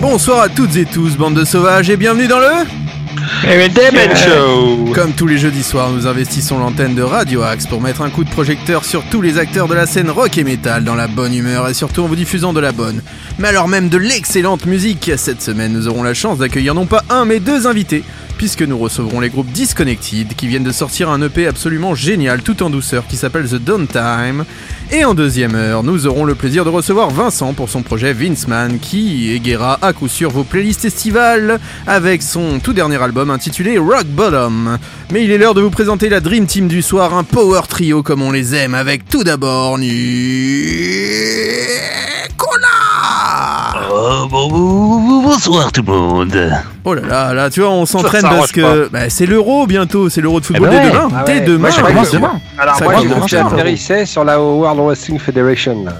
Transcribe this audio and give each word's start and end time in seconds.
Bonsoir 0.00 0.40
à 0.40 0.48
toutes 0.48 0.76
et 0.76 0.84
tous, 0.84 1.16
bande 1.16 1.34
de 1.34 1.44
sauvages, 1.44 1.90
et 1.90 1.96
bienvenue 1.96 2.26
dans 2.26 2.38
le... 2.38 2.79
Demen 3.42 4.16
Show 4.16 4.92
Comme 4.92 5.12
tous 5.12 5.26
les 5.26 5.38
jeudis 5.38 5.62
soirs, 5.62 5.90
nous 5.90 6.06
investissons 6.06 6.58
l'antenne 6.58 6.94
de 6.94 7.02
Radio 7.02 7.42
Axe 7.42 7.66
pour 7.66 7.80
mettre 7.80 8.02
un 8.02 8.10
coup 8.10 8.24
de 8.24 8.30
projecteur 8.30 8.84
sur 8.84 9.04
tous 9.04 9.22
les 9.22 9.38
acteurs 9.38 9.68
de 9.68 9.74
la 9.74 9.86
scène 9.86 10.10
rock 10.10 10.36
et 10.36 10.44
metal 10.44 10.84
dans 10.84 10.94
la 10.94 11.06
bonne 11.06 11.32
humeur 11.32 11.68
et 11.68 11.74
surtout 11.74 12.02
en 12.02 12.06
vous 12.06 12.16
diffusant 12.16 12.52
de 12.52 12.60
la 12.60 12.72
bonne, 12.72 13.02
mais 13.38 13.48
alors 13.48 13.68
même 13.68 13.88
de 13.88 13.96
l'excellente 13.98 14.66
musique. 14.66 15.12
Cette 15.16 15.42
semaine, 15.42 15.72
nous 15.72 15.88
aurons 15.88 16.02
la 16.02 16.12
chance 16.12 16.38
d'accueillir 16.38 16.74
non 16.74 16.86
pas 16.86 17.04
un 17.08 17.24
mais 17.24 17.40
deux 17.40 17.66
invités, 17.66 18.04
puisque 18.40 18.62
nous 18.62 18.78
recevrons 18.78 19.20
les 19.20 19.28
groupes 19.28 19.52
Disconnected 19.52 20.34
qui 20.34 20.46
viennent 20.46 20.64
de 20.64 20.72
sortir 20.72 21.10
un 21.10 21.20
EP 21.20 21.46
absolument 21.46 21.94
génial 21.94 22.40
tout 22.40 22.62
en 22.62 22.70
douceur 22.70 23.06
qui 23.06 23.16
s'appelle 23.18 23.46
The 23.46 23.56
Downtime. 23.56 24.46
Et 24.90 25.04
en 25.04 25.12
deuxième 25.12 25.54
heure, 25.54 25.82
nous 25.82 26.06
aurons 26.06 26.24
le 26.24 26.34
plaisir 26.34 26.64
de 26.64 26.70
recevoir 26.70 27.10
Vincent 27.10 27.52
pour 27.52 27.68
son 27.68 27.82
projet 27.82 28.14
Vinceman 28.14 28.78
qui 28.78 29.30
égayera 29.32 29.78
à 29.82 29.92
coup 29.92 30.08
sûr 30.08 30.30
vos 30.30 30.42
playlists 30.42 30.86
estivales 30.86 31.60
avec 31.86 32.22
son 32.22 32.60
tout 32.60 32.72
dernier 32.72 33.02
album 33.02 33.28
intitulé 33.28 33.76
Rock 33.76 34.06
Bottom. 34.06 34.78
Mais 35.12 35.22
il 35.22 35.32
est 35.32 35.36
l'heure 35.36 35.52
de 35.52 35.60
vous 35.60 35.68
présenter 35.68 36.08
la 36.08 36.20
Dream 36.20 36.46
Team 36.46 36.66
du 36.66 36.80
soir, 36.80 37.12
un 37.12 37.24
power 37.24 37.60
trio 37.68 38.02
comme 38.02 38.22
on 38.22 38.32
les 38.32 38.54
aime 38.54 38.74
avec 38.74 39.06
tout 39.06 39.22
d'abord 39.22 39.76
Oh, 44.02 44.26
bon, 44.30 44.48
bon, 44.48 44.98
bon, 44.98 45.22
bonsoir 45.24 45.70
tout 45.72 45.82
le 45.86 45.92
monde 45.92 46.34
Oh 46.84 46.94
là 46.94 47.02
là, 47.02 47.34
là 47.34 47.50
tu 47.50 47.60
vois, 47.60 47.68
on 47.68 47.84
s'entraîne 47.84 48.22
parce 48.22 48.50
que 48.50 48.88
bah, 48.88 49.10
c'est 49.10 49.26
l'euro 49.26 49.66
bientôt, 49.66 50.08
c'est 50.08 50.22
l'euro 50.22 50.40
de 50.40 50.46
football 50.46 50.70
Eh 50.72 50.76
ben 50.76 50.82
dès 50.82 50.86
ouais. 50.88 50.92
demain. 51.04 51.08
Ah 51.14 51.24
dès 51.26 51.32
ouais. 51.34 51.40
demain. 51.42 51.58
Moi, 51.58 51.70
je 51.70 51.80
commence 51.82 52.10
demain. 52.10 52.40
Alors 52.58 52.76
Ça 52.76 52.84
moi, 52.86 52.94
je 53.28 53.36
atterrissais 53.36 54.06
sur 54.06 54.24
la 54.24 54.40
World 54.40 54.80
Wrestling 54.80 55.18
Federation. 55.18 55.84
là. 55.84 55.92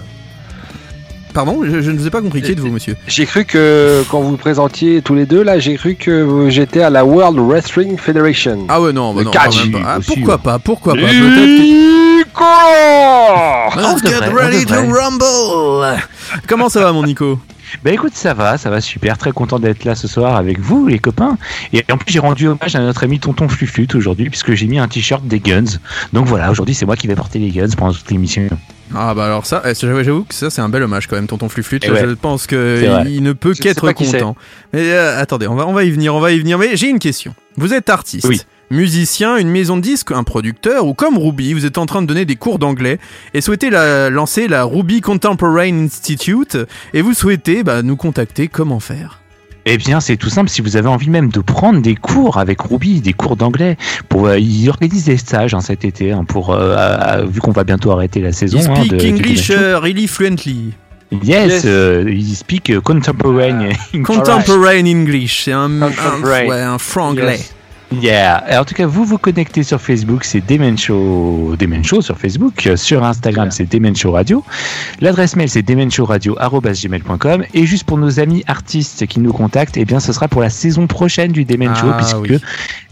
Pardon, 1.35 1.61
je, 1.63 1.83
je 1.83 1.91
ne 1.91 1.99
vous 1.99 2.07
ai 2.07 2.11
pas 2.11 2.23
compris. 2.23 2.41
Qui 2.41 2.53
êtes-vous, 2.53 2.71
monsieur? 2.71 2.97
J'ai 3.07 3.27
cru 3.27 3.45
que 3.45 4.03
quand 4.11 4.21
vous 4.21 4.31
vous 4.31 4.37
présentiez 4.39 5.03
tous 5.03 5.15
les 5.15 5.27
deux 5.27 5.43
là, 5.43 5.59
j'ai 5.59 5.77
cru 5.77 5.95
que 5.95 6.47
j'étais 6.49 6.81
à 6.83 6.89
la 6.89 7.05
World 7.05 7.39
Wrestling 7.39 7.99
Federation. 7.99 8.65
Ah 8.71 8.81
ouais, 8.81 8.95
non, 8.95 9.13
bah 9.13 9.25
non, 9.25 9.31
catch, 9.31 9.59
quand 9.59 9.65
même 9.65 9.83
pas. 9.83 9.89
Ah, 9.97 9.99
pourquoi 10.07 10.39
pas 10.39 10.59
Pourquoi 10.59 10.95
pas. 10.95 11.01
Nicolas 11.03 12.31
Let's 13.77 14.03
get 14.03 14.21
ready 14.33 14.65
to 14.65 14.75
devrait. 14.75 15.03
rumble 15.03 16.03
Comment 16.49 16.71
ça 16.71 16.81
va, 16.81 16.93
mon 16.93 17.03
Nico? 17.03 17.39
Bah 17.85 17.91
écoute, 17.93 18.13
ça 18.15 18.35
va, 18.35 18.59
ça 18.59 18.71
va 18.71 18.81
super, 18.81 19.17
très 19.19 19.33
content 19.33 19.59
d'être 19.59 19.85
là 19.85 19.95
ce 19.95 20.09
soir 20.09 20.37
avec 20.37 20.59
vous 20.61 20.87
les 20.87 20.99
copains. 20.99 21.39
Et 21.73 21.85
en 21.91 21.97
plus 21.97 22.13
j'ai 22.13 22.19
rendu 22.19 22.49
hommage 22.49 22.75
à 22.77 22.81
notre 22.81 23.05
ami 23.05 23.19
Tonton 23.21 23.49
Fluflute 23.49 23.95
aujourd'hui 23.95 24.29
puisque 24.29 24.55
j'ai 24.55 24.67
mis 24.67 24.79
un 24.79 24.89
t-shirt 24.89 25.25
des 25.27 25.41
Guns. 25.41 25.79
Donc 26.13 26.27
voilà, 26.27 26.51
aujourd'hui 26.51 26.75
c'est 26.75 26.87
moi 26.87 26.97
qui 26.97 27.07
vais 27.07 27.15
porter 27.17 27.39
les 27.39 27.51
Guns 27.51 27.69
pendant 27.77 27.93
toute 27.93 28.11
l'émission. 28.11 28.49
Ah 28.95 29.15
bah 29.15 29.27
alors 29.27 29.47
ça, 29.47 29.63
eh, 29.65 29.73
j'avoue 29.75 30.25
que 30.25 30.35
ça 30.35 30.51
c'est 30.51 30.61
un 30.61 30.69
bel 30.69 30.83
hommage 30.83 31.07
quand 31.07 31.15
même, 31.17 31.29
tonton 31.29 31.49
Fluflute. 31.49 31.85
Eh 31.87 31.91
ouais. 31.93 32.01
Je 32.01 32.15
pense 32.15 32.47
C'est 32.49 32.57
vrai. 32.87 33.05
que 33.05 33.09
il 33.09 33.23
ne 33.23 33.33
peut 33.33 33.55
qu'être 33.55 33.93
content. 33.93 34.37
Mais 34.73 34.93
euh, 34.93 35.21
attendez, 35.21 35.47
on 35.47 35.55
va, 35.55 35.67
on 35.67 35.73
va 35.73 35.85
y 35.85 35.91
venir, 35.91 36.15
on 36.15 36.21
va 36.21 36.33
y 36.33 36.39
venir. 36.41 36.59
Mais 36.59 36.77
j'ai 36.77 36.89
une 36.89 36.99
question. 36.99 37.35
Vous 37.57 37.73
êtes 37.73 37.89
artiste, 37.89 38.27
Oui. 38.27 38.41
Musicien, 38.71 39.37
une 39.37 39.49
maison 39.51 39.77
de 39.77 39.83
disques, 39.83 40.13
un 40.13 40.23
producteur, 40.25 40.87
ou 40.87 40.95
comme 40.95 41.19
Ruby, 41.19 41.53
vous 41.55 41.67
êtes 41.67 41.79
en 41.79 41.87
train 41.87 42.03
de 42.03 42.07
donner 42.07 42.25
des 42.25 42.37
cours 42.37 42.59
d'anglais 42.59 42.99
et 43.35 43.41
souhaitez 43.41 43.71
la- 43.71 44.11
lancer 44.11 44.49
la 44.49 44.65
Ruby 44.65 45.01
Contemporary 45.01 45.71
Institute 45.73 46.57
et 46.95 47.03
vous 47.03 47.15
souhaitez 47.15 47.63
bah, 47.63 47.83
nous 47.83 47.97
contacter. 47.97 48.49
Comment 48.49 48.81
faire? 48.81 49.19
Eh 49.67 49.77
bien, 49.77 50.01
c'est 50.01 50.17
tout 50.17 50.31
simple. 50.31 50.49
Si 50.49 50.63
vous 50.63 50.77
avez 50.79 50.89
envie 50.89 51.11
même 51.11 51.29
de 51.29 51.41
prendre 51.41 51.83
des 51.83 51.95
cours 51.95 52.39
avec 52.39 52.63
Ruby, 52.63 53.01
des 53.03 53.13
cours 53.13 53.37
d'anglais, 53.37 53.77
pour 54.09 54.27
euh, 54.27 54.39
il 54.39 54.69
organise 54.71 55.05
des 55.05 55.19
stages 55.19 55.53
hein, 55.53 55.61
cet 55.61 55.85
été, 55.85 56.13
hein, 56.13 56.25
pour 56.25 56.51
euh, 56.51 56.77
euh, 56.79 57.27
vu 57.31 57.41
qu'on 57.41 57.51
va 57.53 57.65
bientôt 57.65 57.91
arrêter 57.91 58.21
la 58.21 58.33
saison. 58.33 58.59
You 58.59 58.71
hein, 58.71 58.77
speak 58.77 58.93
de- 58.93 58.97
du 58.97 59.09
English 59.11 59.49
Demen 59.49 59.63
Show. 59.63 59.79
uh, 59.79 59.83
really 59.83 60.07
fluently. 60.07 60.73
Yes, 61.25 61.51
Yes. 61.53 61.63
euh, 61.67 62.05
il 62.09 62.35
speak 62.37 62.71
euh, 62.71 62.81
contemporary. 62.81 63.53
Contemporary 64.05 64.81
English, 64.91 65.43
c'est 65.45 65.53
un, 65.53 65.83
un, 65.83 65.91
Contemporary. 65.91 66.49
ouais, 66.49 66.61
un 66.63 66.79
franglais. 66.79 67.37
Yes. 67.37 67.55
Yeah. 67.93 68.45
Et 68.49 68.57
en 68.57 68.65
tout 68.65 68.75
cas, 68.75 68.87
vous 68.87 69.05
vous 69.05 69.19
connectez 69.19 69.63
sur 69.65 69.81
Facebook, 69.81 70.25
c'est 70.25 70.41
Demen 70.47 70.79
Show, 70.79 71.57
Demen 71.59 71.83
Show 71.85 72.01
sur 72.03 72.17
Facebook. 72.17 72.69
Sur 72.77 73.05
Instagram, 73.05 73.51
c'est 73.51 73.71
Demen 73.71 73.97
Show 73.97 74.13
Radio. 74.13 74.45
L'adresse 75.01 75.35
mail, 75.35 75.49
c'est 75.49 75.63
demenshowradio@gmail.com. 75.63 77.45
Et 77.53 77.67
juste 77.67 77.85
pour 77.85 77.99
nos 77.99 78.21
amis 78.21 78.45
artistes 78.47 79.07
qui 79.07 79.19
nous 79.21 79.33
contactent, 79.33 79.77
eh 79.77 79.85
bien, 79.85 79.99
ce 80.01 80.13
sera 80.13 80.29
pour 80.29 80.41
la 80.41 80.51
saison 80.51 80.87
prochaine 80.87 81.33
du 81.33 81.45
Demen 81.45 81.75
Show, 81.75 81.89
Ah, 81.93 81.97
puisque 81.97 82.17
oui. 82.19 82.39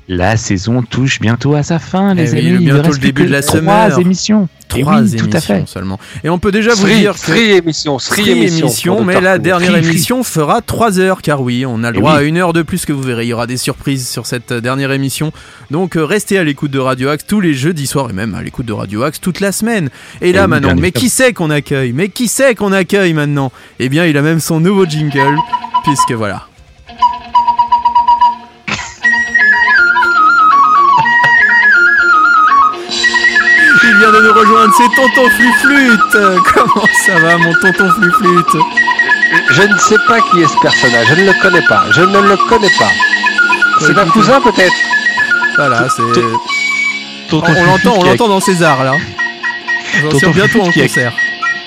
La 0.08 0.36
saison 0.38 0.82
touche 0.82 1.20
bientôt 1.20 1.54
à 1.54 1.62
sa 1.62 1.78
fin, 1.78 2.14
les 2.14 2.30
Eh 2.30 2.32
oui, 2.32 2.38
amis. 2.38 2.48
Il 2.48 2.54
ne 2.54 2.58
bientôt 2.72 2.82
reste 2.88 2.94
le 2.94 3.06
début 3.06 3.26
de 3.26 3.30
la 3.30 3.42
trois 3.42 3.58
summer. 3.58 3.98
émissions. 4.00 4.48
Eh 4.76 4.80
Trois 4.80 5.00
oui, 5.00 5.16
tout 5.16 5.28
à 5.32 5.40
fait. 5.40 5.54
émissions 5.56 5.66
seulement. 5.66 5.98
Et 6.24 6.28
on 6.28 6.38
peut 6.38 6.52
déjà 6.52 6.74
vous 6.74 6.82
Three, 6.82 6.98
dire 7.00 7.14
que 7.14 7.20
three 7.20 7.52
émissions, 7.52 7.96
three 7.96 8.28
émissions. 8.30 8.66
émissions, 8.66 9.04
mais 9.04 9.18
la 9.20 9.38
dernière 9.38 9.72
Three, 9.72 9.86
émission 9.86 10.22
fera 10.22 10.60
3 10.60 10.98
heures, 11.00 11.22
car 11.22 11.40
oui, 11.40 11.64
on 11.66 11.84
a 11.84 11.90
le 11.90 11.96
Eh 11.96 12.00
droit 12.00 12.12
oui. 12.14 12.18
à 12.18 12.22
une 12.22 12.36
heure 12.36 12.52
de 12.52 12.60
plus 12.62 12.84
que 12.84 12.92
vous 12.92 13.00
verrez. 13.02 13.24
Il 13.24 13.28
y 13.28 13.32
aura 13.32 13.46
des 13.46 13.56
surprises 13.56 14.06
sur 14.08 14.26
cette 14.26 14.52
dernière 14.52 14.92
émission. 14.92 15.32
Donc 15.70 15.96
euh, 15.96 16.04
restez 16.04 16.36
à 16.38 16.44
l'écoute 16.44 16.70
de 16.70 16.78
Radio 16.78 17.08
Axe 17.08 17.24
tous 17.26 17.40
les 17.40 17.54
jeudis 17.54 17.86
soirs 17.86 18.10
et 18.10 18.12
même 18.12 18.34
à 18.34 18.42
l'écoute 18.42 18.66
de 18.66 18.72
Radio 18.74 19.04
Axe 19.04 19.20
toute 19.20 19.40
la 19.40 19.52
semaine. 19.52 19.88
Et 20.20 20.32
là 20.32 20.40
Eh 20.40 20.44
oui, 20.44 20.50
maintenant, 20.50 20.72
bien 20.74 20.82
mais 20.82 20.92
qui 20.92 21.08
c'est 21.08 21.32
qu'on 21.32 21.48
accueille? 21.50 21.92
Mais 21.94 22.08
qui 22.10 22.28
c'est 22.28 22.54
qu'on 22.54 22.72
accueille 22.72 23.14
maintenant? 23.14 23.50
Eh 23.78 23.88
bien, 23.88 24.04
il 24.04 24.16
a 24.18 24.22
même 24.22 24.40
son 24.40 24.60
nouveau 24.60 24.84
jingle, 24.84 25.36
puisque 25.84 26.12
voilà. 26.12 26.47
Il 33.90 33.96
vient 33.96 34.12
de 34.12 34.20
nous 34.20 34.32
rejoindre, 34.34 34.72
c'est 34.76 34.94
Tonton 34.94 35.28
Fluflute 35.30 36.14
Euh, 36.14 36.38
Comment 36.54 36.86
ça 37.06 37.18
va, 37.20 37.38
mon 37.38 37.52
Tonton 37.54 37.90
Fluflute 37.92 38.56
Je 39.50 39.62
ne 39.62 39.78
sais 39.78 39.96
pas 40.06 40.20
qui 40.20 40.40
est 40.42 40.46
ce 40.46 40.58
personnage, 40.60 41.06
je 41.08 41.14
ne 41.14 41.26
le 41.26 41.32
connais 41.42 41.62
pas, 41.68 41.84
je 41.92 42.02
ne 42.02 42.18
le 42.20 42.36
connais 42.48 42.70
pas. 42.78 42.90
C'est 43.80 43.96
un 43.96 44.06
cousin 44.06 44.40
peut-être 44.40 44.74
Voilà, 45.56 45.88
c'est... 45.88 46.02
Tonton 47.30 47.52
On, 47.56 47.64
l'entend, 47.64 47.94
on 47.96 48.00
qui 48.02 48.08
l'entend 48.08 48.28
dans 48.28 48.40
César 48.40 48.84
là. 48.84 48.94
Tonton 50.10 50.30
bientôt 50.30 50.62
en 50.62 50.70
qui 50.70 50.80
concert. 50.82 51.12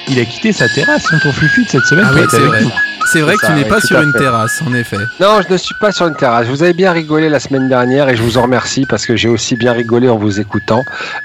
Il 0.08 0.20
a 0.20 0.26
quitté 0.26 0.52
sa 0.54 0.68
terrasse, 0.70 1.04
Tonton 1.10 1.32
Fluflute, 1.34 1.70
cette 1.72 1.86
semaine. 1.86 2.06
Ah 2.08 2.14
oui, 2.14 2.22
c'est 2.30 2.40
vrai. 2.40 2.64
C'est 3.12 3.22
vrai 3.22 3.36
que 3.36 3.46
tu 3.46 3.52
n'es 3.52 3.66
pas 3.66 3.82
sur 3.82 4.00
une 4.00 4.14
terrasse, 4.14 4.62
en 4.66 4.74
effet. 4.74 4.98
Non, 5.20 5.42
je 5.46 5.52
ne 5.52 5.58
suis 5.58 5.76
pas 5.82 5.92
sur 5.92 6.08
une 6.08 6.16
terrasse. 6.16 6.48
Vous 6.48 6.64
avez 6.64 6.74
bien 6.74 6.92
rigolé 6.92 7.28
la 7.28 7.40
semaine 7.40 7.68
dernière 7.68 8.08
et 8.08 8.16
je 8.16 8.22
vous 8.22 8.38
en 8.38 8.44
remercie 8.44 8.86
parce 8.86 9.06
que 9.06 9.18
j'ai 9.18 9.28
aussi 9.28 9.56
bien 9.58 9.74
rigolé 9.74 10.08
en 10.08 10.18
vous 10.18 10.40
écoutant. 10.40 10.84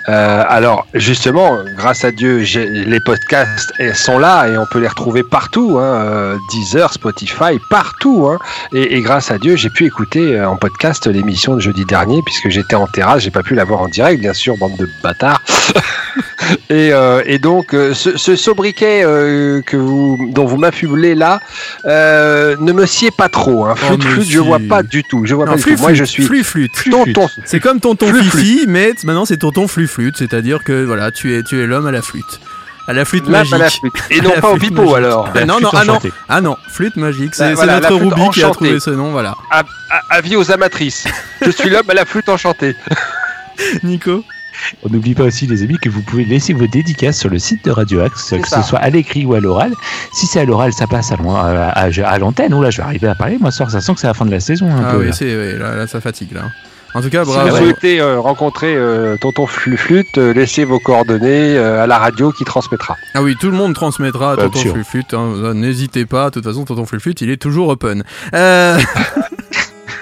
Euh, 0.09 0.43
alors, 0.49 0.87
justement, 0.95 1.59
grâce 1.77 2.05
à 2.05 2.11
Dieu, 2.11 2.39
les 2.39 3.01
podcasts 3.01 3.73
sont 3.95 4.19
là 4.19 4.49
et 4.49 4.59
on 4.59 4.67
peut 4.67 4.81
les 4.81 4.89
retrouver 4.89 5.23
partout. 5.23 5.79
Hein, 5.79 6.01
euh, 6.03 6.37
Deezer, 6.51 6.93
Spotify, 6.93 7.59
partout. 7.71 8.29
Hein, 8.29 8.39
et, 8.73 8.97
et 8.97 9.01
grâce 9.01 9.31
à 9.31 9.39
Dieu, 9.39 9.55
j'ai 9.55 9.71
pu 9.71 9.85
écouter 9.87 10.37
euh, 10.37 10.49
en 10.49 10.57
podcast 10.57 11.07
l'émission 11.07 11.55
de 11.55 11.61
jeudi 11.61 11.85
dernier 11.85 12.21
puisque 12.25 12.49
j'étais 12.49 12.75
en 12.75 12.89
terrasse. 12.89 13.23
J'ai 13.23 13.31
pas 13.31 13.43
pu 13.43 13.55
la 13.55 13.65
voir 13.65 13.81
en 13.81 13.89
direct, 13.89 14.21
bien 14.21 14.35
sûr, 14.35 14.57
bande 14.57 14.77
de 14.77 14.89
bâtards. 15.03 15.43
et, 16.71 16.93
euh, 16.93 17.23
et 17.27 17.39
donc, 17.39 17.69
ce, 17.71 18.17
ce 18.17 18.37
sobriquet 18.37 19.03
euh, 19.05 19.63
que 19.63 19.77
vous, 19.77 20.31
dont 20.33 20.47
vous 20.47 20.57
m'affublez 20.57 21.15
là, 21.15 21.41
euh, 21.85 22.57
ne 22.59 22.73
me 22.73 22.87
sied 22.87 23.11
pas 23.11 23.29
trop. 23.29 23.65
Hein. 23.67 23.75
Flûte, 23.77 24.05
mais 24.05 24.11
flûte, 24.11 24.29
je 24.31 24.39
vois 24.41 24.59
pas 24.69 24.83
du 24.83 25.05
tout. 25.05 25.23
Je 25.27 25.35
vois 25.35 25.47
Non, 25.47 25.53
pas 25.53 25.59
du 25.59 25.65
tout. 25.77 25.81
Moi, 25.83 25.95
je 25.95 26.05
suis 26.05 26.25
flûte. 26.45 26.73
tonton. 26.91 27.29
C'est 27.45 27.61
comme 27.61 27.81
tonton 27.81 28.09
Flûte, 28.09 28.25
Fifi, 28.25 28.65
mais 28.69 28.93
maintenant 29.05 29.25
c'est 29.25 29.37
tonton 29.37 29.69
flûte, 29.69 30.17
c'est-à-dire 30.17 30.65
que 30.65 30.85
voilà, 30.85 31.11
tu 31.11 31.35
es, 31.37 31.43
tu 31.43 31.61
es 31.63 31.67
l'homme 31.67 31.87
à 31.87 31.93
la 31.93 32.03
flûte. 32.03 32.41
À 32.89 32.93
la 32.93 33.05
flûte 33.05 33.25
Là, 33.29 33.39
magique. 33.39 33.51
pas 33.51 33.59
la 33.59 33.71
flûte. 33.71 33.95
Et 34.11 34.21
À 34.21 34.23
non 34.23 34.31
pas 34.41 34.49
au 34.51 34.57
flûte 34.57 34.71
pipeau 34.71 34.83
magique. 34.83 34.97
alors. 34.97 35.29
Ah, 35.35 35.45
non, 35.45 35.55
flûte 35.55 35.63
non, 35.65 35.71
ah 35.75 35.85
non, 35.85 35.99
ah 36.29 36.41
non, 36.41 36.57
flûte 36.69 36.97
magique, 36.97 37.35
c'est 37.35 37.49
Bah, 37.49 37.55
voilà, 37.55 37.81
notre 37.81 37.99
flûte 37.99 38.13
Ruby 38.15 38.31
qui 38.31 38.43
a 38.45 38.51
trouvé 38.51 38.79
ce 38.81 38.91
nom, 38.91 39.11
voilà. 39.11 39.35
Avis 40.11 40.37
aux 40.37 40.53
amatrices. 40.53 41.05
Je 41.45 41.51
suis 41.51 41.69
l'homme 41.69 41.89
à 41.91 41.95
la 41.95 42.05
flûte 42.05 42.29
enchantée. 42.29 42.77
Nico 43.83 44.23
On 44.85 44.89
n'oublie 44.91 45.15
pas 45.15 45.25
aussi, 45.25 45.47
les 45.47 45.63
amis, 45.63 45.79
que 45.81 45.89
vous 45.89 46.03
pouvez 46.03 46.25
laisser 46.25 46.53
vos 46.53 46.67
dédicaces 46.67 47.19
sur 47.19 47.29
le 47.31 47.39
site 47.39 47.65
de 47.65 47.71
Radio 47.71 48.01
Axe, 48.01 48.31
que 48.41 48.49
ça. 48.49 48.63
ce 48.63 48.69
soit 48.69 48.79
à 48.79 48.91
l'écrit 48.91 49.25
ou 49.27 49.35
à 49.35 49.41
l'oral. 49.41 49.73
Si 50.13 50.27
c'est 50.27 50.41
à 50.41 50.45
l'oral, 50.45 50.73
ça 50.73 50.87
passe 50.87 51.13
à, 51.13 51.17
à, 51.17 51.87
à- 51.87 52.09
à 52.09 52.19
l'antenne. 52.19 52.53
Oh 52.55 52.63
là, 52.63 52.71
je 52.71 52.79
vais 52.79 52.83
arriver 52.85 53.09
à 53.09 53.15
parler. 53.15 53.39
Moi, 53.41 53.51
ce 53.51 53.59
soir, 53.59 53.71
ça 53.71 53.81
sent 53.81 53.95
que 53.95 54.01
c'est 54.01 54.07
la 54.07 54.15
fin 54.15 54.27
de 54.27 54.31
la 54.31 54.41
saison. 54.41 54.67
Un 54.71 54.85
Ah 54.87 54.91
peu, 54.93 54.99
oui, 54.99 55.11
là. 55.59 55.59
là, 55.71 55.77
là, 55.77 55.87
ça 55.87 56.01
fatigue 56.01 56.33
là. 56.33 56.43
En 56.95 57.03
tout 57.03 57.11
cas, 57.11 57.25
Si 57.27 57.31
bravo. 57.31 57.51
vous 57.51 57.57
souhaitez 57.57 58.01
euh, 58.01 58.19
rencontrer 58.21 58.75
euh, 58.75 59.17
tonton 59.21 59.47
Flu- 59.47 59.77
flûte, 59.77 60.17
euh, 60.17 60.33
laissez 60.33 60.65
vos 60.65 60.79
coordonnées 60.79 61.59
euh, 61.59 61.83
à 61.85 61.87
la 61.87 61.99
radio 61.99 62.33
qui 62.33 62.45
transmettra. 62.45 62.97
Ah 63.15 63.23
oui, 63.23 63.37
tout 63.39 63.51
le 63.51 63.57
monde 63.57 63.75
transmettra 63.75 64.33
à 64.33 64.37
Tonton. 64.37 64.61
Fluflute. 64.73 65.13
hein. 65.13 65.53
N'hésitez 65.53 66.07
pas, 66.07 66.27
de 66.27 66.35
toute 66.35 66.45
façon, 66.45 66.65
Tonton 66.65 66.87
Fluflute, 66.87 67.21
il 67.21 67.29
est 67.31 67.37
toujours 67.37 67.69
open. 67.69 68.03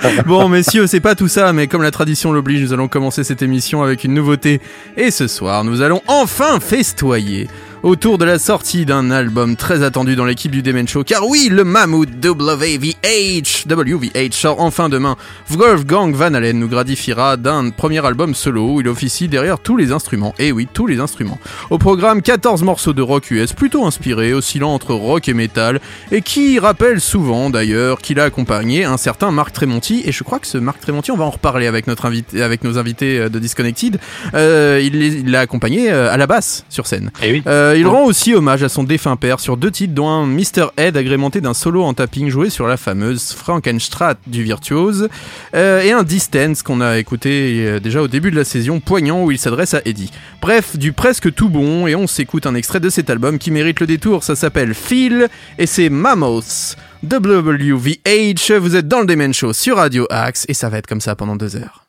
Bon, 0.27 0.49
messieurs, 0.49 0.87
c'est 0.87 1.01
pas 1.01 1.15
tout 1.15 1.29
ça, 1.29 1.53
mais 1.53 1.67
comme 1.67 1.83
la 1.83 1.91
tradition 1.91 2.33
l'oblige, 2.33 2.63
nous 2.63 2.73
allons 2.73 2.89
commencer 2.89 3.25
cette 3.25 3.43
émission 3.43 3.83
avec 3.83 4.05
une 4.05 4.15
nouveauté. 4.15 4.61
Et 4.97 5.11
ce 5.11 5.27
soir, 5.27 5.65
nous 5.65 5.83
allons 5.83 6.03
enfin 6.07 6.61
festoyer 6.61 7.49
autour 7.85 8.17
de 8.17 8.25
la 8.25 8.39
sortie 8.39 8.87
d'un 8.87 9.11
album 9.11 9.57
très 9.57 9.83
attendu 9.83 10.17
dans 10.17 10.25
l'équipe 10.25 10.51
du 10.51 10.63
Demen 10.63 10.89
Show. 10.89 11.05
Car 11.05 11.27
oui, 11.27 11.49
le 11.51 11.65
mammouth 11.65 12.09
WVH, 12.25 13.67
WVH 13.69 14.33
sort 14.33 14.61
enfin 14.61 14.89
demain. 14.89 15.17
Wolfgang 15.51 16.15
Van 16.15 16.33
Halen 16.33 16.59
nous 16.59 16.69
gratifiera 16.69 17.37
d'un 17.37 17.69
premier 17.69 18.05
album 18.05 18.35
solo 18.35 18.73
où 18.73 18.81
il 18.81 18.89
officie 18.89 19.29
derrière 19.29 19.59
tous 19.59 19.77
les 19.77 19.93
instruments. 19.93 20.35
Et 20.39 20.51
oui, 20.51 20.67
tous 20.73 20.87
les 20.87 20.99
instruments. 20.99 21.39
Au 21.69 21.77
programme, 21.77 22.23
14 22.23 22.63
morceaux 22.63 22.95
de 22.95 23.03
rock 23.03 23.31
US 23.31 23.53
plutôt 23.53 23.85
inspirés, 23.85 24.33
oscillant 24.33 24.71
entre 24.71 24.95
rock 24.95 25.29
et 25.29 25.35
metal, 25.35 25.79
et 26.11 26.23
qui 26.23 26.59
rappellent 26.59 27.03
souvent 27.03 27.51
d'ailleurs 27.51 27.99
qu'il 27.99 28.19
a 28.19 28.25
accompagné 28.25 28.87
un 28.87 28.97
certain 28.97 29.31
Marc 29.31 29.53
Tremonti. 29.53 30.03
Et 30.07 30.13
je 30.13 30.25
crois 30.25 30.39
que 30.39 30.47
ce 30.47 30.57
Marc 30.57 30.81
Tremonti, 30.81 31.11
on 31.11 31.19
va 31.19 31.25
en 31.25 31.31
reparler 31.31 31.67
avec, 31.67 31.87
notre 31.87 32.07
invité, 32.07 32.43
avec 32.43 32.65
nos 32.65 32.79
invités 32.79 33.19
euh, 33.19 33.29
de 33.29 33.39
Disconnected. 33.39 33.99
Euh, 34.33 34.81
il 34.83 35.31
l'a 35.31 35.41
accompagné 35.41 35.93
euh, 35.93 36.11
à 36.11 36.17
la 36.17 36.27
basse 36.27 36.65
sur 36.71 36.87
scène. 36.87 37.11
Et 37.23 37.31
oui. 37.31 37.43
Euh, 37.47 37.74
il 37.77 37.87
rend 37.87 38.05
aussi 38.05 38.35
hommage 38.35 38.63
à 38.63 38.69
son 38.69 38.85
défunt 38.85 39.17
père 39.17 39.41
sur 39.41 39.57
deux 39.57 39.71
titres, 39.71 39.95
dont 39.95 40.09
un 40.09 40.27
Mr. 40.27 40.67
Head 40.77 40.97
agrémenté 40.97 41.41
d'un 41.41 41.55
solo 41.55 41.83
en 41.83 41.95
tapping 41.95 42.29
joué 42.29 42.51
sur 42.51 42.67
la 42.67 42.77
fameuse 42.77 43.33
Frankenstrat 43.33 44.15
du 44.27 44.43
virtuose, 44.43 45.09
euh, 45.55 45.83
et 45.83 45.93
un 45.93 46.03
Distance 46.03 46.63
qu'on 46.63 46.81
a 46.81 46.99
écouté 46.99 47.65
euh, 47.67 47.81
déjà 47.81 48.03
au 48.03 48.09
début 48.09 48.31
de 48.31 48.37
la 48.37 48.45
saison, 48.45 48.81
poignant 48.81 49.25
où 49.25 49.31
il 49.31 49.39
s'adresse 49.39 49.75
à 49.75 49.81
Eddie. 49.85 50.11
Bref, 50.41 50.77
du 50.77 50.93
presque 50.93 51.33
tout 51.35 51.49
bon, 51.49 51.87
et 51.87 51.95
on 51.95 52.07
s'écoute 52.07 52.47
un 52.47 52.55
extrait 52.55 52.81
de 52.81 52.91
cet 52.91 53.11
album 53.11 53.39
qui 53.39 53.51
mérite 53.51 53.81
le 53.81 53.87
détour, 53.87 54.25
ça 54.25 54.37
s'appelle 54.37 54.75
Feel, 54.75 55.29
et 55.59 55.67
c'est 55.67 55.89
Mammoths. 55.89 56.77
WVH, 57.03 58.53
vous 58.59 58.77
êtes 58.77 58.89
dans 58.89 59.01
le 59.01 59.07
Demen 59.07 59.35
Show 59.35 59.53
sur 59.53 59.77
Radio 59.77 60.07
Axe, 60.11 60.47
et 60.49 60.55
ça 60.55 60.69
va 60.69 60.79
être 60.79 60.87
comme 60.87 61.01
ça 61.01 61.15
pendant 61.15 61.37
deux 61.37 61.57
heures. 61.57 61.85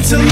into 0.00 0.29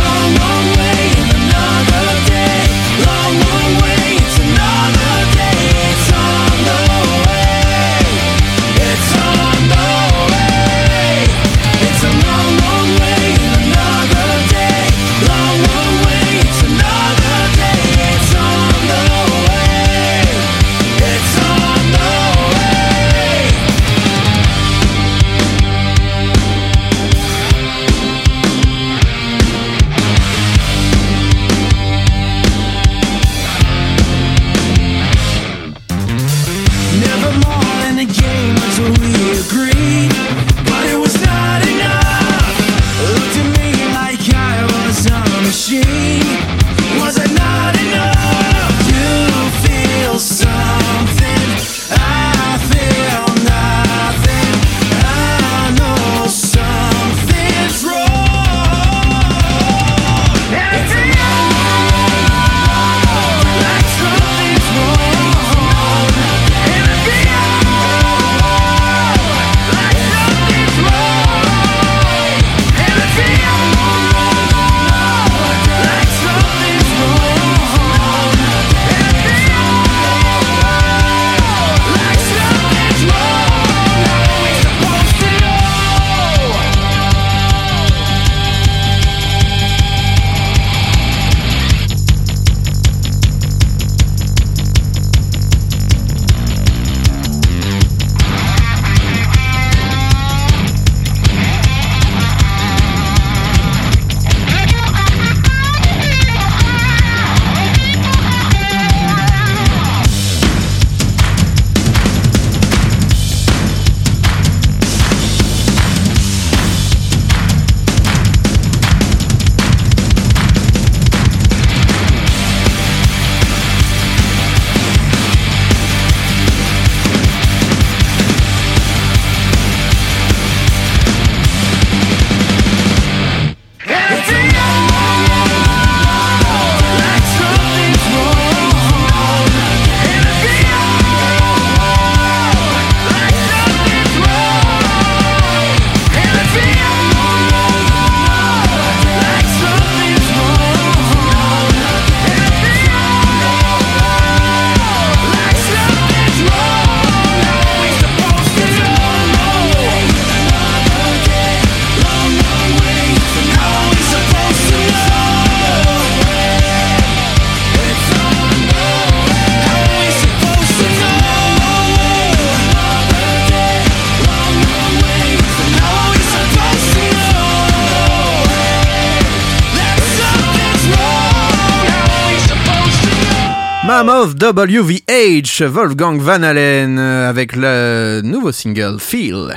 of 184.18 184.34
WVH, 184.34 185.62
Wolfgang 185.68 186.18
Van 186.20 186.42
Halen, 186.42 186.98
euh, 186.98 187.28
avec 187.30 187.54
le 187.54 188.20
nouveau 188.24 188.50
single 188.50 188.98
Feel. 188.98 189.54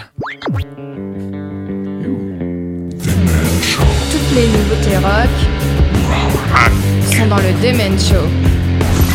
Toutes 2.99 4.35
les 4.35 4.47
nouveautés 4.47 4.97
rock 4.97 5.29
sont 7.17 7.27
dans 7.27 7.37
le 7.37 7.51
Demen 7.63 7.97
Show. 7.99 8.27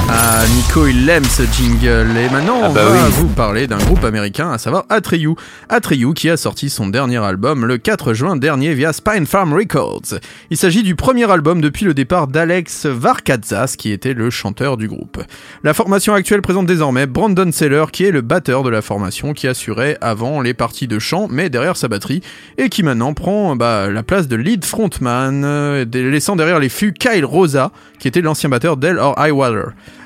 Ah, 0.08 0.44
Nico, 0.54 0.86
il 0.86 1.08
aime 1.08 1.24
ce 1.24 1.42
jingle. 1.56 2.06
Et 2.16 2.28
maintenant, 2.32 2.60
Ah 2.62 2.66
on 2.68 2.72
bah 2.72 2.84
va 2.84 2.92
oui. 2.92 3.12
vous 3.16 3.26
parler 3.28 3.66
d'un 3.66 3.78
groupe 3.78 4.04
américain, 4.04 4.52
à 4.52 4.58
savoir 4.58 4.84
Atreyu. 4.88 5.34
Atreyu 5.68 6.14
qui 6.14 6.30
a 6.30 6.36
sorti 6.36 6.70
son 6.70 6.86
dernier 6.86 7.16
album 7.16 7.66
le 7.66 7.76
4 7.76 8.14
juin 8.14 8.36
dernier 8.36 8.72
via 8.74 8.92
Spine 8.92 9.26
Farm 9.26 9.52
Records. 9.52 10.20
Il 10.50 10.56
s'agit 10.56 10.84
du 10.84 10.94
premier 10.94 11.28
album 11.28 11.60
depuis 11.60 11.84
le 11.84 11.92
départ 11.92 12.28
d'Alex 12.28 12.86
Varkatzas, 12.86 13.74
qui 13.76 13.90
était 13.90 14.14
le 14.14 14.30
chanteur 14.30 14.76
du 14.76 14.86
groupe. 14.86 15.20
La 15.64 15.74
formation 15.74 16.14
actuelle 16.14 16.40
présente 16.40 16.66
désormais 16.66 17.06
Brandon 17.06 17.50
Seller, 17.50 17.86
qui 17.92 18.04
est 18.04 18.12
le 18.12 18.20
batteur 18.20 18.62
de 18.62 18.70
la 18.70 18.80
formation, 18.80 19.32
qui 19.32 19.48
assurait 19.48 19.98
avant 20.00 20.40
les 20.40 20.54
parties 20.54 20.86
de 20.86 21.00
chant, 21.00 21.26
mais 21.28 21.50
derrière 21.50 21.76
sa 21.76 21.88
batterie, 21.88 22.20
et 22.58 22.68
qui 22.68 22.84
maintenant 22.84 23.12
prend 23.12 23.56
bah, 23.56 23.90
la 23.90 24.04
place 24.04 24.28
de 24.28 24.36
lead 24.36 24.64
frontman, 24.64 25.42
euh, 25.44 25.84
laissant 25.92 26.36
derrière 26.36 26.60
les 26.60 26.68
fûts 26.68 26.92
Kyle 26.92 27.24
Rosa, 27.24 27.72
qui 27.98 28.06
était 28.06 28.20
l'ancien 28.20 28.48
batteur 28.48 28.76
d'Hell 28.76 28.98
or 28.98 29.16
High. 29.18 29.32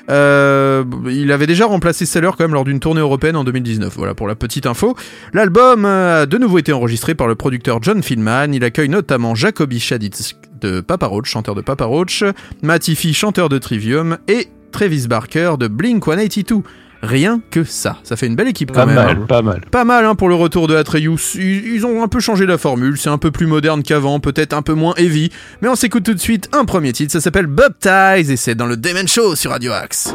Euh, 0.09 0.83
il 1.09 1.31
avait 1.31 1.47
déjà 1.47 1.65
remplacé 1.65 2.05
Seller 2.05 2.31
quand 2.37 2.47
lors 2.47 2.63
d'une 2.63 2.79
tournée 2.79 3.01
européenne 3.01 3.35
en 3.35 3.43
2019. 3.43 3.93
Voilà 3.95 4.13
pour 4.13 4.27
la 4.27 4.35
petite 4.35 4.65
info. 4.65 4.95
L'album 5.33 5.85
euh, 5.85 6.23
a 6.23 6.25
de 6.25 6.37
nouveau 6.37 6.57
été 6.57 6.73
enregistré 6.73 7.15
par 7.15 7.27
le 7.27 7.35
producteur 7.35 7.81
John 7.81 8.01
Fillman. 8.01 8.53
Il 8.53 8.63
accueille 8.63 8.89
notamment 8.89 9.35
Jacoby 9.35 9.79
Shaditz 9.79 10.35
de 10.61 10.81
Papa 10.81 11.07
Roach, 11.07 11.29
chanteur 11.29 11.55
de 11.55 11.61
Papa 11.61 11.85
Roach, 11.85 12.23
Matifi, 12.61 13.13
chanteur 13.13 13.49
de 13.49 13.57
Trivium, 13.57 14.17
et 14.27 14.47
Travis 14.71 15.07
Barker 15.07 15.55
de 15.59 15.67
Blink 15.67 16.05
182. 16.05 16.63
Rien 17.01 17.41
que 17.49 17.63
ça. 17.63 17.97
Ça 18.03 18.15
fait 18.15 18.27
une 18.27 18.35
belle 18.35 18.47
équipe 18.47 18.71
quand 18.71 18.81
Pas 18.81 18.85
même. 18.85 18.95
mal, 18.95 19.17
hein. 19.21 19.25
pas 19.27 19.41
mal. 19.41 19.61
Pas 19.71 19.83
mal 19.85 20.05
hein, 20.05 20.15
pour 20.15 20.29
le 20.29 20.35
retour 20.35 20.67
de 20.67 20.75
Atreyu. 20.75 21.15
Ils, 21.35 21.41
ils 21.75 21.85
ont 21.85 22.03
un 22.03 22.07
peu 22.07 22.19
changé 22.19 22.45
la 22.45 22.57
formule, 22.57 22.97
c'est 22.97 23.09
un 23.09 23.17
peu 23.17 23.31
plus 23.31 23.47
moderne 23.47 23.81
qu'avant, 23.83 24.19
peut-être 24.19 24.53
un 24.53 24.61
peu 24.61 24.73
moins 24.73 24.93
heavy. 24.97 25.31
Mais 25.61 25.67
on 25.67 25.75
s'écoute 25.75 26.03
tout 26.03 26.13
de 26.13 26.19
suite 26.19 26.49
un 26.53 26.65
premier 26.65 26.93
titre, 26.93 27.11
ça 27.11 27.19
s'appelle 27.21 27.47
Baptize 27.47 28.29
et 28.29 28.37
c'est 28.37 28.55
dans 28.55 28.67
le 28.67 28.77
Demon 28.77 29.07
Show 29.07 29.35
sur 29.35 29.51
Radio 29.51 29.71
Axe. 29.71 30.13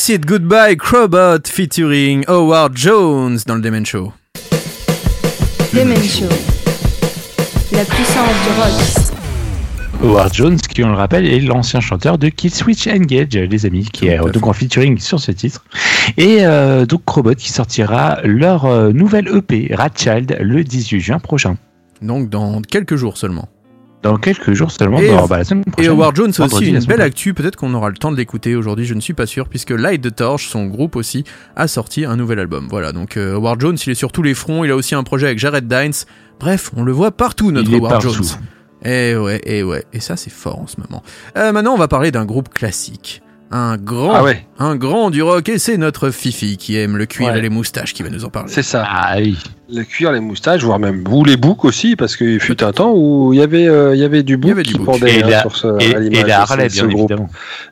Kiss 0.00 0.14
It 0.14 0.24
Goodbye 0.24 0.76
Crobot 0.76 1.46
featuring 1.46 2.24
Howard 2.26 2.74
Jones 2.74 3.36
dans 3.46 3.56
le 3.56 3.60
Demen 3.60 3.84
Show. 3.84 4.14
Demen 5.74 6.02
Show. 6.02 6.24
La 7.70 7.84
puissance 7.84 8.32
du 8.42 8.58
rock. 8.58 9.12
Howard 10.02 10.32
Jones, 10.32 10.56
qui 10.56 10.82
on 10.84 10.88
le 10.88 10.94
rappelle, 10.94 11.26
est 11.26 11.40
l'ancien 11.40 11.80
chanteur 11.80 12.16
de 12.16 12.30
Kill 12.30 12.50
Switch 12.50 12.86
Engage, 12.86 13.34
les 13.34 13.66
amis, 13.66 13.90
qui 13.92 14.06
est 14.06 14.18
euh, 14.18 14.30
donc 14.30 14.46
en 14.46 14.54
featuring 14.54 14.96
sur 14.96 15.20
ce 15.20 15.32
titre. 15.32 15.66
Et 16.16 16.46
euh, 16.46 16.86
donc 16.86 17.04
Crobot 17.04 17.34
qui 17.34 17.50
sortira 17.52 18.20
leur 18.24 18.64
euh, 18.64 18.92
nouvelle 18.92 19.28
EP, 19.28 19.68
Rat 19.74 19.90
Child, 19.94 20.38
le 20.40 20.64
18 20.64 21.00
juin 21.00 21.18
prochain. 21.18 21.58
Donc 22.00 22.30
dans 22.30 22.62
quelques 22.62 22.96
jours 22.96 23.18
seulement. 23.18 23.50
Dans 24.02 24.16
quelques 24.16 24.52
jours 24.54 24.70
seulement, 24.70 24.98
Et- 24.98 25.08
dans- 25.08 25.26
bah, 25.26 25.36
la 25.38 25.44
semaine 25.44 25.62
Et 25.66 25.70
prochaine. 25.70 25.90
Howard 25.92 26.16
Jones 26.16 26.32
a 26.38 26.44
aussi 26.44 26.66
une 26.70 26.78
belle 26.84 27.02
actu, 27.02 27.34
peut-être 27.34 27.56
qu'on 27.56 27.74
aura 27.74 27.90
le 27.90 27.96
temps 27.96 28.10
de 28.10 28.16
l'écouter 28.16 28.56
aujourd'hui, 28.56 28.86
je 28.86 28.94
ne 28.94 29.00
suis 29.00 29.12
pas 29.12 29.26
sûr, 29.26 29.46
puisque 29.48 29.70
Light 29.72 30.00
the 30.00 30.14
Torch, 30.14 30.48
son 30.48 30.64
groupe 30.66 30.96
aussi, 30.96 31.24
a 31.54 31.68
sorti 31.68 32.06
un 32.06 32.16
nouvel 32.16 32.38
album. 32.38 32.66
Voilà, 32.70 32.92
donc 32.92 33.18
euh, 33.18 33.34
Howard 33.34 33.60
Jones, 33.60 33.76
il 33.84 33.90
est 33.90 33.94
sur 33.94 34.10
tous 34.10 34.22
les 34.22 34.32
fronts, 34.32 34.64
il 34.64 34.70
a 34.70 34.76
aussi 34.76 34.94
un 34.94 35.02
projet 35.02 35.26
avec 35.26 35.38
Jared 35.38 35.68
Dines. 35.68 35.92
Bref, 36.38 36.70
on 36.76 36.82
le 36.82 36.92
voit 36.92 37.10
partout, 37.10 37.52
notre 37.52 37.68
Il 37.68 37.74
est 37.74 37.78
Howard 37.78 37.92
partout. 38.02 38.12
Jones. 38.14 38.26
Eh 38.86 39.14
ouais, 39.16 39.42
eh 39.44 39.62
ouais, 39.62 39.84
et 39.92 40.00
ça 40.00 40.16
c'est 40.16 40.32
fort 40.32 40.58
en 40.60 40.66
ce 40.66 40.76
moment. 40.80 41.02
Euh, 41.36 41.52
maintenant, 41.52 41.74
on 41.74 41.78
va 41.78 41.88
parler 41.88 42.10
d'un 42.10 42.24
groupe 42.24 42.48
classique. 42.48 43.20
Un 43.52 43.76
grand, 43.76 44.14
Ah 44.14 44.22
ouais, 44.22 44.46
un 44.60 44.76
grand 44.76 45.10
du 45.10 45.22
rock, 45.22 45.48
et 45.50 45.58
c'est 45.58 45.76
notre 45.76 46.10
Fifi 46.10 46.56
qui 46.56 46.76
aime 46.78 46.96
le 46.96 47.04
cuir 47.04 47.32
Ouais. 47.32 47.38
et 47.38 47.42
les 47.42 47.48
moustaches 47.50 47.92
qui 47.92 48.02
va 48.04 48.08
nous 48.08 48.24
en 48.24 48.30
parler. 48.30 48.50
c'est 48.50 48.62
ça. 48.62 48.86
Ah 48.88 49.16
oui. 49.18 49.36
Le 49.72 49.82
cuir, 49.84 50.12
les 50.12 50.20
moustaches, 50.20 50.62
voire 50.64 50.78
même 50.78 51.04
ou 51.10 51.24
les 51.24 51.36
boucs 51.36 51.64
aussi, 51.64 51.94
parce 51.96 52.16
qu'il 52.16 52.40
fut 52.40 52.62
un 52.64 52.72
temps 52.72 52.92
où 52.94 53.32
il 53.32 53.38
y 53.40 53.42
avait, 53.42 53.68
euh, 53.68 53.94
il 53.94 54.00
y 54.00 54.04
avait 54.04 54.22
du 54.22 54.36
bouc 54.36 54.50
avait 54.50 54.62
du 54.62 54.72
qui 54.72 54.78
bouc. 54.78 54.86
pendait 54.86 55.18
Et 55.18 55.22
hein, 55.22 55.28
la- 55.28 55.40
sur 55.42 55.56
ce, 55.56 55.66
Et, 55.80 55.94
à 55.94 56.00
et 56.00 56.24
la 56.24 56.40
Harley, 56.40 56.68
ce- 56.68 56.74
bien 56.84 56.86
groupe. 56.88 57.10
évidemment. 57.10 57.28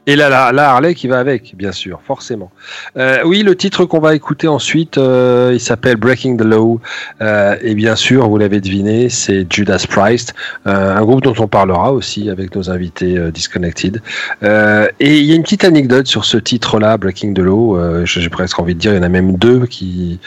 Et 0.07 0.15
la, 0.17 0.29
la, 0.29 0.53
la 0.53 0.71
Harley 0.71 0.95
qui 0.95 1.09
va 1.09 1.19
avec, 1.19 1.55
bien 1.57 1.73
sûr, 1.73 2.01
forcément. 2.07 2.51
Euh, 2.97 3.19
oui, 3.25 3.43
le 3.43 3.57
titre 3.57 3.85
qu'on 3.85 3.99
va 4.01 4.15
écouter 4.15 4.49
ensuite, 4.49 4.97
euh, 4.99 5.51
il 5.53 5.61
s'appelle 5.61 5.97
Breaking 5.97 6.37
the 6.37 6.43
Law. 6.45 6.81
Euh, 7.21 7.57
et 7.63 7.75
bien 7.75 7.97
sûr, 7.97 8.29
vous 8.29 8.39
l'avez 8.39 8.61
deviné, 8.61 9.09
c'est 9.09 9.47
Judas 9.53 9.85
Priest, 9.89 10.35
euh, 10.67 10.97
un 10.97 11.03
groupe 11.03 11.23
dont 11.23 11.35
on 11.39 11.49
parlera 11.49 11.93
aussi 11.93 12.31
avec 12.31 12.55
nos 12.55 12.71
invités 12.71 13.17
euh, 13.19 13.31
Disconnected. 13.31 14.01
Euh, 14.43 14.87
et 15.01 15.19
il 15.19 15.25
y 15.25 15.33
a 15.33 15.35
une 15.35 15.43
petite 15.43 15.65
anecdote 15.65 16.07
sur 16.07 16.25
ce 16.25 16.37
titre-là, 16.39 16.97
Breaking 16.97 17.35
the 17.35 17.39
Law. 17.41 17.77
Euh, 17.79 18.05
J'ai 18.05 18.29
presque 18.29 18.59
envie 18.61 18.75
de 18.75 18.81
dire, 18.81 18.93
il 18.93 18.97
y 18.97 19.01
en 19.01 19.03
a 19.03 19.09
même 19.09 19.37
deux 19.37 19.67
qui, 19.67 20.19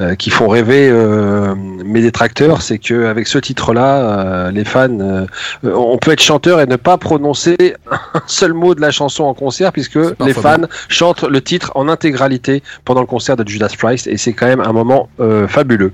euh, 0.00 0.14
qui 0.14 0.30
font 0.30 0.48
rêver 0.48 0.88
euh, 1.20 1.54
mes 1.84 2.00
détracteurs. 2.00 2.62
C'est 2.62 2.78
que 2.78 3.06
avec 3.06 3.26
ce 3.26 3.38
titre-là, 3.38 3.96
euh, 3.96 4.50
les 4.50 4.64
fans, 4.64 4.88
euh, 5.00 5.26
on 5.62 5.98
peut 5.98 6.12
être 6.12 6.22
chanteur 6.22 6.60
et 6.60 6.66
ne 6.66 6.76
pas 6.76 6.98
prononcer 6.98 7.56
un 7.90 8.22
seul 8.26 8.52
mot 8.52 8.74
de 8.74 8.80
la 8.80 8.90
chanson 8.90 9.24
en 9.24 9.34
concert 9.34 9.72
puisque 9.72 9.98
les 10.24 10.32
fans 10.32 10.62
chantent 10.88 11.24
le 11.24 11.40
titre 11.40 11.72
en 11.74 11.88
intégralité 11.88 12.62
pendant 12.84 13.00
le 13.00 13.06
concert 13.06 13.36
de 13.36 13.46
Judas 13.46 13.72
Priest 13.76 14.06
et 14.06 14.16
c'est 14.16 14.32
quand 14.32 14.46
même 14.46 14.60
un 14.60 14.72
moment 14.72 15.08
fabuleux. 15.48 15.92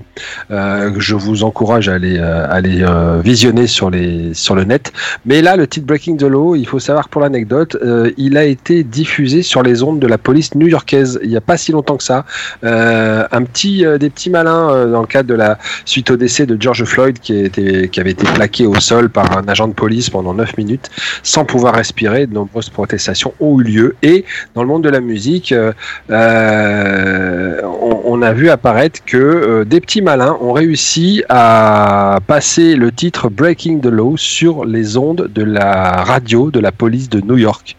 Je 0.49 1.15
vous 1.15 1.43
encourage 1.43 1.89
à 1.89 1.93
aller, 1.93 2.17
euh, 2.19 2.47
aller 2.49 2.85
visionner 3.23 3.67
sur, 3.67 3.89
les, 3.89 4.33
sur 4.33 4.55
le 4.55 4.63
net. 4.63 4.93
Mais 5.25 5.41
là, 5.41 5.55
le 5.55 5.67
titre 5.67 5.85
Breaking 5.85 6.17
the 6.17 6.23
Law, 6.23 6.55
il 6.55 6.67
faut 6.67 6.79
savoir 6.79 7.09
pour 7.09 7.21
l'anecdote, 7.21 7.77
il 8.17 8.37
a 8.37 8.43
été 8.43 8.83
diffusé 8.83 9.41
sur 9.41 9.63
les 9.63 9.83
ondes 9.83 9.99
de 9.99 10.07
la 10.07 10.17
police 10.17 10.55
new-yorkaise 10.55 11.19
il 11.23 11.29
n'y 11.29 11.37
a 11.37 11.41
pas 11.41 11.57
si 11.57 11.71
longtemps 11.71 11.97
que 11.97 12.03
ça. 12.03 12.25
Un 12.63 13.43
petit, 13.43 13.85
des 13.99 14.09
petits 14.09 14.29
malins 14.29 14.87
dans 14.87 15.01
le 15.01 15.07
de 15.23 15.33
la 15.33 15.57
suite 15.85 16.11
au 16.11 16.17
décès 16.17 16.45
de 16.45 16.57
George 16.59 16.83
Floyd 16.83 17.19
qui, 17.19 17.37
était, 17.37 17.89
qui 17.89 17.99
avait 17.99 18.11
été 18.11 18.25
plaqué 18.33 18.65
au 18.65 18.75
sol 18.75 19.09
par 19.09 19.37
un 19.37 19.47
agent 19.47 19.67
de 19.67 19.73
police 19.73 20.09
pendant 20.09 20.33
9 20.33 20.57
minutes 20.57 20.89
sans 21.23 21.45
pouvoir 21.45 21.75
respirer. 21.75 22.27
De 22.27 22.33
nombreuses 22.33 22.69
protestations 22.69 23.33
ont 23.39 23.59
eu 23.59 23.63
lieu 23.63 23.95
et 24.01 24.25
dans 24.55 24.63
le 24.63 24.67
monde 24.67 24.83
de 24.83 24.89
la 24.89 25.01
musique, 25.01 25.51
euh, 25.51 25.71
euh, 26.09 27.61
on, 27.63 28.01
on 28.05 28.21
a 28.21 28.33
vu 28.33 28.49
apparaître 28.49 29.03
que 29.05 29.17
euh, 29.17 29.65
des 29.65 29.81
petits 29.81 30.01
malins 30.01 30.37
ont 30.41 30.53
réussi 30.53 31.23
à 31.29 32.19
passer 32.27 32.75
le 32.75 32.91
titre 32.91 33.29
Breaking 33.29 33.79
the 33.79 33.87
Law 33.87 34.17
sur 34.17 34.65
les 34.65 34.97
ondes 34.97 35.29
de 35.33 35.43
la 35.43 36.03
radio 36.03 36.51
de 36.51 36.59
la 36.59 36.71
police 36.71 37.09
de 37.09 37.21
New 37.21 37.37
York. 37.37 37.75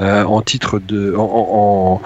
Euh, 0.00 0.24
en 0.24 0.40
titre 0.42 0.78
de 0.78 1.14
en, 1.16 2.00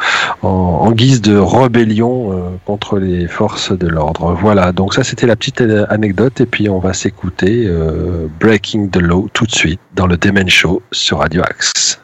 guise 0.93 1.21
de 1.21 1.37
rébellion 1.37 2.33
euh, 2.33 2.51
contre 2.65 2.99
les 2.99 3.27
forces 3.27 3.73
de 3.73 3.87
l'ordre. 3.87 4.37
Voilà, 4.41 4.73
donc 4.73 4.95
ça 4.95 5.05
c'était 5.05 5.27
la 5.27 5.37
petite 5.37 5.61
euh, 5.61 5.87
anecdote 5.89 6.41
et 6.41 6.47
puis 6.47 6.69
on 6.69 6.79
va 6.79 6.93
s'écouter 6.93 7.69
Breaking 8.41 8.89
the 8.89 8.99
Law 8.99 9.29
tout 9.33 9.47
de 9.47 9.53
suite 9.53 9.81
dans 9.95 10.07
le 10.07 10.17
Demen 10.17 10.49
Show 10.49 10.83
sur 10.93 11.19
Radio 11.19 11.43
Axe. 11.43 12.01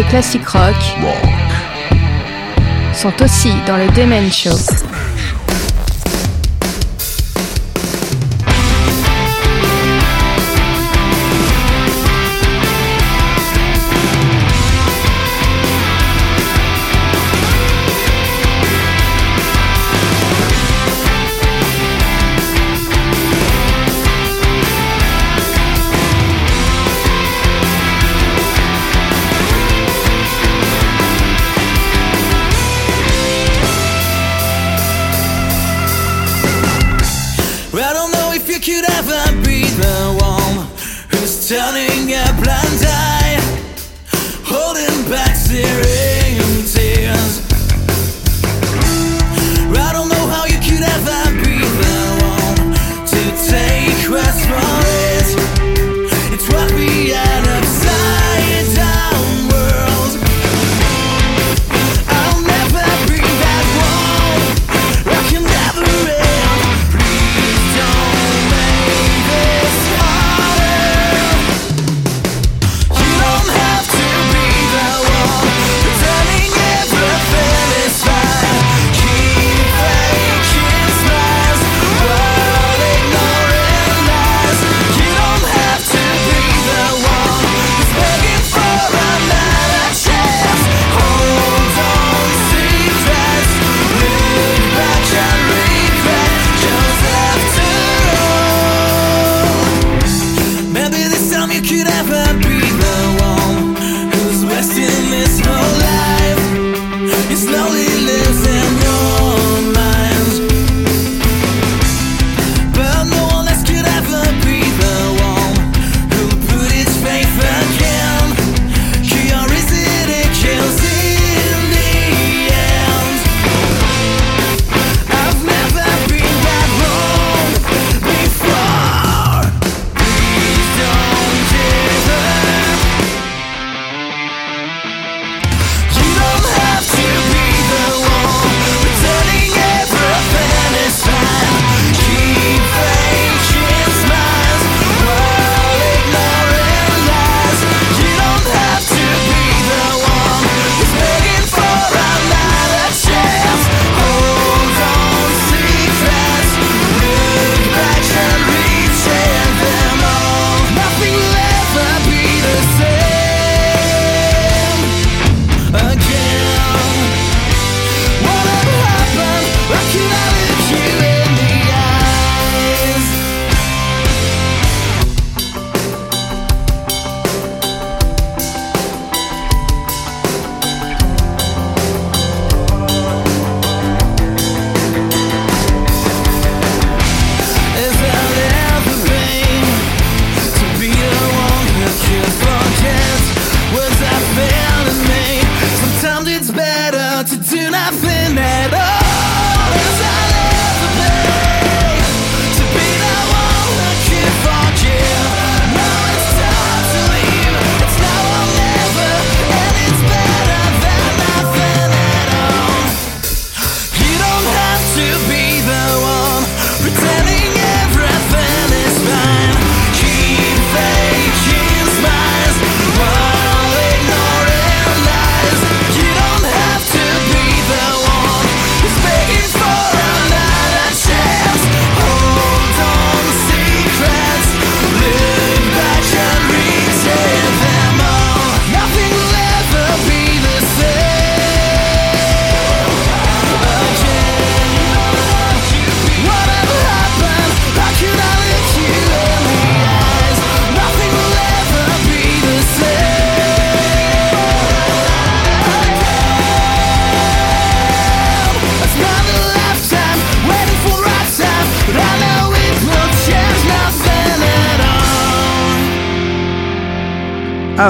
les 0.00 0.06
classiques 0.06 0.48
rock, 0.48 0.74
sont 2.94 3.12
aussi 3.22 3.52
dans 3.66 3.76
le 3.76 3.86
Demen 3.88 4.32
Show. 4.32 4.89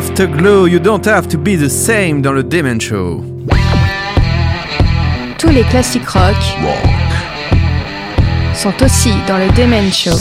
Afterglow, 0.01 0.65
You 0.65 0.79
Don't 0.79 1.05
Have 1.05 1.29
to 1.29 1.37
Be 1.37 1.59
the 1.59 1.69
Same 1.69 2.23
dans 2.23 2.33
le 2.33 2.43
Demon 2.43 2.81
Show. 2.81 3.23
Tous 5.37 5.51
les 5.51 5.63
classiques 5.65 6.09
rock, 6.09 6.37
rock. 6.63 6.91
sont 8.55 8.73
aussi 8.83 9.13
dans 9.29 9.37
le 9.37 9.49
Demon 9.55 9.91
Show. 9.93 10.17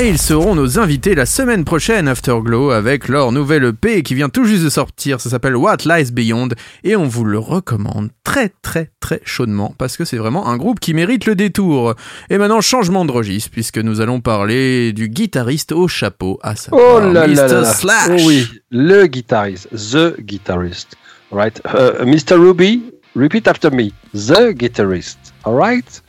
Et 0.00 0.08
ils 0.10 0.18
seront 0.18 0.54
nos 0.54 0.78
invités 0.78 1.16
la 1.16 1.26
semaine 1.26 1.64
prochaine, 1.64 2.06
Afterglow, 2.06 2.70
avec 2.70 3.08
leur 3.08 3.32
nouvelle 3.32 3.64
EP 3.64 4.04
qui 4.04 4.14
vient 4.14 4.28
tout 4.28 4.44
juste 4.44 4.62
de 4.62 4.68
sortir. 4.70 5.20
Ça 5.20 5.28
s'appelle 5.28 5.56
What 5.56 5.78
Lies 5.86 6.12
Beyond. 6.12 6.50
Et 6.84 6.94
on 6.94 7.08
vous 7.08 7.24
le 7.24 7.40
recommande 7.40 8.10
très 8.22 8.52
très 8.62 8.92
très 9.00 9.20
chaudement 9.24 9.74
parce 9.76 9.96
que 9.96 10.04
c'est 10.04 10.16
vraiment 10.16 10.46
un 10.46 10.56
groupe 10.56 10.78
qui 10.78 10.94
mérite 10.94 11.26
le 11.26 11.34
détour. 11.34 11.94
Et 12.30 12.38
maintenant, 12.38 12.60
changement 12.60 13.04
de 13.04 13.10
registre 13.10 13.50
puisque 13.50 13.78
nous 13.78 14.00
allons 14.00 14.20
parler 14.20 14.92
du 14.92 15.08
guitariste 15.08 15.72
au 15.72 15.88
chapeau, 15.88 16.38
à 16.44 16.54
savoir 16.54 16.80
Oh 16.94 17.00
là 17.00 17.26
là 17.26 17.26
Mr. 17.26 17.34
là 17.34 17.60
là. 17.62 17.72
Slash. 17.72 18.08
Oh 18.10 18.24
oui, 18.24 18.46
le 18.70 19.06
guitariste, 19.06 19.68
the 19.74 20.14
guitarist. 20.20 20.94
Right, 21.32 21.60
Uh, 21.66 22.04
Mr. 22.06 22.38
Ruby, 22.38 22.84
repeat 23.16 23.48
after 23.48 23.70
me. 23.72 23.92
The 24.14 24.52
guitarist. 24.54 25.18
All 25.44 25.54
right. 25.56 26.02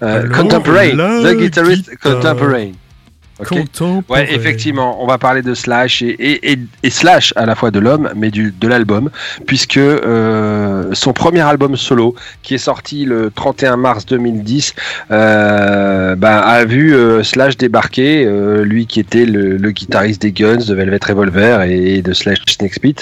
Uh, 0.00 0.28
contemporary. 0.32 0.92
The 0.92 1.34
guitarist 1.36 1.90
guitare. 1.90 1.98
contemporary. 1.98 2.74
Ok. 3.38 3.48
Contemporain. 3.48 4.20
Ouais, 4.20 4.34
effectivement, 4.34 5.02
on 5.02 5.06
va 5.06 5.18
parler 5.18 5.42
de 5.42 5.52
Slash 5.52 6.00
et, 6.00 6.08
et, 6.08 6.52
et, 6.52 6.58
et 6.82 6.90
Slash 6.90 7.34
à 7.36 7.44
la 7.44 7.54
fois 7.54 7.70
de 7.70 7.78
l'homme, 7.78 8.10
mais 8.16 8.30
du, 8.30 8.54
de 8.58 8.68
l'album, 8.68 9.10
puisque 9.46 9.76
euh, 9.76 10.88
son 10.92 11.12
premier 11.12 11.42
album 11.42 11.76
solo, 11.76 12.14
qui 12.42 12.54
est 12.54 12.58
sorti 12.58 13.04
le 13.04 13.30
31 13.34 13.76
mars 13.76 14.06
2010, 14.06 14.74
euh, 15.10 16.16
bah, 16.16 16.40
a 16.40 16.64
vu 16.64 16.94
euh, 16.94 17.22
Slash 17.22 17.58
débarquer, 17.58 18.26
lui 18.62 18.86
qui 18.86 19.00
était 19.00 19.26
le, 19.26 19.56
le 19.56 19.70
guitariste 19.70 20.22
des 20.22 20.32
Guns, 20.32 20.64
de 20.66 20.74
Velvet 20.74 21.00
Revolver 21.06 21.62
et 21.62 22.00
de 22.00 22.12
Slash 22.14 22.38
Snake 22.48 22.74
Spit, 22.74 22.96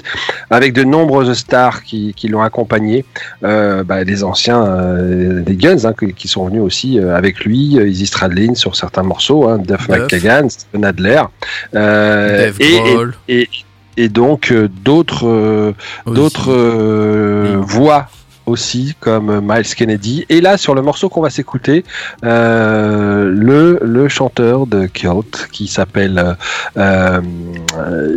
avec 0.50 0.72
de 0.72 0.82
nombreuses 0.82 1.32
stars 1.34 1.84
qui, 1.84 2.12
qui 2.14 2.28
l'ont 2.28 2.42
accompagné, 2.42 3.04
bah, 3.42 4.04
des 4.04 4.24
anciens 4.24 4.64
des 4.98 5.56
Guns 5.56 5.84
hein, 5.84 5.92
qui, 5.98 6.12
qui 6.12 6.26
sont 6.26 6.46
venus 6.46 6.62
aussi 6.62 6.98
avec 6.98 7.44
lui, 7.44 7.76
Izzy 7.76 8.06
Stradlin 8.06 8.54
sur 8.54 8.74
certains 8.74 9.02
morceaux, 9.02 9.48
hein, 9.48 9.58
Duff 9.58 9.88
Duff. 9.88 10.23
Steven 10.48 10.84
Adler, 10.84 11.22
euh, 11.74 12.38
Dave 12.46 12.56
et, 12.60 12.74
et, 12.76 12.80
Grohl 12.80 13.14
et, 13.28 13.48
et 13.96 14.08
donc 14.08 14.50
euh, 14.52 14.68
d'autres 14.82 15.26
euh, 15.28 15.72
d'autres 16.06 16.52
euh, 16.52 17.56
voix 17.60 18.08
aussi 18.46 18.94
comme 19.00 19.40
Miles 19.42 19.64
Kennedy 19.74 20.26
et 20.28 20.42
là 20.42 20.58
sur 20.58 20.74
le 20.74 20.82
morceau 20.82 21.08
qu'on 21.08 21.22
va 21.22 21.30
s'écouter 21.30 21.82
euh, 22.24 23.24
le 23.34 23.78
le 23.80 24.08
chanteur 24.10 24.66
de 24.66 24.84
Cult 24.84 25.48
qui 25.50 25.66
s'appelle 25.66 26.36
euh, 26.76 27.20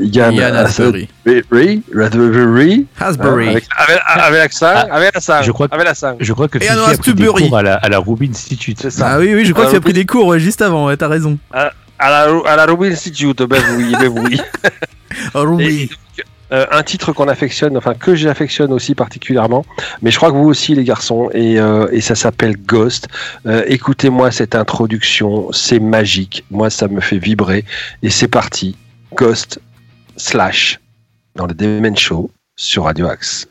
Ian, 0.04 0.32
Ian 0.32 0.54
Asbury. 0.54 1.08
Asbury 1.26 1.82
Asbury, 1.98 2.86
Hasbury. 3.00 3.48
avec, 3.50 3.64
avec, 3.78 4.00
avec 4.06 4.40
l'accent 4.40 4.66
Ah, 4.76 4.88
avec 4.92 5.14
l'accent 5.14 5.42
je 5.44 5.52
crois 5.54 5.68
que- 5.70 5.76
avec 5.76 5.88
l'accent 5.88 6.16
Je 6.20 6.34
crois 6.34 6.48
que 6.50 6.58
Et 6.58 6.62
Fifi 6.62 6.74
un 6.74 6.78
a 6.78 6.98
pris 6.98 7.14
des 7.14 7.24
Astbury. 7.24 7.48
cours 7.50 7.58
à 7.58 7.64
la, 7.64 7.76
à 7.76 7.88
la 7.88 8.00
Ruby 8.00 8.30
Institute. 8.30 8.80
c'est 8.82 8.90
ça 8.90 9.08
Ah 9.12 9.20
oui, 9.20 9.34
oui, 9.34 9.46
je 9.46 9.54
crois 9.54 9.64
Ah, 9.66 9.68
que 9.68 9.72
tu 9.72 9.78
as 9.78 9.82
pris 9.82 9.94
des 9.94 10.06
cours 10.06 10.28
ouais, 10.28 10.40
juste 10.42 10.62
avant, 10.62 10.88
ouais, 10.88 10.98
t'as 10.98 11.08
raison. 11.08 11.38
À 12.00 12.10
la 12.10 12.40
à 12.46 12.56
la 12.56 12.66
Ruby 12.66 12.88
Institute 12.88 13.42
ben 13.44 13.62
oui 13.78 13.96
ben 14.00 14.08
oui 14.08 14.42
Oh, 15.34 15.46
donc, 15.46 15.62
euh, 16.52 16.66
un 16.72 16.84
titre 16.84 17.12
qu'on 17.12 17.28
affectionne, 17.28 17.76
enfin 17.76 17.94
que 17.94 18.16
j'affectionne 18.16 18.72
aussi 18.72 18.96
particulièrement, 18.96 19.66
mais 20.02 20.12
je 20.12 20.18
crois 20.18 20.32
que 20.32 20.38
vous 20.38 20.48
aussi 20.48 20.76
les 20.76 20.86
garçons, 20.86 21.30
et, 21.34 21.60
euh, 21.60 21.90
et 21.92 22.00
ça 22.00 22.16
s'appelle 22.16 22.56
Ghost. 22.56 23.10
Euh, 23.46 23.64
Écoutez-moi 23.68 24.32
cette 24.32 24.56
introduction, 24.56 25.52
c'est 25.52 25.80
magique, 25.80 26.46
moi 26.50 26.70
ça 26.70 26.88
me 26.88 27.02
fait 27.02 27.18
vibrer, 27.18 27.66
et 28.02 28.10
c'est 28.10 28.30
parti, 28.30 28.78
Ghost 29.14 29.60
slash 30.16 30.80
dans 31.36 31.48
le 31.48 31.54
Demen 31.54 31.98
Show 31.98 32.32
sur 32.56 32.86
Radio 32.86 33.08
Axe. 33.08 33.48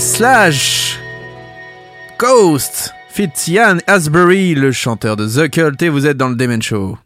Slash 0.00 0.98
Ghost 2.18 2.94
Fit 3.10 3.28
Ian 3.48 3.76
Asbury, 3.86 4.54
le 4.54 4.72
chanteur 4.72 5.14
de 5.14 5.28
The 5.28 5.50
Cult, 5.50 5.82
et 5.82 5.90
vous 5.90 6.06
êtes 6.06 6.16
dans 6.16 6.30
le 6.30 6.36
Demen 6.36 6.62
Show. 6.62 6.96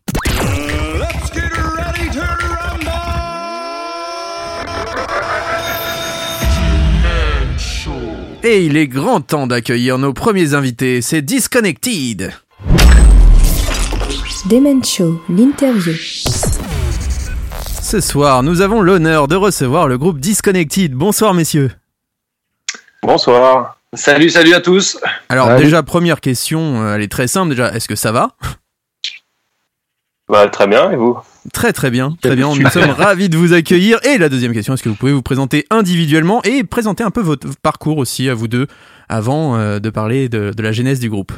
Et 8.45 8.65
il 8.65 8.77
est 8.77 8.87
grand 8.87 9.21
temps 9.21 9.49
d'accueillir 9.49 9.99
nos 9.99 10.13
premiers 10.13 10.55
invités, 10.55 11.03
c'est 11.03 11.23
Disconnected. 11.23 12.33
Demen 14.49 14.85
Show, 14.85 15.21
l'interview. 15.29 15.95
Ce 17.83 18.01
soir, 18.01 18.45
nous 18.45 18.61
avons 18.61 18.81
l'honneur 18.83 19.27
de 19.27 19.35
recevoir 19.35 19.89
le 19.89 19.99
groupe 19.99 20.21
Disconnected. 20.21 20.95
Bonsoir 20.95 21.35
messieurs. 21.35 21.73
Bonsoir. 23.14 23.77
Salut, 23.92 24.29
salut 24.29 24.55
à 24.55 24.61
tous. 24.61 25.00
Alors 25.29 25.46
Salut. 25.46 25.62
déjà, 25.62 25.85
première 25.85 26.20
question, 26.20 26.83
euh, 26.83 26.96
elle 26.96 27.03
est 27.03 27.12
très 27.12 27.29
simple 27.29 27.50
déjà, 27.50 27.72
est-ce 27.72 27.87
que 27.87 27.94
ça 27.94 28.11
va? 28.11 28.31
Bah, 30.29 30.48
très 30.48 30.66
bien, 30.66 30.90
et 30.90 30.96
vous? 30.96 31.16
Très 31.53 31.72
très 31.72 31.90
bien, 31.90 32.16
très 32.20 32.35
bien, 32.35 32.53
nous 32.53 32.68
sommes 32.70 32.90
ravis 32.98 33.29
de 33.29 33.37
vous 33.37 33.53
accueillir. 33.53 34.00
Et 34.05 34.18
la 34.18 34.29
deuxième 34.29 34.53
question, 34.53 34.74
est-ce 34.74 34.83
que 34.83 34.88
vous 34.88 34.96
pouvez 34.96 35.12
vous 35.12 35.22
présenter 35.22 35.64
individuellement 35.70 36.42
et 36.42 36.64
présenter 36.64 37.05
un 37.05 37.12
peu 37.12 37.20
votre 37.20 37.46
parcours 37.62 37.98
aussi 37.98 38.29
à 38.29 38.35
vous 38.35 38.48
deux 38.48 38.66
avant 39.09 39.55
euh, 39.55 39.79
de 39.79 39.90
parler 39.90 40.29
de, 40.29 40.50
de 40.50 40.62
la 40.64 40.72
genèse 40.72 40.98
du 40.98 41.09
groupe? 41.09 41.31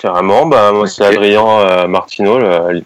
Carrément, 0.00 0.46
bah, 0.46 0.72
moi 0.72 0.88
c'est 0.88 1.04
Adrien 1.04 1.46
euh, 1.46 1.86
Martineau, 1.86 2.40
le 2.40 2.82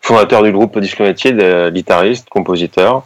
fondateur 0.00 0.42
du 0.42 0.50
groupe 0.50 0.76
euh, 0.76 1.70
guitariste, 1.70 2.28
compositeur. 2.28 3.04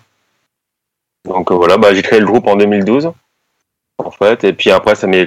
Donc 1.26 1.50
euh, 1.50 1.54
voilà, 1.54 1.76
bah, 1.76 1.94
j'ai 1.94 2.02
créé 2.02 2.20
le 2.20 2.26
groupe 2.26 2.46
en 2.46 2.56
2012, 2.56 3.12
en 3.98 4.11
fait, 4.11 4.44
et 4.44 4.52
puis 4.52 4.70
après 4.70 4.94
ça, 4.94 5.07
a 5.07 5.11
mis 5.11 5.26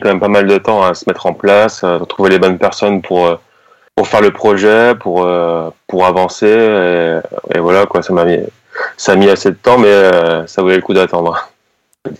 quand 0.00 0.08
même 0.08 0.20
pas 0.20 0.28
mal 0.28 0.46
de 0.46 0.58
temps 0.58 0.82
à 0.82 0.94
se 0.94 1.04
mettre 1.06 1.26
en 1.26 1.34
place, 1.34 1.84
à 1.84 2.00
trouver 2.08 2.30
les 2.30 2.38
bonnes 2.38 2.58
personnes 2.58 3.02
pour, 3.02 3.26
euh, 3.26 3.36
faire 4.04 4.20
le 4.20 4.30
projet, 4.30 4.94
pour, 4.98 5.24
euh, 5.24 5.70
avancer, 6.04 6.46
et, 7.54 7.58
voilà, 7.58 7.86
quoi, 7.86 8.02
ça 8.02 8.12
m'a 8.12 8.24
mis, 8.24 8.38
ça 8.96 9.12
a 9.12 9.16
mis 9.16 9.28
assez 9.28 9.50
de 9.50 9.56
temps, 9.56 9.78
mais 9.78 9.88
euh, 9.88 10.46
ça 10.46 10.62
valait 10.62 10.76
le 10.76 10.82
coup 10.82 10.94
d'attendre. 10.94 11.50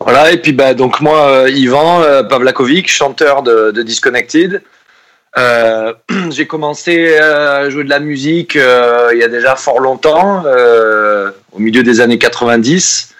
Voilà, 0.00 0.32
et 0.32 0.36
puis 0.36 0.52
bah, 0.52 0.74
donc 0.74 1.00
moi, 1.00 1.46
euh, 1.46 2.22
Pavlakovic, 2.24 2.90
chanteur 2.90 3.42
de, 3.42 3.70
Disconnected. 3.82 4.60
J'ai 6.30 6.46
commencé 6.46 7.16
à 7.16 7.70
jouer 7.70 7.84
de 7.84 7.88
la 7.88 8.00
musique 8.00 8.54
il 8.56 9.18
y 9.18 9.22
a 9.22 9.28
déjà 9.28 9.56
fort 9.56 9.80
longtemps, 9.80 10.44
au 11.52 11.58
milieu 11.58 11.82
des 11.82 12.02
années 12.02 12.18
90. 12.18 13.13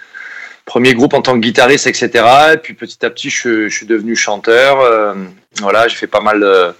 Premier 0.65 0.93
groupe 0.93 1.13
en 1.13 1.21
tant 1.21 1.33
que 1.33 1.39
guitariste, 1.39 1.87
etc. 1.87 2.09
Et 2.53 2.57
puis 2.57 2.73
petit 2.73 3.05
à 3.05 3.09
petit, 3.09 3.29
je, 3.29 3.69
je 3.69 3.75
suis 3.75 3.85
devenu 3.85 4.15
chanteur. 4.15 4.81
Euh, 4.81 5.13
voilà, 5.61 5.87
j'ai 5.87 5.95
fait 5.95 6.07
pas 6.07 6.21
mal, 6.21 6.39
de, 6.39 6.73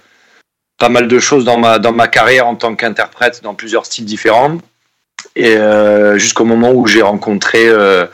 pas 0.78 0.88
mal 0.88 1.08
de 1.08 1.18
choses 1.18 1.44
dans 1.44 1.58
ma, 1.58 1.78
dans 1.78 1.92
ma 1.92 2.08
carrière 2.08 2.46
en 2.46 2.56
tant 2.56 2.74
qu'interprète 2.74 3.42
dans 3.42 3.54
plusieurs 3.54 3.86
styles 3.86 4.04
différents. 4.04 4.58
Et 5.34 5.56
euh, 5.56 6.18
jusqu'au 6.18 6.44
moment 6.44 6.72
où 6.72 6.86
j'ai 6.86 7.02
rencontré 7.02 7.68
euh, 7.68 8.06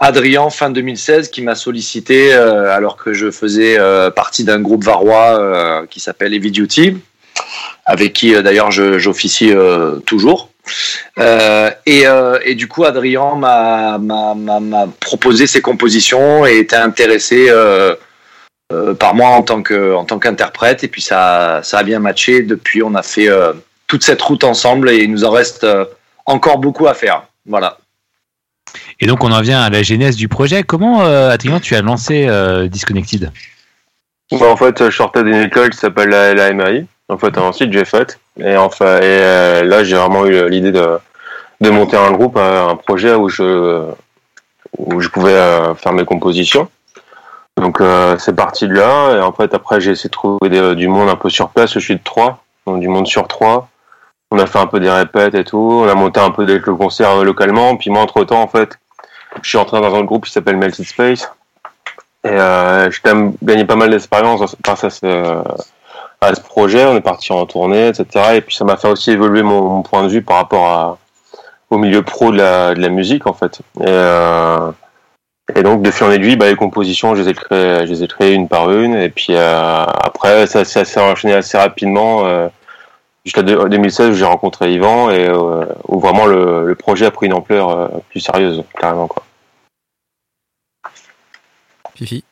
Adrien 0.00 0.50
fin 0.50 0.70
2016 0.70 1.30
qui 1.30 1.42
m'a 1.42 1.54
sollicité 1.54 2.34
euh, 2.34 2.74
alors 2.74 2.96
que 2.96 3.12
je 3.12 3.30
faisais 3.30 3.78
euh, 3.78 4.10
partie 4.10 4.44
d'un 4.44 4.60
groupe 4.60 4.84
varois 4.84 5.38
euh, 5.38 5.86
qui 5.86 6.00
s'appelle 6.00 6.34
Heavy 6.34 6.50
Duty, 6.50 6.98
avec 7.86 8.12
qui 8.12 8.32
d'ailleurs 8.42 8.70
j'officie 8.70 9.52
toujours. 10.06 10.50
Euh, 11.18 11.70
et, 11.86 12.06
euh, 12.06 12.38
et 12.44 12.54
du 12.54 12.68
coup, 12.68 12.84
Adrien 12.84 13.34
m'a- 13.36 13.98
m'a 13.98 14.34
m'a- 14.34 14.60
m'a 14.60 14.86
proposé 15.00 15.46
ses 15.46 15.60
compositions 15.60 16.46
et 16.46 16.58
était 16.58 16.76
intéressé 16.76 17.46
euh, 17.50 17.94
euh, 18.72 18.94
par 18.94 19.14
moi 19.14 19.28
en 19.28 19.42
tant 19.42 19.62
que 19.62 19.94
en 19.94 20.04
tant 20.04 20.18
qu'interprète. 20.18 20.82
Et 20.84 20.88
puis 20.88 21.02
ça, 21.02 21.60
ça 21.62 21.78
a 21.78 21.82
bien 21.82 21.98
matché. 22.00 22.42
Depuis, 22.42 22.82
on 22.82 22.94
a 22.94 23.02
fait 23.02 23.28
euh, 23.28 23.52
toute 23.86 24.02
cette 24.04 24.22
route 24.22 24.44
ensemble 24.44 24.90
et 24.90 25.04
il 25.04 25.10
nous 25.10 25.24
en 25.24 25.30
reste 25.30 25.64
euh, 25.64 25.84
encore 26.26 26.58
beaucoup 26.58 26.86
à 26.86 26.94
faire. 26.94 27.24
Voilà. 27.46 27.78
Et 29.00 29.06
donc 29.06 29.22
on 29.22 29.30
en 29.30 29.40
vient 29.42 29.60
à 29.60 29.70
la 29.70 29.82
genèse 29.82 30.16
du 30.16 30.28
projet. 30.28 30.62
Comment, 30.62 31.04
euh, 31.04 31.30
Adrien, 31.30 31.60
tu 31.60 31.76
as 31.76 31.82
lancé 31.82 32.26
euh, 32.26 32.66
Disconnected? 32.68 33.30
Bah, 34.32 34.46
en 34.46 34.56
fait, 34.56 34.82
je 34.86 34.90
sortais 34.90 35.22
d'une 35.22 35.42
école 35.42 35.70
qui 35.70 35.78
s'appelle 35.78 36.08
la, 36.08 36.34
la 36.34 36.52
MAI. 36.54 36.86
En 37.08 37.18
fait, 37.18 37.36
ensuite, 37.36 37.72
j'ai 37.72 37.84
fait. 37.84 38.18
Et 38.38 38.56
enfin, 38.56 38.96
et 38.96 39.02
euh, 39.04 39.62
là, 39.64 39.84
j'ai 39.84 39.96
vraiment 39.96 40.26
eu 40.26 40.48
l'idée 40.48 40.72
de, 40.72 40.98
de 41.60 41.70
monter 41.70 41.96
un 41.96 42.10
groupe, 42.12 42.36
un, 42.36 42.76
projet 42.76 43.14
où 43.14 43.28
je, 43.28 43.84
où 44.78 45.00
je 45.00 45.08
pouvais 45.08 45.34
euh, 45.34 45.74
faire 45.74 45.92
mes 45.92 46.04
compositions. 46.04 46.68
Donc, 47.56 47.80
euh, 47.80 48.18
c'est 48.18 48.34
parti 48.34 48.66
de 48.66 48.74
là. 48.74 49.16
Et 49.16 49.20
en 49.20 49.32
fait, 49.32 49.54
après, 49.54 49.80
j'ai 49.80 49.92
essayé 49.92 50.08
de 50.08 50.14
trouver 50.14 50.74
du 50.74 50.88
monde 50.88 51.08
un 51.08 51.16
peu 51.16 51.30
sur 51.30 51.50
place. 51.50 51.72
Je 51.72 51.78
suis 51.78 51.94
de 51.94 52.02
Troyes, 52.02 52.38
donc 52.66 52.80
du 52.80 52.88
monde 52.88 53.06
sur 53.06 53.28
Troyes. 53.28 53.68
On 54.32 54.38
a 54.38 54.46
fait 54.46 54.58
un 54.58 54.66
peu 54.66 54.80
des 54.80 54.90
répètes 54.90 55.34
et 55.36 55.44
tout. 55.44 55.82
On 55.84 55.88
a 55.88 55.94
monté 55.94 56.18
un 56.18 56.30
peu 56.30 56.44
des 56.44 56.58
le 56.58 56.74
concert 56.74 57.22
localement. 57.22 57.76
Puis 57.76 57.90
moi, 57.90 58.02
entre-temps, 58.02 58.42
en 58.42 58.48
fait, 58.48 58.76
je 59.42 59.48
suis 59.48 59.58
entré 59.58 59.80
dans 59.80 59.94
un 59.94 60.02
groupe 60.02 60.24
qui 60.24 60.32
s'appelle 60.32 60.56
Melted 60.56 60.84
Space. 60.84 61.30
Et 62.24 62.30
euh, 62.30 62.90
même 63.04 63.34
gagné 63.42 63.64
pas 63.64 63.76
mal 63.76 63.90
d'expérience 63.90 64.56
grâce 64.62 64.84
à 64.84 64.90
ce, 64.90 65.42
à 66.24 66.34
ce 66.34 66.40
projet. 66.40 66.84
On 66.86 66.96
est 66.96 67.00
parti 67.00 67.32
en 67.32 67.44
tournée, 67.46 67.88
etc. 67.88 68.36
Et 68.36 68.40
puis 68.40 68.54
ça 68.54 68.64
m'a 68.64 68.76
fait 68.76 68.88
aussi 68.88 69.10
évoluer 69.10 69.42
mon, 69.42 69.82
point 69.82 70.02
de 70.04 70.08
vue 70.08 70.22
par 70.22 70.36
rapport 70.36 70.66
à, 70.66 70.98
au 71.70 71.78
milieu 71.78 72.02
pro 72.02 72.32
de 72.32 72.38
la, 72.38 72.88
musique, 72.88 73.26
en 73.26 73.32
fait. 73.32 73.60
Et, 73.80 73.84
euh, 73.86 74.70
donc, 75.62 75.82
de 75.82 75.90
fil 75.90 76.06
en 76.06 76.10
aiguille, 76.10 76.36
bah, 76.36 76.48
les 76.48 76.56
compositions, 76.56 77.14
je 77.14 77.22
les 77.22 77.30
ai 78.02 78.08
créées, 78.08 78.34
une 78.34 78.48
par 78.48 78.70
une. 78.70 78.94
Et 78.94 79.10
puis 79.10 79.34
euh, 79.34 79.84
après, 79.84 80.46
ça, 80.46 80.64
s'est 80.64 81.00
enchaîné 81.00 81.34
assez 81.34 81.58
rapidement. 81.58 82.26
Euh, 82.26 82.48
Jusqu'à 83.24 83.40
deux- 83.40 83.70
2016, 83.70 84.10
où 84.10 84.12
j'ai 84.12 84.26
rencontré 84.26 84.74
Yvan 84.74 85.08
et 85.08 85.30
où 85.30 85.98
vraiment 85.98 86.26
le, 86.26 86.74
projet 86.74 87.06
a 87.06 87.10
pris 87.10 87.24
une 87.24 87.32
ampleur 87.32 87.90
plus 88.10 88.20
sérieuse, 88.20 88.62
carrément. 88.78 89.06
Quoi. 89.06 89.24
Fifi 91.94 92.22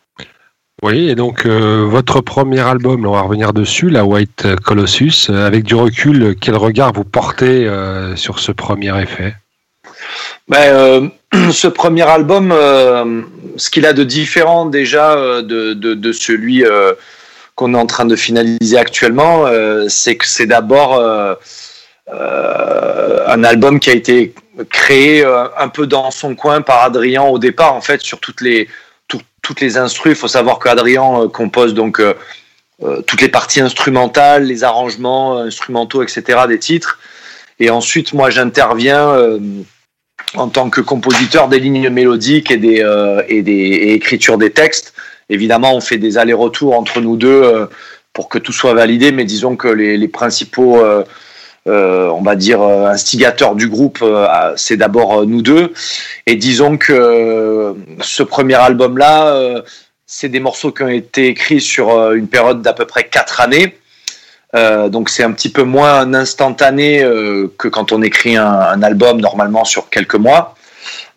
Oui, 0.83 1.09
et 1.09 1.15
donc 1.15 1.47
euh, 1.47 1.87
votre 1.89 2.21
premier 2.21 2.59
album, 2.59 3.07
on 3.07 3.13
va 3.13 3.21
revenir 3.21 3.53
dessus, 3.53 3.89
la 3.89 4.05
White 4.05 4.57
Colossus. 4.65 5.29
euh, 5.31 5.47
avec 5.47 5.63
du 5.63 5.77
recul, 5.77 6.35
quel 6.41 6.57
regard 6.57 6.93
vous 6.93 7.05
portez 7.05 7.69
euh, 7.69 8.17
sur 8.17 8.41
ce 8.41 8.51
premier 8.51 9.01
effet? 9.01 9.37
Ben, 10.49 11.09
ce 11.53 11.69
premier 11.69 12.03
album, 12.03 12.53
ce 13.57 13.71
qu'il 13.71 13.87
a 13.87 13.93
de 13.93 14.03
différent 14.03 14.67
déjà 14.67 15.41
de, 15.43 16.13
celui 16.13 16.65
qu'on 17.55 17.75
est 17.75 17.79
en 17.79 17.87
train 17.87 18.05
de 18.05 18.17
finaliser 18.17 18.77
actuellement, 18.77 19.47
c'est 19.89 20.17
que 20.17 20.27
c'est 20.27 20.47
d'abord 20.47 21.01
un 22.11 23.45
album 23.45 23.79
qui 23.79 23.91
a 23.91 23.95
été 23.95 24.35
créé 24.69 25.25
un 25.25 25.69
peu 25.69 25.87
dans 25.87 26.11
son 26.11 26.35
coin 26.35 26.61
par 26.61 26.83
Adrien 26.83 27.23
au 27.23 27.39
départ, 27.39 27.75
en 27.75 27.81
fait, 27.81 28.01
sur 28.01 28.19
toutes 28.19 28.41
les 28.41 28.69
toutes 29.43 29.61
les 29.61 29.77
instrus. 29.77 30.13
Il 30.13 30.19
faut 30.19 30.29
savoir 30.29 30.59
qu'Adrien 30.59 31.23
euh, 31.23 31.29
compose 31.29 31.75
donc 31.75 32.01
euh, 32.01 32.15
euh, 32.83 33.03
toutes 33.03 33.21
les 33.21 33.29
parties 33.29 33.61
instrumentales, 33.61 34.45
les 34.45 34.65
arrangements 34.65 35.39
instrumentaux, 35.39 36.03
etc. 36.03 36.41
des 36.49 36.59
titres. 36.59 36.99
Et 37.59 37.71
ensuite, 37.71 38.13
moi, 38.15 38.31
j'interviens 38.31 39.39
en 40.35 40.49
tant 40.49 40.71
que 40.71 40.81
compositeur 40.81 41.49
des 41.49 41.59
lignes 41.61 41.91
mélodiques 41.91 42.51
et 42.51 42.57
des, 42.57 42.81
euh, 42.81 43.23
et 43.29 43.43
des 43.43 43.53
et 43.53 43.93
écriture 43.93 44.39
des 44.39 44.51
textes. 44.51 44.95
Évidemment, 45.29 45.77
on 45.77 45.81
fait 45.81 45.99
des 45.99 46.19
allers-retours 46.19 46.77
entre 46.77 47.01
nous 47.01 47.17
deux 47.17 47.69
pour 48.13 48.29
que 48.29 48.39
tout 48.39 48.53
soit 48.53 48.75
validé, 48.75 49.13
mais 49.13 49.25
disons 49.25 49.57
que 49.57 49.69
les, 49.69 50.09
principaux, 50.09 50.83
on 51.67 52.23
va 52.23 52.35
dire, 52.35 52.63
euh, 52.63 52.87
instigateurs 52.87 53.55
du 53.55 53.69
groupe, 53.69 53.99
euh, 54.03 54.53
c'est 54.57 54.77
d'abord 54.77 55.21
euh, 55.21 55.25
nous 55.27 55.43
deux. 55.43 55.73
Et 56.27 56.37
disons 56.37 56.77
que 56.77 56.93
euh, 56.93 57.75
ce 58.01 58.23
premier 58.23 58.55
album-là, 58.55 59.29
euh, 59.29 59.63
c'est 60.07 60.29
des 60.29 60.41
morceaux 60.41 60.73
qui 60.73 60.83
ont 60.83 60.89
été 60.89 61.29
écrits 61.29 61.61
sur 61.61 61.91
euh, 61.91 62.15
une 62.15 62.29
période 62.29 62.63
d'à 62.63 62.73
peu 62.73 62.85
près 62.85 63.05
quatre 63.05 63.41
années. 63.41 63.79
Euh, 64.55 64.91
donc 64.91 65.09
c'est 65.09 65.23
un 65.23 65.33
petit 65.33 65.49
peu 65.49 65.63
moins 65.63 66.13
instantané 66.13 67.03
euh, 67.03 67.51
que 67.57 67.69
quand 67.69 67.93
on 67.93 68.03
écrit 68.03 68.37
un, 68.37 68.83
album 68.83 69.21
normalement 69.21 69.65
sur 69.65 69.89
quelques 69.89 70.17
mois. 70.17 70.55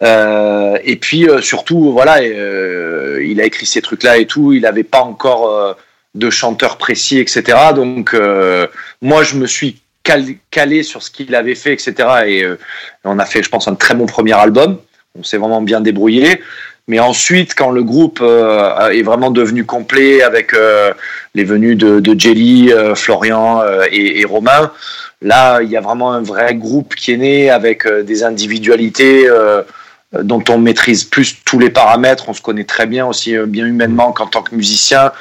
Euh, 0.03 0.77
et 0.83 0.95
puis 0.95 1.27
euh, 1.27 1.41
surtout, 1.41 1.91
voilà, 1.91 2.19
euh, 2.19 3.21
il 3.25 3.41
a 3.41 3.45
écrit 3.45 3.65
ces 3.65 3.81
trucs-là 3.81 4.17
et 4.17 4.25
tout. 4.25 4.53
Il 4.53 4.61
n'avait 4.61 4.83
pas 4.83 5.01
encore 5.01 5.49
euh, 5.49 5.73
de 6.13 6.29
chanteur 6.29 6.77
précis, 6.77 7.19
etc. 7.19 7.43
Donc 7.75 8.13
euh, 8.13 8.67
moi, 9.01 9.23
je 9.23 9.35
me 9.35 9.47
suis 9.47 9.81
calé 10.51 10.83
sur 10.83 11.03
ce 11.03 11.11
qu'il 11.11 11.33
avait 11.35 11.55
fait, 11.55 11.73
etc. 11.73 11.93
Et 12.27 12.43
euh, 12.43 12.57
on 13.03 13.19
a 13.19 13.25
fait, 13.25 13.43
je 13.43 13.49
pense, 13.49 13.67
un 13.67 13.75
très 13.75 13.95
bon 13.95 14.05
premier 14.05 14.33
album. 14.33 14.77
On 15.17 15.23
s'est 15.23 15.37
vraiment 15.37 15.61
bien 15.61 15.81
débrouillé. 15.81 16.41
Mais 16.87 16.99
ensuite, 16.99 17.55
quand 17.55 17.71
le 17.71 17.83
groupe 17.83 18.19
euh, 18.21 18.89
est 18.89 19.01
vraiment 19.01 19.31
devenu 19.31 19.65
complet 19.65 20.21
avec 20.21 20.53
euh, 20.53 20.93
les 21.33 21.43
venues 21.43 21.75
de, 21.75 22.19
Jelly, 22.19 22.71
Florian 22.95 23.63
et, 23.91 24.21
et 24.21 24.25
Romain, 24.25 24.71
là, 25.21 25.61
il 25.61 25.69
y 25.69 25.77
a 25.77 25.81
vraiment 25.81 26.13
un 26.13 26.21
vrai 26.21 26.53
groupe 26.53 26.93
qui 26.95 27.13
est 27.13 27.17
né 27.17 27.49
avec 27.49 27.87
des 27.87 28.23
individualités 28.23 29.27
dont 30.13 30.43
on 30.47 30.59
maîtrise 30.59 31.03
plus 31.03 31.37
tous 31.43 31.57
les 31.57 31.71
paramètres. 31.71 32.29
On 32.29 32.33
se 32.33 32.41
connaît 32.41 32.63
très 32.63 32.85
bien 32.85 33.07
aussi 33.07 33.35
bien 33.47 33.65
humainement 33.65 34.11
qu'en 34.11 34.27
tant 34.27 34.43
que 34.43 34.53
musicien, 34.53 35.11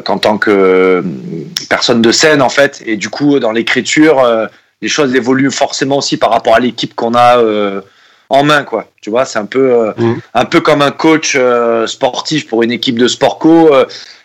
qu'en 0.00 0.18
tant 0.18 0.38
que 0.38 0.50
euh, 0.50 1.02
personne 1.68 2.02
de 2.02 2.12
scène 2.12 2.42
en 2.42 2.48
fait. 2.48 2.82
Et 2.86 2.96
du 2.96 3.08
coup, 3.08 3.38
dans 3.38 3.52
l'écriture, 3.52 4.20
euh, 4.20 4.46
les 4.82 4.88
choses 4.88 5.14
évoluent 5.14 5.50
forcément 5.52 5.98
aussi 5.98 6.16
par 6.16 6.30
rapport 6.30 6.54
à 6.54 6.60
l'équipe 6.60 6.94
qu'on 6.94 7.14
a 7.14 7.38
euh, 7.38 7.80
en 8.28 8.42
main, 8.42 8.64
quoi. 8.64 8.86
Tu 9.00 9.10
vois, 9.10 9.24
c'est 9.24 9.38
un 9.38 9.46
peu 9.46 9.72
euh, 9.72 9.92
Mhm. 9.96 10.20
un 10.34 10.44
peu 10.44 10.60
comme 10.60 10.82
un 10.82 10.90
coach 10.90 11.34
euh, 11.38 11.86
sportif 11.86 12.48
pour 12.48 12.62
une 12.62 12.72
équipe 12.72 12.98
de 12.98 13.08
sport 13.08 13.38
co. 13.38 13.72
euh, 13.72 13.84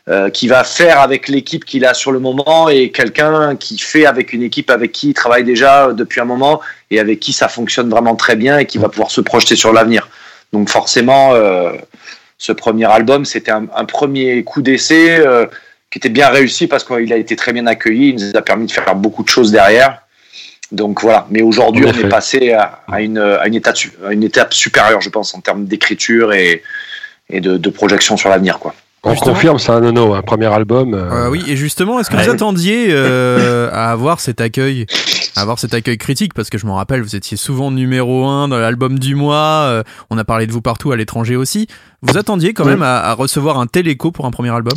euh, 0.09 0.31
qui 0.31 0.47
va 0.47 0.63
faire 0.63 0.99
avec 0.99 1.27
l'équipe 1.27 1.63
qu'il 1.63 1.85
a 1.85 1.93
sur 1.93 2.11
le 2.11 2.17
moment 2.17 2.69
et 2.69 2.89
quelqu'un 2.89 3.55
qui 3.55 3.77
fait 3.77 4.07
avec 4.07 4.33
une 4.33 4.41
équipe 4.41 4.71
avec 4.71 4.91
qui 4.91 5.09
il 5.09 5.13
travaille 5.13 5.43
déjà 5.43 5.89
euh, 5.89 5.93
depuis 5.93 6.19
un 6.19 6.25
moment 6.25 6.59
et 6.89 6.99
avec 6.99 7.19
qui 7.19 7.33
ça 7.33 7.47
fonctionne 7.47 7.87
vraiment 7.87 8.15
très 8.15 8.35
bien 8.35 8.57
et 8.57 8.65
qui 8.65 8.79
va 8.79 8.89
pouvoir 8.89 9.11
se 9.11 9.21
projeter 9.21 9.55
sur 9.55 9.71
l'avenir. 9.71 10.09
Donc 10.53 10.69
forcément, 10.69 11.35
euh, 11.35 11.71
ce 12.47 12.51
premier 12.51 12.85
album, 12.85 13.23
c'était 13.23 13.51
un, 13.51 13.65
un 13.75 13.85
premier 13.85 14.43
coup 14.43 14.61
d'essai 14.63 15.19
euh, 15.19 15.45
qui 15.91 15.99
était 15.99 16.09
bien 16.09 16.29
réussi 16.29 16.65
parce 16.65 16.83
qu'il 16.83 17.13
a 17.13 17.17
été 17.17 17.35
très 17.35 17.53
bien 17.53 17.67
accueilli, 17.67 18.09
il 18.09 18.15
nous 18.15 18.35
a 18.35 18.41
permis 18.41 18.65
de 18.65 18.71
faire 18.71 18.95
beaucoup 18.95 19.23
de 19.23 19.29
choses 19.29 19.51
derrière. 19.51 20.01
Donc 20.71 21.01
voilà, 21.03 21.27
mais 21.29 21.41
aujourd'hui 21.43 21.85
on 21.85 21.93
est 21.93 22.09
passé 22.09 22.53
à, 22.53 22.79
à 22.91 23.01
une, 23.01 23.19
à, 23.19 23.45
une 23.45 23.53
étape, 23.55 23.77
su- 23.77 23.91
à 24.07 24.11
une 24.11 24.23
étape 24.23 24.53
supérieure, 24.55 25.01
je 25.01 25.09
pense, 25.09 25.35
en 25.35 25.41
termes 25.41 25.65
d'écriture 25.65 26.33
et, 26.33 26.63
et 27.29 27.41
de, 27.41 27.57
de 27.57 27.69
projection 27.69 28.17
sur 28.17 28.29
l'avenir. 28.29 28.57
quoi. 28.57 28.73
On 29.03 29.11
Justement. 29.11 29.33
confirme, 29.33 29.59
c'est 29.59 29.71
un 29.71 29.81
nono, 29.81 30.13
un 30.13 30.21
premier 30.23 30.51
album. 30.51 30.93
euh, 30.95 31.25
Euh, 31.25 31.29
oui, 31.29 31.43
et 31.47 31.55
justement, 31.55 31.99
est-ce 31.99 32.09
que 32.09 32.15
Ouais. 32.15 32.23
vous 32.23 32.29
attendiez 32.31 32.87
euh, 32.89 33.69
à 33.73 33.91
avoir 33.91 34.19
cet 34.19 34.41
accueil? 34.41 34.85
Avoir 35.35 35.57
cet 35.59 35.73
accueil 35.73 35.97
critique 35.97 36.33
parce 36.33 36.49
que 36.49 36.57
je 36.57 36.65
me 36.65 36.71
rappelle 36.71 37.01
vous 37.01 37.15
étiez 37.15 37.37
souvent 37.37 37.71
numéro 37.71 38.25
un 38.25 38.47
dans 38.47 38.57
l'album 38.57 38.99
du 38.99 39.15
mois 39.15 39.65
euh, 39.67 39.83
on 40.09 40.17
a 40.17 40.23
parlé 40.23 40.45
de 40.47 40.51
vous 40.51 40.61
partout 40.61 40.91
à 40.91 40.97
l'étranger 40.97 41.35
aussi 41.35 41.67
vous 42.01 42.17
attendiez 42.17 42.53
quand 42.53 42.63
Oui. 42.65 42.71
même 42.71 42.83
à, 42.83 42.97
à 42.99 43.13
recevoir 43.13 43.59
un 43.59 43.67
tel 43.67 43.87
écho 43.87 44.11
pour 44.11 44.25
un 44.25 44.31
premier 44.31 44.49
album? 44.49 44.73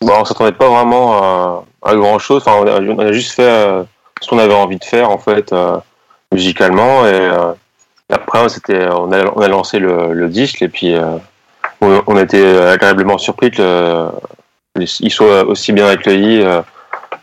Bon, 0.00 0.12
on 0.18 0.24
s'attendait 0.24 0.52
pas 0.52 0.68
vraiment 0.68 1.22
à, 1.22 1.64
à 1.84 1.94
grand 1.94 2.18
chose. 2.18 2.42
Enfin, 2.46 2.56
on, 2.58 2.66
a, 2.66 2.80
on 2.80 2.98
a 2.98 3.12
juste 3.12 3.32
fait 3.32 3.42
euh, 3.42 3.82
ce 4.22 4.28
qu'on 4.28 4.38
avait 4.38 4.54
envie 4.54 4.78
de 4.78 4.84
faire 4.84 5.10
en 5.10 5.18
fait 5.18 5.52
euh, 5.52 5.76
musicalement 6.32 7.06
et 7.06 7.30
après 8.10 8.48
c'était 8.48 8.86
on 8.90 9.12
a, 9.12 9.26
on 9.36 9.40
a 9.40 9.48
lancé 9.48 9.78
le, 9.78 10.12
le 10.14 10.28
disque 10.28 10.62
et 10.62 10.68
puis 10.68 10.94
on, 11.80 12.02
on 12.06 12.18
était 12.18 12.56
agréablement 12.58 13.18
surpris 13.18 13.50
que 13.50 13.62
le- 14.76 14.86
il 15.00 15.10
soit 15.10 15.44
aussi 15.44 15.72
bien 15.72 15.86
accueilli 15.86 16.42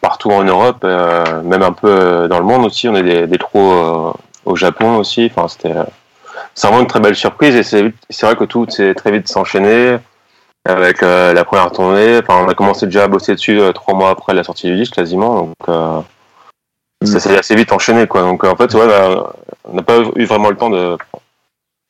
partout 0.07 0.31
en 0.31 0.45
Europe, 0.45 0.81
euh, 0.85 1.41
même 1.43 1.63
un 1.63 1.73
peu 1.73 1.89
euh, 1.89 2.27
dans 2.29 2.39
le 2.39 2.45
monde 2.45 2.65
aussi. 2.65 2.87
On 2.87 2.95
a 2.95 3.01
des, 3.01 3.27
des 3.27 3.37
trous 3.37 3.71
euh, 3.73 4.13
au 4.45 4.55
Japon 4.55 4.95
aussi. 4.95 5.29
Enfin, 5.29 5.49
c'était 5.49 5.75
c'est 6.55 6.67
vraiment 6.67 6.81
une 6.81 6.87
très 6.87 7.01
belle 7.01 7.15
surprise 7.15 7.55
et 7.57 7.63
c'est 7.63 8.25
vrai 8.25 8.37
que 8.37 8.45
tout 8.45 8.65
s'est 8.69 8.93
très 8.95 9.11
vite 9.11 9.27
s'enchaîner 9.27 9.97
avec 10.63 11.03
euh, 11.03 11.33
la 11.33 11.43
première 11.43 11.71
tournée. 11.73 12.19
Enfin, 12.19 12.41
on 12.45 12.47
a 12.47 12.53
commencé 12.53 12.85
déjà 12.85 13.03
à 13.03 13.07
bosser 13.09 13.33
dessus 13.35 13.59
trois 13.75 13.95
mois 13.95 14.11
après 14.11 14.33
la 14.33 14.45
sortie 14.45 14.67
du 14.67 14.77
disque 14.77 14.95
quasiment. 14.95 15.41
Donc, 15.41 15.55
euh, 15.67 15.99
ça 17.03 17.19
s'est 17.19 17.37
assez 17.37 17.55
vite 17.55 17.73
enchaîné, 17.73 18.07
quoi. 18.07 18.21
Donc, 18.21 18.45
en 18.45 18.55
fait, 18.55 18.73
ouais, 18.73 18.87
bah, 18.87 19.33
on 19.65 19.73
n'a 19.73 19.83
pas 19.83 19.97
eu 20.15 20.25
vraiment 20.25 20.49
le 20.49 20.57
temps 20.57 20.69
de 20.69 20.97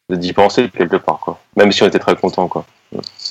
d'y 0.10 0.34
penser 0.34 0.70
quelque 0.70 0.96
part, 0.98 1.20
quoi. 1.20 1.38
Même 1.56 1.72
si 1.72 1.84
on 1.84 1.88
était 1.88 2.00
très 2.00 2.16
contents, 2.16 2.48
quoi. 2.48 2.66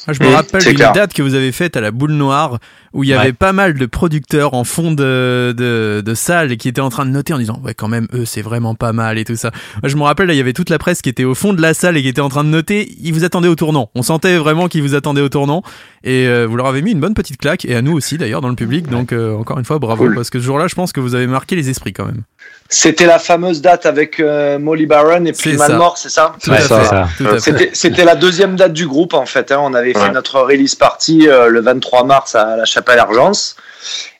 Ah, 0.08 0.12
Je 0.12 0.22
me 0.22 0.28
rappelle 0.28 0.62
clair. 0.74 0.92
date 0.92 1.12
que 1.14 1.22
vous 1.22 1.34
avez 1.34 1.50
faite 1.52 1.76
à 1.76 1.80
la 1.80 1.90
Boule 1.90 2.12
Noire 2.12 2.58
où 2.92 3.02
il 3.04 3.08
y 3.10 3.12
avait 3.12 3.26
Ouais. 3.28 3.32
pas 3.32 3.52
mal 3.52 3.74
de 3.74 3.86
producteurs 3.86 4.54
en 4.54 4.62
fond 4.64 4.92
de, 4.92 5.52
de, 5.56 6.00
de 6.04 6.14
salle 6.14 6.52
et 6.52 6.56
qui 6.56 6.68
étaient 6.68 6.80
en 6.80 6.88
train 6.90 7.04
de 7.04 7.10
noter 7.10 7.32
en 7.34 7.38
disant 7.38 7.60
ouais 7.64 7.74
quand 7.74 7.88
même 7.88 8.06
eux 8.14 8.24
c'est 8.24 8.40
vraiment 8.40 8.74
pas 8.74 8.92
mal 8.92 9.18
et 9.18 9.24
tout 9.24 9.36
ça. 9.36 9.50
Moi, 9.82 9.88
je 9.88 9.96
me 9.96 10.02
rappelle 10.02 10.28
là 10.28 10.34
il 10.34 10.36
y 10.36 10.40
avait 10.40 10.52
toute 10.52 10.70
la 10.70 10.78
presse 10.78 11.02
qui 11.02 11.08
était 11.08 11.24
au 11.24 11.34
fond 11.34 11.52
de 11.52 11.60
la 11.60 11.74
salle 11.74 11.96
et 11.96 12.02
qui 12.02 12.08
était 12.08 12.20
en 12.20 12.28
train 12.28 12.44
de 12.44 12.48
noter. 12.48 12.94
Ils 13.02 13.12
vous 13.12 13.24
attendaient 13.24 13.48
au 13.48 13.54
tournant. 13.56 13.90
On 13.94 14.02
sentait 14.02 14.36
vraiment 14.38 14.68
qu'ils 14.68 14.82
vous 14.82 14.94
attendaient 14.94 15.20
au 15.20 15.28
tournant 15.28 15.62
et 16.04 16.26
euh, 16.28 16.46
vous 16.46 16.56
leur 16.56 16.66
avez 16.66 16.82
mis 16.82 16.92
une 16.92 17.00
bonne 17.00 17.14
petite 17.14 17.36
claque 17.38 17.64
et 17.64 17.74
à 17.74 17.82
nous 17.82 17.92
aussi 17.92 18.16
d'ailleurs 18.16 18.40
dans 18.40 18.48
le 18.48 18.54
public. 18.54 18.88
Donc 18.88 19.12
euh, 19.12 19.34
encore 19.36 19.58
une 19.58 19.64
fois 19.64 19.78
bravo 19.78 20.04
Cool. 20.04 20.14
parce 20.14 20.30
que 20.30 20.38
ce 20.38 20.44
jour-là 20.44 20.68
je 20.68 20.74
pense 20.74 20.92
que 20.92 21.00
vous 21.00 21.14
avez 21.14 21.26
marqué 21.26 21.56
les 21.56 21.68
esprits 21.68 21.92
quand 21.92 22.06
même. 22.06 22.22
C'était 22.68 23.06
la 23.06 23.18
fameuse 23.18 23.60
date 23.62 23.86
avec 23.86 24.18
euh, 24.18 24.58
Molly 24.58 24.86
Baron 24.86 25.24
et 25.24 25.32
puis 25.32 25.52
C'est 25.52 25.56
ça. 25.58 25.68
Malmort, 25.68 25.98
c'est 25.98 26.08
ça 26.10 26.34
Ouais. 26.48 27.38
C'était 27.38 27.70
c'était 27.72 28.04
la 28.04 28.14
deuxième 28.16 28.56
date 28.56 28.72
du 28.72 28.86
groupe 28.86 29.14
en 29.14 29.26
fait. 29.26 29.52
hein. 29.52 29.58
On 29.62 29.72
avait 29.74 29.92
fait 29.94 30.10
notre 30.12 30.40
release 30.40 30.74
party 30.74 31.28
euh, 31.28 31.48
le 31.48 31.60
23 31.60 32.04
mars 32.04 32.34
à 32.34 32.56
la 32.56 32.64
Chapelle 32.64 32.98
Argence. 32.98 33.56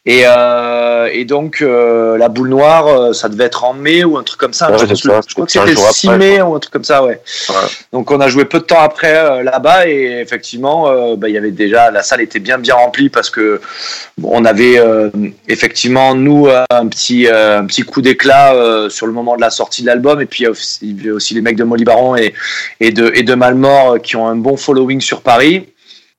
Et, 0.09 0.23
euh, 0.25 1.09
et 1.13 1.25
donc 1.25 1.63
euh, 1.63 2.17
la 2.17 2.29
boule 2.29 2.49
noire, 2.49 2.87
euh, 2.87 3.13
ça 3.13 3.29
devait 3.29 3.45
être 3.45 3.65
en 3.65 3.75
mai 3.75 4.05
ou 4.05 4.17
un 4.17 4.23
truc 4.23 4.39
comme 4.39 4.53
ça. 4.53 4.71
Ouais, 4.71 4.79
je, 4.79 4.95
ça, 4.95 5.21
crois 5.35 5.47
que 5.47 5.51
c'était 5.51 5.73
jour 5.73 5.91
6 5.91 6.07
après, 6.07 6.19
mai 6.19 6.41
ou 6.41 6.55
un 6.55 6.61
truc 6.61 6.73
comme 6.73 6.85
ça, 6.85 7.03
ouais. 7.03 7.21
Ouais. 7.49 7.55
Donc 7.93 8.13
on 8.13 8.21
a 8.21 8.29
joué 8.29 8.45
peu 8.45 8.61
de 8.61 8.65
temps 8.65 8.81
après 8.81 9.43
là-bas 9.43 9.89
et 9.89 10.21
effectivement, 10.21 11.17
bah, 11.17 11.29
il 11.29 11.35
y 11.35 11.39
avait 11.39 11.51
déjà 11.51 11.91
la 11.91 12.05
salle 12.05 12.21
était 12.21 12.39
bien 12.39 12.59
bien 12.59 12.77
remplie 12.77 13.09
parce 13.09 13.31
que 13.31 13.61
bon, 14.17 14.31
on 14.33 14.45
avait 14.45 14.81
effectivement 15.49 16.15
nous 16.15 16.49
un 16.49 16.87
petit 16.87 17.27
un 17.27 17.67
petit 17.67 17.83
coup 17.83 18.01
d'éclat 18.01 18.89
sur 18.89 19.07
le 19.07 19.13
moment 19.13 19.35
de 19.35 19.41
la 19.41 19.51
sortie 19.51 19.83
de 19.83 19.89
l'album 19.89 20.21
et 20.21 20.27
puis 20.27 20.43
il 20.43 20.45
y 20.45 20.47
a 20.47 20.51
aussi, 20.51 20.97
aussi 21.13 21.35
les 21.35 21.41
mecs 21.41 21.57
de 21.57 21.65
Molly 21.65 21.85
Baron 21.85 22.15
et 22.15 22.33
et 22.79 22.93
de 22.93 23.11
et 23.13 23.25
de 23.25 23.35
Malmort 23.35 24.01
qui 24.01 24.15
ont 24.15 24.29
un 24.29 24.37
bon 24.37 24.57
following 24.57 25.01
sur 25.01 25.23
Paris. 25.23 25.67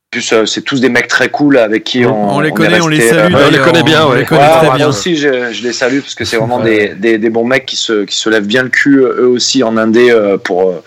En 0.07 0.09
plus, 0.11 0.31
euh, 0.31 0.45
c'est 0.45 0.61
tous 0.61 0.79
des 0.79 0.87
mecs 0.87 1.09
très 1.09 1.27
cool 1.27 1.57
avec 1.57 1.83
qui 1.83 2.05
on, 2.05 2.35
On 2.35 2.39
les 2.39 2.47
est 2.47 2.51
connaît, 2.53 2.79
on 2.79 2.87
les 2.87 3.01
salue. 3.01 3.33
euh, 3.33 3.37
Ouais, 3.37 3.43
on 3.47 3.51
les 3.51 3.57
connaît 3.59 3.83
bien, 3.83 4.05
on 4.05 4.11
ouais. 4.11 4.19
les 4.19 4.25
connaît 4.25 4.41
Ouais, 4.41 4.47
très 4.57 4.65
moi 4.67 4.75
bien. 4.77 4.87
aussi, 4.87 5.17
je, 5.17 5.51
je 5.51 5.61
les 5.63 5.73
salue 5.73 5.99
parce 5.99 6.15
que 6.15 6.23
c'est 6.23 6.37
vraiment 6.37 6.61
des, 6.61 6.95
des, 6.95 7.17
des 7.17 7.29
bons 7.29 7.43
mecs 7.45 7.65
qui 7.65 7.75
se, 7.75 8.05
qui 8.05 8.15
se 8.15 8.29
lèvent 8.29 8.47
bien 8.47 8.63
le 8.63 8.69
cul 8.69 8.99
euh, 9.01 9.23
eux 9.23 9.27
aussi 9.27 9.63
en 9.63 9.75
indé 9.75 10.15
pour, 10.45 10.81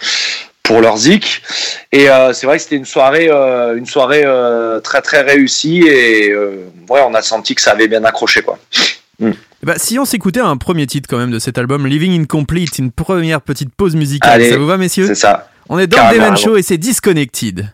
pour 0.62 0.80
leur 0.80 0.96
zik. 0.96 1.42
Et 1.92 2.08
euh, 2.08 2.32
c'est 2.32 2.46
vrai 2.46 2.56
que 2.56 2.62
c'était 2.62 2.76
une 2.76 2.86
soirée, 2.86 3.28
euh, 3.30 3.76
une 3.76 3.84
soirée 3.84 4.22
euh, 4.24 4.80
très 4.80 5.02
très 5.02 5.20
réussie 5.20 5.82
et 5.86 6.30
euh, 6.30 6.64
ouais, 6.88 7.00
on 7.06 7.12
a 7.12 7.20
senti 7.20 7.54
que 7.54 7.60
ça 7.60 7.72
avait 7.72 7.88
bien 7.88 8.02
accroché 8.04 8.40
quoi. 8.40 8.58
Bah, 9.62 9.74
si 9.76 9.98
on 9.98 10.06
s'écoutait 10.06 10.40
un 10.40 10.56
premier 10.56 10.86
titre 10.86 11.06
quand 11.10 11.18
même 11.18 11.30
de 11.30 11.38
cet 11.38 11.58
album, 11.58 11.86
Living 11.86 12.18
Incomplete, 12.22 12.78
une 12.78 12.90
première 12.90 13.42
petite 13.42 13.68
pause 13.74 13.94
musicale, 13.96 14.30
Allez, 14.32 14.48
ça 14.48 14.56
vous 14.56 14.66
va 14.66 14.78
messieurs? 14.78 15.06
C'est 15.08 15.14
ça. 15.14 15.50
On 15.68 15.78
est 15.78 15.86
dans 15.86 15.98
Carrément. 15.98 16.22
le 16.24 16.28
Demen 16.30 16.38
Show 16.38 16.56
et 16.56 16.62
c'est 16.62 16.78
Disconnected. 16.78 17.70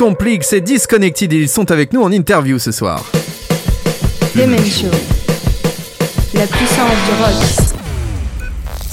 Incomplex 0.00 0.54
et 0.54 0.62
Disconnected, 0.62 1.30
ils 1.30 1.46
sont 1.46 1.70
avec 1.70 1.92
nous 1.92 2.00
en 2.00 2.10
interview 2.10 2.58
ce 2.58 2.72
soir. 2.72 3.04
Demen 4.34 4.64
Show. 4.64 4.86
La 6.32 6.46
puissance 6.46 6.96
du 7.04 7.22
rock. 7.22 7.76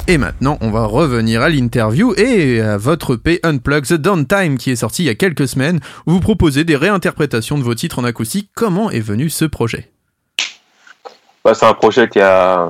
Et 0.10 0.18
maintenant, 0.18 0.58
on 0.60 0.70
va 0.70 0.84
revenir 0.84 1.41
à 1.41 1.47
l'interview 1.47 2.14
et 2.18 2.60
à 2.60 2.76
votre 2.76 3.14
EP 3.14 3.39
Unplug 3.43 3.86
The 3.86 3.93
Downtime 3.93 4.58
qui 4.58 4.70
est 4.70 4.76
sorti 4.76 5.03
il 5.03 5.05
y 5.05 5.10
a 5.10 5.16
quelques 5.16 5.47
semaines. 5.47 5.80
Où 6.08 6.12
vous 6.12 6.20
proposez 6.20 6.66
des 6.66 6.76
réinterprétations 6.76 7.58
de 7.58 7.64
vos 7.64 7.74
titres 7.74 7.99
en 7.99 8.03
acoustique. 8.03 8.49
Comment 8.53 8.91
est 8.91 8.99
venu 8.99 9.30
ce 9.30 9.45
projet? 9.45 9.89
Bah, 11.45 11.53
c'est 11.53 11.68
un 11.68 11.74
projet 11.74 12.10
qui, 12.10 12.20
a, 12.20 12.68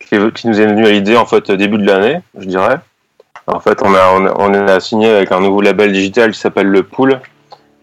qui, 0.00 0.16
nous 0.18 0.60
est 0.60 0.66
venu 0.66 0.84
à 0.84 0.90
l'idée 0.90 1.16
en 1.16 1.24
fait 1.24 1.48
au 1.48 1.56
début 1.56 1.78
de 1.78 1.86
l'année, 1.86 2.20
je 2.38 2.44
dirais. 2.44 2.78
En 3.46 3.60
fait, 3.60 3.78
on 3.82 3.94
a, 3.94 4.10
on 4.16 4.26
a, 4.26 4.34
on 4.38 4.52
a 4.52 4.80
signé 4.80 5.08
avec 5.08 5.32
un 5.32 5.40
nouveau 5.40 5.62
label 5.62 5.92
digital 5.92 6.32
qui 6.32 6.38
s'appelle 6.38 6.66
Le 6.66 6.82
Pool 6.82 7.22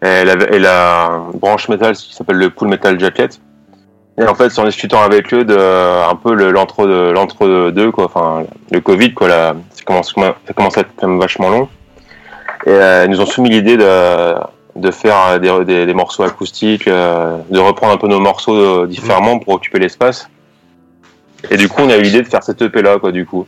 et 0.02 0.26
la, 0.26 0.34
et 0.54 0.60
la 0.60 1.22
branche 1.34 1.70
métal 1.70 1.96
qui 1.96 2.14
s'appelle 2.14 2.38
le 2.38 2.50
Pool 2.50 2.68
Metal 2.70 3.00
Jacket. 3.00 3.40
Et 4.20 4.26
en 4.26 4.36
fait, 4.36 4.50
c'est 4.50 4.60
en 4.62 4.66
discutant 4.66 5.02
avec 5.02 5.34
eux 5.34 5.46
de 5.46 5.58
un 5.58 6.16
peu 6.16 6.34
le- 6.36 6.52
l'entre 6.52 6.86
l'entre 6.86 7.72
deux 7.72 7.92
quoi, 7.92 8.06
enfin 8.06 8.44
le 8.72 8.82
Covid 8.82 9.14
quoi, 9.14 9.28
là, 9.30 9.56
ça 9.72 9.84
commence 9.84 10.14
ça 10.14 10.54
commence 10.54 10.78
à 10.78 10.82
être 10.82 10.90
quand 10.98 11.08
même 11.08 11.20
vachement 11.20 11.50
long. 11.50 11.70
Et 12.66 12.70
euh, 12.72 13.06
ils 13.06 13.12
nous 13.12 13.22
ont 13.22 13.26
soumis 13.26 13.50
l'idée 13.50 13.78
de 13.78 14.34
de 14.76 14.90
faire 14.92 15.40
des, 15.40 15.66
des, 15.66 15.86
des 15.86 15.94
morceaux 15.94 16.24
acoustiques, 16.24 16.88
euh, 16.88 17.38
de 17.50 17.60
reprendre 17.60 17.94
un 17.94 17.98
peu 17.98 18.08
nos 18.08 18.20
morceaux 18.20 18.56
euh, 18.56 18.88
différemment 18.88 19.38
pour 19.40 19.54
occuper 19.56 19.80
l'espace. 19.80 20.30
Et 21.50 21.58
du 21.58 21.68
coup, 21.68 21.82
on 21.82 21.90
a 21.90 21.98
eu 21.98 22.02
l'idée 22.02 22.22
de 22.22 22.28
faire 22.28 22.42
cette 22.44 22.62
EP 22.62 22.82
là, 22.82 22.98
quoi, 23.00 23.12
du 23.12 23.26
coup. 23.26 23.46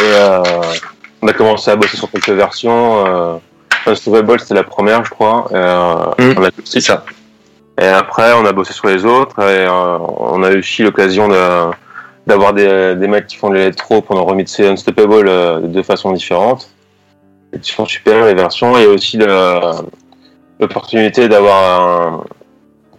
Et 0.00 0.02
euh, 0.02 0.42
on 1.22 1.28
a 1.28 1.32
commencé 1.32 1.70
à 1.70 1.76
bosser 1.76 1.96
sur 1.96 2.10
quelques 2.10 2.28
versions. 2.30 3.40
Unstoppable, 3.86 4.40
c'était 4.40 4.54
la 4.54 4.62
première, 4.64 5.04
je 5.04 5.10
crois. 5.10 5.46
Et, 5.50 5.54
euh, 5.54 5.94
Mhm. 6.18 6.34
on 6.38 6.44
a- 6.44 6.50
c'est 6.64 6.80
ça. 6.80 7.04
Et 7.80 7.86
après, 7.86 8.32
on 8.34 8.44
a 8.46 8.52
bossé 8.52 8.72
sur 8.72 8.86
les 8.88 9.04
autres. 9.04 9.38
Et 9.40 9.66
euh, 9.66 9.98
on 10.18 10.42
a 10.42 10.50
eu 10.52 10.58
aussi 10.58 10.82
l'occasion 10.82 11.28
de 11.28 11.36
d'avoir 12.26 12.54
des, 12.54 12.94
des 12.94 13.06
mecs 13.06 13.26
qui 13.26 13.36
font 13.36 13.50
de 13.50 13.54
l'électro 13.56 14.00
pendant 14.00 14.24
remixer 14.24 14.66
Unstoppable 14.66 15.28
euh, 15.28 15.60
de 15.60 15.66
deux 15.66 15.82
façons 15.82 16.10
différentes. 16.12 16.70
Et 17.52 17.58
qui 17.60 17.70
sont 17.72 17.84
super 17.84 18.24
les 18.24 18.32
versions. 18.34 18.78
Et 18.78 18.86
aussi 18.86 19.18
l'opportunité 20.60 21.28
d'avoir 21.28 21.80
un- 21.80 22.24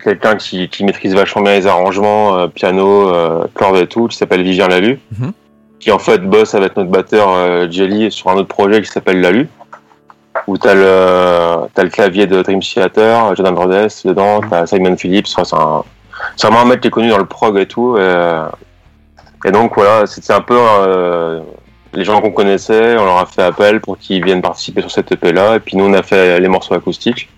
quelqu'un 0.03 0.35
qui, 0.35 0.69
qui 0.69 0.83
maîtrise 0.83 1.15
vachement 1.15 1.41
bien 1.41 1.53
les 1.53 1.65
arrangements, 1.67 2.47
piano, 2.49 3.11
corde 3.55 3.77
et 3.77 3.87
tout, 3.87 4.07
qui 4.07 4.17
s'appelle 4.17 4.43
Vivien 4.43 4.67
Lalu, 4.67 4.99
Mhm. 5.19 5.31
qui 5.79 5.91
en 5.91 5.97
fait 5.99 6.19
bosse 6.19 6.53
avec 6.53 6.75
notre 6.77 6.91
batteur 6.91 7.71
Jelly 7.71 8.11
sur 8.11 8.29
un 8.29 8.35
autre 8.35 8.47
projet 8.47 8.81
qui 8.81 8.87
s'appelle 8.91 9.19
Lalu, 9.21 9.47
où 10.47 10.57
t'as 10.57 10.73
le, 10.73 11.67
t'as 11.73 11.83
le 11.83 11.89
clavier 11.89 12.27
de 12.27 12.41
Dream 12.41 12.59
Theater, 12.61 13.35
Jordan 13.35 13.57
Rhodes 13.57 13.89
dedans, 14.05 14.41
t'as 14.49 14.65
Simon 14.67 14.95
Phillips, 14.97 15.27
enfin, 15.35 15.43
c'est 15.43 15.55
un, 15.55 15.83
c'est 16.35 16.47
vraiment 16.47 16.61
un 16.63 16.65
mec 16.69 16.81
qui 16.81 16.87
est 16.87 16.91
connu 16.91 17.09
dans 17.09 17.17
le 17.17 17.25
prog 17.25 17.57
et 17.57 17.65
tout, 17.67 17.97
et, 17.97 18.41
et 19.45 19.51
donc 19.51 19.73
voilà, 19.75 20.05
c'était 20.05 20.33
un 20.33 20.41
peu 20.41 20.57
euh, 20.59 21.39
les 21.93 22.03
gens 22.03 22.21
qu'on 22.21 22.31
connaissait, 22.31 22.97
on 22.97 23.05
leur 23.05 23.17
a 23.19 23.25
fait 23.25 23.43
appel 23.43 23.79
pour 23.81 23.97
qu'ils 23.97 24.23
viennent 24.23 24.41
participer 24.41 24.81
sur 24.81 24.91
cette 24.91 25.11
EP 25.11 25.31
là, 25.31 25.55
et 25.55 25.59
puis 25.59 25.77
nous 25.77 25.85
on 25.85 25.93
a 25.93 26.03
fait 26.03 26.39
les 26.39 26.47
morceaux 26.47 26.73
acoustiques. 26.75 27.29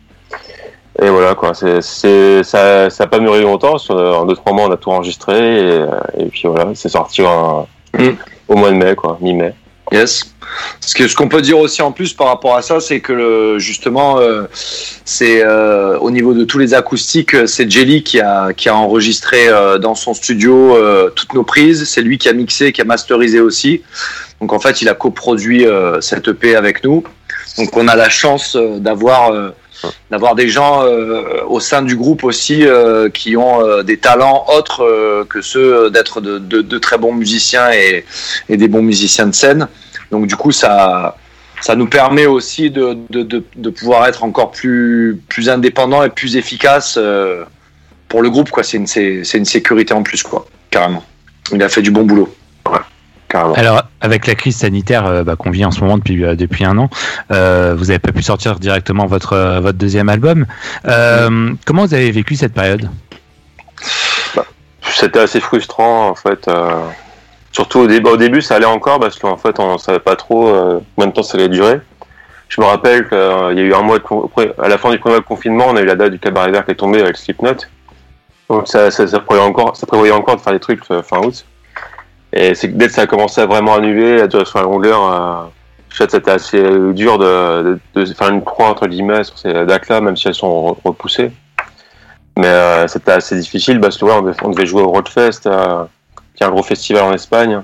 Et 1.00 1.10
voilà 1.10 1.36
quoi, 1.36 1.54
c'est, 1.54 1.80
c'est, 1.84 2.42
ça, 2.44 2.90
ça 2.90 3.04
a 3.04 3.08
pas 3.08 3.20
mûri 3.20 3.44
longtemps. 3.44 3.78
sur- 3.78 3.96
En 3.96 4.26
deux 4.26 4.36
trois 4.36 4.52
mois, 4.54 4.66
on 4.68 4.72
a 4.72 4.78
tout 4.78 4.90
enregistré 4.90 5.76
et, 5.76 5.86
et 6.18 6.26
puis 6.26 6.44
voilà, 6.48 6.72
c'est 6.74 6.90
sorti 6.90 7.24
en- 7.24 7.68
Mm. 7.98 8.10
au 8.50 8.56
mois 8.56 8.70
de 8.70 8.76
mai 8.76 8.96
quoi, 8.96 9.18
mi-mai. 9.22 9.54
Yes. 9.92 10.34
Ce 10.82 10.94
que 10.96 11.08
ce 11.08 11.16
qu'on 11.16 11.28
peut 11.28 11.42
dire 11.42 11.60
aussi 11.60 11.82
en 11.82 11.92
plus 11.92 12.14
par 12.14 12.28
rapport 12.28 12.56
à 12.56 12.62
ça, 12.62 12.80
c'est 12.80 13.00
que 13.00 13.58
justement, 13.60 14.20
euh, 14.20 14.44
c'est 15.06 15.44
euh, 15.44 15.98
au 16.00 16.12
niveau 16.12 16.34
de 16.34 16.44
tous 16.44 16.58
les 16.58 16.74
acoustiques, 16.74 17.34
euh, 17.36 17.48
c'est 17.48 17.70
Jelly 17.70 18.04
qui 18.04 18.20
a 18.20 18.54
qui 18.54 18.70
a 18.70 18.76
enregistré 18.76 19.48
euh, 19.48 19.78
dans 19.78 19.96
son 19.96 20.14
studio 20.14 20.76
euh, 20.76 21.10
toutes 21.10 21.34
nos 21.34 21.44
prises. 21.44 21.90
C'est 21.90 22.02
lui 22.02 22.18
qui 22.18 22.30
a 22.30 22.34
mixé, 22.34 22.72
qui 22.72 22.82
a 22.82 22.86
masterisé 22.86 23.40
aussi. 23.40 23.82
Donc 24.42 24.54
en 24.54 24.60
fait, 24.60 24.82
il 24.82 24.90
a 24.90 24.94
coproduit 24.94 25.66
euh, 25.66 26.02
cette 26.02 26.28
EP 26.28 26.56
avec 26.56 26.84
nous. 26.84 27.04
Donc 27.58 27.76
on 27.76 27.88
a 27.88 27.96
la 27.96 28.10
chance 28.10 28.56
d'avoir 28.56 29.32
d'avoir 30.12 30.36
des 30.36 30.48
gens 30.50 30.84
euh, 30.84 31.44
au 31.48 31.60
sein 31.60 31.82
du 31.82 31.96
groupe 31.96 32.24
aussi 32.24 32.66
euh, 32.66 33.10
qui 33.10 33.38
ont 33.38 33.62
euh, 33.66 33.84
des 33.84 33.98
talents 33.98 34.46
autres 34.48 35.26
que 35.30 35.42
ceux 35.42 35.90
d'être 35.90 36.22
de, 36.22 36.40
de- 36.40 36.78
très 36.78 36.98
bons 36.98 37.14
musiciens 37.14 37.72
et, 37.72 38.06
et 38.50 38.58
des 38.58 38.68
bons 38.68 38.82
musiciens 38.82 39.28
de 39.28 39.36
scène. 39.36 39.68
Donc 40.12 40.28
du 40.28 40.36
coup, 40.36 40.52
ça, 40.52 41.18
ça 41.62 41.76
nous 41.76 41.88
permet 41.88 42.26
aussi 42.26 42.70
de, 42.72 42.98
de, 43.10 43.70
pouvoir 43.70 44.08
être 44.08 44.24
encore 44.24 44.52
plus, 44.52 45.20
plus 45.28 45.50
indépendant 45.50 46.04
et 46.04 46.10
plus 46.10 46.38
efficace 46.38 46.98
pour 48.08 48.22
le 48.22 48.30
groupe. 48.30 48.50
C'est 48.64 48.78
une, 48.78 48.88
une 48.96 49.46
sécurité 49.46 49.94
en 49.94 50.04
plus, 50.04 50.24
quoi, 50.24 50.46
carrément. 50.70 51.04
Il 51.52 51.62
a 51.64 51.70
fait 51.70 51.82
du 51.82 51.92
bon 51.92 52.04
boulot. 52.04 52.34
Carrément. 53.30 53.54
Alors, 53.56 53.84
avec 54.00 54.26
la 54.26 54.36
crise 54.36 54.58
sanitaire 54.58 55.06
euh, 55.06 55.24
bah, 55.24 55.36
qu'on 55.36 55.52
vit 55.52 55.66
en 55.66 55.72
ce 55.72 55.82
moment 55.82 55.98
depuis, 55.98 56.24
euh, 56.24 56.36
depuis 56.36 56.64
un 56.64 56.78
an, 56.78 56.90
euh, 57.32 57.76
vous 57.78 57.86
n'avez 57.86 58.00
pas 58.00 58.14
pu 58.14 58.24
sortir 58.24 58.58
directement 58.60 59.06
votre, 59.06 59.60
votre 59.60 59.78
deuxième 59.78 60.10
album. 60.10 60.46
Comment 61.66 61.86
vous 61.86 61.94
avez 61.94 62.12
vécu 62.12 62.36
cette 62.36 62.54
période? 62.54 62.90
C'était 64.82 65.20
assez 65.20 65.42
frustrant 65.42 66.10
en 66.10 66.16
fait. 66.16 66.50
surtout 67.52 67.80
au 67.80 67.88
début, 67.88 68.10
au 68.10 68.18
début, 68.18 68.42
ça 68.42 68.56
allait 68.56 68.66
encore 68.66 69.00
parce 69.00 69.20
qu'en 69.20 69.38
fait, 69.38 69.60
on 69.60 69.78
savait 69.78 70.00
pas 70.00 70.16
trop 70.16 70.82
combien 70.96 71.10
de 71.10 71.14
temps 71.14 71.24
ça 71.24 71.38
allait 71.38 71.50
durer. 71.50 71.80
Je 72.48 72.62
me 72.62 72.66
rappelle 72.66 73.08
qu'il 73.10 73.18
y 73.18 73.62
a 73.62 73.64
eu 73.64 73.74
un 73.74 73.82
mois 73.82 74.00
de 74.00 74.64
à 74.64 74.70
la 74.70 74.78
fin 74.78 74.90
du 74.90 75.00
premier 75.00 75.22
confinement, 75.22 75.66
on 75.68 75.76
a 75.76 75.82
eu 75.82 75.86
la 75.86 75.96
date 75.96 76.14
du 76.14 76.20
cabaret 76.20 76.52
vert 76.52 76.66
qui 76.66 76.72
est 76.72 76.76
tombée 76.76 77.02
avec 77.02 77.18
Slipknot. 77.18 77.58
Donc 78.50 78.70
ça, 78.70 78.90
ça, 78.90 79.06
ça 79.06 79.20
prévoyait 79.20 79.48
encore, 79.48 79.76
ça 79.76 79.86
prévoyait 79.86 80.14
encore 80.14 80.38
de 80.38 80.42
faire 80.42 80.54
des 80.54 80.60
trucs 80.60 80.82
fin 80.86 81.20
août. 81.20 81.46
Et 82.34 82.56
c'est 82.56 82.70
que 82.72 82.76
dès 82.78 82.88
que 82.88 82.94
ça 82.94 83.02
a 83.04 83.08
commencé 83.08 83.42
à 83.42 83.46
vraiment 83.46 83.76
annuler, 83.76 84.22
à 84.22 84.28
durer 84.28 84.46
sur 84.46 84.60
la 84.60 84.66
longueur, 84.66 85.02
euh, 85.14 85.48
je 85.90 85.98
sais 85.98 86.06
que 86.06 86.12
c'était 86.12 86.32
assez 86.32 86.62
dur 86.94 87.18
de, 87.18 87.80
de, 87.96 88.04
de 88.04 88.14
faire 88.14 88.30
une 88.30 88.44
croix 88.44 88.68
entre 88.68 88.88
guillemets 88.88 89.24
sur 89.24 89.38
ces 89.38 89.54
dates-là, 89.54 90.02
même 90.02 90.18
si 90.18 90.28
elles 90.28 90.36
sont 90.36 90.72
re- 90.74 90.78
repoussées. 90.84 91.32
Mais 92.38 92.48
euh, 92.48 92.88
c'était 92.88 93.14
assez 93.14 93.36
difficile 93.36 93.80
parce 93.80 93.98
que 93.98 94.06
ouais, 94.06 94.14
on, 94.14 94.22
devait, 94.22 94.36
on 94.44 94.50
devait 94.50 94.66
jouer 94.68 94.82
au 94.84 94.90
Roadfest, 94.90 95.48
euh, 95.48 95.86
qui 96.36 96.44
est 96.44 96.46
un 96.46 96.52
gros 96.52 96.62
festival 96.64 97.04
en 97.04 97.14
Espagne. 97.14 97.62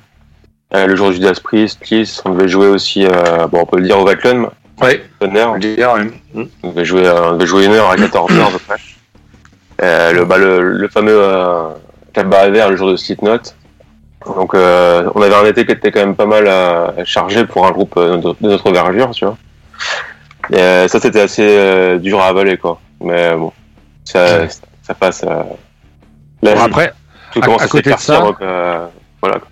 Euh, 0.74 0.88
le 0.88 0.96
jour 0.96 1.10
du 1.10 1.16
Judas 1.16 1.40
Priest, 1.44 1.80
Kiss, 1.84 2.22
on 2.26 2.32
devait 2.32 2.48
jouer 2.48 2.68
aussi, 2.68 3.06
euh, 3.06 3.46
bon, 3.48 3.60
on 3.62 3.66
peut 3.66 3.78
le 3.78 3.84
dire 3.84 4.00
au 4.00 4.06
Vaclun, 4.06 4.50
Oui, 4.82 5.00
on 5.22 5.54
le 5.54 5.60
dire, 5.60 5.94
oui. 5.96 6.48
On 6.64 6.70
devait 6.72 6.86
jouer, 6.86 7.06
euh, 7.06 7.30
on 7.30 7.34
devait 7.34 7.46
jouer 7.46 7.66
une 7.66 7.74
heure 7.74 7.92
à 7.92 7.96
14 7.96 8.32
heures 8.36 8.48
à 8.48 8.52
peu 8.52 8.58
près. 8.60 8.78
Euh, 9.84 10.14
le, 10.14 10.26
bah, 10.26 10.38
le, 10.40 10.62
le 10.72 10.88
fameux 10.88 11.16
euh, 11.16 11.70
cabaret 12.14 12.50
vert 12.50 12.70
le 12.72 12.76
jour 12.76 12.90
de 12.90 12.96
Slipknot. 12.96 13.38
Donc 14.26 14.54
euh, 14.56 15.10
on 15.16 15.22
avait 15.22 15.36
un 15.36 15.46
été 15.46 15.66
qui 15.66 15.72
était 15.74 15.92
quand 15.92 16.00
même 16.00 16.16
pas 16.16 16.26
mal 16.26 16.46
euh, 16.48 17.04
chargé 17.06 17.46
pour 17.46 17.66
un 17.68 17.72
groupe 17.72 17.96
euh, 17.98 18.18
de, 18.18 18.30
de 18.30 18.36
notre 18.42 18.68
envergure, 18.70 19.12
tu 19.12 19.26
vois. 19.26 19.38
Et 20.52 20.58
euh, 20.60 20.88
ça 20.88 21.00
c'était 21.00 21.22
assez 21.22 21.46
euh, 21.46 21.98
dur 21.98 22.20
à 22.22 22.28
avaler 22.28 22.58
quoi. 22.58 22.80
Mais 23.02 23.36
bon, 23.36 23.52
ça, 24.06 24.48
ça 24.82 24.94
passe. 24.94 25.24
euh, 25.24 25.44
Là, 26.42 26.56
Bon, 26.56 26.62
après, 26.62 26.94
tout 27.32 27.40
à- 27.42 27.46
commence 27.46 27.62
à 27.62 27.66
à, 27.66 27.68
côté 27.68 27.92
de 27.94 27.98
ça- 28.00 28.20
donc 28.20 28.42
euh, 28.42 28.86
voilà. 29.22 29.40
quoi. 29.40 29.48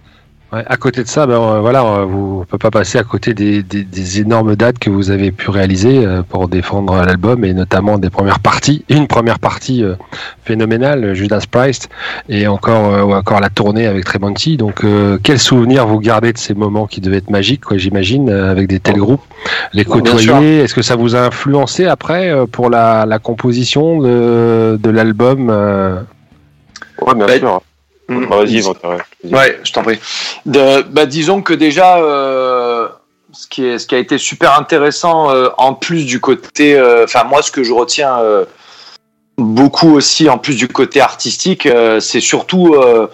Ouais, 0.54 0.64
à 0.68 0.76
côté 0.76 1.02
de 1.02 1.08
ça, 1.08 1.26
ben, 1.28 1.36
euh, 1.40 1.60
voilà, 1.62 1.82
euh, 1.86 2.04
vous 2.04 2.40
ne 2.42 2.44
peut 2.46 2.58
pas 2.58 2.72
passer 2.72 2.98
à 2.98 3.04
côté 3.06 3.34
des, 3.34 3.64
des- 3.64 3.86
des 3.86 4.20
énormes 4.20 4.58
dates 4.58 4.80
que 4.80 4.90
vous 4.90 5.10
avez 5.10 5.32
pu 5.32 5.50
réaliser 5.50 6.06
euh, 6.06 6.24
pour 6.28 6.50
défendre 6.50 6.94
l'album 7.06 7.46
et 7.46 7.54
notamment 7.54 7.98
des 7.98 8.10
premières 8.10 8.42
parties, 8.42 8.84
une 8.90 9.08
première 9.08 9.40
partie 9.40 9.82
euh, 9.82 9.96
phénoménale, 10.44 11.14
Judas 11.14 11.46
Priest, 11.50 11.88
et 12.28 12.48
encore, 12.48 12.94
euh, 12.94 13.04
ou 13.04 13.14
encore 13.14 13.40
la 13.40 13.50
tournée 13.50 13.88
avec 13.88 14.04
Tremonti. 14.04 14.58
Donc, 14.58 14.84
euh, 14.84 15.18
quel 15.24 15.40
souvenir 15.40 15.88
vous 15.88 16.00
gardez 16.02 16.34
de 16.34 16.38
ces 16.38 16.54
moments 16.54 16.86
qui 16.86 17.00
devaient 17.00 17.18
être 17.20 17.30
magiques, 17.30 17.64
quoi, 17.64 17.78
j'imagine, 17.78 18.30
euh, 18.30 18.52
avec 18.52 18.68
des 18.68 18.82
tels 18.82 18.98
groupes, 18.98 19.22
les 19.72 19.86
côtoyer 19.86 20.60
Est-ce 20.60 20.74
que 20.76 20.82
ça 20.82 20.98
vous 20.98 21.16
a 21.16 21.20
influencé 21.28 21.86
après 21.86 22.30
euh, 22.30 22.46
pour 22.46 22.70
la, 22.70 23.06
la 23.06 23.20
composition 23.20 24.02
de, 24.02 24.78
de 24.84 24.90
l'album 24.90 25.48
euh, 25.50 26.02
Ouais, 27.02 27.16
bien 27.16 27.26
Bah, 27.26 27.38
sûr. 27.40 27.62
Mm. 28.12 28.26
Bah, 28.28 28.36
vas-y, 28.38 28.62
ouais. 29.34 29.60
Je 29.64 29.72
t'en 29.72 29.84
prie. 29.84 30.00
De, 30.46 30.82
bah, 30.84 31.06
disons 31.06 31.42
que 31.42 31.54
déjà, 31.54 31.98
euh, 31.98 32.88
ce, 33.32 33.48
qui 33.48 33.66
est, 33.66 33.80
ce 33.80 33.88
qui 33.88 33.96
a 33.96 34.00
été 34.00 34.18
super 34.18 34.60
intéressant, 34.60 35.32
euh, 35.32 35.50
en 35.58 35.74
plus 35.74 36.06
du 36.06 36.20
côté, 36.20 36.76
euh, 36.76 37.06
enfin 37.06 37.24
moi, 37.24 37.42
ce 37.42 37.52
que 37.52 37.64
je 37.64 37.74
retiens 37.74 38.20
euh, 38.20 38.46
beaucoup 39.38 39.94
aussi, 39.96 40.30
en 40.30 40.38
plus 40.38 40.56
du 40.58 40.68
côté 40.68 41.00
artistique, 41.02 41.66
euh, 41.66 42.00
c'est 42.00 42.20
surtout 42.20 42.76
euh, 42.76 43.08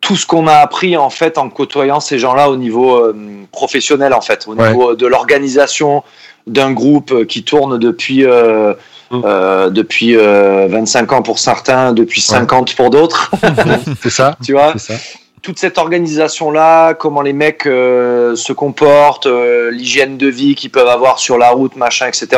tout 0.00 0.16
ce 0.16 0.26
qu'on 0.26 0.46
a 0.46 0.54
appris 0.54 0.96
en 0.96 1.10
fait 1.10 1.38
en 1.38 1.48
côtoyant 1.50 2.00
ces 2.00 2.18
gens-là 2.18 2.50
au 2.50 2.56
niveau 2.56 2.96
euh, 2.96 3.14
professionnel, 3.52 4.12
en 4.14 4.20
fait, 4.20 4.46
au 4.48 4.54
Ouais. 4.54 4.68
niveau 4.68 4.94
de 4.94 5.06
l'organisation 5.06 6.02
d'un 6.46 6.72
groupe 6.72 7.26
qui 7.26 7.44
tourne 7.44 7.78
depuis. 7.78 8.24
euh. 8.24 8.74
Euh, 9.12 9.70
depuis 9.70 10.16
euh, 10.16 10.66
25 10.70 11.12
ans 11.12 11.22
pour 11.22 11.38
certains, 11.38 11.92
depuis 11.92 12.20
50 12.20 12.74
pour 12.76 12.90
d'autres, 12.90 13.30
C'est 14.02 14.10
ça 14.10 14.36
tu 14.44 14.52
vois. 14.52 14.76
Ça 14.78 14.94
toute 15.42 15.58
cette 15.58 15.78
organisation-là, 15.78 16.92
comment 16.92 17.22
les 17.22 17.32
mecs 17.32 17.66
euh, 17.66 18.36
se 18.36 18.52
comportent, 18.52 19.24
euh, 19.24 19.70
l'hygiène 19.70 20.18
de 20.18 20.26
vie 20.26 20.54
qu'ils 20.54 20.68
peuvent 20.70 20.86
avoir 20.86 21.18
sur 21.18 21.38
la 21.38 21.48
route, 21.48 21.76
machin, 21.76 22.06
etc. 22.08 22.28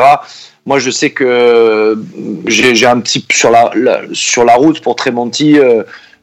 Moi, 0.65 0.79
je 0.79 0.89
sais 0.89 1.09
que 1.09 1.25
euh, 1.25 1.95
j'ai 2.47 2.75
j'ai 2.75 2.85
un 2.85 3.01
petit 3.01 3.25
sur 3.29 3.49
la, 3.51 3.71
la- 3.75 4.01
sur 4.13 4.45
la 4.45 4.55
route 4.55 4.79
pour 4.81 4.95
Tremonti. 4.95 5.59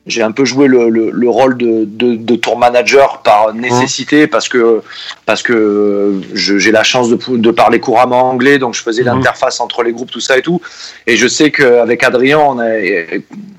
J'ai 0.06 0.22
un 0.22 0.32
peu 0.32 0.44
joué 0.46 0.66
le, 0.66 0.88
le, 0.88 1.10
le 1.10 1.28
rôle 1.28 1.58
de, 1.58 1.84
de, 1.84 2.16
de 2.16 2.34
tour 2.34 2.58
manager 2.58 3.20
par 3.22 3.52
nécessité 3.52 4.26
parce 4.26 4.48
que 4.48 4.80
parce 5.26 5.42
que 5.42 6.20
j'ai 6.34 6.72
la 6.72 6.82
chance 6.82 7.10
de, 7.10 7.18
de 7.36 7.50
parler 7.50 7.80
couramment 7.80 8.30
anglais, 8.30 8.58
donc 8.58 8.74
je 8.74 8.82
faisais 8.82 9.02
Mhm. 9.02 9.08
l'interface 9.16 9.60
entre 9.60 9.82
les 9.82 9.92
groupes, 9.92 10.10
tout 10.10 10.20
ça 10.20 10.38
et 10.38 10.42
tout. 10.42 10.60
Et 11.06 11.16
je 11.16 11.28
sais 11.28 11.50
qu'avec 11.50 12.02
Adrien, 12.02 12.38
on 12.38 12.58
a, 12.58 12.70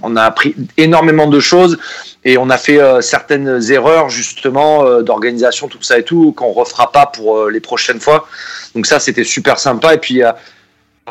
on 0.02 0.16
a 0.16 0.24
appris 0.24 0.56
énormément 0.78 1.28
de 1.28 1.40
choses 1.40 1.78
et 2.26 2.38
on 2.38 2.50
a 2.50 2.58
fait 2.58 2.80
euh, 2.80 3.02
certaines 3.02 3.62
erreurs 3.72 4.10
justement 4.10 4.84
euh, 4.86 5.02
d'organisation, 5.04 5.68
tout 5.68 5.82
ça 5.84 6.00
et 6.00 6.04
tout, 6.04 6.32
qu'on 6.34 6.52
refera 6.52 6.92
pas 6.92 7.06
pour 7.06 7.38
euh, 7.38 7.50
les 7.52 7.60
prochaines 7.60 8.00
fois. 8.00 8.28
Donc 8.76 8.88
ça, 8.88 9.00
c'était 9.00 9.24
super 9.24 9.60
sympa. 9.60 9.94
Et 9.94 9.98
puis 10.00 10.22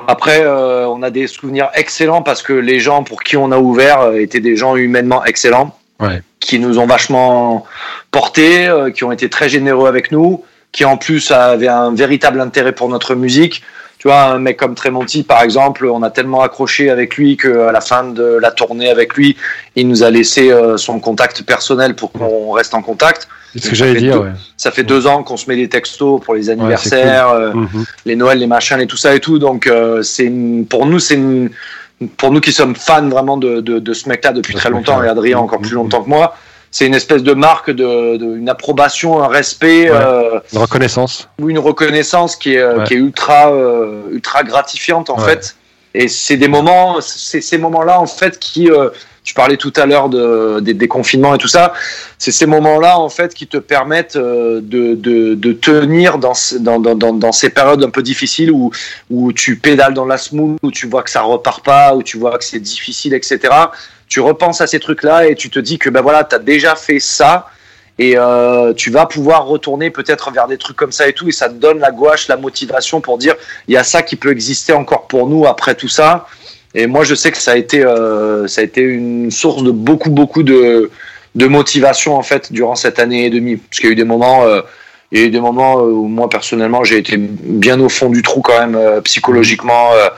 après, 0.07 0.43
euh, 0.43 0.87
on 0.87 1.03
a 1.03 1.11
des 1.11 1.27
souvenirs 1.27 1.69
excellents 1.75 2.23
parce 2.23 2.43
que 2.43 2.53
les 2.53 2.81
gens 2.81 3.03
pour 3.03 3.23
qui 3.23 3.37
on 3.37 3.51
a 3.53 3.59
ouvert 3.59 4.01
euh, 4.01 4.15
étaient 4.21 4.41
des 4.41 4.57
gens 4.57 4.77
humainement 4.77 5.25
excellents, 5.25 5.77
Ouais. 6.01 6.23
qui 6.39 6.59
nous 6.59 6.79
ont 6.79 6.87
vachement 6.87 7.67
portés, 8.11 8.67
euh, 8.67 8.91
qui 8.91 9.05
ont 9.05 9.13
été 9.13 9.29
très 9.29 9.51
généreux 9.51 9.87
avec 9.87 10.13
nous, 10.13 10.43
qui 10.73 10.87
en 10.87 10.97
plus 10.97 11.31
avaient 11.31 11.69
un 11.69 11.95
véritable 11.95 12.41
intérêt 12.41 12.73
pour 12.73 12.89
notre 12.89 13.15
musique. 13.15 13.63
Tu 13.99 14.09
vois, 14.09 14.23
un 14.23 14.39
mec 14.39 14.57
comme 14.57 14.75
Tremonti, 14.75 15.25
par 15.25 15.43
exemple, 15.43 15.85
on 15.87 16.03
a 16.03 16.09
tellement 16.11 16.41
accroché 16.41 16.89
avec 16.89 17.17
lui 17.17 17.37
qu'à 17.37 17.71
la 17.71 17.83
fin 17.83 18.05
de 18.05 18.39
la 18.41 18.51
tournée 18.51 18.89
avec 18.89 19.15
lui, 19.15 19.37
il 19.77 19.89
nous 19.89 20.03
a 20.03 20.09
laissé 20.11 20.51
euh, 20.51 20.79
son 20.79 21.01
contact 21.01 21.43
personnel 21.43 21.95
pour 21.95 22.11
qu'on 22.13 22.53
reste 22.53 22.73
en 22.73 22.81
contact. 22.81 23.29
C'est 23.55 23.63
ce 23.65 23.71
que 23.71 23.75
j'allais 23.77 24.01
dire, 24.01 24.15
deux- 24.15 24.21
ouais. 24.27 24.33
Ça 24.57 24.71
fait 24.71 24.85
deux 24.85 25.07
ans 25.07 25.23
qu'on 25.23 25.37
se 25.37 25.49
met 25.49 25.57
des 25.57 25.69
textos 25.69 26.21
pour 26.23 26.35
les 26.35 26.51
anniversaires, 26.51 27.29
euh, 27.31 27.53
Mhm. 27.53 27.85
les 28.07 28.17
Noëls, 28.17 28.39
les 28.39 28.47
machins 28.47 28.81
et 28.81 28.87
tout 28.87 28.97
ça 28.97 29.15
et 29.15 29.21
tout. 29.21 29.39
Donc, 29.39 29.67
euh, 29.67 30.03
c'est 30.03 30.33
pour 30.69 30.87
nous, 30.87 30.99
c'est 30.99 31.19
pour 32.17 32.31
nous 32.33 32.41
qui 32.41 32.53
sommes 32.53 32.77
fans 32.77 33.09
vraiment 33.09 33.37
de, 33.37 33.61
de, 33.61 33.79
de 33.79 33.93
ce 33.93 34.09
mec-là 34.09 34.33
depuis 34.33 34.55
De 34.55 34.59
très 34.61 34.71
longtemps 34.71 35.03
et 35.03 35.09
Adrien 35.09 35.37
ouais. 35.39 35.43
encore 35.43 35.59
Mhm. 35.61 35.67
plus 35.67 35.75
longtemps 35.75 36.03
que 36.03 36.09
moi. 36.09 36.37
C'est 36.73 36.87
une 36.87 36.95
espèce 36.95 37.25
de 37.25 37.33
marque, 37.35 37.71
de, 37.73 38.17
de- 38.17 38.37
une 38.37 38.49
approbation, 38.49 39.21
un 39.23 39.27
respect 39.27 39.91
Ouais. 39.91 39.97
euh, 40.01 40.39
Une 40.53 40.61
reconnaissance. 40.61 41.29
ou 41.41 41.51
une 41.51 41.59
reconnaissance 41.59 42.37
qui 42.37 42.55
est, 42.55 42.85
qui 42.87 42.95
est 42.95 42.99
ultra, 42.99 43.53
ultra 44.13 44.45
gratifiante 44.45 45.11
en 45.11 45.19
fait. 45.19 45.57
Et 45.95 46.07
c'est 46.07 46.37
des 46.37 46.47
moments, 46.47 47.01
c'est 47.01 47.41
ces 47.41 47.59
moments-là 47.59 48.01
en 48.01 48.07
fait 48.07 48.39
qui, 48.39 48.71
tu 49.31 49.35
parlais 49.35 49.57
tout 49.57 49.73
à 49.77 49.87
l'heure 49.87 50.09
de, 50.09 50.59
des, 50.59 50.75
des 50.75 50.89
confinements 50.89 51.37
et 51.37 51.39
tout 51.39 51.47
ça, 51.47 51.73
c'est 52.19 52.33
ces 52.33 52.47
moments-là 52.47 52.99
en 52.99 53.09
fait 53.09 53.33
qui 53.33 53.47
te 53.47 53.59
permettent 53.59 54.17
euh, 54.17 54.61
de, 54.61 55.53
tenir 55.53 56.19
dans, 56.19 56.35
ce- 56.35 56.57
dans, 56.57 56.81
dans, 56.81 56.97
dans, 56.97 57.13
dans 57.13 57.31
ces 57.31 57.49
périodes 57.51 57.85
un 57.85 57.91
peu 57.91 58.03
difficiles 58.03 58.51
où, 58.51 58.73
tu 59.33 59.55
pédales 59.57 59.95
dans 59.95 60.05
la 60.05 60.19
smooth, 60.19 60.59
où 60.65 60.73
tu 60.73 60.89
vois 60.89 61.05
que 61.05 61.11
ça 61.11 61.23
repart 61.23 61.65
pas, 61.65 61.95
où 61.95 62.03
tu 62.03 62.19
vois 62.19 62.39
que 62.39 62.45
c'est 62.45 62.59
difficile, 62.59 63.15
etc. 63.15 63.39
Tu 64.09 64.19
repenses 64.19 64.61
à 64.61 64.67
ces 64.67 64.81
trucs-là 64.81 65.29
et 65.29 65.37
tu 65.37 65.49
te 65.49 65.61
dis 65.61 65.79
que 65.79 65.91
ben 65.91 66.01
voilà, 66.03 66.25
tu 66.25 66.35
as 66.35 66.41
déjà 66.41 66.75
fait 66.75 66.99
ça 66.99 67.47
et 68.01 68.15
euh, 68.17 68.73
tu 68.75 68.91
vas 68.91 69.07
pouvoir 69.07 69.47
retourner 69.47 69.91
peut-être 69.91 70.33
vers 70.33 70.49
des 70.49 70.59
trucs 70.59 70.77
comme 70.77 70.91
ça 70.91 71.07
et 71.07 71.13
tout 71.13 71.29
et 71.29 71.33
ça 71.33 71.49
te 71.49 71.55
donne 71.55 71.79
la 71.79 71.93
gouache, 71.93 72.27
la 72.27 72.37
motivation 72.37 73.01
pour 73.01 73.17
dire 73.17 73.37
il 73.69 73.75
y 73.75 73.77
a 73.77 73.85
ça 73.85 74.03
qui 74.03 74.17
peut 74.17 74.33
exister 74.33 74.73
encore 74.73 75.07
pour 75.07 75.29
nous 75.29 75.47
après 75.47 75.77
tout 75.77 75.87
ça. 76.01 76.27
Et 76.75 76.87
moi, 76.87 77.05
je 77.05 77.15
sais 77.15 77.31
que 77.33 77.39
ça 77.39 77.53
a 77.53 77.57
été, 77.57 77.85
euh, 77.85 78.47
ça 78.47 78.61
a 78.61 78.65
été 78.65 78.81
une 78.83 79.31
source 79.31 79.63
de 79.63 79.71
beaucoup, 79.71 80.11
beaucoup 80.11 80.43
de, 80.43 80.91
de 81.35 81.47
motivation 81.47 82.17
en 82.17 82.23
fait 82.23 82.53
durant 82.53 82.77
cette 82.77 82.99
année 82.99 83.27
et 83.27 83.31
demie. 83.31 83.57
Parce 83.57 83.79
qu'il 83.81 83.87
y 83.87 83.91
a 83.91 83.93
eu 83.93 83.97
des 83.97 84.05
moments, 84.05 84.45
euh, 84.45 84.61
il 85.11 85.21
y 85.21 85.23
a 85.25 85.27
eu 85.27 85.31
des 85.31 85.41
moments 85.41 85.79
euh, 85.79 85.91
où 85.91 86.07
moi 86.07 86.29
personnellement, 86.29 86.85
j'ai 86.85 86.99
été 86.99 87.17
bien 87.19 87.81
au 87.81 87.89
fond 87.89 88.09
du 88.09 88.23
trou 88.23 88.41
quand 88.41 88.59
même 88.59 88.77
euh, 88.77 89.01
psychologiquement. 89.01 89.93
euh, 89.95 90.09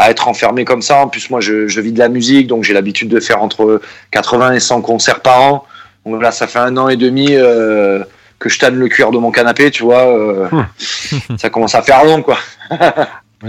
à 0.00 0.10
être 0.12 0.28
enfermé 0.28 0.64
comme 0.64 0.80
ça. 0.80 0.98
En 1.02 1.08
plus, 1.08 1.28
moi, 1.28 1.40
je, 1.40 1.66
je 1.66 1.80
vis 1.80 1.90
de 1.90 1.98
la 1.98 2.08
musique, 2.08 2.46
donc 2.46 2.62
j'ai 2.62 2.72
l'habitude 2.72 3.08
de 3.08 3.18
faire 3.18 3.42
entre 3.42 3.80
80 4.12 4.52
et 4.52 4.60
100 4.60 4.80
concerts 4.80 5.18
par 5.18 5.42
an. 5.42 5.64
Donc 6.06 6.22
là, 6.22 6.30
ça 6.30 6.46
fait 6.46 6.60
un 6.60 6.76
an 6.76 6.88
et 6.88 6.94
demi 6.94 7.30
euh, 7.32 8.04
que 8.38 8.48
je 8.48 8.60
tanne 8.60 8.76
le 8.76 8.86
cuir 8.86 9.10
de 9.10 9.18
mon 9.18 9.32
canapé, 9.32 9.72
tu 9.72 9.82
vois. 9.82 10.06
euh, 10.06 10.48
ça 11.36 11.50
commence 11.50 11.74
à 11.74 11.82
faire 11.82 12.04
long, 12.04 12.22
quoi. 12.22 12.38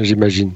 J'imagine. 0.02 0.54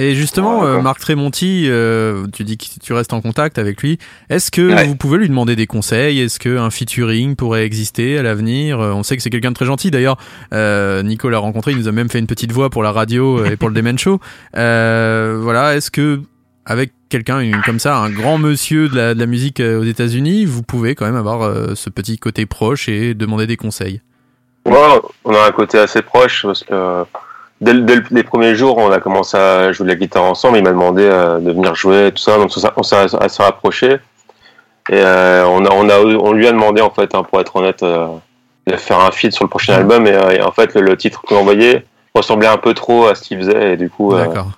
Et 0.00 0.14
justement, 0.14 0.60
Ouais, 0.60 0.66
euh. 0.66 0.80
Marc 0.80 1.00
Tremonti, 1.00 1.64
euh, 1.68 2.24
tu 2.32 2.44
dis 2.44 2.56
que 2.56 2.64
tu 2.80 2.92
restes 2.92 3.12
en 3.12 3.20
contact 3.20 3.58
avec 3.58 3.82
lui. 3.82 3.98
Est-ce 4.30 4.50
que 4.50 4.72
Ouais. 4.72 4.86
vous 4.86 4.94
pouvez 4.96 5.18
lui 5.18 5.28
demander 5.28 5.56
des 5.56 5.66
conseils? 5.66 6.20
Est-ce 6.20 6.38
qu'un 6.38 6.70
featuring 6.70 7.34
pourrait 7.36 7.64
exister 7.66 8.16
à 8.16 8.22
l'avenir? 8.22 8.78
Euh, 8.80 8.92
On 8.92 9.02
sait 9.02 9.16
que 9.16 9.22
c'est 9.22 9.30
quelqu'un 9.30 9.50
de 9.50 9.56
très 9.56 9.66
gentil. 9.66 9.90
D'ailleurs, 9.90 10.16
Nico 11.02 11.28
l'a 11.28 11.38
rencontré, 11.38 11.72
il 11.72 11.78
nous 11.78 11.88
a 11.88 11.92
même 11.92 12.08
fait 12.08 12.20
une 12.20 12.26
petite 12.28 12.52
voix 12.52 12.70
pour 12.70 12.82
la 12.82 12.92
radio 12.92 13.44
et 13.44 13.56
pour 13.56 13.68
le 13.68 13.74
Demen 13.74 13.98
Show. 13.98 14.20
Voilà, 14.54 15.74
est-ce 15.76 15.90
que 15.90 16.20
avec 16.64 16.92
quelqu'un 17.08 17.50
comme 17.64 17.78
ça, 17.78 17.96
un 17.96 18.10
grand 18.10 18.36
monsieur 18.38 18.88
de 18.90 18.94
la, 18.96 19.14
de 19.14 19.18
la 19.18 19.26
musique 19.26 19.60
aux 19.60 19.84
États-Unis, 19.84 20.44
vous 20.44 20.62
pouvez 20.62 20.94
quand 20.94 21.06
même 21.06 21.16
avoir 21.16 21.42
euh, 21.42 21.74
ce 21.74 21.88
petit 21.90 22.18
côté 22.18 22.44
proche 22.46 22.88
et 22.88 23.14
demander 23.14 23.46
des 23.46 23.56
conseils? 23.56 24.00
Ouais, 24.66 24.76
on 25.24 25.32
a 25.34 25.46
un 25.46 25.50
côté 25.50 25.78
assez 25.78 26.02
proche 26.02 26.42
parce 26.42 26.62
que 26.62 27.04
dès, 27.60 27.72
le- 27.72 27.80
dès 27.82 27.96
le- 27.96 28.04
les 28.10 28.22
premiers 28.22 28.54
jours, 28.54 28.78
on 28.78 28.90
a 28.90 28.98
commencé 29.00 29.36
à 29.36 29.72
jouer 29.72 29.84
de 29.86 29.90
la 29.90 29.96
guitare 29.96 30.24
ensemble. 30.24 30.58
Il 30.58 30.64
m'a 30.64 30.70
demandé 30.70 31.02
euh, 31.04 31.38
de 31.38 31.50
venir 31.52 31.74
jouer, 31.74 32.10
tout 32.14 32.22
ça. 32.22 32.36
Donc 32.36 32.52
ça- 32.52 32.72
on 32.76 32.82
s'est 32.82 32.96
assez 33.20 33.42
rapproché. 33.42 33.98
Et 34.90 34.94
euh, 34.94 35.44
on, 35.46 35.64
a, 35.66 35.70
on, 35.72 35.88
a, 35.88 35.98
on 35.98 36.32
lui 36.32 36.46
a 36.48 36.52
demandé, 36.52 36.80
en 36.80 36.90
fait, 36.90 37.14
hein, 37.14 37.22
pour 37.22 37.40
être 37.40 37.54
honnête, 37.56 37.82
euh, 37.82 38.06
de 38.66 38.76
faire 38.76 39.00
un 39.00 39.10
feat 39.10 39.32
sur 39.32 39.44
le 39.44 39.50
prochain 39.50 39.74
album. 39.74 40.06
Et, 40.06 40.12
euh, 40.12 40.30
et 40.30 40.42
en 40.42 40.52
fait, 40.52 40.74
le, 40.74 40.80
le 40.82 40.96
titre 40.96 41.20
qu'on 41.22 41.36
envoyé 41.36 41.84
ressemblait 42.14 42.46
un 42.48 42.56
peu 42.56 42.74
trop 42.74 43.06
à 43.06 43.14
ce 43.14 43.22
qu'il 43.22 43.38
faisait. 43.38 43.74
Et 43.74 43.76
du 43.76 43.90
coup, 43.90 44.14
euh, 44.14 44.24
D'accord. 44.24 44.48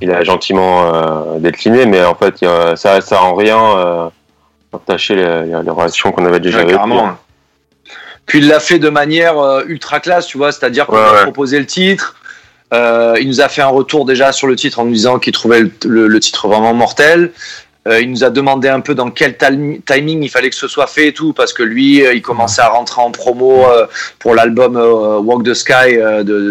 il 0.00 0.12
a 0.12 0.22
gentiment 0.22 0.94
euh, 0.94 1.38
décliné. 1.38 1.86
Mais 1.86 2.04
en 2.04 2.14
fait, 2.14 2.40
il 2.40 2.44
y 2.44 2.48
a- 2.50 2.76
ça 2.76 3.00
ça 3.00 3.20
en 3.22 3.34
rien 3.34 3.58
euh, 3.58 4.04
entaché 4.72 5.14
les, 5.16 5.44
les 5.62 5.70
relations 5.70 6.12
qu'on 6.12 6.24
avait 6.26 6.40
déjà 6.40 6.58
Ouais, 6.64 6.72
avec 6.74 6.86
lui. 6.86 6.92
Puis 8.26 8.38
il 8.38 8.48
l'a 8.48 8.58
fait 8.60 8.78
de 8.78 8.88
manière 8.88 9.38
euh, 9.38 9.62
ultra 9.66 10.00
classe, 10.00 10.26
tu 10.26 10.38
vois, 10.38 10.50
c'est-à-dire 10.50 10.86
qu'on 10.86 10.94
Ouais, 10.96 11.02
lui 11.02 11.08
a 11.08 11.12
ouais. 11.14 11.22
proposé 11.24 11.58
le 11.58 11.66
titre. 11.66 12.14
Euh, 12.72 13.16
il 13.20 13.28
nous 13.28 13.40
a 13.40 13.48
fait 13.48 13.62
un 13.62 13.68
retour 13.68 14.04
déjà 14.04 14.32
sur 14.32 14.46
le 14.46 14.56
titre 14.56 14.78
en 14.78 14.84
nous 14.84 14.92
disant 14.92 15.18
qu'il 15.18 15.32
trouvait 15.32 15.62
le, 15.84 16.20
titre 16.20 16.48
vraiment 16.48 16.74
mortel. 16.74 17.30
Euh, 17.86 18.00
il 18.00 18.10
nous 18.10 18.24
a 18.24 18.30
demandé 18.30 18.68
un 18.68 18.80
peu 18.80 18.94
dans 18.94 19.10
quel 19.10 19.36
timing 19.36 20.22
il 20.22 20.30
fallait 20.30 20.48
que 20.48 20.56
ce 20.56 20.68
soit 20.68 20.86
fait 20.86 21.08
et 21.08 21.12
tout, 21.12 21.34
parce 21.34 21.52
que 21.52 21.62
lui, 21.62 22.04
euh, 22.04 22.14
il 22.14 22.22
commençait 22.22 22.62
à 22.62 22.68
rentrer 22.68 23.02
en 23.02 23.10
promo 23.10 23.66
pour 24.18 24.34
l'album 24.34 24.76
Walk 24.76 25.44
the 25.44 25.52
Sky 25.52 25.98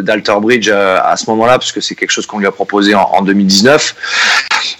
d'Alter 0.03 0.35
Bridge 0.39 0.69
à 0.69 1.15
ce 1.17 1.29
moment-là, 1.31 1.53
parce 1.57 1.71
que 1.71 1.81
c'est 1.81 1.95
quelque 1.95 2.11
chose 2.11 2.27
qu'on 2.27 2.37
lui 2.37 2.47
a 2.47 2.51
proposé 2.51 2.93
en, 2.93 3.01
en 3.01 3.21
2019. 3.23 3.95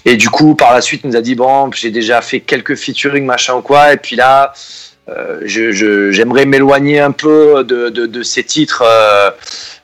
Et 0.05 0.15
du 0.15 0.29
coup, 0.29 0.53
par 0.53 0.73
la 0.73 0.81
suite, 0.81 1.01
il 1.03 1.09
nous 1.09 1.15
a 1.15 1.21
dit 1.21 1.33
bon, 1.33 1.71
j'ai 1.71 1.89
déjà 1.89 2.21
fait 2.21 2.39
quelques 2.39 2.75
featuring, 2.75 3.25
machin 3.25 3.55
ou 3.55 3.61
quoi, 3.61 3.93
et 3.93 3.97
puis 3.97 4.15
là, 4.15 4.53
j'aimerais 5.45 6.45
m'éloigner 6.45 6.99
un 6.99 7.11
peu 7.11 7.63
de, 7.63 7.89
de, 7.89 8.05
de 8.05 8.23
ces 8.23 8.43
titres. 8.43 8.83
euh, 8.85 9.31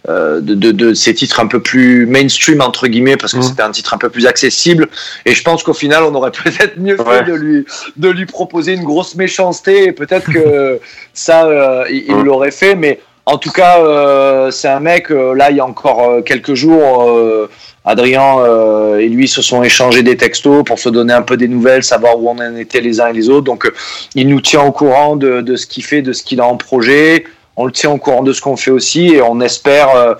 euh, 0.07 0.39
de, 0.39 0.55
de, 0.55 0.71
de 0.71 0.93
ces 0.93 1.13
titres 1.13 1.41
un 1.41 1.47
peu 1.47 1.59
plus 1.61 2.05
mainstream 2.05 2.61
entre 2.61 2.87
guillemets 2.87 3.17
parce 3.17 3.33
que 3.33 3.39
Mhm. 3.39 3.43
c'était 3.43 3.63
un 3.63 3.71
titre 3.71 3.93
un 3.93 3.97
peu 3.97 4.09
plus 4.09 4.27
accessible 4.27 4.87
et 5.25 5.33
je 5.33 5.43
pense 5.43 5.61
qu'au 5.61 5.73
final 5.73 6.03
on 6.03 6.15
aurait 6.15 6.31
peut-être 6.43 6.77
mieux 6.77 6.95
fait 6.95 7.03
Ouais. 7.03 7.23
de 7.25 7.33
lui 7.33 7.65
de 7.97 8.09
lui 8.09 8.25
proposer 8.25 8.73
une 8.75 8.85
grosse 8.85 9.15
méchanceté 9.15 9.83
et 9.87 9.91
peut-être 9.91 10.31
que 10.31 10.79
ça 11.13 11.47
euh, 11.47 11.83
il 11.91 12.15
Mhm. 12.15 12.23
l'aurait 12.23 12.51
fait 12.51 12.75
mais 12.75 13.01
en 13.25 13.37
tout 13.37 13.51
cas 13.51 13.79
euh, 13.83 14.51
c'est 14.51 14.69
un 14.69 14.79
mec 14.79 15.11
euh, 15.11 15.33
là 15.35 15.51
il 15.51 15.57
y 15.57 15.59
a 15.59 15.65
encore 15.65 16.01
euh, 16.09 16.21
quelques 16.21 16.53
jours 16.53 17.09
euh, 17.09 17.49
Adrien 17.85 18.39
euh, 18.39 18.97
et 18.99 19.07
lui 19.09 19.27
se 19.27 19.41
sont 19.41 19.63
échangés 19.63 20.03
des 20.03 20.17
textos 20.17 20.63
pour 20.65 20.79
se 20.79 20.89
donner 20.89 21.13
un 21.13 21.21
peu 21.21 21.37
des 21.37 21.47
nouvelles, 21.47 21.83
savoir 21.83 22.19
où 22.19 22.29
on 22.29 22.37
en 22.37 22.55
était 22.55 22.81
les 22.81 22.99
uns 23.01 23.07
et 23.07 23.13
les 23.13 23.29
autres. 23.29 23.45
Donc, 23.45 23.65
euh, 23.65 23.73
il 24.15 24.27
nous 24.27 24.41
tient 24.41 24.61
au 24.63 24.71
courant 24.71 25.15
de, 25.15 25.41
de 25.41 25.55
ce 25.55 25.65
qu'il 25.65 25.83
fait, 25.83 26.01
de 26.01 26.13
ce 26.13 26.23
qu'il 26.23 26.41
a 26.41 26.45
en 26.45 26.57
projet. 26.57 27.23
On 27.55 27.65
le 27.65 27.71
tient 27.71 27.89
au 27.91 27.97
courant 27.97 28.21
de 28.23 28.33
ce 28.33 28.41
qu'on 28.41 28.57
fait 28.57 28.71
aussi 28.71 29.07
et 29.15 29.21
on 29.21 29.39
espère, 29.41 29.89
euh, 29.95 30.13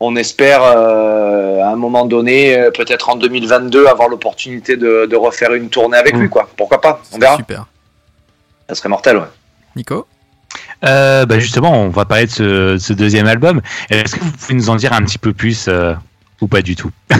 on 0.00 0.16
espère 0.16 0.62
euh, 0.62 1.60
à 1.62 1.68
un 1.70 1.76
moment 1.76 2.04
donné, 2.06 2.56
euh, 2.56 2.70
peut-être 2.70 3.08
en 3.08 3.16
2022, 3.16 3.86
avoir 3.86 4.08
l'opportunité 4.08 4.76
de, 4.76 5.06
de 5.06 5.16
refaire 5.16 5.52
une 5.54 5.68
tournée 5.70 5.96
avec 5.98 6.14
Mm. 6.14 6.20
lui. 6.20 6.28
Quoi. 6.28 6.48
Pourquoi 6.56 6.80
pas? 6.80 7.02
On 7.12 7.18
verra. 7.18 7.36
super. 7.36 7.66
Ça 8.68 8.74
serait 8.74 8.88
mortel. 8.90 9.16
Ouais. 9.16 9.24
Nico? 9.76 10.06
Euh, 10.84 11.26
bah 11.26 11.38
justement, 11.40 11.72
on 11.72 11.88
va 11.88 12.04
parler 12.04 12.26
de 12.26 12.30
ce, 12.30 12.42
de 12.74 12.78
ce 12.78 12.92
deuxième 12.92 13.26
album. 13.26 13.60
Est-ce 13.90 14.14
que 14.14 14.20
vous 14.20 14.30
pouvez 14.30 14.54
nous 14.54 14.70
en 14.70 14.76
dire 14.76 14.92
un 14.92 15.02
petit 15.02 15.18
peu 15.18 15.32
plus 15.32 15.66
euh, 15.68 15.94
ou 16.40 16.46
pas 16.46 16.62
du 16.62 16.76
tout 16.76 16.90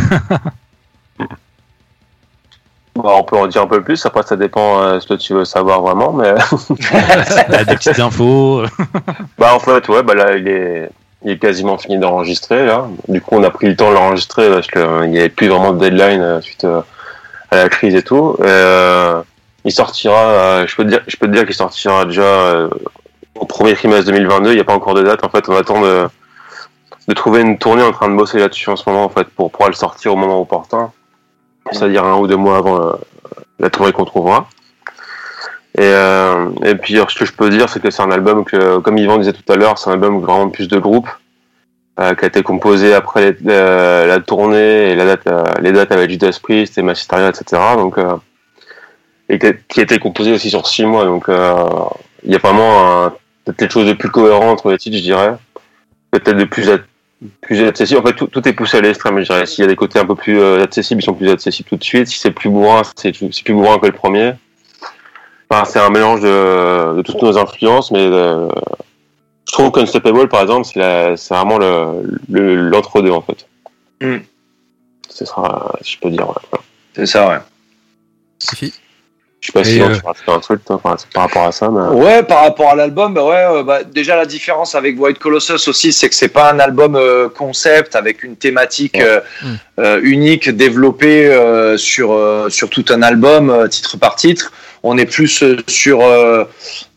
on 2.97 3.23
peut 3.23 3.37
en 3.37 3.47
dire 3.47 3.63
un 3.63 3.67
peu 3.67 3.83
plus, 3.83 4.05
après 4.07 4.23
ça 4.25 4.37
dépend 4.37 4.83
euh, 4.83 5.01
ce 5.01 5.07
que 5.07 5.15
tu 5.15 5.33
veux 5.33 5.45
savoir 5.45 5.83
vraiment, 5.83 6.13
mais 6.13 6.35
des 7.65 7.77
petites 7.77 8.01
infos 8.01 8.63
bah 9.39 9.55
en 9.55 9.61
fait 9.61 9.89
ouais 9.89 10.03
bah 10.03 10.15
là 10.15 10.37
il 10.37 10.49
est 10.49 10.91
il 11.25 11.31
est 11.33 11.39
quasiment 11.39 11.79
fini 11.79 11.99
d'enregistrer 11.99 12.67
là. 12.67 12.89
Du 13.09 13.21
coup 13.21 13.37
on 13.37 13.43
a 13.45 13.51
pris 13.51 13.69
le 13.69 13.77
temps 13.77 13.91
de 13.91 13.95
l'enregistrer 13.95 14.49
parce 14.51 14.67
qu'il 14.67 15.11
n'y 15.11 15.19
avait 15.19 15.29
plus 15.29 15.49
vraiment 15.49 15.73
de 15.73 15.79
deadline 15.79 16.21
euh, 16.21 16.41
suite 16.41 16.65
euh, 16.65 16.81
à 17.51 17.57
la 17.57 17.69
crise 17.69 17.95
et 17.95 18.03
tout. 18.03 18.37
Euh, 18.41 19.23
il 19.65 19.73
sortira, 19.73 20.19
euh, 20.19 20.67
je 20.67 20.77
peux 20.77 20.85
te 20.85 20.89
dire, 20.89 21.01
je 21.07 21.17
peux 21.17 21.27
te 21.27 21.33
dire 21.33 21.45
qu'il 21.45 21.55
sortira 21.55 22.05
déjà 22.05 22.23
euh, 22.23 22.69
au 23.35 23.45
premier 23.45 23.75
trimestre 23.75 24.07
2022. 24.07 24.51
Il 24.51 24.55
n'y 24.55 24.61
a 24.61 24.65
pas 24.65 24.75
encore 24.75 24.95
de 24.95 25.03
date. 25.03 25.25
En 25.25 25.29
fait, 25.29 25.49
on 25.49 25.57
attend 25.57 25.81
de, 25.81 26.09
de 27.09 27.15
trouver 27.15 27.41
une 27.41 27.57
tournée 27.57 27.83
en 27.83 27.91
train 27.91 28.09
de 28.11 28.15
bosser 28.15 28.39
là-dessus 28.39 28.69
en 28.69 28.77
ce 28.77 28.89
moment, 28.89 29.05
en 29.05 29.09
fait, 29.09 29.27
pour 29.29 29.51
pouvoir 29.51 29.71
le 29.71 29.75
sortir 29.75 30.13
au 30.13 30.17
moment 30.17 30.41
opportun. 30.41 30.93
C'est-à-dire 31.73 32.05
un 32.05 32.17
ou 32.19 32.27
deux 32.27 32.37
mois 32.37 32.59
avant 32.59 32.81
euh, 32.81 32.93
la 33.59 33.71
tournée 33.71 33.93
qu'on 33.93 34.05
trouvera. 34.05 34.49
Et, 35.77 35.83
euh, 35.83 36.51
et 36.65 36.75
puis, 36.75 36.97
ce 36.97 37.19
que 37.19 37.25
je 37.25 37.33
peux 37.33 37.49
dire, 37.49 37.71
c'est 37.71 37.81
que 37.81 37.91
c'est 37.91 38.03
un 38.03 38.11
album 38.11 38.45
que, 38.45 38.79
comme 38.79 38.99
Yvan 38.99 39.19
disait 39.19 39.33
tout 39.33 39.51
à 39.51 39.57
l'heure, 39.57 39.79
c'est 39.79 39.89
un 39.89 39.95
album 39.95 40.21
vraiment 40.21 40.51
plus 40.51 40.69
de 40.69 40.79
groupe, 40.79 41.09
euh, 41.99 42.15
qui 42.15 42.27
a 42.27 42.29
été 42.29 42.43
composé 42.43 42.93
après 42.93 43.37
la 43.43 44.21
tournée 44.21 44.91
et 44.91 44.95
la 44.95 45.07
date, 45.07 45.29
les 45.63 45.73
dates 45.73 45.93
avec 45.93 46.11
Judas 46.11 46.39
Priest 46.43 46.77
et 46.77 46.83
Massisteria, 46.83 47.31
etc. 47.31 47.63
Donc, 47.77 47.97
et 49.31 49.39
qui 49.39 49.81
a, 49.81 49.83
été 49.83 49.99
composé 49.99 50.33
aussi 50.33 50.51
sur 50.51 50.67
six 50.67 50.85
mois. 50.85 51.05
Donc, 51.05 51.25
il 51.29 52.33
y 52.33 52.35
a 52.35 52.39
vraiment 52.39 53.13
quelque 53.57 53.73
chose 53.73 53.87
de 53.87 53.95
plus 53.95 54.11
cohérent 54.11 54.51
entre 54.51 54.71
les 54.71 54.79
titres, 54.79 54.97
je 54.97 55.03
dirais. 55.03 55.35
Peut-être 56.11 56.37
de 56.37 56.45
plus, 56.45 56.71
plus 57.41 57.63
accessible. 57.65 58.01
En 58.01 58.03
fait, 58.05 58.15
tout, 58.15 58.27
tout 58.27 58.47
est 58.49 58.53
poussé 58.53 58.77
à 58.79 58.81
l'extrême, 58.81 59.19
je 59.19 59.25
dirais. 59.25 59.47
S'il 59.47 59.63
y 59.63 59.65
a 59.65 59.69
des 59.69 59.77
côtés 59.77 59.99
un 59.99 60.07
peu 60.07 60.15
plus 60.15 60.39
euh, 60.39 60.63
accessibles, 60.63 61.01
ils 61.03 61.05
sont 61.05 61.15
plus 61.15 61.31
accessibles 61.31 61.69
tout 61.69 61.77
de 61.77 61.85
suite. 61.85 62.07
Si 62.09 62.19
c'est 62.19 62.31
plus 62.31 62.49
bourrin, 62.51 62.83
c'est 62.97 63.15
c'est 63.15 63.43
plus 63.45 63.55
bourrin 63.55 63.79
que 63.79 63.87
le 63.87 63.93
premier. 63.93 64.35
Enfin, 65.51 65.65
c'est 65.65 65.79
un 65.81 65.91
mélange 65.91 66.21
de, 66.21 66.97
de 66.97 67.03
toutes 67.03 67.23
nos 67.23 67.39
influences, 67.39 67.91
mais 67.91 68.01
euh, 68.01 68.49
je 69.49 69.53
trouve 69.53 69.71
qu'Unstoppable, 69.73 70.29
par 70.29 70.43
exemple, 70.43 70.67
c'est 70.67 70.79
la- 70.79 71.17
c'est 71.17 71.33
vraiment 71.35 71.57
le- 71.59 72.19
le- 72.29 72.55
l'entre-deux, 72.69 73.11
en 73.11 73.23
fait. 73.23 73.47
Mm. 74.03 74.19
Ce 75.09 75.25
sera, 75.25 75.75
si 75.81 75.95
je 75.95 75.99
peux 76.01 76.11
dire. 76.11 76.29
ouais. 76.29 76.59
C'est 76.95 77.07
ça, 77.07 77.29
ouais. 77.29 77.39
Sophie? 78.39 78.75
Je 79.41 79.47
sais 79.47 79.53
pas 79.53 79.61
Et, 79.61 79.65
si 79.65 79.81
on 79.81 79.89
euh, 79.89 79.95
tu 79.95 80.05
rajouter 80.05 80.33
un 80.33 80.41
truc, 80.41 80.65
toi, 80.65 80.81
par 80.83 81.23
rapport 81.23 81.45
à 81.45 81.53
ça, 81.53 81.69
mais... 81.71 81.97
Ouais, 81.97 82.23
par 82.25 82.43
rapport 82.43 82.71
à 82.71 82.75
l'album, 82.75 83.15
bah 83.15 83.25
ouais, 83.25 83.45
euh, 83.59 83.63
bah, 83.63 83.85
déjà 83.85 84.17
la 84.17 84.27
différence 84.27 84.75
avec 84.75 85.01
White 85.01 85.21
Colossus 85.21 85.69
aussi, 85.69 85.93
c'est 85.93 86.09
que 86.09 86.15
c'est 86.17 86.29
pas 86.29 86.51
un 86.51 86.59
album 86.59 86.97
euh, 86.97 87.29
concept 87.29 87.95
avec 87.95 88.25
une 88.25 88.37
thématique 88.37 88.99
euh, 89.01 89.21
Mm. 89.43 89.47
euh, 89.79 90.01
unique 90.03 90.51
développée 90.51 91.27
euh, 91.27 91.77
sur 91.77 92.13
euh, 92.13 92.49
sur 92.49 92.69
tout 92.69 92.85
un 92.91 93.03
album 93.03 93.51
euh, 93.51 93.69
titre 93.69 93.97
par 93.97 94.17
titre. 94.17 94.53
On 94.83 94.99
est 94.99 95.07
plus 95.07 95.43
euh, 95.43 95.57
sur 95.69 96.01
euh, 96.03 96.45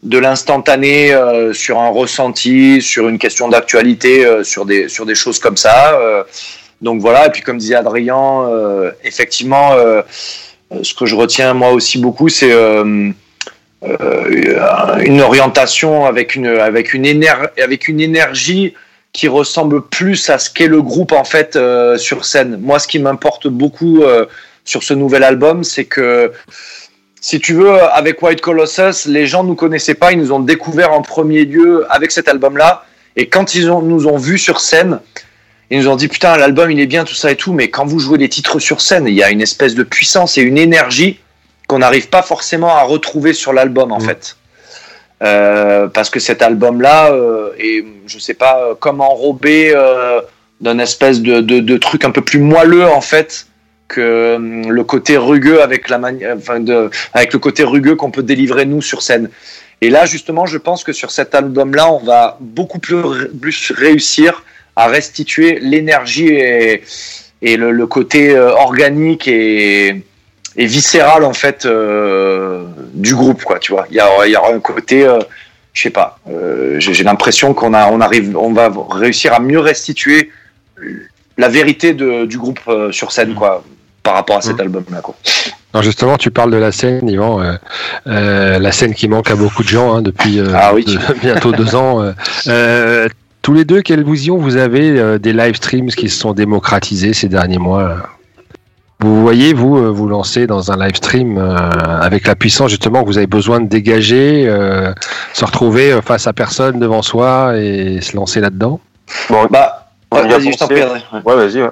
de 0.01 0.17
l'instantané, 0.17 1.13
euh, 1.13 1.53
sur 1.53 1.79
un 1.79 1.89
ressenti, 1.89 2.81
sur 2.81 3.07
une 3.07 3.19
question 3.19 3.49
d'actualité, 3.49 4.25
euh, 4.25 4.43
sur 4.43 4.65
des 4.65 4.89
sur 4.89 5.05
des 5.05 5.15
choses 5.15 5.37
comme 5.39 5.57
ça. 5.57 5.93
euh. 5.99 6.23
donc 6.81 7.01
voilà. 7.01 7.27
Et 7.27 7.29
puis 7.29 7.43
comme 7.43 7.59
disait 7.59 7.75
Adrien, 7.75 8.47
euh, 8.49 8.91
effectivement, 9.03 9.73
euh, 9.73 10.01
ce 10.84 10.93
que 10.93 11.05
je 11.05 11.15
retiens 11.15 11.53
moi 11.53 11.72
aussi 11.72 11.97
beaucoup, 11.97 12.30
c'est 12.30 12.51
euh, 12.51 13.09
euh, 13.84 14.97
une 15.03 15.22
orientation 15.22 16.05
avec 16.05 16.36
une 16.36 16.47
avec 16.47 16.93
une 16.93 17.05
éner- 17.05 17.49
avec 17.61 17.88
une 17.88 17.99
énergie 17.99 18.74
qui 19.13 19.28
ressemble 19.28 19.82
plus 19.82 20.30
à 20.30 20.39
ce 20.39 20.49
qu'est 20.49 20.67
le 20.67 20.82
groupe 20.82 21.11
en 21.11 21.26
fait 21.26 21.55
euh, 21.55 21.97
sur 21.97 22.24
scène. 22.24 22.57
Moi, 22.61 22.80
ce 22.80 22.88
qui 22.88 22.99
m'importe 22.99 23.47
beaucoup 23.47 24.03
euh, 24.03 24.26
sur 24.63 24.84
ce 24.84 24.93
nouvel 24.93 25.24
album, 25.24 25.63
c'est 25.63 25.86
que 25.86 26.32
si 27.19 27.39
tu 27.39 27.53
veux, 27.53 27.80
avec 27.80 28.22
White 28.24 28.41
Colossus, 28.41 29.07
les 29.07 29.28
gens 29.28 29.43
nous 29.43 29.55
connaissaient 29.55 29.93
pas, 29.93 30.11
ils 30.11 30.17
nous 30.17 30.32
ont 30.32 30.39
découvert 30.39 30.91
en 30.93 31.01
premier 31.01 31.45
lieu 31.45 31.86
avec 31.89 32.09
cet 32.11 32.28
album-là, 32.28 32.84
et 33.15 33.28
quand 33.28 33.53
ils 33.53 33.69
ont, 33.69 33.82
nous 33.82 34.07
ont 34.07 34.17
vus 34.17 34.39
sur 34.39 34.59
scène, 34.59 34.99
ils 35.72 35.80
nous 35.80 35.88
ont 35.88 35.95
dit 35.95 36.07
putain 36.07 36.38
l'album 36.38 36.69
il 36.69 36.80
est 36.80 36.86
bien 36.86 37.03
tout 37.05 37.15
ça 37.15 37.32
et 37.32 37.36
tout, 37.36 37.53
mais 37.53 37.69
quand 37.69 37.86
vous 37.86 37.97
jouez 37.97 38.19
les 38.19 38.30
titres 38.30 38.59
sur 38.59 38.82
scène, 38.82 39.07
il 39.07 39.15
y 39.15 39.24
a 39.24 39.32
une 39.32 39.41
espèce 39.41 39.74
de 39.74 39.84
puissance 39.84 40.38
et 40.38 40.41
une 40.41 40.59
énergie 40.59 41.19
qu'on 41.67 41.80
n'arrive 41.80 42.09
pas 42.09 42.22
forcément 42.22 42.76
à 42.76 42.84
retrouver 42.84 43.34
sur 43.34 43.53
l'album 43.53 43.91
en 43.91 43.99
fait. 43.99 44.36
Euh, 45.24 45.88
parce 45.88 46.09
que 46.09 46.19
cet 46.19 46.41
album-là 46.41 47.11
euh, 47.13 47.51
est, 47.59 47.86
je 48.07 48.17
sais 48.19 48.34
pas, 48.34 48.59
euh, 48.59 48.76
comme 48.76 49.01
enrobé 49.01 49.72
euh, 49.74 50.19
d'un 50.61 50.80
espèce 50.80 51.22
de, 51.22 51.41
de, 51.41 51.59
de 51.59 51.78
truc 51.78 52.03
un 52.05 52.11
peu 52.11 52.22
plus 52.22 52.39
moelleux 52.39 52.88
en 52.88 53.01
fait 53.01 53.45
que 53.88 54.36
hum, 54.36 54.72
le 54.72 54.84
côté 54.84 55.17
rugueux 55.17 55.61
avec 55.61 55.89
la 55.89 55.99
mani- 55.99 56.26
enfin 56.36 56.59
de, 56.59 56.89
avec 57.13 57.34
le 57.34 57.39
côté 57.39 57.63
rugueux 57.63 57.95
qu'on 57.95 58.09
peut 58.11 58.24
délivrer 58.24 58.65
nous 58.65 58.82
sur 58.82 59.01
scène. 59.03 59.30
Et 59.82 59.89
là 59.89 60.05
justement, 60.05 60.45
je 60.47 60.57
pense 60.57 60.84
que 60.84 60.91
sur 60.91 61.11
cet 61.11 61.36
album-là, 61.36 61.91
on 61.91 61.99
va 61.99 62.38
beaucoup 62.39 62.80
plus, 62.80 63.01
plus 63.39 63.72
réussir 63.78 64.43
à 64.84 64.88
restituer 64.88 65.59
l'énergie 65.61 66.27
et, 66.29 66.84
et 67.41 67.57
le, 67.57 67.71
le 67.71 67.88
côté 67.88 68.36
euh, 68.36 68.51
organique 68.51 69.27
et, 69.27 70.03
et 70.57 70.65
viscéral 70.65 71.23
en 71.23 71.34
fait 71.34 71.65
euh, 71.65 72.63
du 72.93 73.15
groupe 73.15 73.43
quoi 73.43 73.57
tu 73.59 73.71
vois 73.71 73.86
il 73.89 73.95
y, 73.97 73.99
a- 73.99 74.25
il 74.27 74.32
y 74.32 74.36
aura 74.36 74.51
un 74.53 74.59
côté 74.59 75.05
euh, 75.05 75.19
je 75.73 75.82
sais 75.84 75.89
pas 75.89 76.19
euh, 76.29 76.75
j'ai 76.79 77.03
l'impression 77.03 77.53
qu'on 77.53 77.73
a 77.73 77.88
on 77.89 78.01
arrive 78.01 78.36
on 78.38 78.53
va 78.53 78.69
réussir 78.91 79.34
à 79.34 79.39
mieux 79.39 79.59
restituer 79.59 80.29
la 81.38 81.47
vérité 81.47 81.93
de, 81.93 82.25
du 82.25 82.38
groupe 82.38 82.59
sur 82.91 83.11
scène 83.11 83.34
quoi 83.36 83.63
par 84.03 84.15
rapport 84.15 84.38
à 84.38 84.41
cet 84.41 84.59
album 84.59 84.84
là 84.91 84.99
quoi 85.01 85.15
Non, 85.75 85.82
justement, 85.84 86.17
tu 86.17 86.32
parles 86.32 86.49
de 86.51 86.57
la 86.57 86.71
scène, 86.71 87.07
Yvan. 87.07 87.39
euh, 87.41 87.53
euh, 88.07 88.57
la 88.59 88.71
scène 88.71 88.93
qui 88.95 89.07
manque 89.07 89.29
à 89.32 89.36
beaucoup 89.36 89.63
de 89.63 89.69
gens 89.69 89.93
hein, 89.93 90.01
depuis 90.01 90.39
euh, 90.39 90.47
Ah 90.53 90.73
oui. 90.73 90.84
de- 90.84 90.97
bientôt 91.21 91.51
deux 91.53 91.75
ans. 91.75 92.11
Tous 93.41 93.53
les 93.53 93.65
deux, 93.65 93.81
quelle 93.81 94.03
vision 94.03 94.37
vous 94.37 94.57
avez 94.57 94.99
euh, 94.99 95.17
des 95.17 95.33
live 95.33 95.55
streams 95.55 95.89
qui 95.89 96.09
se 96.09 96.19
sont 96.19 96.33
démocratisés 96.33 97.13
ces 97.13 97.27
derniers 97.27 97.57
mois 97.57 97.83
là 97.83 97.95
Vous 98.99 99.21
voyez, 99.21 99.53
vous, 99.53 99.77
euh, 99.77 99.89
vous 99.89 100.07
lancer 100.07 100.45
dans 100.45 100.71
un 100.71 100.77
live 100.77 100.95
stream 100.95 101.37
euh, 101.37 101.69
avec 102.01 102.27
la 102.27 102.35
puissance 102.35 102.69
justement 102.69 103.01
que 103.01 103.07
vous 103.07 103.17
avez 103.17 103.27
besoin 103.27 103.59
de 103.59 103.67
dégager, 103.67 104.45
euh, 104.47 104.93
se 105.33 105.43
retrouver 105.43 105.91
euh, 105.91 106.01
face 106.01 106.27
à 106.27 106.33
personne 106.33 106.79
devant 106.79 107.01
soi 107.01 107.57
et 107.57 107.99
se 108.01 108.15
lancer 108.15 108.41
là-dedans 108.41 108.79
Bon, 109.29 109.47
bah 109.49 109.87
On 110.11 110.17
y 110.17 110.33
a 110.33 110.37
vas-y 110.37 110.53
je 110.53 110.57
t'en 110.57 110.67
pensé. 110.67 110.83
Ouais. 110.83 111.21
Ouais, 111.25 111.35
vas-y. 111.35 111.61
Ouais. 111.63 111.69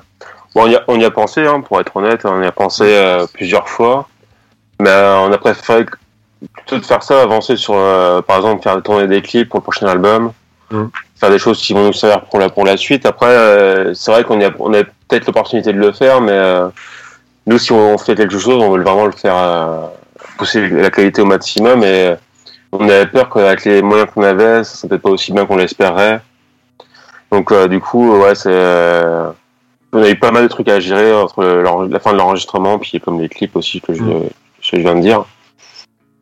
Bon, 0.55 0.63
on, 0.63 0.67
y 0.67 0.75
a, 0.75 0.83
on 0.87 0.99
y 0.99 1.05
a 1.05 1.11
pensé, 1.11 1.45
hein, 1.45 1.61
pour 1.61 1.79
être 1.79 1.95
honnête, 1.95 2.21
on 2.25 2.41
y 2.41 2.47
a 2.47 2.51
pensé 2.51 2.83
euh, 2.85 3.27
plusieurs 3.31 3.69
fois, 3.69 4.09
mais 4.79 4.89
euh, 4.89 5.19
on 5.19 5.31
a 5.31 5.37
préféré 5.37 5.85
plutôt 6.53 6.79
de 6.79 6.85
faire 6.85 7.03
ça, 7.03 7.21
avancer 7.21 7.57
sur, 7.57 7.75
euh, 7.75 8.23
par 8.23 8.37
exemple, 8.37 8.63
faire 8.63 8.81
tourner 8.81 9.07
des 9.07 9.21
clips 9.21 9.49
pour 9.49 9.59
le 9.59 9.63
prochain 9.63 9.85
album, 9.85 10.31
Mm. 10.71 10.85
Faire 11.19 11.29
des 11.29 11.39
choses 11.39 11.59
qui 11.59 11.73
vont 11.73 11.83
nous 11.83 11.93
servir 11.93 12.21
pour 12.25 12.39
la 12.39 12.49
pour 12.49 12.65
la 12.65 12.77
suite. 12.77 13.05
Après, 13.05 13.27
euh, 13.27 13.93
c'est 13.93 14.11
vrai 14.11 14.23
qu'on 14.23 14.41
a, 14.41 14.49
on 14.59 14.73
a 14.73 14.83
peut-être 14.83 15.27
l'opportunité 15.27 15.73
de 15.73 15.79
le 15.79 15.91
faire, 15.91 16.21
mais 16.21 16.31
euh, 16.31 16.69
nous, 17.45 17.57
si 17.57 17.71
on 17.71 17.97
fait 17.97 18.15
quelque 18.15 18.37
chose, 18.37 18.61
on 18.61 18.71
veut 18.71 18.81
vraiment 18.81 19.05
le 19.05 19.11
faire, 19.11 19.35
euh, 19.35 19.87
pousser 20.37 20.67
la 20.69 20.89
qualité 20.89 21.21
au 21.21 21.25
maximum, 21.25 21.83
et 21.83 22.15
on 22.71 22.87
avait 22.87 23.07
peur 23.07 23.29
qu'avec 23.29 23.65
les 23.65 23.81
moyens 23.81 24.09
qu'on 24.13 24.23
avait, 24.23 24.63
ça 24.63 24.75
serait 24.75 24.89
peut-être 24.89 25.01
pas 25.01 25.09
aussi 25.09 25.31
bien 25.33 25.45
qu'on 25.45 25.57
l'espérait. 25.57 26.21
Donc, 27.31 27.51
euh, 27.51 27.67
du 27.67 27.79
coup, 27.79 28.17
ouais, 28.17 28.35
c'est 28.35 28.49
euh, 28.51 29.29
on 29.93 30.01
a 30.03 30.09
eu 30.09 30.15
pas 30.17 30.31
mal 30.31 30.43
de 30.43 30.47
trucs 30.47 30.69
à 30.69 30.79
gérer 30.79 31.13
entre 31.13 31.43
la 31.43 31.99
fin 31.99 32.11
de 32.13 32.17
l'enregistrement 32.17 32.77
puis 32.77 32.99
comme 32.99 33.19
les 33.19 33.29
clips 33.29 33.55
aussi 33.55 33.81
que 33.81 33.93
je, 33.93 34.03
que 34.03 34.29
je 34.61 34.77
viens 34.77 34.95
de 34.95 35.01
dire. 35.01 35.25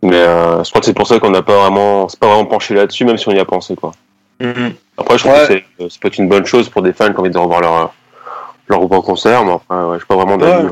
Mais 0.02 0.16
euh, 0.16 0.64
je 0.64 0.70
crois 0.70 0.80
que 0.80 0.86
c'est 0.86 0.94
pour 0.94 1.08
ça 1.08 1.20
qu'on 1.20 1.32
n'a 1.32 1.42
pas 1.42 1.58
vraiment, 1.58 2.08
c'est 2.08 2.20
pas 2.20 2.28
vraiment 2.28 2.46
penché 2.46 2.74
là-dessus, 2.74 3.04
même 3.04 3.18
si 3.18 3.28
on 3.28 3.32
y 3.32 3.40
a 3.40 3.46
pensé 3.46 3.76
quoi. 3.76 3.92
Mhm. 4.40 4.74
Après, 4.98 5.18
je 5.18 5.24
trouve 5.24 5.34
Ouais. 5.36 5.48
que 5.48 5.54
c'est, 5.54 5.84
euh, 5.84 5.90
ça 5.90 5.98
peut 6.02 6.08
être 6.08 6.18
une 6.18 6.30
bonne 6.30 6.46
chose 6.46 6.70
pour 6.70 6.82
des 6.82 6.94
fans 6.94 7.12
qui 7.12 7.18
ont 7.18 7.22
envie 7.22 7.30
de 7.30 7.38
revoir 7.38 7.62
leur 7.62 7.94
leur 8.70 8.80
groupe 8.80 8.92
en 8.94 9.02
concert, 9.02 9.46
mais 9.46 9.52
enfin, 9.54 9.86
ouais, 9.86 9.94
je 9.94 10.00
suis 10.00 10.08
pas 10.08 10.16
vraiment 10.16 10.38
d'avis. 10.38 10.66
Ouais. 10.66 10.72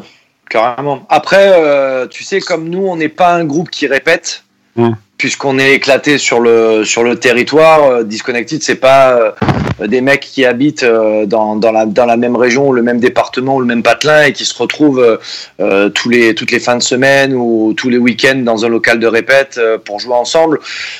Carrément. 0.49 1.05
Après, 1.09 1.53
euh, 1.55 2.07
tu 2.07 2.24
sais, 2.26 2.41
comme 2.41 2.68
nous, 2.70 2.86
on 2.86 2.97
n'est 2.97 3.07
pas 3.09 3.34
un 3.34 3.45
groupe 3.45 3.70
qui 3.70 3.88
répète. 3.88 4.43
Puisqu'on 5.18 5.57
est 5.59 5.74
éclaté 5.74 6.18
sur 6.18 6.39
le, 6.39 6.84
sur 6.84 7.03
le 7.03 7.16
territoire. 7.18 7.84
Euh, 7.84 8.03
Disconnected, 8.03 8.61
c'est 8.61 8.76
pas 8.76 9.11
euh, 9.82 9.88
des 9.88 10.01
mecs 10.01 10.22
qui 10.22 10.45
habitent 10.45 10.84
euh, 10.84 11.26
dans, 11.26 11.55
dans, 11.55 11.72
la, 11.72 11.86
dans 11.86 12.05
la 12.05 12.18
même 12.18 12.36
région, 12.36 12.68
ou 12.70 12.74
le 12.74 12.82
même 12.82 12.99
département, 12.99 13.55
ou 13.55 13.59
le 13.59 13.66
même 13.66 13.84
patelin, 13.84 14.24
et 14.24 14.34
qui 14.34 14.45
se 14.45 14.57
retrouvent 14.57 15.20
euh, 15.59 15.89
tous 15.89 16.09
les, 16.09 16.36
toutes 16.36 16.51
les 16.51 16.59
fins 16.59 16.76
de 16.78 16.84
semaine 16.84 17.34
ou 17.34 17.74
tous 17.76 17.89
les 17.89 17.97
week-ends 17.97 18.41
dans 18.43 18.66
un 18.66 18.70
local 18.70 18.99
de 18.99 19.07
répète 19.07 19.55
euh, 19.57 19.78
pour 19.78 19.99
jouer 19.99 20.16
ensemble. 20.16 20.59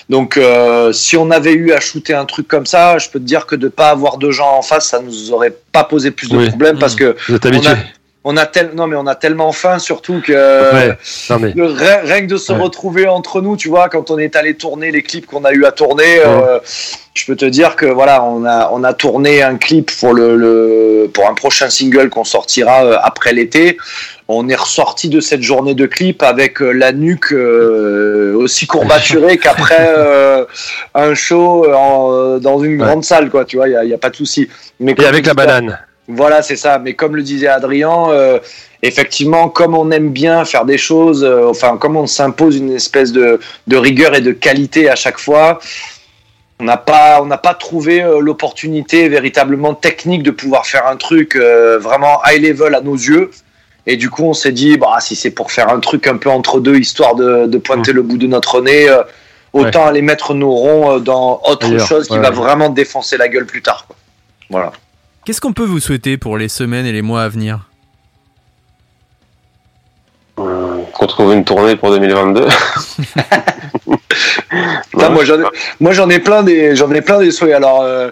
Donc, 0.10 0.38
euh, 0.38 0.94
si 0.94 1.18
on 1.18 1.30
avait 1.32 1.54
eu 1.54 1.72
à 1.74 1.80
shooter 1.80 2.14
un 2.14 2.26
truc 2.26 2.48
comme 2.48 2.66
ça, 2.66 2.98
je 2.98 3.10
peux 3.10 3.20
te 3.20 3.26
dire 3.26 3.46
que 3.46 3.56
de 3.56 3.68
pas 3.68 3.90
avoir 3.90 4.18
de 4.18 4.32
gens 4.32 4.58
en 4.58 4.62
face, 4.62 4.88
ça 4.88 5.02
nous 5.02 5.32
aurait 5.34 5.56
pas 5.72 5.84
posé 5.84 6.12
plus 6.12 6.30
de 6.30 6.38
Oui. 6.38 6.48
problèmes, 6.48 6.80
parce 6.80 6.96
que 6.96 7.16
Vous 7.28 7.36
êtes 7.36 7.46
habitué 7.46 7.72
on 8.28 8.36
a 8.38 8.46
tel... 8.48 8.72
non 8.76 8.88
mais 8.88 8.96
on 8.98 9.06
a 9.08 9.16
tellement 9.16 9.52
faim 9.54 9.78
surtout 9.80 10.20
que 10.22 10.34
Ouais. 10.34 10.98
Non 11.30 11.40
mais 11.40 11.54
rien, 11.56 12.22
que 12.22 12.26
de 12.28 12.38
se 12.38 12.52
Ouais. 12.52 12.60
retrouver 12.60 13.08
entre 13.08 13.40
nous, 13.42 13.56
tu 13.56 13.70
vois, 13.70 13.88
quand 13.88 14.10
on 14.12 14.18
est 14.18 14.36
allé 14.36 14.56
tourner 14.56 14.92
les 14.92 15.04
clips 15.04 15.28
qu'on 15.28 15.46
a 15.46 15.52
eu 15.54 15.64
à 15.66 15.72
tourner, 15.72 16.20
euh, 16.26 16.60
je 17.14 17.26
peux 17.28 17.36
te 17.36 17.46
dire 17.46 17.76
que 17.76 17.86
voilà, 17.86 18.24
on 18.24 18.44
a 18.46 18.70
on 18.74 18.84
a 18.84 18.94
tourné 18.94 19.42
un 19.44 19.56
clip 19.58 19.92
pour 20.00 20.14
le, 20.14 20.36
le 20.36 21.10
pour 21.14 21.30
un 21.30 21.34
prochain 21.36 21.70
single 21.70 22.10
qu'on 22.10 22.24
sortira 22.26 22.84
euh, 22.84 22.98
après 23.02 23.32
l'été. 23.32 23.78
On 24.28 24.50
est 24.50 24.56
ressorti 24.56 25.08
de 25.08 25.20
cette 25.20 25.44
journée 25.44 25.76
de 25.76 25.86
clip 25.86 26.24
avec 26.24 26.60
euh, 26.62 26.72
la 26.72 26.92
nuque 26.92 27.32
euh, 27.32 28.34
aussi 28.36 28.66
courbaturée 28.66 29.38
qu'après 29.44 29.86
euh, 29.96 30.46
un 30.96 31.14
show 31.14 31.72
en- 31.72 32.40
dans 32.40 32.58
une 32.60 32.78
grande 32.78 33.04
salle, 33.06 33.30
quoi. 33.30 33.46
Tu 33.46 33.58
vois, 33.58 33.68
il 33.70 33.90
y 33.90 33.94
a, 33.94 33.98
pas 34.00 34.10
de 34.10 34.16
souci. 34.16 34.50
Mais 34.80 34.96
et 34.98 35.06
avec 35.06 35.28
la 35.28 35.36
banane. 35.36 35.78
Voilà, 36.08 36.42
c'est 36.42 36.56
ça. 36.56 36.80
Mais 36.80 36.94
comme 36.94 37.16
le 37.16 37.24
disait 37.24 37.48
Adrien, 37.48 38.10
euh, 38.10 38.40
effectivement, 38.84 39.50
comme 39.50 39.76
on 39.76 39.90
aime 39.92 40.10
bien 40.10 40.46
faire 40.46 40.66
des 40.66 40.78
choses, 40.78 41.24
euh, 41.24 41.50
enfin, 41.50 41.78
comme 41.78 41.98
on 41.98 42.08
s'impose 42.08 42.58
une 42.58 42.72
espèce 42.74 43.12
de, 43.12 43.40
de 43.68 43.78
rigueur 43.78 44.16
et 44.16 44.22
de 44.22 44.32
qualité 44.32 44.90
à 44.90 44.96
chaque 44.96 45.18
fois, 45.18 45.60
on 46.60 46.64
n'a 46.64 46.78
pas, 46.78 47.22
on 47.22 47.26
n'a 47.26 47.38
pas 47.38 47.54
trouvé 47.54 48.02
euh, 48.02 48.20
l'opportunité 48.20 49.10
véritablement 49.10 49.74
technique 49.74 50.24
de 50.24 50.32
pouvoir 50.32 50.66
faire 50.66 50.88
un 50.88 50.96
truc 50.96 51.36
euh, 51.36 51.80
vraiment 51.80 52.22
high 52.26 52.42
level 52.42 52.76
à 52.76 52.82
nos 52.82 52.96
yeux. 52.96 53.32
Et 53.88 53.98
du 53.98 54.10
coup, 54.10 54.24
on 54.24 54.34
s'est 54.34 54.52
dit, 54.52 54.78
bah, 54.78 54.98
si 55.00 55.16
c'est 55.16 55.32
pour 55.32 55.52
faire 55.52 55.70
un 55.70 55.80
truc 55.80 56.08
un 56.08 56.18
peu 56.18 56.30
entre 56.30 56.60
deux, 56.60 56.78
histoire 56.78 57.16
de, 57.16 57.46
de 57.46 57.58
pointer 57.58 57.94
le 57.94 58.02
bout 58.04 58.18
de 58.18 58.26
notre 58.26 58.62
nez, 58.62 58.90
euh, 58.90 59.04
autant 59.54 59.86
aller 59.86 60.02
mettre 60.02 60.34
nos 60.34 60.52
ronds 60.52 61.00
dans 61.00 61.42
autre 61.46 61.78
chose 61.78 62.08
qui 62.08 62.14
ouais. 62.14 62.20
va 62.20 62.30
vraiment 62.30 62.70
défoncer 62.70 63.18
la 63.18 63.28
gueule 63.28 63.46
plus 63.46 63.62
tard. 63.62 63.86
quoi. 63.88 63.96
Voilà. 64.50 64.72
Qu'est-ce 65.26 65.42
qu'on 65.42 65.54
peut 65.54 65.64
vous 65.66 65.80
souhaiter 65.80 66.18
pour 66.18 66.38
les 66.38 66.48
semaines 66.50 66.86
et 66.86 66.92
les 66.92 67.02
mois 67.02 67.24
à 67.24 67.30
venir 67.30 67.68
Qu'on 70.36 71.08
trouve 71.08 71.34
une 71.34 71.44
tournée 71.44 71.76
pour 71.76 71.90
2022. 71.92 72.46
Putain, 74.92 75.10
moi, 75.10 75.24
j'en 75.26 75.40
ai, 75.42 75.44
moi, 75.80 75.92
j'en 75.94 76.10
ai 76.10 76.20
plein 76.20 76.44
des, 76.44 76.76
j'en 76.76 76.92
ai 76.92 77.02
plein 77.02 77.20
des 77.20 77.32
souhaits. 77.32 77.54
Alors, 77.56 77.82
euh, 77.82 78.12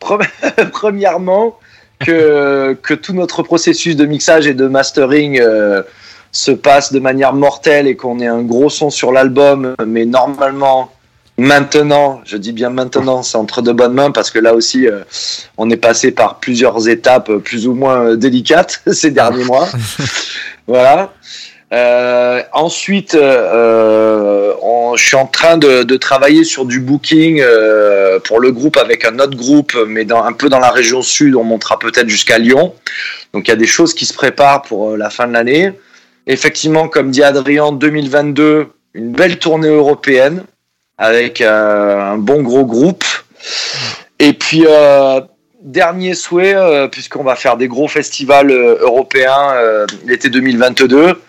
pre- 0.00 0.26
premièrement, 0.72 1.58
que, 2.00 2.76
que 2.82 2.94
tout 2.94 3.12
notre 3.12 3.42
processus 3.42 3.94
de 3.96 4.06
mixage 4.06 4.46
et 4.46 4.54
de 4.54 4.66
mastering 4.66 5.38
euh, 5.40 5.82
se 6.32 6.50
passe 6.50 6.92
de 6.92 6.98
manière 7.00 7.32
mortelle 7.32 7.86
et 7.86 7.94
qu'on 7.96 8.18
ait 8.20 8.26
un 8.26 8.42
gros 8.42 8.70
son 8.70 8.90
sur 8.90 9.12
l'album, 9.12 9.74
mais 9.86 10.04
normalement, 10.06 10.90
maintenant, 11.40 12.20
je 12.24 12.36
dis 12.36 12.52
bien 12.52 12.70
maintenant, 12.70 13.22
c'est 13.22 13.36
entre 13.36 13.62
de 13.62 13.72
bonnes 13.72 13.94
mains 13.94 14.10
parce 14.10 14.30
que 14.30 14.38
là 14.38 14.54
aussi, 14.54 14.86
euh, 14.86 15.00
on 15.56 15.70
est 15.70 15.76
passé 15.76 16.12
par 16.12 16.38
plusieurs 16.38 16.88
étapes 16.88 17.30
euh, 17.30 17.38
plus 17.38 17.66
ou 17.66 17.74
moins 17.74 18.04
euh, 18.10 18.16
délicates 18.16 18.82
ces 18.92 19.10
derniers 19.10 19.44
mois. 19.44 19.68
voilà. 20.66 21.12
Euh, 21.72 22.42
ensuite, 22.52 23.14
euh, 23.14 24.52
on- 24.60 24.96
je 24.96 25.06
suis 25.06 25.16
en 25.16 25.26
train 25.26 25.56
de, 25.56 25.84
de 25.84 25.96
travailler 25.96 26.42
sur 26.44 26.64
du 26.64 26.80
booking 26.80 27.40
euh, 27.40 28.18
pour 28.18 28.40
le 28.40 28.50
groupe 28.50 28.76
avec 28.76 29.04
un 29.04 29.18
autre 29.20 29.36
groupe, 29.36 29.76
mais 29.86 30.04
dans, 30.04 30.22
un 30.24 30.32
peu 30.32 30.48
dans 30.48 30.58
la 30.58 30.70
région 30.70 31.00
sud. 31.00 31.36
On 31.36 31.44
montera 31.44 31.78
peut-être 31.78 32.08
jusqu'à 32.08 32.38
Lyon. 32.38 32.74
Donc 33.32 33.46
il 33.46 33.50
y 33.50 33.54
a 33.54 33.56
des 33.56 33.68
choses 33.68 33.94
qui 33.94 34.04
se 34.04 34.12
préparent 34.14 34.62
pour 34.62 34.96
la 34.96 35.10
fin 35.10 35.28
de 35.28 35.32
l'année. 35.32 35.72
Effectivement, 36.26 36.88
comme 36.88 37.10
dit 37.12 37.22
Adrien, 37.22 37.70
2022, 37.72 38.66
une 38.94 39.12
belle 39.12 39.38
tournée 39.38 39.68
européenne 39.68 40.42
avec 41.00 41.40
euh, 41.40 42.12
un 42.12 42.18
bon 42.18 42.42
gros 42.42 42.64
groupe. 42.64 43.04
Et 44.20 44.32
puis 44.34 44.64
euh, 44.68 45.20
dernier 45.62 46.14
souhait, 46.14 46.54
euh, 46.54 46.86
puisqu'on 46.88 47.24
va 47.24 47.34
faire 47.34 47.56
des 47.56 47.66
gros 47.68 47.88
festivals 47.88 48.50
euh, 48.52 48.76
européens 48.80 49.52
euh, 49.54 49.86
l'été 50.06 50.28
2022 50.30 51.20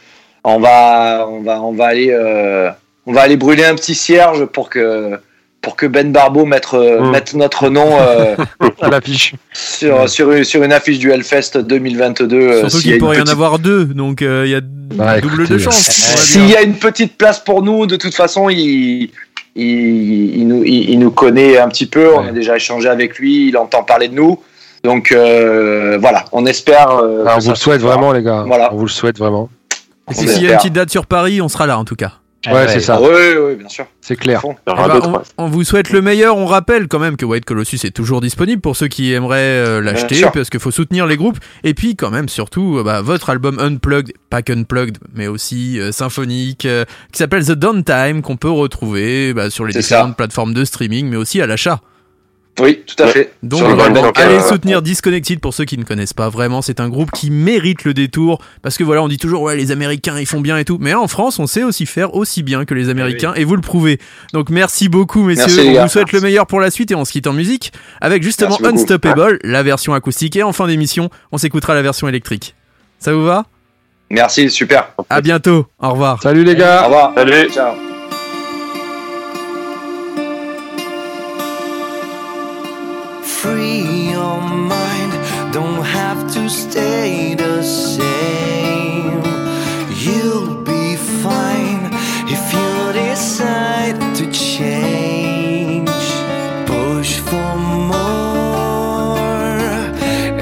on 0.44 0.60
va 0.60 1.28
on 1.30 1.42
va 1.42 1.62
on 1.62 1.72
va 1.74 1.86
aller 1.88 2.10
euh, 2.12 2.70
on 3.06 3.14
va 3.14 3.22
aller 3.22 3.38
brûler 3.38 3.64
un 3.64 3.76
petit 3.76 3.94
cierge 3.96 4.46
pour 4.46 4.70
que 4.70 5.20
pour 5.62 5.76
que 5.76 5.86
Ben 5.86 6.12
Barbeau 6.12 6.46
mette 6.46 6.70
euh, 6.74 7.00
Mm. 7.02 7.12
mette 7.12 7.34
notre 7.36 7.70
nom 7.70 7.98
euh, 8.00 8.36
l'affiche. 8.82 9.34
sur 9.54 10.10
sur 10.10 10.32
une, 10.32 10.44
sur 10.44 10.64
une 10.64 10.74
affiche 10.74 10.98
du 10.98 11.12
Hellfest 11.12 11.58
2022 11.60 12.36
euh, 12.36 12.60
Surtout 12.62 12.78
y 12.80 12.82
qu'il 12.82 12.98
pourrait 12.98 13.18
y 13.20 13.22
en 13.22 13.28
avoir 13.28 13.60
deux, 13.60 13.86
donc 13.86 14.22
euh, 14.24 14.44
il 14.48 14.52
y 14.52 14.56
a 14.56 14.62
Bah, 14.64 15.22
double 15.22 15.44
écoutez, 15.44 15.54
de 15.54 15.60
chance. 15.60 15.76
s'il 15.76 16.50
y 16.50 16.56
a 16.56 16.62
une 16.64 16.76
petite 16.76 17.18
place 17.18 17.40
pour 17.40 17.62
nous 17.62 17.86
de 17.86 17.96
toute 17.96 18.16
façon 18.16 18.50
il 18.50 19.12
il, 19.56 20.36
il 20.40 20.48
nous, 20.48 20.64
il, 20.64 20.90
il 20.92 21.00
nous 21.00 21.12
connaît 21.12 21.58
un 21.58 21.68
petit 21.68 21.86
peu, 21.86 22.14
on 22.16 22.28
a 22.28 22.32
déjà 22.32 22.56
échangé 22.56 22.88
avec 22.90 23.18
lui, 23.18 23.48
il 23.50 23.58
entend 23.58 23.84
parler 23.84 24.08
de 24.08 24.16
nous. 24.16 24.40
Donc 24.84 25.12
euh, 25.12 25.98
voilà, 26.02 26.26
on 26.32 26.46
espère. 26.46 26.90
euh, 26.90 27.26
on 27.36 27.40
vous 27.40 27.50
le 27.50 27.56
souhaite 27.56 27.82
vraiment, 27.82 28.12
les 28.14 28.24
gars. 28.24 28.44
Voilà. 28.48 28.74
On 28.74 28.78
vous 28.78 28.86
le 28.86 28.90
souhaite 28.92 29.18
vraiment. 29.18 29.50
Et 30.10 30.14
s'il 30.14 30.42
y 30.44 30.48
a 30.48 30.52
une 30.54 30.58
petite 30.58 30.74
date 30.74 30.90
sur 30.90 31.06
Paris, 31.06 31.42
on 31.42 31.50
sera 31.50 31.68
là 31.68 31.78
en 31.78 31.86
tout 31.86 31.96
cas. 31.96 32.14
Ouais, 32.48 32.68
c'est 32.68 32.80
ça. 32.80 33.00
Oui, 33.00 33.08
oui, 33.40 33.56
bien 33.56 33.70
sûr. 33.70 33.86
C'est 34.02 34.16
clair. 34.16 34.42
Eh 34.46 34.54
ben, 34.66 34.88
d'autres, 34.88 35.24
on, 35.38 35.48
vous 35.48 35.64
souhaite 35.64 35.92
le 35.92 36.02
meilleur. 36.02 36.38
On 36.38 36.48
rappelle 36.48 36.88
quand 36.88 36.98
même 36.98 37.16
que 37.16 37.26
White 37.26 37.46
Colossus 37.46 37.80
est 37.84 37.96
toujours 37.96 38.20
disponible 38.20 38.62
pour 38.62 38.76
ceux 38.76 38.88
qui 38.88 39.14
aimeraient 39.14 39.38
euh, 39.38 39.82
l'acheter, 39.82 40.26
parce 40.34 40.50
qu'il 40.50 40.60
faut 40.60 40.72
soutenir 40.72 41.06
les 41.06 41.18
groupes. 41.18 41.38
Et 41.64 41.74
puis 41.76 41.96
quand 41.96 42.10
même, 42.10 42.30
surtout, 42.30 42.80
euh, 42.80 42.84
bah, 42.84 43.02
votre 43.02 43.30
album 43.30 43.60
Unplugged, 43.60 44.14
pas 44.30 44.42
qu'Unplugged, 44.42 44.98
mais 45.14 45.28
aussi 45.28 45.80
euh, 45.80 45.92
symphonique, 45.92 46.66
euh, 46.66 46.86
qui 47.12 47.20
s'appelle 47.20 47.46
The 47.46 47.52
Downtime, 47.52 48.24
qu'on 48.24 48.38
peut 48.38 48.50
retrouver 48.50 49.34
bah, 49.34 49.52
sur 49.52 49.66
les 49.66 49.74
différentes 49.74 50.12
ça. 50.12 50.16
plateformes 50.16 50.54
de 50.54 50.66
streaming, 50.66 51.08
mais 51.10 51.18
aussi 51.18 51.42
à 51.42 51.48
l'achat. 51.48 51.80
Oui, 52.60 52.84
tout 52.86 53.02
à 53.02 53.06
Ouais. 53.08 53.12
fait. 53.14 53.34
Donc 53.44 53.64
allez 54.20 54.36
euh, 54.36 54.40
soutenir 54.42 54.82
Disconnected 54.82 55.40
pour 55.40 55.54
ceux 55.54 55.64
qui 55.66 55.78
ne 55.78 55.84
connaissent 55.84 56.14
pas 56.14 56.30
vraiment. 56.30 56.62
C'est 56.62 56.80
un 56.80 56.90
groupe 56.90 57.10
qui 57.12 57.32
mérite 57.32 57.86
le 57.86 57.94
détour 57.94 58.40
parce 58.62 58.78
que 58.78 58.84
voilà, 58.84 59.02
on 59.02 59.08
dit 59.08 59.18
toujours 59.18 59.42
ouais 59.44 59.56
les 59.56 59.72
Américains 59.72 60.20
ils 60.20 60.26
font 60.26 60.42
bien 60.42 60.58
et 60.58 60.66
tout, 60.66 60.78
mais 60.80 60.94
en 60.94 61.08
France 61.08 61.40
on 61.40 61.48
sait 61.48 61.64
aussi 61.64 61.86
faire 61.86 62.14
aussi 62.14 62.44
bien 62.44 62.66
que 62.66 62.74
les 62.74 62.90
Américains 62.90 63.34
et 63.36 63.46
vous 63.46 63.56
le 63.56 63.62
prouvez. 63.62 64.00
Donc 64.34 64.50
merci 64.50 64.90
beaucoup 64.90 65.24
messieurs, 65.24 65.46
Merci, 65.64 65.78
on 65.80 65.82
vous 65.84 65.90
souhaite 65.90 66.12
le 66.12 66.20
meilleur 66.22 66.46
pour 66.46 66.60
la 66.60 66.70
suite 66.72 66.92
et 66.92 66.96
on 66.96 67.06
se 67.06 67.12
quitte 67.14 67.28
en 67.28 67.34
musique 67.34 67.72
avec 68.02 68.22
justement. 68.22 68.58
Unstoppable, 68.64 69.40
la 69.44 69.64
version 69.64 69.94
acoustique 69.94 70.36
et 70.36 70.44
en 70.44 70.52
fin 70.54 70.68
d'émission 70.68 71.10
on 71.32 71.38
s'écoutera 71.38 71.74
la 71.74 71.82
version 71.82 72.08
électrique. 72.08 72.54
Ça 73.00 73.14
vous 73.14 73.24
va? 73.24 73.46
Merci, 74.10 74.50
super. 74.52 74.90
À 75.10 75.22
bientôt, 75.22 75.68
au 75.80 75.90
revoir. 75.92 76.22
Salut 76.22 76.44
les 76.44 76.52
Au 76.52 76.56
gars. 76.58 76.84
revoir. 76.84 77.14
Salut. 77.16 77.50
Ciao. 77.50 77.91
Free 83.42 84.12
your 84.12 84.40
mind, 84.40 85.14
don't 85.52 85.84
have 85.84 86.32
to 86.34 86.48
stay 86.48 87.34
the 87.34 87.64
same. 87.64 89.24
You'll 89.90 90.62
be 90.62 90.96
fine 90.96 91.90
if 92.30 92.54
you 92.54 92.94
decide 92.94 93.98
to 94.18 94.32
change. 94.32 95.90
Push 96.68 97.18
for 97.18 97.56
more 97.58 99.18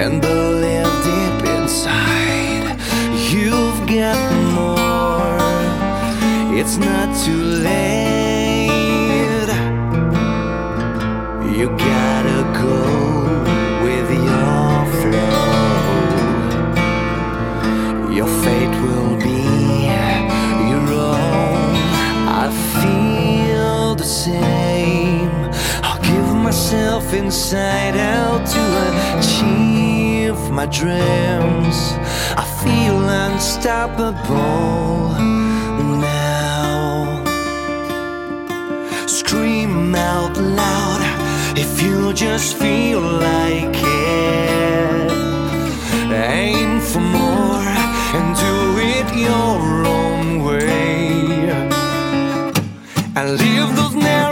and 0.03 0.21
believe 0.21 0.91
deep 1.07 1.41
inside 1.55 2.75
you've 3.31 3.81
got 3.87 4.19
more. 4.59 5.39
It's 6.59 6.75
not 6.75 7.15
too 7.23 7.43
late. 7.63 8.09
You 11.57 11.67
gotta 11.77 12.18
myself 26.69 27.13
inside 27.15 27.97
out 27.97 28.45
to 28.45 28.61
achieve 29.17 30.37
my 30.51 30.67
dreams. 30.67 31.77
I 32.37 32.45
feel 32.63 33.09
unstoppable 33.09 34.19
now 35.99 37.23
scream 39.07 39.95
out 39.95 40.37
loud 40.37 41.01
if 41.57 41.81
you 41.81 42.13
just 42.13 42.55
feel 42.55 43.01
like 43.01 43.75
it. 43.75 45.11
Aim 46.11 46.79
for 46.81 47.01
more 47.01 47.65
and 48.15 48.35
do 48.45 48.55
it 48.93 49.07
your 49.27 49.87
own 49.97 50.43
way. 50.43 51.49
And 53.15 53.27
leave 53.39 53.75
those 53.75 53.95
narrow 53.95 54.28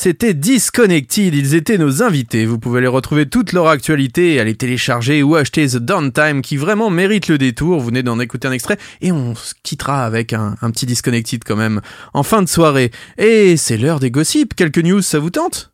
C'était 0.00 0.32
Disconnected, 0.32 1.34
ils 1.34 1.56
étaient 1.56 1.76
nos 1.76 2.04
invités. 2.04 2.46
Vous 2.46 2.60
pouvez 2.60 2.80
les 2.80 2.86
retrouver 2.86 3.28
toute 3.28 3.52
leur 3.52 3.66
actualité, 3.66 4.38
aller 4.38 4.54
télécharger 4.54 5.24
ou 5.24 5.34
acheter 5.34 5.66
The 5.66 5.78
Downtime 5.78 6.40
qui 6.40 6.56
vraiment 6.56 6.88
mérite 6.88 7.26
le 7.26 7.36
détour. 7.36 7.80
Vous 7.80 7.86
venez 7.86 8.04
d'en 8.04 8.20
écouter 8.20 8.46
un 8.46 8.52
extrait 8.52 8.78
et 9.00 9.10
on 9.10 9.34
se 9.34 9.54
quittera 9.64 10.04
avec 10.06 10.32
un, 10.32 10.54
un 10.62 10.70
petit 10.70 10.86
Disconnected 10.86 11.42
quand 11.44 11.56
même 11.56 11.80
en 12.14 12.22
fin 12.22 12.42
de 12.42 12.48
soirée. 12.48 12.92
Et 13.18 13.56
c'est 13.56 13.76
l'heure 13.76 13.98
des 13.98 14.12
gossips. 14.12 14.54
Quelques 14.54 14.78
news, 14.78 15.02
ça 15.02 15.18
vous 15.18 15.30
tente? 15.30 15.72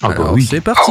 Ah 0.00 0.08
bah 0.08 0.14
Alors, 0.14 0.32
oui. 0.32 0.46
c'est 0.48 0.62
parti. 0.62 0.90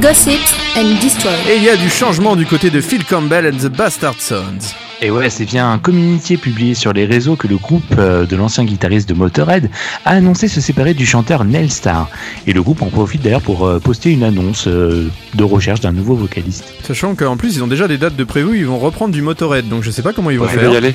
Gossip 0.00 0.40
and 0.76 1.00
Destroy. 1.00 1.32
Et 1.48 1.58
il 1.58 1.62
y 1.62 1.68
a 1.68 1.76
du 1.76 1.88
changement 1.88 2.34
du 2.34 2.44
côté 2.44 2.70
de 2.70 2.80
Phil 2.80 3.04
Campbell 3.04 3.54
and 3.54 3.58
the 3.58 3.70
Bastard 3.70 4.20
Sons. 4.20 4.74
Et 5.04 5.10
ouais, 5.10 5.28
c'est 5.28 5.44
via 5.44 5.66
un 5.68 5.78
communiqué 5.78 6.38
publié 6.38 6.72
sur 6.72 6.94
les 6.94 7.04
réseaux 7.04 7.36
que 7.36 7.46
le 7.46 7.58
groupe 7.58 7.82
euh, 7.98 8.24
de 8.24 8.36
l'ancien 8.36 8.64
guitariste 8.64 9.06
de 9.06 9.12
Motorhead 9.12 9.68
a 10.06 10.12
annoncé 10.12 10.48
se 10.48 10.62
séparer 10.62 10.94
du 10.94 11.04
chanteur 11.04 11.44
Nell 11.44 11.70
Star. 11.70 12.08
Et 12.46 12.54
le 12.54 12.62
groupe 12.62 12.80
en 12.80 12.86
profite 12.88 13.20
d'ailleurs 13.20 13.42
pour 13.42 13.66
euh, 13.66 13.78
poster 13.80 14.10
une 14.12 14.22
annonce 14.22 14.66
euh, 14.66 15.10
de 15.34 15.44
recherche 15.44 15.80
d'un 15.80 15.92
nouveau 15.92 16.14
vocaliste. 16.14 16.72
Sachant 16.84 17.14
qu'en 17.16 17.36
plus 17.36 17.56
ils 17.56 17.62
ont 17.62 17.66
déjà 17.66 17.86
des 17.86 17.98
dates 17.98 18.16
de 18.16 18.24
prévues, 18.24 18.56
ils 18.60 18.64
vont 18.66 18.78
reprendre 18.78 19.12
du 19.12 19.20
Motorhead, 19.20 19.68
donc 19.68 19.82
je 19.82 19.90
sais 19.90 20.00
pas 20.00 20.14
comment 20.14 20.30
ils 20.30 20.38
vont 20.38 20.48
Je 20.48 20.58
faire. 20.58 20.72
y 20.72 20.76
aller. 20.76 20.94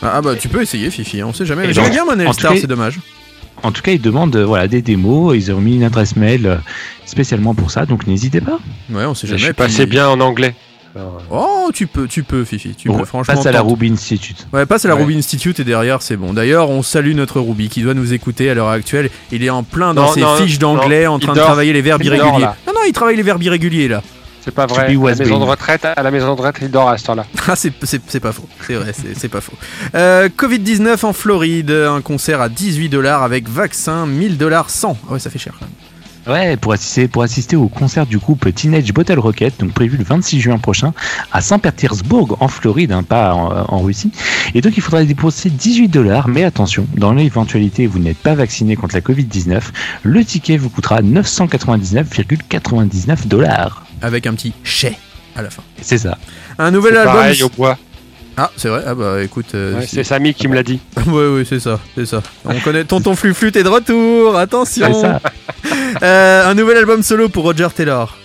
Ah 0.00 0.12
ah 0.14 0.22
bah 0.22 0.36
tu 0.36 0.48
peux 0.48 0.62
essayer 0.62 0.90
Fifi, 0.90 1.22
on 1.22 1.34
sait 1.34 1.44
jamais. 1.44 1.70
J'aime 1.74 1.90
bien 1.90 2.06
Monel 2.06 2.28
en 2.28 2.32
Star, 2.32 2.54
c'est 2.58 2.66
dommage. 2.66 2.98
En 3.62 3.72
tout 3.72 3.82
cas, 3.82 3.92
ils 3.92 4.00
demandent 4.00 4.34
voilà, 4.38 4.68
des 4.68 4.80
démos, 4.80 5.36
ils 5.36 5.52
ont 5.52 5.60
mis 5.60 5.74
une 5.74 5.84
adresse 5.84 6.16
mail 6.16 6.60
spécialement 7.04 7.54
pour 7.54 7.70
ça, 7.70 7.84
donc 7.84 8.06
n'hésitez 8.06 8.40
pas. 8.40 8.58
Ouais, 8.90 9.04
on 9.04 9.14
sait 9.14 9.26
Je 9.26 9.32
jamais. 9.32 9.42
suis 9.42 9.52
puis- 9.52 9.66
passé 9.66 9.84
bien 9.84 10.08
en 10.08 10.18
anglais. 10.20 10.54
Alors, 10.96 11.22
Oh, 11.30 11.70
tu 11.72 11.86
peux, 11.86 12.06
tu 12.08 12.22
peux 12.22 12.44
Fifi, 12.44 12.74
tu 12.74 12.88
peux. 12.88 13.04
Franchement, 13.04 13.34
passe 13.34 13.46
à 13.46 13.52
la. 13.52 13.62
Ruby 13.62 13.90
Institute. 13.90 14.46
Ouais, 14.52 14.66
passe 14.66 14.84
à 14.84 14.88
la 14.88 14.96
Ouais. 14.96 15.02
Ruby 15.02 15.18
Institute 15.18 15.60
et 15.60 15.64
derrière 15.64 16.02
c'est 16.02 16.16
bon. 16.16 16.32
D'ailleurs, 16.32 16.70
on 16.70 16.82
salue 16.82 17.14
notre 17.14 17.40
Ruby 17.40 17.68
qui 17.68 17.82
doit 17.82 17.94
nous 17.94 18.12
écouter 18.12 18.50
à 18.50 18.54
l'heure 18.54 18.68
actuelle. 18.68 19.10
Il 19.30 19.44
est 19.44 19.50
en 19.50 19.62
plein 19.62 19.94
dans 19.94 20.06
Non, 20.06 20.12
ses 20.12 20.20
non, 20.22 20.36
fiches 20.36 20.58
d'anglais, 20.58 21.06
en 21.06 21.18
train 21.18 21.32
de 21.34 21.38
travailler 21.38 21.72
les 21.72 21.82
verbes 21.82 22.00
Il 22.02 22.06
irréguliers. 22.08 22.46
Non, 22.66 22.72
non, 22.74 22.80
il 22.86 22.92
travaille 22.92 23.16
les 23.16 23.22
verbes 23.22 23.42
irréguliers 23.42 23.88
là. 23.88 24.02
C'est 24.42 24.54
pas 24.54 24.64
vrai. 24.66 24.86
À 24.86 24.88
la 24.88 25.14
maison 25.14 25.38
de 25.38 25.44
retraite, 25.44 25.84
à 25.84 26.02
la 26.02 26.10
maison 26.10 26.26
de 26.28 26.30
retraite, 26.40 26.56
il 26.62 26.70
dort 26.70 26.88
à 26.88 26.96
cette 26.96 27.08
heure-là. 27.10 27.26
Ah, 27.46 27.54
c'est, 27.56 27.72
c'est, 27.82 28.00
c'est 28.08 28.20
pas 28.20 28.32
faux. 28.32 28.48
C'est 28.66 28.74
vrai, 28.74 28.92
c'est, 28.94 29.14
c'est 29.16 29.28
pas 29.28 29.42
faux. 29.42 29.52
Euh, 29.94 30.28
Covid-19 30.34 31.04
en 31.04 31.12
Floride, 31.12 31.70
un 31.70 32.00
concert 32.00 32.40
à 32.40 32.48
18 32.48 32.88
dollars 32.88 33.22
avec 33.22 33.48
vaccin, 33.48 34.06
1000 34.06 34.38
dollars 34.38 34.70
sans. 34.70 34.96
Ah 35.08 35.12
ouais, 35.12 35.18
ça 35.18 35.28
fait 35.28 35.38
cher 35.38 35.52
quand 35.58 35.66
même. 35.66 35.74
Ouais, 36.30 36.56
pour 36.56 36.72
assister, 36.72 37.08
pour 37.08 37.24
assister 37.24 37.56
au 37.56 37.66
concert 37.66 38.06
du 38.06 38.18
groupe 38.18 38.54
Teenage 38.54 38.92
Bottle 38.92 39.18
Rocket, 39.18 39.58
donc 39.58 39.72
prévu 39.72 39.96
le 39.96 40.04
26 40.04 40.40
juin 40.40 40.58
prochain 40.58 40.94
à 41.32 41.40
Saint-Pétersbourg 41.40 42.36
en 42.38 42.46
Floride, 42.46 42.92
hein, 42.92 43.02
pas 43.02 43.34
en, 43.34 43.66
en 43.68 43.80
Russie. 43.80 44.12
Et 44.54 44.60
donc 44.60 44.76
il 44.76 44.80
faudra 44.80 45.02
dépenser 45.02 45.50
18 45.50 45.88
dollars, 45.88 46.28
mais 46.28 46.44
attention, 46.44 46.86
dans 46.96 47.14
l'éventualité 47.14 47.88
où 47.88 47.90
vous 47.90 47.98
n'êtes 47.98 48.18
pas 48.18 48.36
vacciné 48.36 48.76
contre 48.76 48.94
la 48.94 49.00
Covid-19, 49.00 49.60
le 50.04 50.24
ticket 50.24 50.56
vous 50.56 50.70
coûtera 50.70 51.02
999,99 51.02 53.26
dollars. 53.26 53.84
Avec 54.00 54.28
un 54.28 54.34
petit 54.34 54.52
chais 54.62 54.96
à 55.34 55.42
la 55.42 55.50
fin. 55.50 55.64
C'est 55.82 55.98
ça. 55.98 56.16
Un 56.60 56.70
nouvel 56.70 56.96
album. 56.96 57.16
pareil 57.16 57.42
au 57.42 57.48
bois. 57.48 57.76
Ah, 58.42 58.50
c'est 58.56 58.68
vrai. 58.68 58.82
Ah 58.86 58.94
bah 58.94 59.22
écoute. 59.22 59.46
euh, 59.54 59.76
Ouais, 59.78 59.86
si- 59.86 59.96
c'est 59.96 60.04
Samy 60.04 60.32
qui 60.32 60.48
me 60.48 60.54
l'a 60.54 60.62
dit. 60.62 60.80
Ouais, 61.06 61.28
ouais, 61.28 61.44
c'est 61.46 61.60
ça, 61.60 61.78
c'est 61.94 62.06
ça. 62.06 62.22
On 62.46 62.58
connaît 62.60 62.84
Tonton 62.84 63.14
Fluflut 63.14 63.48
est 63.54 63.62
de 63.62 63.68
retour, 63.68 64.36
attention. 64.38 64.86
C'est 64.92 65.00
ça. 65.00 65.20
Euh, 66.02 66.48
un 66.48 66.54
nouvel 66.54 66.76
album 66.78 67.02
solo 67.02 67.28
pour 67.28 67.42
Roger 67.44 67.66
Taylor. 67.74 68.16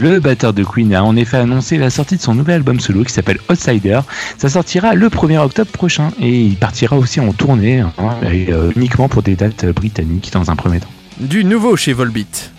Le 0.00 0.18
batteur 0.20 0.52
de 0.52 0.64
Queen 0.64 0.94
a 0.94 1.04
en 1.04 1.14
effet 1.16 1.36
annoncé 1.36 1.76
la 1.76 1.90
sortie 1.90 2.16
de 2.16 2.22
son 2.22 2.34
nouvel 2.34 2.56
album 2.56 2.80
solo 2.80 3.04
qui 3.04 3.12
s'appelle 3.12 3.38
Outsider. 3.50 4.00
Ça 4.38 4.48
sortira 4.48 4.94
le 4.94 5.08
1er 5.08 5.38
octobre 5.38 5.70
prochain 5.70 6.10
et 6.20 6.40
il 6.40 6.56
partira 6.56 6.96
aussi 6.96 7.20
en 7.20 7.32
tournée 7.32 7.80
hein, 7.80 7.92
et, 8.32 8.52
euh, 8.52 8.72
uniquement 8.74 9.08
pour 9.08 9.22
des 9.22 9.34
dates 9.36 9.66
britanniques 9.66 10.30
dans 10.32 10.50
un 10.50 10.56
premier 10.56 10.80
temps. 10.80 10.88
Du 11.18 11.44
nouveau 11.44 11.76
chez 11.76 11.92
Volbeat. 11.92 12.50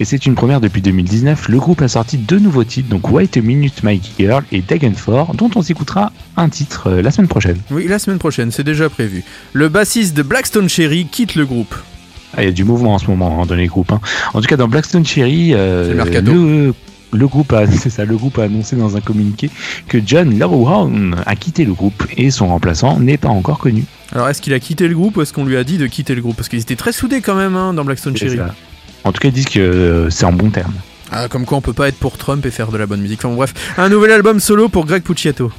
Et 0.00 0.04
c'est 0.04 0.26
une 0.26 0.34
première 0.34 0.60
depuis 0.60 0.80
2019. 0.82 1.48
Le 1.48 1.58
groupe 1.58 1.82
a 1.82 1.88
sorti 1.88 2.18
deux 2.18 2.38
nouveaux 2.38 2.64
titres, 2.64 2.88
donc 2.88 3.10
Wait 3.10 3.36
a 3.36 3.40
Minute 3.40 3.82
My 3.82 4.00
Girl 4.18 4.44
et 4.52 4.62
Dagenfor, 4.62 5.34
dont 5.34 5.50
on 5.56 5.62
s'écoutera 5.62 6.12
un 6.36 6.48
titre 6.48 6.88
euh, 6.90 7.02
la 7.02 7.10
semaine 7.10 7.28
prochaine. 7.28 7.58
Oui, 7.70 7.86
la 7.88 7.98
semaine 7.98 8.18
prochaine, 8.18 8.50
c'est 8.50 8.64
déjà 8.64 8.88
prévu. 8.88 9.24
Le 9.52 9.68
bassiste 9.68 10.16
de 10.16 10.22
Blackstone 10.22 10.68
Cherry 10.68 11.06
quitte 11.06 11.34
le 11.34 11.44
groupe. 11.46 11.74
Ah, 12.36 12.42
Il 12.42 12.46
y 12.46 12.48
a 12.48 12.52
du 12.52 12.64
mouvement 12.64 12.94
en 12.94 12.98
ce 12.98 13.06
moment 13.06 13.42
hein, 13.42 13.46
dans 13.46 13.54
les 13.54 13.66
groupes. 13.66 13.90
hein. 13.92 14.00
En 14.34 14.40
tout 14.40 14.46
cas, 14.46 14.56
dans 14.56 14.68
Blackstone 14.68 15.04
Cherry, 15.06 15.52
euh, 15.54 15.94
le 17.10 17.26
groupe 17.26 17.52
a, 17.54 17.66
c'est 17.70 17.90
ça, 17.90 18.04
le 18.04 18.16
groupe 18.16 18.38
a 18.38 18.44
annoncé 18.44 18.76
dans 18.76 18.96
un 18.96 19.00
communiqué 19.00 19.50
que 19.88 19.98
John 20.04 20.38
Lawhorn 20.38 21.16
a 21.24 21.36
quitté 21.36 21.64
le 21.64 21.72
groupe 21.72 22.04
et 22.16 22.30
son 22.30 22.48
remplaçant 22.48 23.00
n'est 23.00 23.16
pas 23.16 23.30
encore 23.30 23.58
connu. 23.58 23.84
Alors, 24.12 24.28
est-ce 24.28 24.40
qu'il 24.42 24.52
a 24.54 24.60
quitté 24.60 24.88
le 24.88 24.94
groupe 24.94 25.16
ou 25.16 25.22
est-ce 25.22 25.32
qu'on 25.32 25.44
lui 25.44 25.56
a 25.56 25.64
dit 25.64 25.78
de 25.78 25.86
quitter 25.86 26.14
le 26.14 26.20
groupe? 26.22 26.36
Parce 26.36 26.48
qu'ils 26.48 26.60
étaient 26.60 26.76
très 26.76 26.92
soudés 26.92 27.20
quand 27.20 27.34
même 27.34 27.56
hein, 27.56 27.72
dans 27.74 27.84
Blackstone 27.84 28.16
Cherry. 28.16 28.36
ça. 28.36 28.54
En 29.04 29.12
tout 29.12 29.20
cas, 29.20 29.28
ils 29.28 29.34
disent 29.34 29.46
que 29.46 29.60
euh, 29.60 30.10
c'est 30.10 30.24
en 30.24 30.32
bon 30.32 30.50
terme. 30.50 30.74
Ah, 31.10 31.28
comme 31.28 31.46
quoi 31.46 31.58
on 31.58 31.60
peut 31.62 31.72
pas 31.72 31.88
être 31.88 31.96
pour 31.96 32.18
Trump 32.18 32.44
et 32.44 32.50
faire 32.50 32.70
de 32.70 32.76
la 32.76 32.86
bonne 32.86 33.00
musique. 33.00 33.24
Enfin 33.24 33.34
bref, 33.34 33.54
un 33.78 33.88
nouvel 33.88 34.10
album 34.12 34.40
solo 34.40 34.68
pour 34.68 34.84
Greg 34.84 35.02
Puciato. 35.02 35.50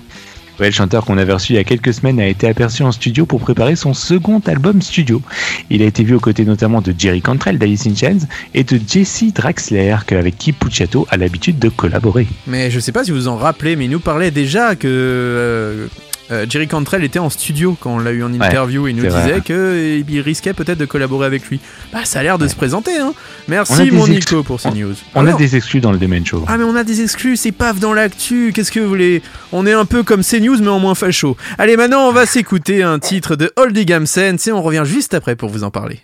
Ouais, 0.60 0.66
le 0.66 0.74
chanteur 0.74 1.06
qu'on 1.06 1.18
avait 1.18 1.32
reçu 1.32 1.54
il 1.54 1.56
y 1.56 1.60
a 1.60 1.64
quelques 1.64 1.94
semaines 1.94 2.20
a 2.20 2.28
été 2.28 2.48
aperçu 2.48 2.84
en 2.84 2.92
studio 2.92 3.26
pour 3.26 3.40
préparer 3.40 3.78
son 3.78 3.94
second 3.94 4.42
album 4.46 4.82
studio. 4.82 5.22
Il 5.70 5.82
a 5.82 5.86
été 5.86 6.04
vu 6.04 6.16
aux 6.16 6.20
côtés 6.20 6.44
notamment 6.44 6.82
de 6.82 6.94
Jerry 6.98 7.22
Cantrell 7.22 7.58
d'Alice 7.58 7.88
in 7.88 7.96
Chains 7.96 8.28
et 8.54 8.66
de 8.66 8.80
Jesse 8.86 9.34
Draxler, 9.34 9.96
avec 10.12 10.38
qui 10.38 10.52
Pucciato 10.52 11.08
a 11.10 11.16
l'habitude 11.16 11.60
de 11.60 11.70
collaborer. 11.70 12.28
Mais 12.46 12.70
je 12.72 12.80
sais 12.82 12.92
pas 12.92 13.06
si 13.06 13.12
vous 13.12 13.30
en 13.30 13.38
rappelez, 13.38 13.78
mais 13.78 13.86
il 13.86 13.92
nous 13.92 14.02
parlait 14.02 14.32
déjà 14.32 14.76
que 14.76 15.88
euh, 16.32 16.46
Jerry 16.50 16.68
Cantrell 16.68 17.04
était 17.04 17.20
en 17.20 17.30
studio 17.30 17.78
quand 17.80 17.96
on 17.96 18.00
l'a 18.00 18.12
eu 18.12 18.24
en 18.24 18.34
interview 18.34 18.88
et 18.88 18.92
il 18.92 18.96
nous 18.96 19.04
disait 19.04 19.42
qu'il 19.42 20.22
risquait 20.22 20.54
peut-être 20.54 20.78
de 20.78 20.86
collaborer 20.86 21.26
avec 21.26 21.48
lui. 21.48 21.60
Bah, 21.92 22.06
ça 22.06 22.20
a 22.20 22.24
l'air 22.24 22.38
de 22.38 22.48
se 22.48 22.56
présenter, 22.56 22.98
hein. 22.98 23.14
On 23.48 23.52
Merci 23.52 23.92
mon 23.92 24.08
Nico 24.08 24.44
pour 24.44 24.60
ces 24.60 24.72
news. 24.72 24.94
On 25.16 25.22
Alors- 25.22 25.36
a 25.36 25.38
des 25.38 25.56
exclus 25.56 25.82
dans 25.82 25.92
le 25.92 25.98
Demen 25.98 26.26
Show. 26.26 26.46
Ah 26.48 26.58
mais 26.58 26.64
on 26.64 26.76
a 26.76 26.84
des 26.84 27.02
exclus, 27.02 27.38
c'est 27.38 27.52
paf 27.52 27.80
dans 27.80 27.94
l'actu, 27.94 28.52
qu'est-ce 28.54 28.72
que 28.72 28.80
vous 28.80 28.90
voulez? 28.90 29.22
On 29.52 29.66
est 29.66 29.74
un 29.74 29.86
peu 29.86 30.04
comme 30.04 30.24
CNews 30.24 30.58
mais 30.62 30.68
en 30.70 30.80
moins 30.80 30.96
facho. 30.96 31.36
Allez 31.58 31.78
maintenant 31.78 32.08
on 32.08 32.12
va 32.12 32.26
s'écouter 32.26 32.84
un 32.84 33.00
titre 33.00 33.36
de 33.36 33.52
Oldie 33.56 33.86
Gamsens 33.86 34.48
et 34.48 34.52
on 34.52 34.62
revient 34.62 34.84
juste 34.86 35.14
après 35.14 35.36
pour 35.36 35.50
vous 35.50 35.64
en 35.64 35.72
parler. 35.72 36.02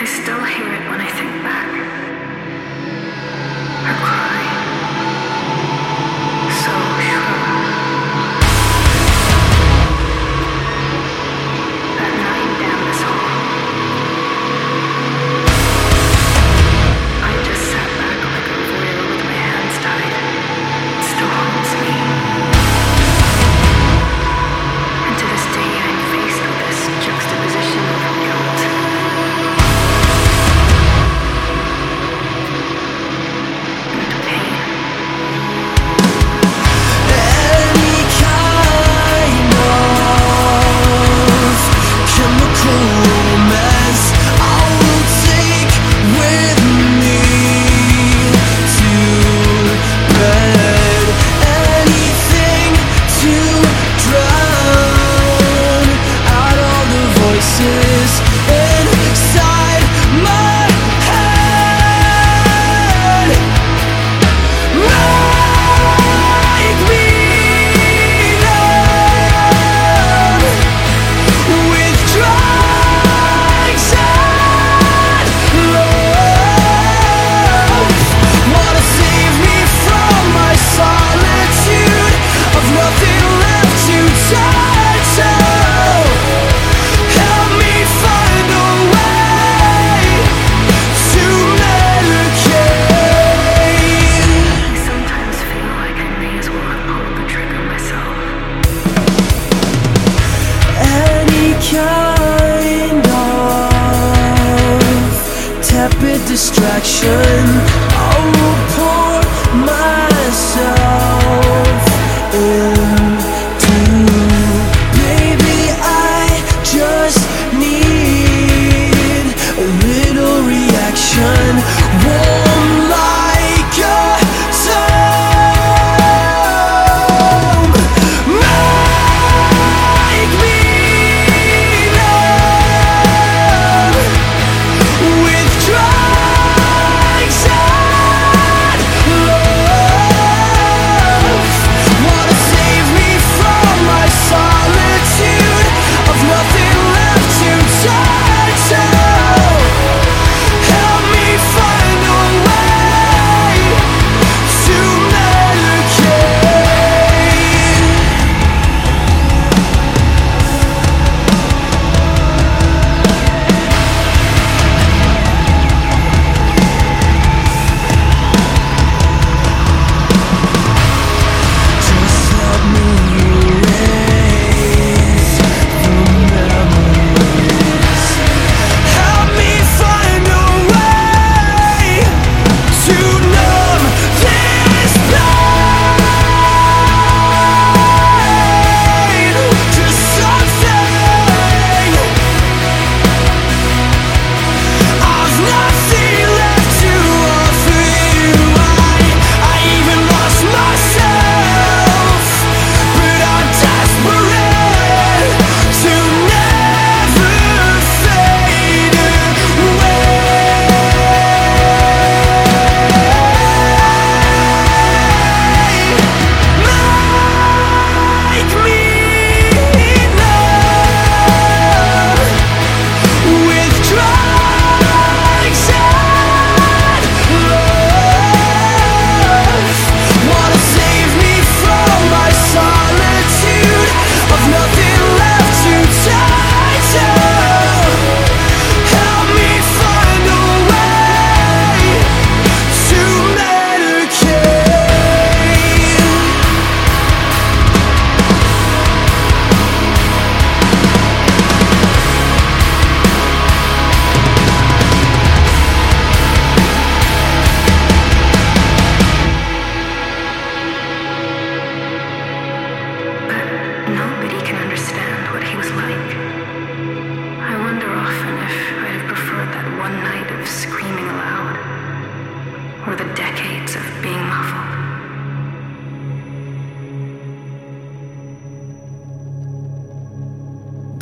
I 0.00 0.06
still 0.06 0.34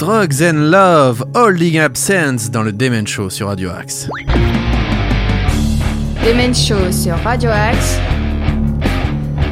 Drugs 0.03 0.43
and 0.43 0.69
Love, 0.69 1.25
Holding 1.33 1.79
Absence 1.79 2.51
dans 2.51 2.65
le 2.65 2.73
Demen 2.73 3.07
Show 3.07 3.31
sur 3.31 3.47
Radio 3.47 3.71
Axe. 3.71 4.09
Demen 6.27 6.53
Show 6.53 6.91
sur 6.91 7.15
Radio 7.19 7.51
Axe. 7.51 8.01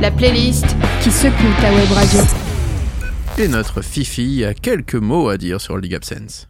La 0.03 0.11
playlist 0.11 0.67
qui 1.05 1.13
secoue 1.13 1.55
ta 1.61 1.73
web 1.73 1.93
radio. 1.93 2.19
Et 3.39 3.47
notre 3.47 3.81
Fifi 3.81 4.45
a 4.45 4.53
quelques 4.53 4.97
mots 4.97 5.29
à 5.29 5.37
dire 5.37 5.61
sur 5.61 5.75
Holding 5.75 5.95
Absence. 5.95 6.49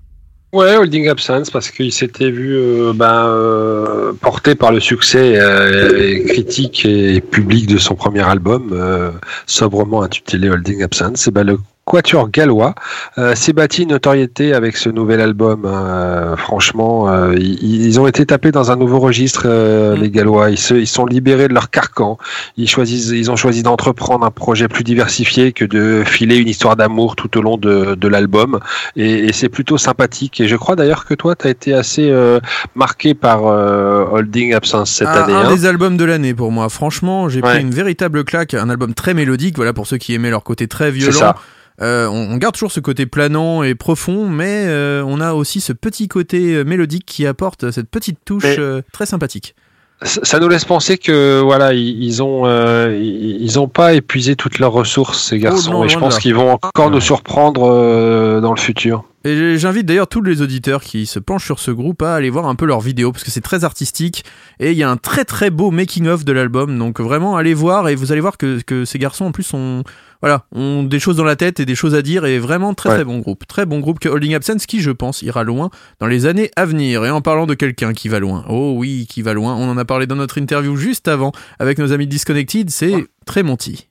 Ouais, 0.55 0.77
Holding 0.77 1.09
Absence, 1.09 1.51
parce 1.51 1.71
qu'il 1.71 1.93
s'était 1.93 2.31
vu 2.31 2.57
euh, 2.57 2.95
ben, 2.95 3.27
euh, 3.27 4.15
porté 4.15 4.55
par 4.55 4.73
le 4.73 4.81
succès 4.81 5.39
euh, 5.39 6.25
critique 6.27 6.87
et 6.87 7.21
public 7.21 7.67
de 7.67 7.77
son 7.77 7.97
premier 7.97 8.23
album, 8.23 8.71
euh, 8.73 9.11
sobrement 9.47 10.03
intitulé 10.03 10.49
Holding 10.49 10.83
Absence. 10.83 11.29
Et 11.29 11.31
ben, 11.31 11.45
le 11.45 11.59
Quatuor 11.91 12.31
gallois 12.31 12.77
euh, 13.19 13.35
s'est 13.35 13.53
bâti 13.53 13.83
une 13.83 13.89
notoriété 13.89 14.55
avec 14.55 14.77
ce 14.77 14.89
nouvel 14.91 15.21
album. 15.21 15.65
hein. 15.67 15.87
Euh, 15.87 16.37
franchement, 16.37 17.09
euh, 17.11 17.35
ils, 17.37 17.85
ils 17.87 17.99
ont 17.99 18.07
été 18.07 18.25
tapés 18.25 18.53
dans 18.53 18.71
un 18.71 18.77
nouveau 18.77 19.01
registre, 19.01 19.43
euh, 19.47 19.97
les 19.97 20.09
Gallois. 20.09 20.51
Ils 20.51 20.59
se, 20.59 20.75
ils 20.75 20.87
sont 20.87 21.05
libérés 21.05 21.49
de 21.49 21.53
leur 21.55 21.69
carcan. 21.71 22.17
Ils 22.57 22.69
choisissent, 22.69 23.09
ils 23.09 23.29
ont 23.33 23.35
choisi 23.35 23.65
d'entreprendre 23.65 24.25
un 24.25 24.31
projet 24.31 24.69
plus 24.69 24.85
diversifié 24.85 25.53
que 25.53 25.65
de 25.65 26.05
filer 26.07 26.37
une 26.37 26.47
histoire 26.47 26.77
d'amour 26.77 27.17
tout 27.17 27.37
au 27.37 27.43
long 27.43 27.57
de, 27.57 27.97
de 27.97 28.09
l'album. 28.09 28.61
Et, 28.95 29.11
et 29.27 29.33
c'est 29.33 29.49
plutôt 29.49 29.77
sympathique. 29.77 30.41
Et 30.41 30.47
je 30.47 30.55
crois 30.55 30.77
d'ailleurs 30.77 31.05
que 31.07 31.15
toi, 31.15 31.35
tu 31.35 31.49
as 31.49 31.51
été 31.51 31.75
assez 31.75 32.09
euh, 32.09 32.39
marqué 32.77 33.15
par 33.15 33.47
euh, 33.49 34.05
Holding 34.13 34.55
Absence 34.55 34.93
cette 34.93 35.09
un, 35.09 35.25
année. 35.25 35.33
un 35.33 35.47
hein. 35.49 35.53
des 35.53 35.67
albums 35.67 35.97
de 35.97 36.05
l'année 36.05 36.35
pour 36.35 36.53
moi. 36.53 36.69
Franchement, 36.69 37.29
j'ai 37.29 37.41
Ouais. 37.43 37.51
pris 37.55 37.61
une 37.63 37.71
véritable 37.73 38.23
claque. 38.23 38.55
Un 38.55 38.71
album 38.71 38.95
très 38.95 39.13
mélodique, 39.15 39.57
voilà 39.57 39.73
pour 39.73 39.87
ceux 39.89 39.97
qui 39.97 40.15
aimaient 40.15 40.31
leur 40.31 40.45
côté 40.45 40.69
très 40.69 40.93
violent. 40.93 41.19
ça. 41.19 41.35
Euh, 41.83 42.07
on, 42.09 42.33
on 42.33 42.37
garde 42.37 42.55
toujours 42.55 42.73
ce 42.73 42.81
côté 42.81 43.07
planant 43.07 43.63
et 43.63 43.75
profond, 43.75 44.29
mais 44.29 44.65
euh, 44.67 45.03
on 45.07 45.21
a 45.21 45.33
aussi 45.33 45.61
ce 45.61 45.73
petit 45.73 46.09
côté 46.09 46.55
euh, 46.55 46.65
mélodique 46.65 47.07
qui 47.07 47.27
apporte 47.27 47.71
cette 47.71 47.89
petite 47.89 48.19
touche 48.25 48.45
Mais- 48.45 48.59
euh, 48.59 48.83
très 48.93 49.07
sympathique. 49.07 49.55
Ça 50.03 50.39
nous 50.41 50.49
laisse 50.49 50.65
penser 50.65 50.97
que 50.97 51.41
voilà, 51.43 51.75
ils, 51.75 52.23
ont 52.23 52.47
euh, 52.47 52.99
ils 52.99 53.59
ont 53.59 53.69
pas 53.69 53.93
épuisé 53.93 54.35
toutes 54.35 54.59
leurs 54.59 54.73
ressources 54.73 55.23
ces 55.29 55.39
garçons 55.39 55.73
non, 55.73 55.85
et 55.85 55.91
je 55.91 55.99
pense 55.99 56.19
qu'ils 56.19 56.35
vont 56.35 56.53
encore 56.53 56.91
nous 56.91 57.03
surprendre 57.03 57.71
euh, 57.71 58.41
dans 58.41 58.55
le 58.55 58.59
futur. 58.61 59.05
Et 59.25 59.59
j'invite 59.59 59.85
d'ailleurs 59.85 60.09
tous 60.09 60.23
les 60.23 60.41
auditeurs 60.41 60.83
qui 60.83 61.05
se 61.05 61.19
penchent 61.19 61.45
sur 61.45 61.59
ce 61.59 61.71
groupe 61.71 62.01
à 62.01 62.15
aller 62.15 62.31
voir 62.31 62.47
un 62.47 62.55
peu 62.55 62.65
leurs 62.65 62.81
vidéos 62.81 63.13
parce 63.13 63.23
que 63.23 63.31
c'est 63.31 63.43
très 63.43 63.65
artistique. 63.65 64.25
Et 64.61 64.73
il 64.73 64.79
y 64.79 64.83
a 64.83 64.91
un 64.91 64.97
très 64.97 65.27
très 65.27 65.51
beau 65.51 65.71
making 65.71 66.07
of 66.07 66.25
de 66.25 66.33
l'album. 66.33 66.79
Donc 66.79 67.01
vraiment 67.01 67.37
allez 67.37 67.53
voir 67.53 67.89
et 67.91 67.95
vous 67.95 68.13
allez 68.13 68.23
voir 68.23 68.39
que, 68.39 68.61
que 68.63 68.87
ces 68.87 68.99
garçons 68.99 69.27
en 69.27 69.33
plus 69.33 69.53
ont 69.53 69.85
voilà 70.23 70.47
ont 70.53 70.83
des 70.83 70.99
choses 70.99 71.17
dans 71.17 71.25
la 71.25 71.37
tête 71.37 71.61
et 71.61 71.67
des 71.67 71.75
choses 71.75 71.95
à 71.95 72.01
dire. 72.01 72.25
Et 72.25 72.39
vraiment 72.39 72.73
très 72.73 72.89
Ouais. 72.89 72.95
très 72.95 73.05
bon 73.05 73.19
groupe. 73.19 73.47
Très 73.47 73.67
bon 73.67 73.81
groupe 73.81 73.99
que 73.99 74.09
Holding 74.09 74.35
Absence 74.35 74.65
qui 74.65 74.81
je 74.81 74.91
pense 74.91 75.21
ira 75.21 75.45
loin 75.45 75.69
dans 75.99 76.07
les 76.07 76.25
années 76.25 76.51
à 76.57 76.65
venir. 76.65 77.05
Et 77.05 77.11
en 77.11 77.21
parlant 77.21 77.47
de 77.47 77.55
quelqu'un 77.55 77.93
qui 77.93 78.09
va 78.09 78.21
loin. 78.21 78.47
Oh 78.49 78.73
oui 78.77 79.07
qui 79.07 79.21
va 79.21 79.35
loin. 79.35 79.55
On 79.55 79.69
en 79.71 79.77
a 79.77 79.85
parlé 79.85 80.07
dans 80.07 80.17
notre 80.17 80.39
interview 80.39 80.77
juste 80.77 81.09
avant 81.09 81.33
avec 81.59 81.79
nos 81.79 81.93
amis 81.93 82.07
de 82.07 82.11
Disconnected. 82.11 82.71
C'est 82.71 83.07
Tremonti 83.27 83.90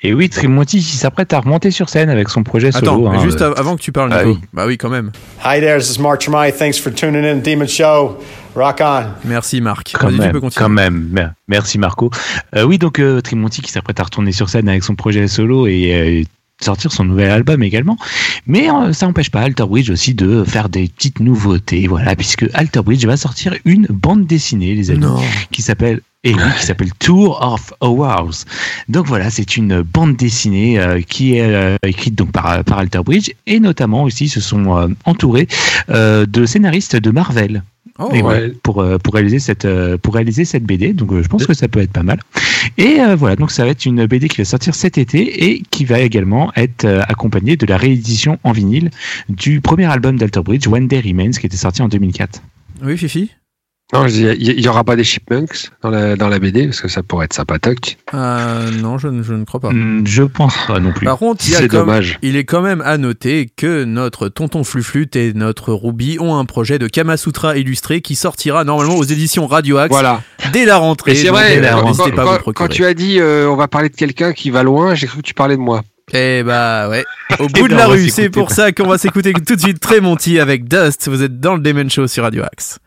Et 0.00 0.14
oui, 0.14 0.28
Trimonti 0.28 0.78
qui 0.78 0.96
s'apprête 0.96 1.32
à 1.32 1.40
remonter 1.40 1.72
sur 1.72 1.88
scène 1.88 2.08
avec 2.08 2.28
son 2.28 2.44
projet 2.44 2.68
attends 2.68 2.94
solo. 2.94 3.10
mais 3.10 3.16
hein, 3.18 3.22
juste 3.24 3.42
euh, 3.42 3.48
av- 3.50 3.58
avant 3.58 3.74
que 3.76 3.82
tu 3.82 3.90
parles 3.90 4.10
bah 4.10 4.24
Nico 4.24 4.38
oui. 4.40 4.46
bah 4.52 4.64
oui 4.66 4.78
quand 4.78 4.90
même 4.90 5.10
Hi 5.44 5.58
there, 5.58 5.78
this 5.80 5.96
is 5.96 6.00
Mark 6.00 6.20
Tremai. 6.20 6.52
Thanks 6.52 6.78
for 6.78 6.92
tuning 6.94 7.24
in 7.24 7.40
to 7.40 7.50
Demon 7.50 7.66
Show. 7.66 8.16
Rock 8.54 8.78
on. 8.80 9.06
merci 9.24 9.60
Marc 9.60 9.90
Quand 9.98 10.06
Vas-y, 10.06 10.14
tu 10.16 10.20
même, 10.20 10.32
peux 10.32 10.40
continuer 10.40 10.64
quand 10.64 10.68
même. 10.72 11.08
Mer- 11.10 11.32
Merci 11.48 11.78
Marco. 11.78 12.10
Euh, 12.54 12.62
oui, 12.64 12.78
donc 12.78 13.00
euh, 13.00 13.20
Trimonti 13.20 13.60
qui 13.60 13.72
s'apprête 13.72 13.98
à 13.98 14.04
retourner 14.04 14.30
sur 14.32 14.48
scène 14.48 14.68
avec 14.68 14.84
son 14.84 14.94
projet 14.94 15.26
solo 15.26 15.66
et 15.66 15.92
euh, 15.94 16.24
sortir 16.64 16.92
son 16.92 17.04
nouvel 17.04 17.30
album 17.30 17.62
également. 17.64 17.96
Mais 18.46 18.70
euh, 18.70 18.92
ça 18.92 19.06
n'empêche 19.06 19.30
pas 19.30 19.40
Alter 19.40 19.64
Bridge 19.66 19.90
aussi 19.90 20.14
de 20.14 20.44
faire 20.44 20.68
des 20.68 20.88
petites 20.88 21.18
nouveautés, 21.20 21.86
voilà, 21.88 22.14
puisque 22.16 22.46
Alter 22.54 22.82
Bridge 22.82 23.04
va 23.04 23.16
sortir 23.16 23.54
une 23.64 23.86
bande 23.90 24.26
dessinée, 24.26 24.74
les 24.74 24.90
amis, 24.92 25.00
Non. 25.00 25.20
qui 25.50 25.62
s'appelle 25.62 26.00
et 26.24 26.34
oui, 26.34 26.40
qui 26.58 26.66
s'appelle 26.66 26.92
Tour 26.98 27.40
of 27.42 27.72
Hours. 27.80 28.44
Donc 28.88 29.06
voilà, 29.06 29.30
c'est 29.30 29.56
une 29.56 29.82
bande 29.82 30.16
dessinée 30.16 30.78
euh, 30.78 31.00
qui 31.00 31.36
est 31.36 31.42
euh, 31.54 31.76
écrite 31.86 32.14
donc 32.14 32.32
par, 32.32 32.64
par 32.64 32.78
Alter 32.78 33.00
Bridge 33.04 33.30
et 33.46 33.60
notamment 33.60 34.02
aussi 34.02 34.24
ils 34.24 34.30
se 34.30 34.40
sont 34.40 34.76
euh, 34.76 34.88
entourés 35.04 35.46
euh, 35.90 36.26
de 36.26 36.44
scénaristes 36.44 36.96
de 36.96 37.10
Marvel. 37.10 37.62
Oh, 38.00 38.10
Et 38.12 38.22
ouais. 38.22 38.52
pour, 38.62 38.80
euh, 38.80 38.96
pour, 38.98 39.14
réaliser 39.14 39.40
cette, 39.40 39.64
euh, 39.64 39.98
pour 39.98 40.14
réaliser 40.14 40.44
cette 40.44 40.62
BD. 40.62 40.92
Donc 40.92 41.12
euh, 41.12 41.22
je 41.22 41.28
pense 41.28 41.46
que 41.46 41.54
ça 41.54 41.66
peut 41.66 41.80
être 41.80 41.90
pas 41.92 42.04
mal. 42.04 42.20
Et 42.76 43.00
euh, 43.00 43.16
voilà, 43.16 43.34
donc 43.34 43.50
ça 43.50 43.64
va 43.64 43.70
être 43.70 43.86
une 43.86 44.06
BD 44.06 44.28
qui 44.28 44.38
va 44.38 44.44
sortir 44.44 44.74
cet 44.76 44.98
été 44.98 45.50
et 45.50 45.62
qui 45.70 45.84
va 45.84 45.98
également 46.00 46.52
être 46.54 46.84
euh, 46.84 47.02
accompagnée 47.08 47.56
de 47.56 47.66
la 47.66 47.76
réédition 47.76 48.38
en 48.44 48.52
vinyle 48.52 48.90
du 49.28 49.60
premier 49.60 49.86
album 49.86 50.16
d'Alter 50.16 50.42
Bridge, 50.42 50.68
One 50.68 50.86
Day 50.86 51.00
Remains, 51.00 51.30
qui 51.32 51.46
était 51.46 51.56
sorti 51.56 51.82
en 51.82 51.88
2004. 51.88 52.40
Oui, 52.84 52.96
Fifi? 52.96 53.30
Non, 53.94 54.06
je 54.06 54.12
dis, 54.12 54.22
il 54.38 54.60
y, 54.60 54.68
aura 54.68 54.84
pas 54.84 54.96
des 54.96 55.02
chipmunks 55.04 55.70
dans 55.82 55.88
la, 55.88 56.14
dans 56.14 56.28
la 56.28 56.38
BD 56.38 56.66
parce 56.66 56.82
que 56.82 56.88
ça 56.88 57.02
pourrait 57.02 57.24
être 57.24 57.32
sympatoque. 57.32 57.96
Euh, 58.12 58.70
Non, 58.70 58.98
je, 58.98 59.08
ne- 59.08 59.22
je 59.22 59.32
ne 59.32 59.46
crois 59.46 59.60
pas. 59.60 59.70
Hmm, 59.70 60.06
Je 60.06 60.24
pense 60.24 60.54
pas 60.66 60.78
non 60.78 60.92
plus. 60.92 61.06
Par 61.06 61.16
contre, 61.16 61.42
il, 61.46 61.52
y 61.52 61.56
a 61.56 61.60
C'est 61.60 61.68
comme- 61.68 61.86
dommage. 61.86 62.18
il 62.20 62.36
est 62.36 62.44
quand 62.44 62.60
même 62.60 62.82
à 62.82 62.98
noter 62.98 63.48
que 63.56 63.84
notre 63.84 64.28
tonton 64.28 64.62
Fluflute 64.62 65.16
et 65.16 65.32
notre 65.32 65.72
Ruby 65.72 66.18
ont 66.20 66.36
un 66.36 66.44
projet 66.44 66.78
de 66.78 66.86
Kamasutra 66.86 67.56
illustré 67.56 68.02
qui 68.02 68.14
sortira 68.14 68.62
normalement 68.62 68.96
aux 68.96 69.04
éditions 69.04 69.46
Radio 69.46 69.78
Axe 69.78 69.90
Voilà. 69.90 70.20
dès 70.52 70.66
la 70.66 70.76
rentrée. 70.76 71.14
C'est 71.14 71.28
vrai, 71.30 71.56
euh, 71.58 71.70
quand, 71.72 71.86
n'hésitez 71.88 72.12
pas 72.12 72.38
quand- 72.44 72.52
quand 72.52 72.68
tu 72.68 72.84
as 72.84 72.92
dit 72.92 73.18
euh, 73.20 73.48
on 73.48 73.56
va 73.56 73.68
parler 73.68 73.88
de 73.88 73.96
quelqu'un 73.96 74.34
qui 74.34 74.50
va 74.50 74.62
loin, 74.62 74.94
j'ai 74.94 75.06
cru 75.06 75.16
que 75.18 75.26
tu 75.26 75.32
parlais 75.32 75.56
de 75.56 75.62
moi. 75.62 75.80
Eh 76.12 76.42
bah 76.42 76.90
ouais, 76.90 77.04
au 77.38 77.46
bout 77.48 77.68
de 77.68 77.74
la 77.74 77.86
rue, 77.86 78.10
c'est 78.10 78.28
pour 78.28 78.50
ça 78.50 78.70
qu'on 78.70 78.86
va 78.86 78.98
s'écouter 78.98 79.32
tout 79.32 79.56
de 79.56 79.60
suite 79.60 79.80
très 79.80 80.02
Monty 80.02 80.38
avec 80.40 80.68
Dust. 80.68 81.08
Vous 81.08 81.22
êtes 81.22 81.40
dans 81.40 81.54
le 81.54 81.60
Demon 81.62 81.88
Show 81.88 82.06
sur 82.06 82.24
Radio 82.24 82.42
Axe. 82.44 82.78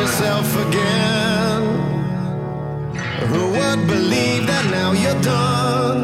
Yourself 0.00 0.48
again. 0.66 1.62
Who 3.28 3.42
would 3.58 3.86
believe 3.86 4.46
that 4.46 4.64
now 4.70 4.92
you're 4.92 5.20
done? 5.20 6.00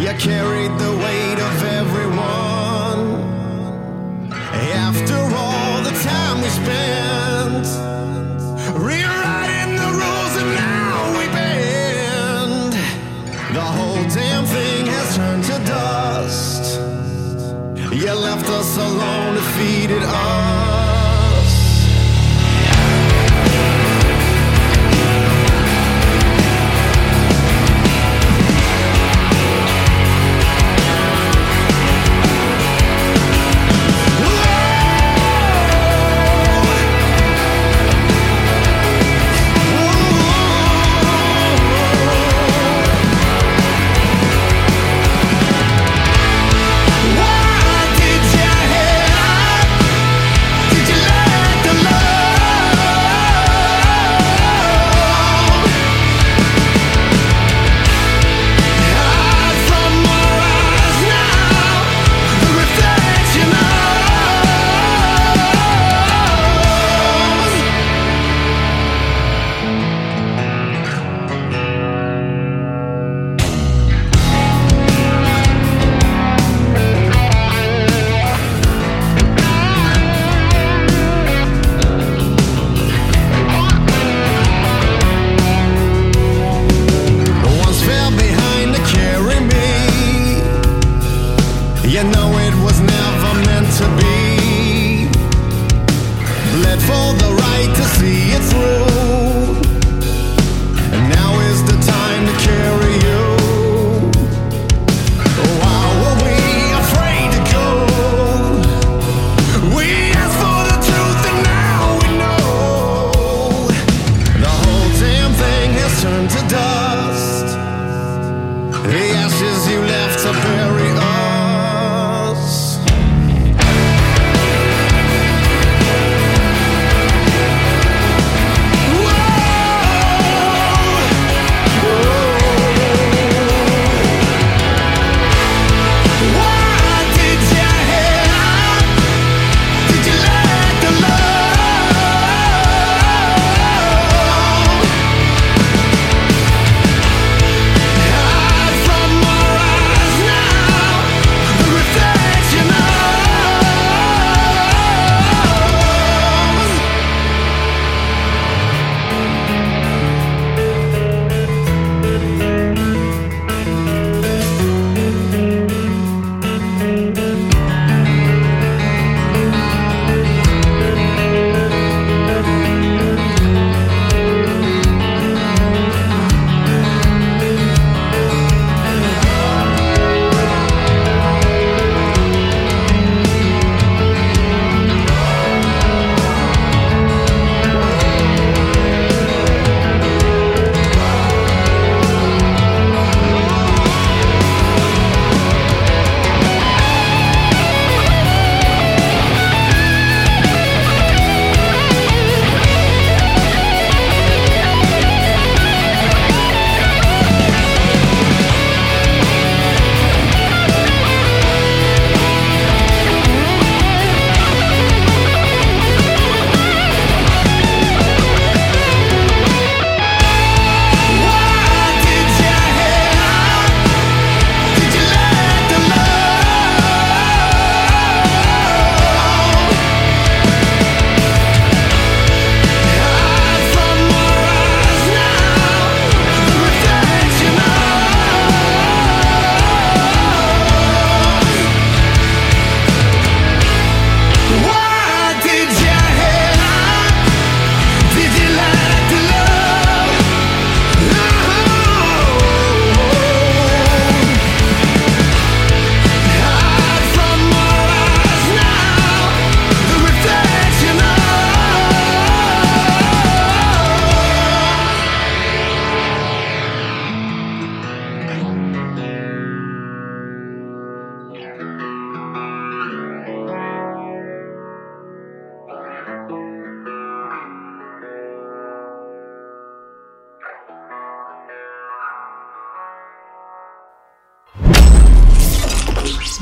You 0.00 0.12
carried 0.28 0.72
the 0.84 0.92
weight 1.04 1.38
of 1.48 1.56
everyone. 1.80 3.02
After 4.88 5.18
all 5.42 5.82
the 5.88 5.94
time 6.10 6.36
we 6.44 6.50
spent 6.62 7.66
rewriting 8.88 9.72
the 9.82 9.90
rules, 10.00 10.34
and 10.40 10.50
now 10.64 10.96
we 11.18 11.26
bend. 11.36 12.72
The 13.58 13.68
whole 13.76 14.04
damn 14.18 14.46
thing 14.46 14.86
has 14.86 15.08
turned 15.16 15.44
to 15.44 15.58
dust. 15.76 16.64
You 17.92 18.12
left 18.14 18.48
us 18.48 18.78
alone, 18.78 19.34
defeated 19.34 20.02
us. 20.04 20.59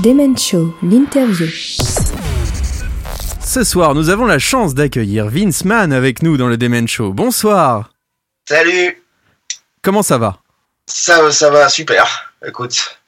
Demen 0.09 0.39
Show, 0.39 0.75
l'interview. 0.83 1.49
Ce 3.45 3.63
soir, 3.63 3.95
nous 3.95 4.09
avons 4.09 4.25
la 4.25 4.39
chance 4.39 4.73
d'accueillir 4.73 5.29
Vince 5.29 5.67
Mann 5.67 5.93
avec 5.93 6.23
nous 6.23 6.39
dans 6.39 6.47
le 6.47 6.57
Demen 6.57 6.89
Show. 6.89 7.13
Bonsoir. 7.13 7.91
Salut, 8.49 9.03
Comment 9.83 10.03
ça 10.03 10.17
va? 10.17 10.39
Ça, 10.87 11.31
ça 11.31 11.51
va 11.51 11.69
super. 11.69 12.33
Écoute, 12.43 12.99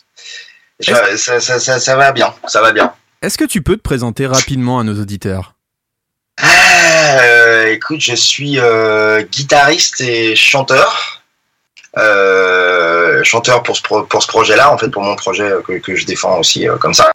je- 0.78 0.92
ça, 1.16 1.40
ça, 1.40 1.58
ça, 1.58 1.80
ça 1.80 1.96
va 1.96 2.12
bien, 2.12 2.34
ça 2.46 2.60
va 2.60 2.70
bien. 2.72 2.92
Est-ce 3.22 3.38
que 3.38 3.46
tu 3.46 3.62
peux 3.62 3.78
te 3.78 3.82
présenter 3.82 4.26
rapidement 4.26 4.78
à 4.78 4.84
nos 4.84 5.00
auditeurs? 5.00 5.54
Ah, 6.38 7.18
euh, 7.22 7.72
écoute, 7.72 8.00
je 8.02 8.14
suis 8.14 8.58
euh, 8.60 9.22
guitariste 9.22 10.02
et 10.02 10.36
chanteur. 10.36 11.19
Euh, 11.98 13.22
chanteur 13.24 13.62
pour 13.62 13.76
ce, 13.76 13.82
pro- 13.82 14.02
pour 14.04 14.22
ce 14.22 14.28
projet-là, 14.28 14.72
en 14.72 14.78
fait, 14.78 14.88
pour 14.88 15.02
mon 15.02 15.16
projet 15.16 15.44
euh, 15.50 15.60
que, 15.60 15.72
que 15.78 15.94
je 15.96 16.06
défends 16.06 16.38
aussi 16.38 16.68
euh, 16.68 16.76
comme 16.76 16.94
ça. 16.94 17.10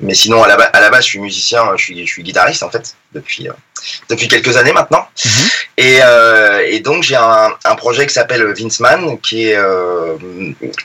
Mais 0.00 0.14
sinon, 0.14 0.42
à 0.42 0.48
la, 0.48 0.56
ba- 0.56 0.70
à 0.72 0.80
la 0.80 0.90
base, 0.90 1.04
je 1.04 1.08
suis 1.10 1.18
musicien, 1.20 1.62
je 1.76 1.82
suis, 1.84 2.06
je 2.06 2.12
suis 2.12 2.22
guitariste, 2.22 2.62
en 2.62 2.70
fait, 2.70 2.94
depuis, 3.14 3.48
euh, 3.48 3.52
depuis 4.10 4.28
quelques 4.28 4.56
années 4.56 4.72
maintenant. 4.72 5.06
Et, 5.78 6.00
euh, 6.02 6.62
et 6.66 6.80
donc, 6.80 7.02
j'ai 7.02 7.16
un, 7.16 7.50
un 7.64 7.74
projet 7.76 8.06
qui 8.06 8.12
s'appelle 8.12 8.44
Vince 8.52 8.80
Man, 8.80 9.18
qui 9.20 9.48
est, 9.48 9.56
euh, 9.56 10.16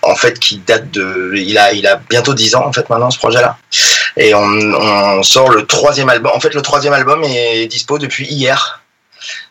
en 0.03 0.15
fait, 0.15 0.39
qui 0.39 0.59
date 0.59 0.89
de. 0.91 1.33
Il 1.35 1.57
a, 1.57 1.73
il 1.73 1.85
a 1.87 1.97
bientôt 2.09 2.33
10 2.33 2.55
ans, 2.55 2.65
en 2.65 2.71
fait, 2.71 2.89
maintenant, 2.89 3.11
ce 3.11 3.17
projet-là. 3.19 3.57
Et 4.15 4.33
on, 4.33 4.41
on 4.43 5.23
sort 5.23 5.49
le 5.49 5.65
troisième 5.65 6.09
album. 6.09 6.31
En 6.33 6.39
fait, 6.39 6.53
le 6.53 6.61
troisième 6.61 6.93
album 6.93 7.23
est 7.25 7.67
dispo 7.67 7.97
depuis 7.97 8.27
hier. 8.27 8.81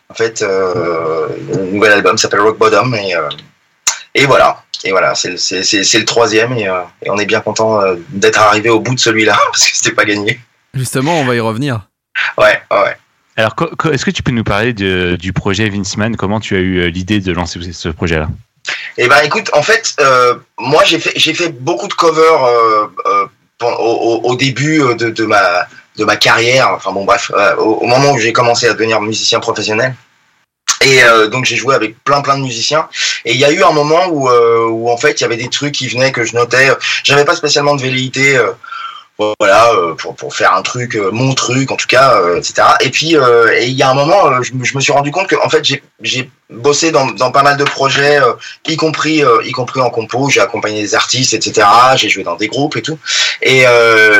En 0.09 0.15
fait, 0.15 0.41
euh, 0.41 1.27
le 1.53 1.65
nouvel 1.65 1.91
album 1.91 2.17
s'appelle 2.17 2.39
Rock 2.41 2.57
Bottom 2.57 2.95
et, 2.95 3.15
euh, 3.15 3.29
et 4.21 4.25
voilà. 4.25 4.63
Et 4.85 4.91
voilà, 4.91 5.13
c'est 5.15 5.29
le- 5.31 6.05
troisième 6.05 6.53
et, 6.53 6.67
euh, 6.67 6.79
et 7.03 7.09
on 7.09 7.17
est 7.17 7.25
bien 7.25 7.41
content 7.41 7.81
euh, 7.81 7.95
d'être 8.09 8.39
arrivé 8.39 8.69
au 8.69 8.79
bout 8.79 8.95
de 8.95 8.99
celui-là 8.99 9.37
parce 9.51 9.65
que 9.65 9.75
c'était 9.75 9.95
pas 9.95 10.05
gagné. 10.05 10.39
Justement, 10.73 11.19
on 11.19 11.25
va 11.25 11.35
y 11.35 11.39
revenir. 11.39 11.81
Ouais, 12.37 12.61
ouais. 12.71 12.95
Alors, 13.35 13.55
est-ce 13.91 14.05
que 14.05 14.11
tu 14.11 14.23
peux 14.23 14.31
nous 14.31 14.43
parler 14.43 14.73
de- 14.73 15.15
du 15.19 15.33
projet 15.33 15.69
Vinceman 15.69 16.15
Comment 16.15 16.39
tu 16.39 16.55
as 16.55 16.59
eu 16.59 16.79
euh, 16.79 16.89
l'idée 16.89 17.19
de 17.19 17.31
lancer 17.33 17.59
ce 17.73 17.89
projet-là? 17.89 18.27
Et 18.97 19.07
ben 19.07 19.17
écoute, 19.23 19.49
en 19.53 19.63
fait, 19.63 19.95
euh, 19.99 20.35
moi 20.59 20.83
j'ai 20.85 20.99
fait 20.99 21.13
j'ai 21.15 21.33
fait 21.33 21.49
beaucoup 21.49 21.87
de 21.87 21.93
covers 21.93 22.43
euh, 22.43 22.85
euh, 23.05 23.25
au, 23.63 23.65
au- 24.23 24.29
au 24.31 24.35
début 24.35 24.79
de, 24.97 25.09
de 25.09 25.25
ma 25.25 25.65
de 25.97 26.05
ma 26.05 26.17
carrière. 26.17 26.69
Enfin 26.75 26.91
bon 26.91 27.05
bref, 27.05 27.31
euh, 27.33 27.55
au, 27.55 27.75
au 27.77 27.85
moment 27.87 28.11
où 28.11 28.17
j'ai 28.19 28.31
commencé 28.33 28.67
à 28.67 28.73
devenir 28.73 29.01
musicien 29.01 29.39
professionnel. 29.39 29.95
Et 30.85 31.03
euh, 31.03 31.27
donc 31.27 31.45
j'ai 31.45 31.57
joué 31.57 31.75
avec 31.75 32.01
plein 32.03 32.21
plein 32.21 32.37
de 32.37 32.43
musiciens. 32.43 32.87
Et 33.25 33.33
il 33.33 33.39
y 33.39 33.45
a 33.45 33.51
eu 33.51 33.63
un 33.63 33.71
moment 33.71 34.07
où 34.07 34.29
euh, 34.29 34.67
où 34.67 34.89
en 34.89 34.97
fait 34.97 35.19
il 35.19 35.21
y 35.21 35.25
avait 35.25 35.37
des 35.37 35.49
trucs 35.49 35.73
qui 35.73 35.87
venaient 35.87 36.11
que 36.11 36.23
je 36.23 36.35
notais. 36.35 36.69
J'avais 37.03 37.25
pas 37.25 37.35
spécialement 37.35 37.75
de 37.75 37.81
velléité. 37.81 38.37
euh, 38.37 38.51
voilà 39.39 39.73
euh, 39.73 39.95
pour, 39.95 40.15
pour 40.15 40.33
faire 40.33 40.53
un 40.53 40.61
truc 40.61 40.95
euh, 40.95 41.11
mon 41.11 41.33
truc 41.33 41.71
en 41.71 41.75
tout 41.75 41.87
cas 41.87 42.15
euh, 42.21 42.37
etc 42.37 42.69
et 42.79 42.89
puis 42.89 43.15
et 43.15 43.65
il 43.65 43.73
y 43.73 43.83
a 43.83 43.89
un 43.89 43.93
moment 43.93 44.41
je, 44.41 44.53
je 44.63 44.75
me 44.75 44.79
suis 44.79 44.93
rendu 44.93 45.11
compte 45.11 45.27
que 45.27 45.35
en 45.43 45.49
fait 45.49 45.65
j'ai 46.01 46.31
bossé 46.49 46.91
dans, 46.91 47.05
dans 47.07 47.29
pas 47.29 47.43
mal 47.43 47.57
de 47.57 47.65
projets 47.65 48.19
y 48.65 48.77
compris 48.77 49.21
y 49.43 49.51
compris 49.51 49.81
en 49.81 49.89
compo 49.89 50.29
j'ai 50.29 50.39
accompagné 50.39 50.81
des 50.81 50.95
artistes 50.95 51.33
etc 51.33 51.67
j'ai 51.97 52.07
joué 52.07 52.23
dans 52.23 52.37
des 52.37 52.47
groupes 52.47 52.77
et 52.77 52.81
tout 52.81 52.97
et 53.41 53.65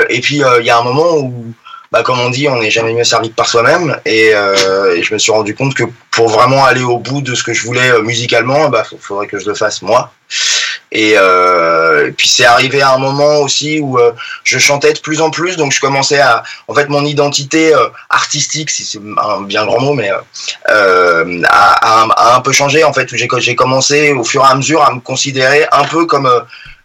et 0.09 0.19
puis 0.19 0.41
il 0.59 0.65
y 0.65 0.69
a 0.69 0.77
un 0.77 0.83
moment 0.83 1.15
où 1.15 1.53
bah, 1.91 2.03
comme 2.03 2.19
on 2.19 2.29
dit, 2.29 2.47
on 2.47 2.59
n'est 2.59 2.71
jamais 2.71 2.93
mieux 2.93 3.03
servi 3.03 3.29
que 3.29 3.35
par 3.35 3.47
soi-même. 3.47 3.99
Et, 4.05 4.33
euh, 4.33 5.01
je 5.01 5.13
me 5.13 5.19
suis 5.19 5.31
rendu 5.31 5.55
compte 5.55 5.73
que 5.73 5.83
pour 6.11 6.29
vraiment 6.29 6.63
aller 6.65 6.83
au 6.83 6.97
bout 6.97 7.21
de 7.21 7.33
ce 7.35 7.43
que 7.43 7.53
je 7.53 7.65
voulais 7.65 7.89
euh, 7.91 8.01
musicalement, 8.01 8.69
bah, 8.69 8.83
faudrait 8.99 9.27
que 9.27 9.39
je 9.39 9.47
le 9.47 9.55
fasse 9.55 9.81
moi. 9.81 10.11
Et, 10.91 11.13
euh, 11.17 12.11
puis 12.17 12.27
c'est 12.27 12.45
arrivé 12.45 12.81
à 12.81 12.93
un 12.93 12.97
moment 12.97 13.37
aussi 13.41 13.79
où 13.79 13.99
euh, 13.99 14.11
je 14.43 14.57
chantais 14.57 14.93
de 14.93 14.99
plus 14.99 15.21
en 15.21 15.29
plus, 15.29 15.55
donc 15.55 15.71
je 15.71 15.79
commençais 15.79 16.19
à, 16.19 16.43
en 16.67 16.73
fait, 16.73 16.89
mon 16.89 17.05
identité 17.05 17.73
euh, 17.75 17.87
artistique, 18.09 18.69
si 18.71 18.83
c'est 18.83 18.99
un 19.17 19.41
bien 19.41 19.65
grand 19.65 19.79
mot, 19.79 19.93
mais 19.93 20.11
euh, 20.69 21.41
a, 21.47 22.03
a- 22.03 22.11
a 22.11 22.35
un 22.35 22.41
peu 22.41 22.51
changé 22.51 22.83
en 22.83 22.93
fait. 22.93 23.07
J'ai 23.15 23.55
commencé 23.55 24.13
au 24.13 24.23
fur 24.23 24.43
et 24.43 24.47
à 24.51 24.55
mesure 24.55 24.83
à 24.83 24.91
me 24.93 24.99
considérer 24.99 25.67
un 25.71 25.83
peu 25.85 26.05
comme 26.05 26.27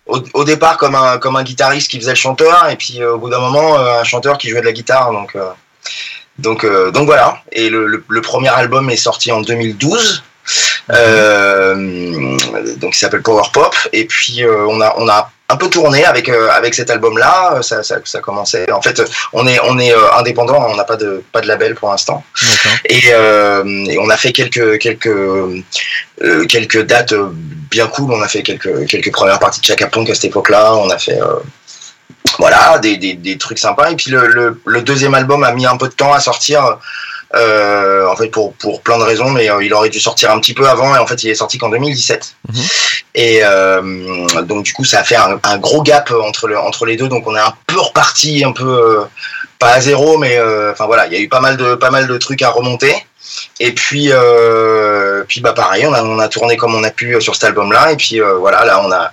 au, 0.06 0.22
au 0.34 0.44
départ 0.44 0.76
comme 0.76 0.94
un 0.94 1.18
comme 1.18 1.36
un 1.36 1.42
guitariste 1.42 1.90
qui 1.90 1.98
faisait 1.98 2.10
le 2.10 2.16
chanteur, 2.16 2.68
et 2.68 2.76
puis 2.76 3.02
euh, 3.02 3.14
au 3.14 3.18
bout 3.18 3.30
d'un 3.30 3.40
moment 3.40 3.78
euh, 3.78 4.00
un 4.00 4.04
chanteur 4.04 4.38
qui 4.38 4.48
jouait 4.48 4.60
de 4.60 4.66
la 4.66 4.72
guitare. 4.72 5.12
Donc 5.12 5.34
euh, 5.36 5.50
donc 6.38 6.66
donc 6.92 7.06
voilà. 7.06 7.38
Et 7.52 7.70
le, 7.70 7.86
le, 7.86 8.04
le 8.08 8.20
premier 8.20 8.48
album 8.48 8.90
est 8.90 8.96
sorti 8.96 9.30
en 9.32 9.40
2012. 9.40 10.22
Euh, 10.90 12.36
donc 12.76 12.94
il 12.94 12.98
s'appelle 12.98 13.22
Power 13.22 13.48
Pop 13.52 13.74
et 13.94 14.04
puis 14.04 14.44
on 14.46 14.80
a 14.82 14.94
on 14.98 15.08
a 15.08 15.30
un 15.50 15.56
peu 15.56 15.68
tourné 15.68 16.04
avec 16.04 16.28
euh, 16.28 16.48
avec 16.50 16.74
cet 16.74 16.88
album 16.90 17.18
là 17.18 17.60
ça, 17.60 17.82
ça 17.82 17.96
ça 18.04 18.20
commençait 18.20 18.70
en 18.72 18.80
fait 18.80 19.02
on 19.34 19.46
est 19.46 19.58
on 19.62 19.78
est 19.78 19.92
euh, 19.92 20.12
indépendant 20.18 20.64
on 20.70 20.74
n'a 20.74 20.84
pas 20.84 20.96
de 20.96 21.22
pas 21.32 21.42
de 21.42 21.48
label 21.48 21.74
pour 21.74 21.90
l'instant. 21.90 22.24
Et, 22.86 23.02
euh, 23.12 23.62
et 23.86 23.98
on 23.98 24.08
a 24.08 24.16
fait 24.16 24.32
quelques 24.32 24.78
quelques 24.78 25.16
quelques 26.48 26.82
dates 26.86 27.14
bien 27.70 27.86
cool. 27.88 28.12
On 28.12 28.22
a 28.22 28.28
fait 28.28 28.42
quelques 28.42 28.86
quelques 28.86 29.12
premières 29.12 29.38
parties 29.38 29.60
de 29.60 29.66
Chaka 29.66 29.88
Punk 29.88 30.08
à 30.08 30.14
cette 30.14 30.26
époque 30.26 30.48
là 30.48 30.74
on 30.74 30.88
a 30.88 30.98
fait 30.98 31.18
voilà 32.38 32.78
des, 32.78 32.96
des, 32.96 33.14
des 33.14 33.36
trucs 33.36 33.58
sympas. 33.58 33.90
Et 33.90 33.96
puis 33.96 34.10
le, 34.10 34.26
le, 34.26 34.60
le 34.64 34.82
deuxième 34.82 35.14
album 35.14 35.44
a 35.44 35.52
mis 35.52 35.66
un 35.66 35.76
peu 35.76 35.88
de 35.88 35.94
temps 35.94 36.12
à 36.14 36.20
sortir 36.20 36.78
euh, 37.36 38.06
en 38.08 38.16
fait 38.16 38.28
pour 38.28 38.54
pour 38.54 38.80
plein 38.82 38.98
de 38.98 39.02
raisons 39.02 39.30
mais 39.30 39.50
euh, 39.50 39.62
il 39.62 39.72
aurait 39.74 39.88
dû 39.88 40.00
sortir 40.00 40.30
un 40.30 40.40
petit 40.40 40.54
peu 40.54 40.68
avant 40.68 40.94
et 40.94 40.98
en 40.98 41.06
fait 41.06 41.22
il 41.22 41.30
est 41.30 41.34
sorti 41.34 41.58
qu'en 41.58 41.68
2017 41.68 42.36
et 43.14 43.40
euh, 43.42 43.82
donc 44.42 44.64
du 44.64 44.72
coup 44.72 44.84
ça 44.84 45.00
a 45.00 45.04
fait 45.04 45.16
un, 45.16 45.38
un 45.42 45.58
gros 45.58 45.82
gap 45.82 46.10
entre 46.10 46.48
le 46.48 46.58
entre 46.58 46.86
les 46.86 46.96
deux. 46.96 47.08
Donc 47.08 47.26
on 47.26 47.36
est 47.36 47.40
un 47.40 47.54
peu 47.66 47.78
reparti 47.78 48.44
un 48.44 48.52
peu 48.52 49.04
pas 49.58 49.72
à 49.74 49.80
zéro 49.80 50.18
mais 50.18 50.38
enfin 50.70 50.86
voilà 50.86 51.06
il 51.06 51.12
y 51.12 51.16
a 51.16 51.20
eu 51.20 51.28
pas 51.28 51.40
mal 51.40 51.56
de 51.56 51.74
pas 51.74 51.90
mal 51.90 52.06
de 52.06 52.18
trucs 52.18 52.42
à 52.42 52.50
remonter. 52.50 52.94
Et 53.60 53.72
puis 53.72 54.10
puis 55.28 55.40
bah 55.40 55.52
pareil 55.52 55.86
on 55.86 55.92
a 55.92 56.02
on 56.02 56.18
a 56.18 56.28
tourné 56.28 56.56
comme 56.56 56.74
on 56.74 56.84
a 56.84 56.90
pu 56.90 57.20
sur 57.20 57.34
cet 57.34 57.44
album 57.44 57.72
là 57.72 57.92
et 57.92 57.96
puis 57.96 58.20
voilà 58.20 58.64
là 58.64 58.82
on 58.84 58.92
a 58.92 59.12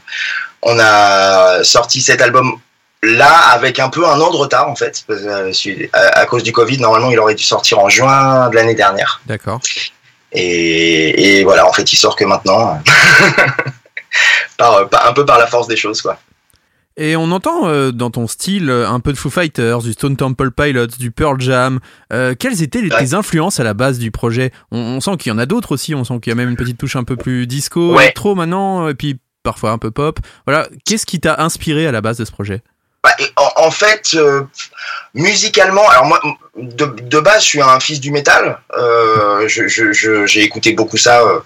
on 0.63 0.77
a 0.79 1.63
sorti 1.63 2.01
cet 2.01 2.21
album 2.21 2.57
là 3.03 3.33
avec 3.53 3.79
un 3.79 3.89
peu 3.89 4.05
un 4.07 4.19
an 4.21 4.29
de 4.31 4.35
retard 4.37 4.69
en 4.69 4.75
fait 4.75 5.03
parce 5.07 5.21
que, 5.21 5.27
euh, 5.27 5.51
su- 5.53 5.89
à, 5.93 6.19
à 6.19 6.25
cause 6.25 6.43
du 6.43 6.51
Covid 6.51 6.77
normalement 6.79 7.09
il 7.11 7.19
aurait 7.19 7.35
dû 7.35 7.43
sortir 7.43 7.79
en 7.79 7.89
juin 7.89 8.49
de 8.49 8.55
l'année 8.55 8.75
dernière 8.75 9.21
D'accord. 9.25 9.59
et, 10.31 11.39
et 11.39 11.43
voilà 11.43 11.67
en 11.67 11.73
fait 11.73 11.91
il 11.91 11.95
sort 11.97 12.15
que 12.15 12.25
maintenant 12.25 12.79
par, 14.57 14.87
par- 14.89 15.07
un 15.07 15.13
peu 15.13 15.25
par 15.25 15.39
la 15.39 15.47
force 15.47 15.67
des 15.67 15.75
choses 15.77 16.01
quoi 16.01 16.19
Et 16.97 17.15
on 17.15 17.31
entend 17.31 17.67
euh, 17.67 17.91
dans 17.91 18.11
ton 18.11 18.27
style 18.27 18.69
euh, 18.69 18.87
un 18.87 18.99
peu 18.99 19.13
de 19.13 19.17
Foo 19.17 19.29
Fighters, 19.29 19.79
du 19.79 19.93
Stone 19.93 20.15
Temple 20.17 20.51
Pilots, 20.51 20.87
du 20.99 21.09
Pearl 21.11 21.39
Jam. 21.41 21.79
Euh, 22.13 22.35
quelles 22.37 22.61
étaient 22.61 22.81
les, 22.81 22.89
tes 22.89 23.13
influences 23.13 23.59
à 23.59 23.63
la 23.63 23.73
base 23.73 23.97
du 23.97 24.11
projet? 24.11 24.51
On, 24.71 24.77
on 24.77 25.01
sent 25.01 25.17
qu'il 25.17 25.31
y 25.31 25.35
en 25.35 25.39
a 25.39 25.45
d'autres 25.45 25.71
aussi, 25.73 25.95
on 25.95 26.03
sent 26.03 26.19
qu'il 26.21 26.31
y 26.31 26.33
a 26.33 26.35
même 26.35 26.49
une 26.49 26.57
petite 26.57 26.77
touche 26.77 26.95
un 26.97 27.03
peu 27.05 27.15
plus 27.15 27.47
disco, 27.47 27.95
Ouais. 27.95 28.03
électro 28.03 28.35
maintenant, 28.35 28.87
et 28.89 28.93
puis 28.93 29.19
parfois 29.41 29.71
un 29.71 29.77
peu 29.79 29.89
pop. 29.89 30.19
Voilà, 30.45 30.67
qu'est-ce 30.85 31.05
qui 31.05 31.19
t'a 31.19 31.41
inspiré 31.41 31.87
à 31.87 31.91
la 31.91 32.01
base 32.01 32.17
de 32.17 32.25
ce 32.25 32.31
projet? 32.31 32.55
et 32.55 32.61
en, 33.35 33.51
en 33.67 33.71
fait, 33.71 34.11
euh, 34.13 34.43
musicalement, 35.13 35.87
alors 35.89 36.05
moi, 36.05 36.21
de, 36.55 36.85
de 36.85 37.19
base, 37.19 37.43
je 37.43 37.47
suis 37.47 37.61
un 37.61 37.79
fils 37.79 37.99
du 37.99 38.11
métal. 38.11 38.59
Euh, 38.77 39.47
je- 39.47 39.67
je- 39.67 39.91
je- 39.91 40.25
j'ai 40.25 40.41
écouté 40.43 40.73
beaucoup 40.73 40.97
ça, 40.97 41.21
euh, 41.21 41.39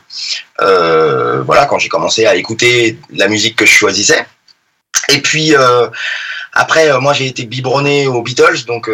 euh, 0.62 1.42
voilà, 1.44 1.66
quand 1.66 1.80
j'ai 1.80 1.90
commencé 1.90 2.26
à 2.26 2.36
écouter 2.36 2.98
la 3.14 3.28
musique 3.28 3.56
que 3.56 3.66
je 3.66 3.72
choisissais. 3.74 4.26
Et 5.10 5.22
puis 5.22 5.56
euh, 5.56 5.88
après, 6.54 6.90
euh, 6.92 7.00
moi, 7.00 7.14
j'ai 7.14 7.28
été 7.28 7.46
biberonné 7.46 8.08
aux 8.08 8.22
Beatles, 8.22 8.66
donc 8.66 8.90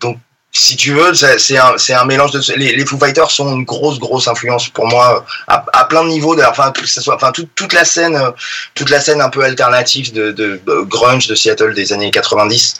donc 0.00 0.18
si 0.56 0.76
tu 0.76 0.92
veux, 0.92 1.12
c'est 1.14 1.58
un, 1.58 1.74
un 1.74 2.04
mélange 2.04 2.30
de. 2.30 2.40
Les, 2.56 2.76
les 2.76 2.86
Foo 2.86 2.96
Fighters 2.96 3.30
sont 3.30 3.52
une 3.56 3.64
grosse, 3.64 3.98
grosse 3.98 4.28
influence 4.28 4.68
pour 4.68 4.86
moi 4.86 5.26
à, 5.48 5.64
à 5.72 5.84
plein 5.84 6.04
de 6.04 6.08
niveaux. 6.10 6.36
d'ailleurs, 6.36 6.52
Enfin, 6.52 6.70
que 6.70 6.86
ça 6.86 7.00
soit, 7.00 7.16
enfin, 7.16 7.32
toute, 7.32 7.48
toute 7.56 7.72
la 7.72 7.84
scène, 7.84 8.14
euh, 8.14 8.30
toute 8.76 8.88
la 8.88 9.00
scène 9.00 9.20
un 9.20 9.30
peu 9.30 9.42
alternative 9.42 10.12
de, 10.12 10.30
de, 10.30 10.60
de 10.64 10.80
grunge 10.82 11.26
de 11.26 11.34
Seattle 11.34 11.74
des 11.74 11.92
années 11.92 12.12
90. 12.12 12.76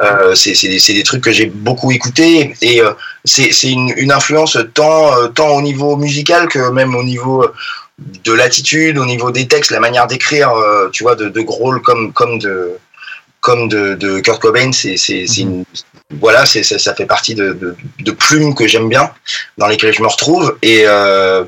Euh, 0.00 0.34
c'est 0.34 0.68
des, 0.68 0.78
c'est 0.78 0.92
des 0.92 1.02
trucs 1.02 1.24
que 1.24 1.32
j'ai 1.32 1.46
beaucoup 1.46 1.90
écouté 1.92 2.54
et 2.60 2.82
euh, 2.82 2.92
c'est 3.24 3.70
une, 3.70 3.94
une 3.96 4.12
influence 4.12 4.58
tant 4.74 5.16
euh, 5.16 5.28
tant 5.28 5.48
au 5.48 5.62
niveau 5.62 5.96
musical 5.96 6.46
que 6.46 6.70
même 6.70 6.94
au 6.94 7.02
niveau 7.02 7.46
de 7.98 8.32
l'attitude, 8.34 8.98
au 8.98 9.06
niveau 9.06 9.30
des 9.30 9.48
textes, 9.48 9.70
la 9.70 9.80
manière 9.80 10.06
d'écrire, 10.06 10.52
tu 10.92 11.04
vois, 11.04 11.14
de, 11.14 11.30
de 11.30 11.40
Grohl 11.40 11.80
comme 11.80 12.12
comme 12.12 12.38
de 12.38 12.72
comme 13.44 13.68
de, 13.68 13.94
de 13.94 14.20
Kurt 14.20 14.40
Cobain, 14.40 14.72
c'est 14.72 14.96
c'est 14.96 15.26
une 15.36 15.64
voilà, 16.20 16.46
c'est 16.46 16.62
ça 16.62 16.94
fait 16.94 17.04
partie 17.06 17.34
de, 17.34 17.52
de, 17.52 17.76
de 18.00 18.12
plumes 18.12 18.54
que 18.54 18.66
j'aime 18.66 18.88
bien, 18.88 19.10
dans 19.58 19.66
lesquelles 19.66 19.92
je 19.92 20.02
me 20.02 20.06
retrouve 20.06 20.56
et 20.62 20.84
euh, 20.86 21.44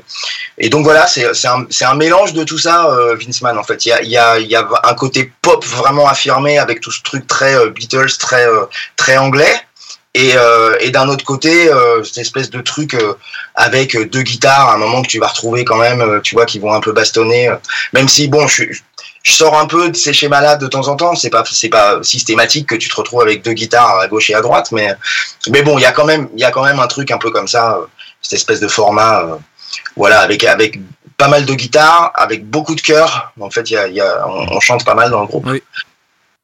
et 0.59 0.69
donc 0.69 0.83
voilà, 0.83 1.07
c'est 1.07 1.25
un, 1.47 1.65
un 1.81 1.95
mélange 1.95 2.33
de 2.33 2.43
tout 2.43 2.59
ça, 2.59 2.85
euh, 2.87 3.15
Vince 3.15 3.41
Mann, 3.41 3.57
en 3.57 3.63
fait. 3.63 3.85
Il 3.85 3.89
y 3.89 3.93
a, 3.93 4.01
y, 4.03 4.17
a, 4.17 4.39
y 4.39 4.55
a 4.55 4.67
un 4.83 4.93
côté 4.93 5.31
pop 5.41 5.65
vraiment 5.65 6.07
affirmé 6.07 6.59
avec 6.59 6.81
tout 6.81 6.91
ce 6.91 7.01
truc 7.01 7.25
très 7.25 7.55
euh, 7.55 7.69
Beatles, 7.69 8.17
très, 8.19 8.45
euh, 8.47 8.65
très 8.95 9.17
anglais. 9.17 9.55
Et, 10.13 10.33
et 10.79 10.89
d'un 10.89 11.09
autre 11.09 11.23
côté, 11.23 11.69
cette 12.03 12.17
espèce 12.17 12.49
de 12.49 12.59
truc 12.61 12.97
avec 13.53 13.95
deux 14.09 14.23
guitares, 14.23 14.69
à 14.69 14.73
un 14.73 14.77
moment 14.79 15.03
que 15.03 15.07
tu 15.07 15.19
vas 15.19 15.27
retrouver 15.27 15.63
quand 15.63 15.77
même, 15.77 16.21
tu 16.23 16.33
vois, 16.33 16.47
qui 16.47 16.57
vont 16.57 16.73
un 16.73 16.79
peu 16.79 16.91
bastonner. 16.91 17.51
même 17.93 18.07
si, 18.07 18.27
bon, 18.27 18.47
je 18.47 18.53
suis, 18.53 18.73
je 18.73 18.81
je 19.27 19.33
sors 19.33 19.59
un 19.59 19.65
peu 19.65 19.89
de 19.89 19.95
ces 19.97 20.13
schémas-là 20.13 20.55
de 20.55 20.67
temps 20.67 20.87
en 20.87 20.95
temps. 20.95 21.13
C'est 21.13 21.29
pas, 21.29 21.43
c'est 21.51 21.67
pas 21.67 22.01
systématique 22.01 22.69
que 22.69 22.75
tu 22.75 22.87
te 22.87 22.95
retrouves 22.95 23.21
avec 23.21 23.43
deux 23.43 23.51
guitares 23.51 23.99
à 23.99 24.07
gauche 24.07 24.29
et 24.29 24.33
à 24.33 24.39
droite, 24.39 24.71
mais, 24.71 24.95
mais 25.49 25.63
bon, 25.63 25.77
il 25.77 25.81
y 25.81 25.85
a 25.85 25.91
quand 25.91 26.05
même, 26.05 26.29
il 26.33 26.39
y 26.39 26.45
a 26.45 26.51
quand 26.51 26.63
même 26.63 26.79
un 26.79 26.87
truc 26.87 27.11
un 27.11 27.17
peu 27.17 27.29
comme 27.29 27.49
ça, 27.49 27.75
euh, 27.75 27.85
cette 28.21 28.37
espèce 28.37 28.61
de 28.61 28.69
format, 28.69 29.23
euh, 29.23 29.35
voilà, 29.97 30.21
avec, 30.21 30.45
avec 30.45 30.79
pas 31.17 31.27
mal 31.27 31.45
de 31.45 31.53
guitares, 31.53 32.13
avec 32.15 32.45
beaucoup 32.45 32.73
de 32.73 32.79
chœurs. 32.79 33.33
En 33.37 33.49
fait, 33.49 33.69
il 33.69 33.93
y 33.95 33.99
a, 33.99 34.25
on, 34.29 34.61
chante 34.61 34.85
pas 34.85 34.95
mal 34.95 35.11
dans 35.11 35.19
le 35.19 35.27
groupe. 35.27 35.49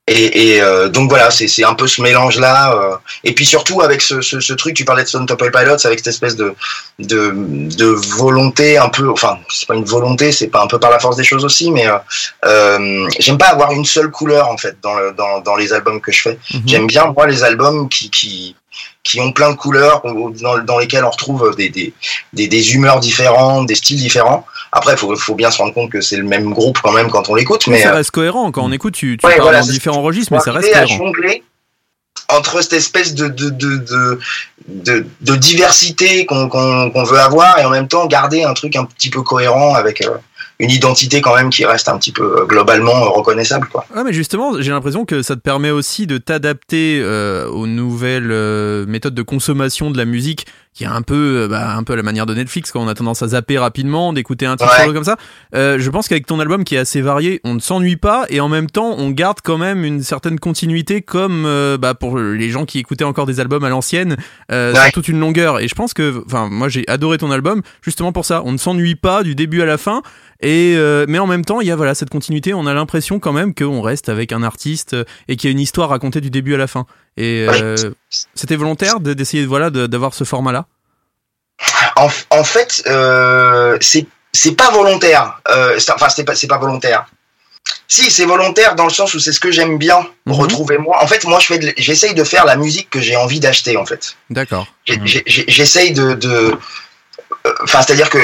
Et, 0.05 0.55
et 0.55 0.61
euh, 0.61 0.89
donc 0.89 1.09
voilà, 1.09 1.31
c'est 1.31 1.63
un 1.63 1.75
peu 1.75 1.88
ce 1.88 2.01
mélange-là. 2.01 2.73
euh, 2.75 2.95
et 3.23 3.34
puis 3.34 3.45
surtout 3.45 3.81
avec 3.81 4.01
ce, 4.01 4.19
ce, 4.21 4.41
ce 4.41 4.53
truc, 4.53 4.75
tu 4.75 4.84
parlais 4.84 5.03
de 5.03 5.07
Stone 5.07 5.25
Temple 5.25 5.49
Pilots, 5.49 5.85
avec 5.85 5.99
cette 5.99 6.07
espèce 6.07 6.35
de, 6.35 6.53
de, 6.99 7.31
de 7.34 7.85
volonté 8.17 8.77
un 8.77 8.89
peu, 8.89 9.09
enfin, 9.09 9.39
c'est 9.49 9.65
pas 9.65 9.75
une 9.75 9.85
volonté, 9.85 10.34
c'est 10.34 10.47
pas 10.47 10.61
un 10.61 10.67
peu 10.67 10.77
par 10.77 10.91
la 10.91 10.99
force 10.99 11.15
des 11.15 11.23
choses 11.23 11.45
aussi, 11.45 11.71
mais 11.71 11.88
euh, 11.88 11.97
euh, 12.45 13.07
j'aime 13.17 13.38
pas 13.38 13.47
avoir 13.47 13.71
une 13.71 13.85
seule 13.85 14.11
couleur 14.11 14.49
en 14.49 14.57
fait 14.57 14.75
dans, 14.81 14.95
le, 14.95 15.13
dans, 15.13 15.39
dans 15.39 15.55
les 15.55 15.71
albums 15.71 16.01
que 16.01 16.11
je 16.11 16.21
fais. 16.21 16.39
Mhm. 16.53 16.61
J'aime 16.65 16.88
bien 16.88 17.05
moi 17.15 17.25
les 17.25 17.43
albums 17.45 17.88
qui, 17.88 18.09
qui, 18.09 18.55
qui 19.03 19.19
ont 19.19 19.31
plein 19.31 19.51
de 19.51 19.55
couleurs, 19.57 20.03
ou- 20.05 20.31
dans, 20.31 20.57
dans 20.59 20.77
lesquels 20.79 21.03
on 21.05 21.09
retrouve 21.09 21.55
des, 21.57 21.69
des, 21.69 21.93
des, 22.33 22.47
des 22.47 22.73
humeurs 22.73 22.99
différentes, 22.99 23.67
des 23.67 23.75
styles 23.75 23.97
différents. 23.97 24.45
Après, 24.71 24.93
il 24.93 24.97
faut, 24.97 25.15
faut 25.15 25.35
bien 25.35 25.51
se 25.51 25.57
rendre 25.57 25.73
compte 25.73 25.91
que 25.91 26.01
c'est 26.01 26.17
le 26.17 26.23
même 26.23 26.51
groupe 26.53 26.79
quand 26.81 26.91
même 26.93 27.09
quand 27.11 27.29
on 27.29 27.35
l'écoute, 27.35 27.67
Mais 27.67 27.73
mais 27.77 27.83
ça 27.83 27.89
euh, 27.91 27.95
reste 27.95 28.11
cohérent. 28.11 28.51
Quand 28.51 28.63
on 28.63 28.71
écoute, 28.71 28.93
tu, 28.95 29.17
tu 29.17 29.25
Ouais, 29.25 29.33
parles 29.33 29.43
voilà, 29.43 29.59
dans 29.59 29.65
c'est- 29.65 29.71
différents 29.73 30.01
registres, 30.01 30.31
mais 30.33 30.39
ça 30.39 30.51
reste 30.51 30.71
cohérent. 30.71 30.97
jongler 30.97 31.43
entre 32.29 32.61
cette 32.61 32.73
espèce 32.73 33.13
de 33.15 33.27
de 33.27 33.49
de 33.49 33.77
de, 33.77 34.19
de, 34.67 35.05
de 35.21 35.35
diversité 35.35 36.25
qu'on 36.25 37.03
veut 37.03 37.19
avoir 37.19 37.59
et 37.59 37.65
en 37.65 37.69
même 37.69 37.87
temps 37.87 38.05
garder 38.07 38.43
un 38.43 38.53
truc 38.53 38.75
un 38.75 38.85
petit 38.85 39.09
peu 39.09 39.21
cohérent 39.21 39.75
avec 39.75 40.01
euh, 40.01 40.09
une 40.64 40.72
identité 40.72 41.22
quand 41.22 41.35
même 41.35 41.49
qui 41.49 41.65
reste 41.65 41.90
un 41.90 41.98
petit 41.98 42.11
peu 42.11 42.40
euh, 42.40 42.45
globalement 42.45 42.95
euh, 42.95 43.10
reconnaissable 43.10 43.68
quoi. 43.68 43.85
Ouais, 43.95 44.03
mais 44.03 44.14
justement, 44.14 44.61
j'ai 44.61 44.72
l'impression 44.72 45.06
que 45.06 45.22
ça 45.22 45.35
te 45.35 45.41
permet 45.41 45.72
aussi 45.72 46.07
de 46.07 46.18
t'adapter 46.18 47.02
euh, 47.02 47.48
aux 47.49 47.68
nouvelles 47.68 48.85
méthodes 48.88 49.14
de 49.14 49.22
consommation 49.22 49.91
de 49.91 49.98
la 49.98 50.06
musique, 50.06 50.45
qui 50.73 50.83
est 50.85 50.87
un 50.87 51.01
peu, 51.03 51.43
euh, 51.43 51.47
bah, 51.47 51.75
un 51.75 51.83
peu 51.83 51.93
à 51.93 51.95
la 51.95 52.03
manière 52.03 52.25
de 52.25 52.33
Netflix, 52.33 52.71
quand 52.71 52.81
on 52.81 52.87
a 52.87 52.95
tendance 52.95 53.21
à 53.21 53.27
zapper 53.29 53.57
rapidement, 53.59 54.11
d'écouter 54.11 54.45
un 54.47 54.55
titre 54.55 54.71
Ouais. 54.87 54.93
comme 54.93 55.03
ça. 55.03 55.17
Euh, 55.53 55.77
je 55.79 55.89
pense 55.91 56.07
qu'avec 56.07 56.25
ton 56.25 56.39
album 56.39 56.63
qui 56.63 56.75
est 56.75 56.79
assez 56.79 57.01
varié, 57.01 57.41
on 57.43 57.53
ne 57.53 57.59
s'ennuie 57.59 57.95
pas 57.95 58.25
et 58.29 58.39
en 58.39 58.49
même 58.49 58.69
temps, 58.69 58.95
on 58.97 59.09
garde 59.11 59.37
quand 59.43 59.57
même 59.59 59.83
une 59.85 60.01
certaine 60.01 60.39
continuité, 60.39 61.01
comme 61.01 61.45
euh, 61.45 61.77
bah, 61.77 61.93
pour 61.93 62.17
les 62.17 62.49
gens 62.49 62.65
qui 62.65 62.79
écoutaient 62.79 63.03
encore 63.03 63.25
des 63.27 63.39
albums 63.39 63.63
à 63.63 63.69
l'ancienne, 63.69 64.17
euh, 64.51 64.73
Ouais. 64.73 64.91
toute 64.91 65.07
une 65.07 65.19
longueur. 65.19 65.59
Et 65.59 65.67
je 65.67 65.75
pense 65.75 65.93
que, 65.93 66.23
enfin, 66.25 66.49
moi 66.49 66.69
j'ai 66.69 66.83
adoré 66.87 67.17
ton 67.19 67.29
album 67.31 67.61
justement 67.83 68.11
pour 68.11 68.25
ça. 68.25 68.41
On 68.45 68.51
ne 68.51 68.57
s'ennuie 68.57 68.95
pas 68.95 69.21
du 69.23 69.35
début 69.35 69.61
à 69.61 69.65
la 69.65 69.77
fin. 69.77 70.01
Et 70.41 70.73
euh, 70.75 71.05
mais 71.07 71.19
en 71.19 71.27
même 71.27 71.45
temps, 71.45 71.61
il 71.61 71.67
y 71.67 71.71
a 71.71 71.75
voilà 71.75 71.95
cette 71.95 72.09
continuité. 72.09 72.53
On 72.53 72.65
a 72.67 72.73
l'impression 72.73 73.19
quand 73.19 73.31
même 73.31 73.53
qu'on 73.53 73.81
reste 73.81 74.09
avec 74.09 74.31
un 74.33 74.43
artiste 74.43 74.93
euh, 74.93 75.03
et 75.29 75.35
qu'il 75.37 75.49
y 75.49 75.51
a 75.51 75.53
une 75.53 75.59
histoire 75.59 75.89
racontée 75.89 76.19
du 76.19 76.29
début 76.29 76.53
à 76.53 76.57
la 76.57 76.67
fin. 76.67 76.85
Et 77.18 77.45
euh, 77.49 77.76
c'était 78.34 78.56
volontaire 78.56 78.99
de- 78.99 79.14
d'essayer 79.14 79.45
voilà 79.45 79.69
de- 79.69 79.88
d'avoir 79.88 80.14
ce 80.14 80.23
format-là? 80.23 80.65
En, 81.95 82.10
en 82.31 82.44
fait, 82.44 82.84
euh, 82.88 83.77
c'est 83.81 84.06
c'est 84.31 84.56
pas 84.56 84.72
volontaire. 84.72 85.40
Euh, 85.49 85.77
enfin, 85.94 86.10
c'est 86.10 86.23
pas 86.23 86.35
c'est 86.35 86.48
pas 86.48 86.57
volontaire. 86.57 87.06
Si, 87.88 88.10
c'est 88.11 88.26
volontaire 88.26 88.76
dans 88.76 88.84
le 88.85 88.90
sens 88.90 89.14
où 89.14 89.19
c'est 89.19 89.31
ce 89.31 89.40
que 89.40 89.52
j'aime 89.52 89.77
bien 89.77 90.06
Mhm. 90.26 90.34
retrouver 90.34 90.77
moi. 90.80 90.98
En 91.02 91.07
fait, 91.07 91.23
moi, 91.26 91.40
je 91.40 91.45
fais, 91.45 91.73
j'essaye 91.77 92.14
de 92.14 92.23
faire 92.23 92.45
la 92.45 92.56
musique 92.57 92.90
que 92.90 92.99
j'ai 92.99 93.15
envie 93.15 93.40
d'acheter 93.40 93.77
en 93.77 93.85
fait. 93.85 94.15
D'accord. 94.30 94.68
J'ai- 94.85 95.23
J'essaye 95.26 95.94
de, 95.94 96.14
de, 96.14 96.57
euh, 97.45 97.53
enfin, 97.64 97.81
c'est-à-dire 97.84 98.10
que 98.10 98.18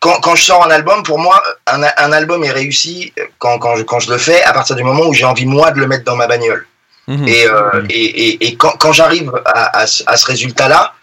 quand, 0.00 0.20
quand 0.20 0.36
je 0.36 0.44
sors 0.44 0.64
un 0.64 0.70
album, 0.70 1.02
pour 1.02 1.18
moi, 1.18 1.42
un, 1.66 1.82
un 1.82 2.12
album 2.12 2.44
est 2.44 2.52
réussi 2.52 3.12
quand, 3.38 3.58
quand, 3.58 3.74
je, 3.76 3.82
quand 3.82 3.98
je 3.98 4.10
le 4.12 4.18
fais 4.18 4.42
à 4.44 4.52
partir 4.52 4.76
du 4.76 4.84
moment 4.84 5.06
où 5.06 5.14
j'ai 5.14 5.24
envie 5.24 5.46
moi 5.46 5.70
de 5.72 5.80
le 5.80 5.88
mettre 5.88 6.04
dans 6.04 6.14
ma 6.16 6.26
bagnole. 6.28 6.66
Mhm. 7.08 7.26
Et, 7.26 7.46
euh, 7.46 7.82
et, 7.90 8.04
et, 8.28 8.46
et 8.46 8.56
quand, 8.56 8.72
quand 8.78 8.92
j'arrive 8.92 9.32
à, 9.46 9.78
à, 9.80 9.86
ce- 9.86 10.04
à 10.06 10.16
ce 10.16 10.26
résultat-là, 10.26 10.94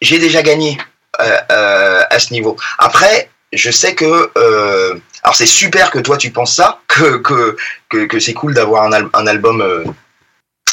j'ai 0.00 0.18
déjà 0.18 0.40
gagné 0.42 0.78
euh, 1.20 1.36
euh, 1.50 2.02
à 2.08 2.18
ce 2.18 2.32
niveau. 2.32 2.56
Après, 2.78 3.28
je 3.52 3.70
sais 3.70 3.94
que 3.94 4.30
euh, 4.38 4.94
alors 5.24 5.34
c'est 5.36 5.46
super 5.62 5.90
que 5.90 5.98
toi 5.98 6.16
tu 6.16 6.30
penses 6.30 6.54
ça, 6.54 6.80
que 6.88 7.16
que 7.18 7.56
que, 7.90 8.06
que 8.06 8.18
c'est 8.20 8.32
cool 8.34 8.54
d'avoir 8.54 8.84
un, 8.84 8.92
al- 8.92 9.10
un 9.12 9.26
album 9.26 9.60
euh, 9.60 9.84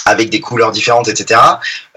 avec 0.05 0.29
des 0.29 0.39
couleurs 0.39 0.71
différentes, 0.71 1.07
etc. 1.09 1.41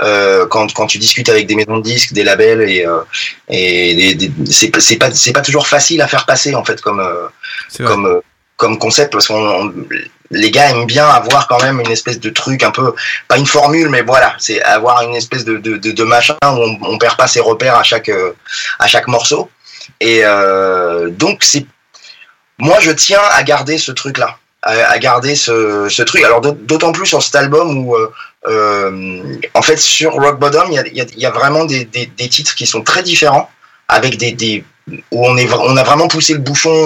Euh, 0.01 0.47
quand 0.47 0.73
quand 0.75 0.87
tu 0.87 0.99
discutes 0.99 1.29
avec 1.29 1.47
des 1.47 1.55
maisons 1.55 1.77
de 1.79 1.83
disques, 1.83 2.13
des 2.15 2.25
labels 2.25 2.63
et 2.69 2.85
euh, 2.87 3.01
et 3.49 3.95
des- 3.95 4.15
des- 4.29 4.53
c'est 4.53 4.97
pas 4.97 5.11
c'est 5.13 5.33
pas 5.33 5.41
toujours 5.43 5.67
facile 5.69 6.01
à 6.03 6.09
faire 6.09 6.25
passer 6.27 6.55
en 6.55 6.65
fait 6.65 6.81
comme 6.81 7.01
euh, 7.01 7.29
comme 7.87 8.07
euh, 8.07 8.21
comme 8.63 8.79
concept 8.79 9.11
parce 9.13 9.27
qu'on 9.27 9.45
on- 9.61 9.75
les 10.31 10.51
gars 10.53 10.71
aiment 10.71 10.87
bien 10.87 11.07
avoir 11.21 11.49
quand 11.49 11.61
même 11.67 11.79
une 11.81 11.91
espèce 11.91 12.21
de 12.21 12.31
truc 12.31 12.63
un 12.63 12.71
peu 12.71 12.95
pas 13.29 13.37
une 13.43 13.51
formule 13.57 13.89
mais 13.95 14.03
voilà 14.03 14.31
c'est 14.39 14.63
avoir 14.63 15.03
une 15.03 15.17
espèce 15.17 15.45
de 15.45 15.55
de, 15.59 15.77
de, 15.77 16.05
machin 16.05 16.37
où 16.45 16.61
on, 16.93 16.97
perd 17.03 17.17
pas 17.17 17.27
ses 17.27 17.41
repères 17.41 17.77
à 17.77 17.83
chaque 17.83 18.09
euh, 18.09 18.33
à 18.79 18.87
chaque 18.87 19.09
morceau. 19.09 19.51
Et 20.01 20.21
euh, 20.23 21.11
donc 21.11 21.37
c'est 21.51 21.67
moi 22.59 22.79
je 22.81 22.93
tiens 22.93 23.25
à 23.39 23.43
garder 23.43 23.77
ce 23.79 23.93
truc 24.01 24.17
là 24.17 24.31
à, 24.63 24.97
garder 25.01 25.35
ce, 25.35 25.89
ce 25.97 26.03
truc. 26.05 26.23
Alors 26.23 26.41
d'aut- 26.41 26.59
d'autant 26.71 26.93
plus 26.93 27.09
sur 27.13 27.21
cet 27.21 27.35
album 27.35 27.67
où 27.81 27.97
euh, 27.97 28.91
en 29.55 29.63
fait 29.69 29.79
sur 29.97 30.13
Rock 30.13 30.39
Bottom 30.39 30.67
il 30.71 30.77
y 30.99 31.01
a, 31.01 31.07
y 31.25 31.27
a, 31.27 31.31
vraiment 31.31 31.65
des, 31.65 31.85
des, 32.21 32.29
titres 32.37 32.55
qui 32.55 32.67
sont 32.73 32.83
très 32.91 33.03
différents 33.03 33.51
avec 33.89 34.13
des, 34.19 34.65
où 35.11 35.27
on 35.31 35.37
est 35.37 35.49
on 35.71 35.77
a 35.77 35.83
vraiment 35.83 36.09
poussé 36.15 36.33
le 36.33 36.45
bouchon 36.49 36.77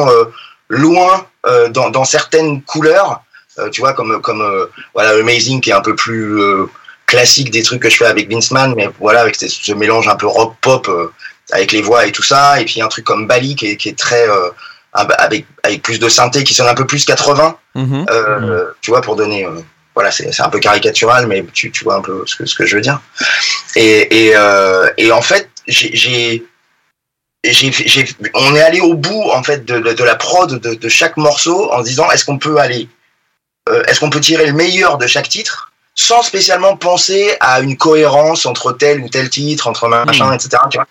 loin 0.69 1.27
euh, 1.47 1.69
dans, 1.69 1.91
dans 1.91 2.05
certaines 2.05 2.63
couleurs 2.63 3.23
euh, 3.59 3.71
tu 3.71 3.81
vois 3.81 3.93
comme 3.95 4.21
comme 4.21 4.43
euh, 4.43 4.67
voilà 4.95 5.11
Amazing 5.11 5.61
qui 5.61 5.71
est 5.71 5.75
un 5.75 5.81
peu 5.81 5.95
plus 5.95 6.41
euh, 6.41 6.67
classique 7.07 7.51
des 7.51 7.63
trucs 7.63 7.81
que 7.83 7.89
je 7.91 7.97
fais 7.97 8.07
avec 8.07 8.31
Vince 8.31 8.51
Mann 8.51 8.75
mais 8.77 8.89
voilà 9.01 9.21
avec 9.21 9.37
ce, 9.37 9.49
ce 9.49 9.73
mélange 9.73 10.09
un 10.09 10.17
peu 10.17 10.27
rock 10.27 10.55
pop 10.61 10.89
euh, 10.89 11.13
avec 11.53 11.73
les 11.73 11.81
voix 11.83 12.07
et 12.07 12.13
tout 12.13 12.25
ça 12.25 12.61
et 12.61 12.65
puis 12.65 12.83
un 12.83 12.89
truc 12.89 13.05
comme 13.05 13.27
Bali 13.27 13.55
qui 13.55 13.67
est, 13.71 13.77
qui 13.77 13.89
est 13.89 13.99
très 13.99 14.29
euh, 14.29 14.51
avec 14.93 15.47
avec 15.63 15.83
plus 15.83 15.99
de 15.99 16.09
synthé 16.09 16.43
qui 16.43 16.55
sonne 16.55 16.69
un 16.69 16.75
peu 16.75 16.87
plus 16.87 17.05
80 17.05 17.57
Mhm. 17.77 18.07
euh, 18.09 18.65
tu 18.81 18.91
vois, 18.91 19.03
pour 19.03 19.17
donner, 19.17 19.45
euh, 19.45 19.51
voilà, 19.95 20.11
c'est 20.11 20.33
c'est 20.33 20.43
un 20.43 20.49
peu 20.49 20.59
caricatural, 20.59 21.27
mais 21.27 21.45
tu, 21.53 21.71
tu 21.71 21.85
vois 21.85 21.97
un 21.97 22.01
peu 22.01 22.23
ce 22.25 22.35
que, 22.35 22.47
ce 22.47 22.55
que 22.55 22.65
je 22.65 22.77
veux 22.77 22.81
dire. 22.81 23.03
Et, 23.75 24.29
et, 24.29 24.33
euh, 24.35 24.89
et 24.97 25.13
en 25.13 25.21
fait, 25.21 25.51
j'ai, 25.67 26.43
j'ai, 27.53 27.73
j'ai, 27.73 27.89
j'ai- 27.89 28.09
on 28.35 28.55
est 28.55 28.63
allé 28.63 28.81
au 28.81 28.95
bout 28.95 29.31
en 29.33 29.43
fait 29.43 29.65
de, 29.65 29.79
de, 29.79 29.93
de 29.93 30.05
la 30.05 30.15
prod 30.17 30.59
de, 30.61 30.75
de 30.75 30.89
chaque 30.89 31.17
morceau 31.17 31.73
en 31.73 31.79
se 31.81 31.89
disant 31.89 32.11
est-ce 32.11 32.25
qu'on 32.25 32.39
peut 32.39 32.59
aller, 32.59 32.89
euh, 33.69 33.83
est-ce 33.89 34.01
qu'on 34.01 34.11
peut 34.11 34.21
tirer 34.21 34.47
le 34.47 34.53
meilleur 34.53 34.99
de 34.99 35.07
chaque 35.07 35.29
titre 35.29 35.73
sans 35.99 36.23
spécialement 36.23 36.77
penser 36.77 37.35
à 37.41 37.61
une 37.61 37.77
cohérence 37.79 38.45
entre 38.45 38.73
tel 38.73 39.01
ou 39.01 39.09
tel 39.09 39.31
titre, 39.31 39.67
entre 39.67 39.89
machin, 39.89 40.27
Mhm. 40.27 40.35
etc. 40.35 40.51
Tu 40.71 40.77
vois. 40.77 40.87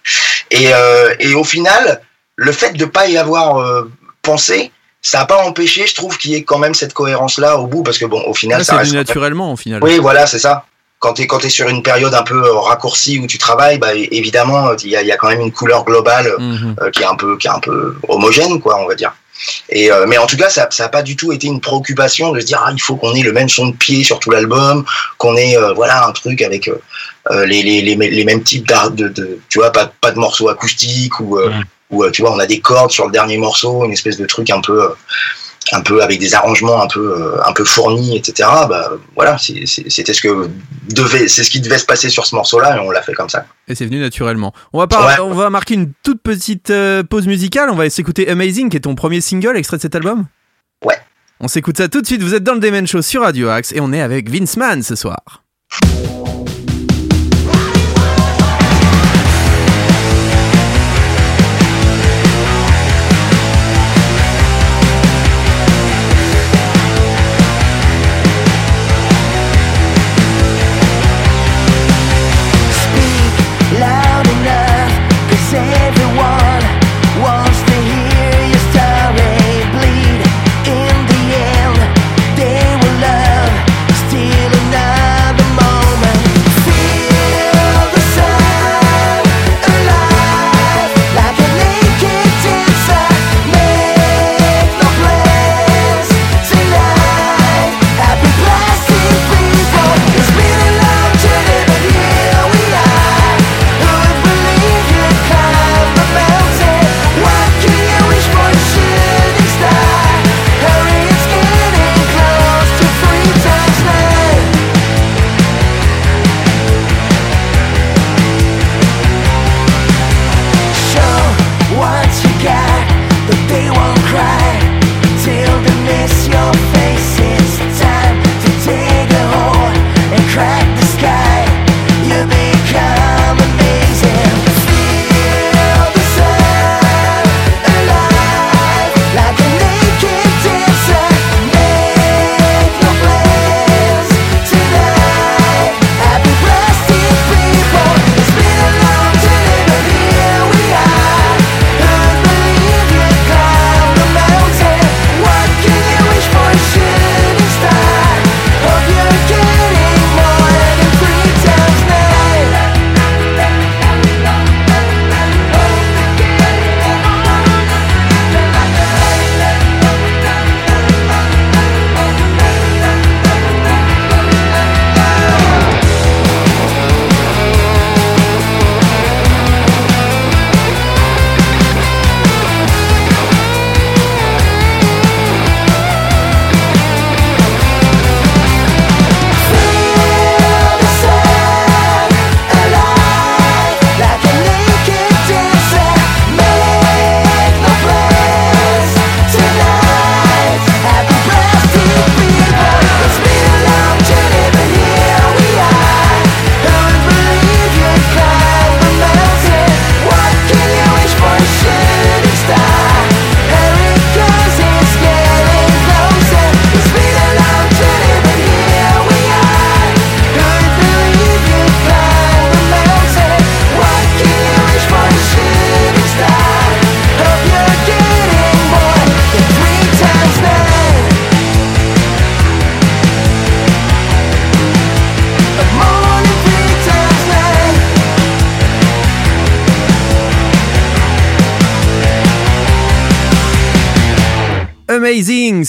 Et, 0.50 0.74
euh, 0.74 1.14
et 1.20 1.36
au 1.36 1.44
final, 1.44 2.02
le 2.36 2.52
fait 2.52 2.74
de 2.74 2.86
pas 2.86 3.08
y 3.08 3.16
avoir 3.18 3.58
euh, 3.62 3.92
pensé, 4.24 4.72
ça 5.04 5.20
n'a 5.20 5.26
pas 5.26 5.44
empêché, 5.46 5.86
je 5.86 5.94
trouve, 5.94 6.18
qu'il 6.18 6.32
y 6.32 6.36
ait 6.36 6.44
quand 6.44 6.58
même 6.58 6.74
cette 6.74 6.94
cohérence-là 6.94 7.58
au 7.60 7.68
bout, 7.68 7.84
parce 7.84 8.00
que 8.00 8.06
bon, 8.06 8.24
au 8.26 8.34
final, 8.34 8.66
ça 8.66 8.74
c'est 8.74 8.80
reste. 8.80 8.94
naturellement 8.94 9.52
au 9.54 9.56
final. 9.56 9.84
Oui, 9.84 10.00
voilà, 10.00 10.26
c'est 10.26 10.40
ça. 10.40 10.66
Quand 11.00 11.14
tu 11.14 11.22
es, 11.24 11.28
quand 11.28 11.42
sur 11.50 11.68
une 11.70 11.84
période 11.84 12.14
un 12.14 12.24
peu 12.24 12.44
euh, 12.44 12.60
raccourcie 12.60 13.20
où 13.20 13.28
tu 13.28 13.38
travailles, 13.38 13.78
bah, 13.78 13.94
évidemment, 13.94 14.74
il 14.84 14.90
y 14.90 14.96
a, 14.96 15.02
il 15.02 15.08
y 15.08 15.12
a 15.12 15.18
quand 15.18 15.28
même 15.28 15.42
une 15.42 15.52
couleur 15.52 15.84
globale 15.86 16.34
Mhm. 16.40 16.76
euh, 16.82 16.90
qui 16.90 17.04
est 17.04 17.06
un 17.06 17.16
peu, 17.16 17.38
qui 17.38 17.48
est 17.48 17.52
un 17.52 17.60
peu 17.60 17.96
homogène, 18.08 18.60
quoi, 18.62 18.80
on 18.82 18.88
va 18.88 18.96
dire. 18.96 19.14
Et 19.70 19.92
euh, 19.92 20.06
mais 20.08 20.18
en 20.18 20.26
tout 20.28 20.38
cas, 20.38 20.50
ça, 20.50 20.68
ça 20.72 20.86
a 20.86 20.88
pas 20.90 21.04
du 21.04 21.18
tout 21.18 21.34
été 21.34 21.48
une 21.48 21.60
préoccupation 21.60 22.32
de 22.32 22.40
se 22.40 22.46
dire 22.46 22.62
ah 22.66 22.72
il 22.74 22.82
faut 22.82 22.96
qu'on 22.96 23.14
ait 23.14 23.22
le 23.22 23.34
même 23.34 23.50
son 23.50 23.68
de 23.68 23.76
pied 23.76 24.02
sur 24.04 24.20
tout 24.20 24.32
l'album, 24.32 24.86
qu'on 25.18 25.36
ait 25.36 25.58
euh, 25.58 25.74
voilà 25.74 26.08
un 26.08 26.14
truc 26.14 26.42
avec 26.42 26.70
euh, 26.70 26.82
euh, 27.32 27.46
les, 27.46 27.62
les, 27.62 27.82
les, 27.82 27.96
les 27.96 28.24
mêmes 28.24 28.44
types 28.44 28.66
d'art 28.66 28.92
de, 28.92 29.10
de 29.10 29.40
tu 29.50 29.60
vois 29.60 29.72
pas 29.72 29.92
pas 30.00 30.12
de 30.12 30.20
morceaux 30.20 30.48
acoustiques 30.48 31.20
ou 31.20 31.38
euh, 31.38 31.50
ou 31.92 32.06
euh, 32.06 32.12
tu 32.12 32.22
vois 32.22 32.32
on 32.32 32.40
a 32.40 32.46
des 32.46 32.62
cordes 32.62 32.92
sur 32.92 33.06
le 33.08 33.12
dernier 33.12 33.38
morceau, 33.38 33.84
une 33.84 33.92
espèce 33.92 34.18
de 34.18 34.26
truc 34.26 34.50
un 34.50 34.62
peu 34.62 34.84
euh, 34.84 34.90
un 35.72 35.82
peu 35.82 36.02
avec 36.04 36.20
des 36.20 36.34
arrangements 36.36 36.82
un 36.82 36.88
peu 36.88 37.00
euh, 37.22 37.38
un 37.46 37.54
peu 37.54 37.64
fournis 37.66 38.16
etc. 38.18 38.48
Bah 38.70 38.92
voilà 39.16 39.38
c'était 39.38 40.14
ce 40.14 40.22
que 40.22 40.50
devait 40.90 41.28
c'est 41.28 41.44
ce 41.44 41.50
qui 41.50 41.60
devait 41.62 41.78
se 41.80 41.86
passer 41.86 42.10
sur 42.10 42.26
ce 42.26 42.36
morceau 42.36 42.60
là 42.60 42.78
et 42.78 42.80
on 42.80 42.92
l'a 42.92 43.02
fait 43.02 43.14
comme 43.14 43.30
ça. 43.30 43.46
Et 43.68 43.74
c'est 43.76 43.86
venu 43.86 44.00
naturellement. 44.00 44.54
On 44.74 44.80
va, 44.80 44.86
Ouais. 45.08 45.20
on 45.22 45.34
va 45.34 45.50
marquer 45.50 45.74
une 45.74 45.92
toute 46.04 46.22
petite 46.22 46.70
euh, 46.70 47.02
pause 47.04 47.26
musicale. 47.28 47.70
On 47.72 47.76
va 47.76 47.90
s'écouter 47.90 48.30
Amazing, 48.30 48.70
qui 48.70 48.78
est 48.78 48.82
ton 48.82 48.94
premier 48.96 49.22
single 49.22 49.58
extrait 49.58 49.78
de 49.78 49.82
cet 49.82 49.96
album? 49.96 50.26
Ouais. 50.84 50.98
On 51.40 51.48
s'écoute 51.48 51.78
ça 51.78 51.88
tout 51.90 52.02
de 52.02 52.06
suite. 52.06 52.22
Vous 52.22 52.36
êtes 52.36 52.44
dans 52.44 52.54
le 52.54 52.60
Demen 52.60 52.86
Show 52.88 53.02
sur 53.02 53.24
Radio 53.24 53.50
Axe 53.50 53.72
et 53.74 53.80
on 53.82 53.92
est 53.92 54.02
avec 54.02 54.30
Vince 54.30 54.56
Mann 54.58 54.84
ce 54.84 54.96
soir. 54.96 55.42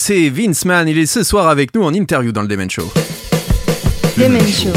C'est 0.07 0.29
Vince 0.29 0.63
Mann, 0.63 0.87
il 0.87 0.97
est 0.99 1.05
ce 1.05 1.21
soir 1.21 1.49
avec 1.49 1.75
nous 1.75 1.83
en 1.83 1.93
interview 1.93 2.31
dans 2.31 2.41
le 2.41 2.47
Demen 2.47 2.69
Show. 2.69 2.89
Demen 4.17 4.39
Show. 4.47 4.71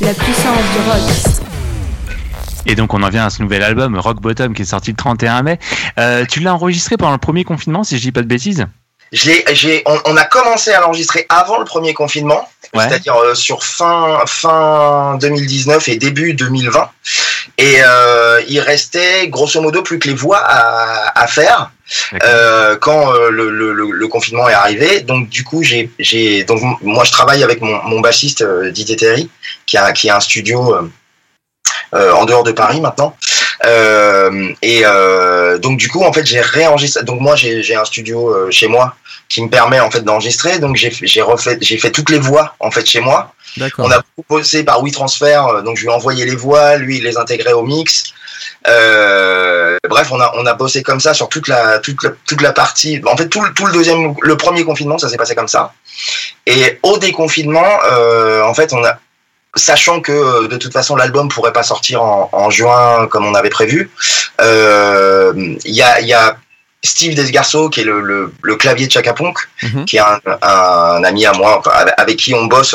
La 0.00 0.14
puissance 0.14 0.62
du 0.72 0.90
rock. 0.90 1.42
Et 2.64 2.74
donc 2.74 2.94
on 2.94 3.02
en 3.02 3.10
vient 3.10 3.26
à 3.26 3.28
ce 3.30 3.42
nouvel 3.42 3.62
album 3.62 3.98
Rock 3.98 4.22
Bottom 4.22 4.54
qui 4.54 4.62
est 4.62 4.64
sorti 4.64 4.92
le 4.92 4.96
31 4.96 5.42
mai. 5.42 5.58
Euh, 5.98 6.24
tu 6.24 6.40
l'as 6.40 6.54
enregistré 6.54 6.96
pendant 6.96 7.12
le 7.12 7.18
premier 7.18 7.44
confinement 7.44 7.84
si 7.84 7.98
je 7.98 8.02
dis 8.02 8.12
pas 8.12 8.22
de 8.22 8.26
bêtises? 8.28 8.64
Je 9.12 9.26
l'ai- 9.28 9.44
j'ai- 9.52 9.82
on, 9.84 9.98
on 10.06 10.16
a 10.16 10.24
commencé 10.24 10.70
à 10.72 10.80
l'enregistrer 10.80 11.26
avant 11.28 11.58
le 11.58 11.66
premier 11.66 11.92
confinement, 11.92 12.48
Ouais. 12.74 12.88
c'est-à-dire 12.88 13.14
euh, 13.16 13.34
sur 13.34 13.62
fin, 13.62 14.20
fin 14.26 15.18
2019 15.20 15.86
et 15.88 15.96
début 15.96 16.32
2020. 16.32 16.88
Et 17.58 17.76
euh, 17.84 18.40
il 18.48 18.58
restait 18.60 19.28
grosso 19.28 19.60
modo 19.60 19.82
plus 19.82 19.98
que 19.98 20.08
les 20.08 20.14
voix 20.14 20.38
à, 20.42 21.12
à 21.20 21.26
faire 21.26 21.72
euh, 22.22 22.76
quand 22.76 23.14
euh, 23.14 23.30
le, 23.30 23.50
le- 23.50 23.72
le- 23.72 23.90
le 23.90 24.08
confinement 24.08 24.48
est 24.48 24.54
arrivé. 24.54 25.00
Donc 25.00 25.28
du 25.28 25.44
coup, 25.44 25.62
j'ai, 25.62 25.90
j'ai 25.98 26.44
donc 26.44 26.60
moi 26.82 27.04
je 27.04 27.12
travaille 27.12 27.42
avec 27.42 27.60
mon, 27.60 27.82
mon 27.84 28.00
bassiste 28.00 28.42
euh, 28.42 28.70
Didier 28.70 28.96
Terry, 28.96 29.30
qui 29.66 29.76
a 29.76 29.92
qui 29.92 30.10
a 30.10 30.16
un 30.16 30.20
studio 30.20 30.74
en 31.92 32.24
dehors 32.24 32.44
de 32.44 32.52
Paris 32.52 32.80
maintenant. 32.80 33.16
Et 34.62 34.82
donc 35.64 35.78
du 35.78 35.88
coup, 35.88 36.02
en 36.04 36.12
fait, 36.12 36.24
j'ai 36.26 36.40
réenregistré. 36.40 37.02
Donc 37.04 37.20
moi, 37.20 37.36
j'ai 37.36 37.62
j'ai 37.62 37.76
un 37.76 37.84
studio 37.84 38.50
chez 38.50 38.68
moi 38.68 38.96
qui 39.28 39.42
me 39.42 39.48
permet 39.48 39.80
en 39.80 39.90
fait 39.90 40.02
d'enregistrer. 40.02 40.58
Donc 40.58 40.76
j'ai 40.76 40.90
j'ai 41.12 41.22
refait 41.22 41.58
j'ai 41.60 41.78
fait 41.78 41.90
toutes 41.90 42.10
les 42.10 42.18
voix 42.18 42.54
en 42.60 42.70
fait 42.70 42.86
chez 42.86 43.00
moi. 43.00 43.34
D'accord. 43.58 43.84
On 43.86 43.90
a 43.90 44.00
bossé 44.30 44.64
par 44.64 44.82
WeTransfer, 44.82 45.40
donc 45.64 45.76
je 45.76 45.82
lui 45.82 45.90
ai 45.90 45.92
envoyé 45.92 46.24
les 46.24 46.34
voix, 46.34 46.76
lui 46.76 46.96
il 46.98 47.04
les 47.04 47.18
intégrait 47.18 47.52
au 47.52 47.62
mix. 47.62 48.04
Euh, 48.66 49.61
bref, 49.92 50.08
on 50.10 50.20
a 50.20 50.28
on 50.40 50.44
a 50.46 50.54
bossé 50.62 50.82
comme 50.82 51.00
ça 51.06 51.12
sur 51.14 51.28
toute 51.34 51.48
la 51.52 51.78
toute 51.84 52.02
la, 52.04 52.10
toute 52.28 52.42
la 52.42 52.52
partie. 52.52 53.00
En 53.12 53.16
fait, 53.18 53.28
tout 53.28 53.42
le 53.46 53.50
tout 53.56 53.66
le 53.68 53.72
deuxième, 53.72 54.14
le 54.30 54.36
premier 54.44 54.64
confinement, 54.64 54.98
ça 54.98 55.08
s'est 55.08 55.16
passé 55.22 55.34
comme 55.34 55.48
ça. 55.56 55.62
Et 56.46 56.78
au 56.82 56.94
déconfinement, 56.98 57.70
euh, 57.92 58.42
en 58.50 58.54
fait, 58.54 58.72
on 58.72 58.82
a 58.84 58.92
sachant 59.54 60.00
que 60.00 60.12
euh, 60.12 60.48
de 60.48 60.56
toute 60.56 60.72
façon 60.72 60.96
l'album 60.96 61.28
pourrait 61.28 61.52
pas 61.52 61.62
sortir 61.72 62.02
en, 62.02 62.28
en 62.32 62.48
juin 62.58 63.06
comme 63.10 63.24
on 63.26 63.34
avait 63.34 63.50
prévu. 63.60 63.90
euh, 64.40 65.32
Il 65.64 65.74
y 65.74 65.82
a 65.82 66.00
y 66.00 66.14
a 66.14 66.36
Steve 66.84 67.14
Desgarceau 67.14 67.68
qui 67.70 67.80
est 67.82 67.84
le, 67.84 68.00
le, 68.00 68.32
le 68.42 68.56
clavier 68.56 68.86
de 68.88 68.92
Chaka 68.92 69.12
Ponk, 69.12 69.36
Mhm. 69.62 69.84
qui 69.84 69.96
est 69.98 70.00
un, 70.00 70.18
un 70.42 71.04
ami 71.04 71.22
à 71.26 71.32
moi, 71.32 71.50
enfin, 71.60 71.70
avec 71.96 72.16
qui 72.22 72.34
on 72.34 72.46
bosse. 72.46 72.74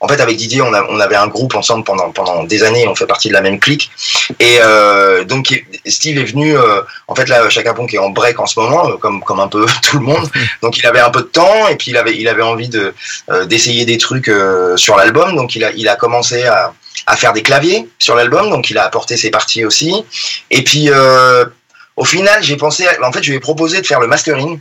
En 0.00 0.08
fait, 0.08 0.20
avec 0.20 0.36
Didier, 0.36 0.62
on, 0.62 0.72
a, 0.72 0.84
on 0.90 1.00
avait 1.00 1.16
un 1.16 1.26
groupe 1.26 1.54
ensemble 1.54 1.84
pendant 1.84 2.10
pendant 2.10 2.44
des 2.44 2.62
années. 2.62 2.86
On 2.86 2.94
fait 2.94 3.06
partie 3.06 3.28
de 3.28 3.32
la 3.32 3.40
même 3.40 3.58
clique. 3.58 3.90
Et 4.38 4.58
euh, 4.62 5.24
donc 5.24 5.64
Steve 5.86 6.18
est 6.18 6.24
venu. 6.24 6.56
euh, 6.56 6.82
en 7.08 7.14
fait, 7.14 7.28
là, 7.28 7.48
Chaka 7.48 7.74
Ponk 7.74 7.92
est 7.92 7.98
en 7.98 8.10
break 8.10 8.38
en 8.38 8.46
ce 8.46 8.60
moment, 8.60 8.88
euh, 8.90 8.96
comme 8.96 9.22
comme 9.22 9.40
un 9.40 9.48
peu 9.48 9.66
tout 9.82 9.98
le 9.98 10.04
monde. 10.04 10.28
Donc 10.62 10.78
il 10.78 10.86
avait 10.86 11.00
un 11.00 11.10
peu 11.10 11.20
de 11.22 11.26
temps 11.26 11.68
et 11.68 11.76
puis 11.76 11.90
il 11.90 11.96
avait 11.96 12.16
il 12.16 12.28
avait 12.28 12.42
envie 12.42 12.68
de 12.68 12.94
euh, 13.30 13.44
d'essayer 13.44 13.84
des 13.84 13.98
trucs 13.98 14.28
euh, 14.28 14.76
sur 14.76 14.96
l'album. 14.96 15.34
Donc 15.34 15.56
il 15.56 15.64
a 15.64 15.72
il 15.72 15.88
a 15.88 15.96
commencé 15.96 16.44
à 16.44 16.72
à 17.06 17.16
faire 17.16 17.32
des 17.32 17.42
claviers 17.42 17.88
sur 17.98 18.14
l'album. 18.14 18.50
Donc 18.50 18.70
il 18.70 18.78
a 18.78 18.84
apporté 18.84 19.16
ses 19.16 19.30
parties 19.30 19.64
aussi. 19.64 20.04
Et 20.50 20.62
puis 20.62 20.90
euh, 20.90 21.44
au 21.96 22.04
final, 22.04 22.44
j'ai 22.44 22.56
pensé, 22.56 22.86
en 23.02 23.10
fait, 23.10 23.24
je 23.24 23.30
lui 23.30 23.36
ai 23.38 23.40
proposé 23.40 23.80
de 23.80 23.86
faire 23.86 23.98
le 23.98 24.06
mastering. 24.06 24.60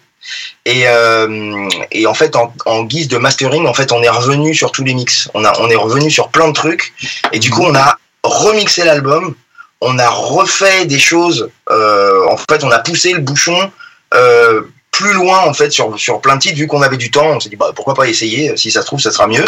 Et, 0.65 0.83
euh, 0.87 1.69
et 1.91 2.07
en 2.07 2.13
fait, 2.13 2.35
en, 2.35 2.83
guise 2.83 3.07
de 3.07 3.17
mastering, 3.17 3.65
en 3.67 3.73
fait, 3.73 3.91
on 3.91 4.01
est 4.03 4.09
revenu 4.09 4.53
sur 4.53 4.71
tous 4.71 4.83
les 4.83 4.93
mix. 4.93 5.29
On, 5.33 5.45
a, 5.45 5.53
on 5.59 5.69
est 5.69 5.75
revenu 5.75 6.11
sur 6.11 6.29
plein 6.29 6.47
de 6.47 6.53
trucs. 6.53 6.93
Et 7.31 7.39
du 7.39 7.49
coup, 7.49 7.63
on 7.63 7.75
a 7.75 7.97
remixé 8.23 8.83
l'album. 8.83 9.35
On 9.79 9.97
a 9.99 10.09
refait 10.09 10.85
des 10.85 10.99
choses. 10.99 11.49
euh, 11.69 12.27
en 12.27 12.37
fait, 12.37 12.63
on 12.63 12.71
a 12.71 12.79
poussé 12.79 13.13
le 13.13 13.19
bouchon 13.19 13.71
euh, 14.13 14.63
plus 14.91 15.13
loin, 15.13 15.39
en 15.39 15.53
fait, 15.53 15.71
sur, 15.71 15.97
sur 15.99 16.19
plein 16.19 16.35
de 16.35 16.41
titres. 16.41 16.57
Vu 16.57 16.67
qu'on 16.67 16.81
avait 16.81 16.97
du 16.97 17.11
temps, 17.11 17.27
on 17.27 17.39
s'est 17.39 17.49
dit, 17.49 17.55
bah, 17.55 17.71
pourquoi 17.75 17.93
pas 17.93 18.07
essayer 18.07 18.57
Si 18.57 18.71
ça 18.71 18.81
se 18.81 18.87
trouve, 18.87 18.99
ça 18.99 19.11
sera 19.11 19.27
mieux. 19.27 19.45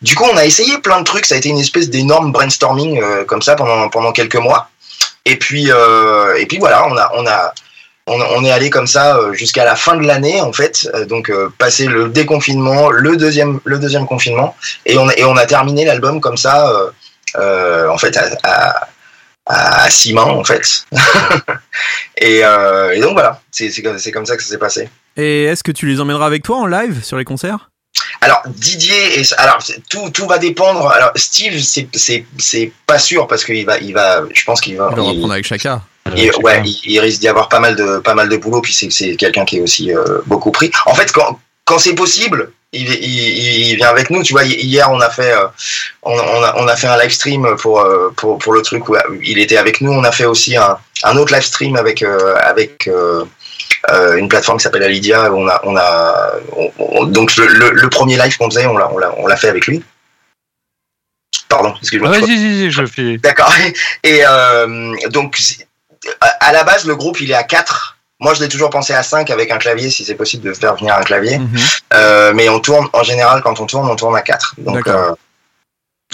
Du 0.00 0.14
coup, 0.14 0.24
on 0.32 0.36
a 0.36 0.46
essayé 0.46 0.78
plein 0.78 1.00
de 1.00 1.04
trucs. 1.04 1.26
Ça 1.26 1.34
a 1.34 1.38
été 1.38 1.48
une 1.48 1.58
espèce 1.58 1.90
d'énorme 1.90 2.32
brainstorming 2.32 3.02
comme 3.26 3.42
ça 3.42 3.56
pendant, 3.56 3.88
pendant 3.88 4.12
quelques 4.12 4.36
mois. 4.36 4.70
Et 5.24 5.36
puis, 5.36 5.68
et 5.68 6.46
puis 6.46 6.58
voilà, 6.58 6.86
on 6.86 6.96
a, 6.96 7.10
on 7.16 7.26
a, 7.26 7.52
on, 8.08 8.20
on 8.36 8.44
est 8.44 8.50
allé 8.50 8.70
comme 8.70 8.86
ça 8.86 9.16
euh, 9.18 9.32
jusqu'à 9.34 9.64
la 9.64 9.76
fin 9.76 9.96
de 9.96 10.06
l'année 10.06 10.40
en 10.40 10.52
fait. 10.52 10.88
Euh, 10.94 11.04
donc, 11.04 11.30
euh, 11.30 11.48
passer 11.58 11.86
le 11.86 12.08
déconfinement, 12.08 12.90
le 12.90 13.16
deuxième, 13.16 13.60
le 13.64 13.78
deuxième 13.78 14.06
confinement, 14.06 14.56
et 14.86 14.96
on, 14.98 15.08
a- 15.08 15.14
et 15.16 15.24
on 15.24 15.36
a 15.36 15.46
terminé 15.46 15.84
l'album 15.84 16.20
comme 16.20 16.36
ça, 16.36 16.72
en 17.36 17.98
fait, 17.98 18.16
à, 18.16 18.26
à, 19.46 19.84
à 19.84 19.90
six 19.90 20.12
mains 20.12 20.22
en 20.22 20.44
fait. 20.44 20.84
et, 22.18 22.40
euh, 22.44 22.94
et 22.94 23.00
donc 23.00 23.12
voilà, 23.12 23.40
c'est 23.50 23.70
comme, 23.82 23.98
ça 24.26 24.36
que 24.36 24.42
ça 24.42 24.48
s'est 24.50 24.58
passé. 24.58 24.88
Et 25.16 25.44
est-ce 25.44 25.62
que 25.62 25.72
tu 25.72 25.86
les 25.86 26.00
emmèneras 26.00 26.26
avec 26.26 26.42
toi 26.42 26.58
en 26.58 26.66
live 26.66 27.02
sur 27.02 27.16
les 27.16 27.24
concerts? 27.24 27.70
Alors 28.20 28.42
Didier, 28.46 29.18
et, 29.20 29.22
alors 29.38 29.58
tout, 29.90 30.10
tout 30.10 30.26
va 30.26 30.38
dépendre. 30.38 30.88
Alors 30.90 31.10
Steve, 31.16 31.58
c'est 31.62 32.72
pas 32.86 32.98
sûr 32.98 33.26
parce 33.26 33.44
qu'il 33.44 33.64
va 33.64 33.78
il 33.78 33.92
va, 33.94 34.22
je 34.32 34.44
pense 34.44 34.60
qu'il 34.60 34.76
va. 34.76 34.88
Il 34.92 34.96
va 34.96 35.02
reprendre 35.02 35.32
avec 35.32 35.46
Chaka. 35.46 35.82
Et, 36.16 36.30
ouais, 36.42 36.62
il, 36.64 36.80
il 36.84 37.00
risque 37.00 37.20
d'y 37.20 37.28
avoir 37.28 37.48
pas 37.48 37.60
mal 37.60 37.76
de 37.76 37.98
pas 37.98 38.14
mal 38.14 38.28
de 38.28 38.36
boulot. 38.36 38.60
Puis 38.60 38.72
c'est 38.74 38.90
c'est 38.90 39.16
quelqu'un 39.16 39.44
qui 39.44 39.58
est 39.58 39.60
aussi 39.60 39.92
euh, 39.92 40.20
beaucoup 40.26 40.50
pris. 40.50 40.70
En 40.86 40.94
fait, 40.94 41.10
quand 41.12 41.38
quand 41.64 41.78
c'est 41.78 41.94
possible, 41.94 42.52
il, 42.72 42.88
il, 42.90 43.68
il 43.70 43.76
vient 43.76 43.88
avec 43.88 44.10
nous. 44.10 44.22
Tu 44.22 44.32
vois, 44.32 44.44
hier 44.44 44.90
on 44.90 45.00
a 45.00 45.10
fait 45.10 45.32
euh, 45.32 45.46
on, 46.02 46.12
on 46.12 46.42
a 46.42 46.54
on 46.56 46.66
a 46.68 46.76
fait 46.76 46.86
un 46.88 46.98
live 46.98 47.10
stream 47.10 47.46
pour 47.58 47.80
euh, 47.80 48.12
pour 48.16 48.38
pour 48.38 48.52
le 48.52 48.62
truc 48.62 48.88
où 48.88 48.96
il 49.22 49.38
était 49.38 49.56
avec 49.58 49.80
nous. 49.80 49.92
On 49.92 50.04
a 50.04 50.12
fait 50.12 50.26
aussi 50.26 50.56
un 50.56 50.78
un 51.04 51.16
autre 51.16 51.32
live 51.32 51.42
stream 51.44 51.76
avec 51.76 52.02
euh, 52.02 52.36
avec 52.42 52.86
euh, 52.88 53.24
euh, 53.90 54.16
une 54.16 54.28
plateforme 54.28 54.58
qui 54.58 54.64
s'appelle 54.64 54.82
Alidia. 54.82 55.32
On 55.32 55.46
a 55.48 55.60
on 55.64 55.76
a 55.76 56.32
on- 56.56 56.72
on- 56.78 57.04
donc 57.06 57.36
le, 57.36 57.46
le, 57.46 57.70
le 57.70 57.88
premier 57.90 58.16
live 58.16 58.36
qu'on 58.36 58.50
faisait, 58.50 58.66
on 58.66 58.76
l'a 58.76 58.90
on 58.92 58.98
l'a 58.98 59.14
on 59.18 59.26
l'a 59.26 59.36
fait 59.36 59.48
avec 59.48 59.66
lui. 59.66 59.82
Pardon, 61.48 61.74
excuse-moi. 61.80 62.10
Ah, 62.14 62.18
Vas-y, 62.20 62.36
vas-y, 62.36 62.70
je 62.70 62.84
fais. 62.86 63.16
D'accord. 63.18 63.52
Et 64.04 64.20
euh, 64.26 64.94
donc, 65.10 65.38
à 66.40 66.52
la 66.52 66.64
base, 66.64 66.86
le 66.86 66.96
groupe, 66.96 67.20
il 67.20 67.30
est 67.30 67.34
à 67.34 67.42
4. 67.44 67.96
Moi, 68.20 68.34
je 68.34 68.40
l'ai 68.42 68.48
toujours 68.48 68.70
pensé 68.70 68.92
à 68.92 69.02
5 69.02 69.30
avec 69.30 69.50
un 69.52 69.58
clavier, 69.58 69.90
si 69.90 70.04
c'est 70.04 70.16
possible 70.16 70.44
de 70.48 70.52
faire 70.52 70.74
venir 70.74 70.96
un 70.96 71.02
clavier. 71.02 71.38
Mhm. 71.38 71.48
Euh, 71.94 72.32
mais 72.34 72.48
on 72.48 72.58
tourne, 72.58 72.88
en 72.92 73.02
général, 73.04 73.42
quand 73.42 73.60
on 73.60 73.66
tourne, 73.66 73.88
on 73.88 73.94
tourne 73.94 74.16
à 74.16 74.22
4. 74.22 74.54
Donc, 74.58 74.76
D'accord. 74.76 75.16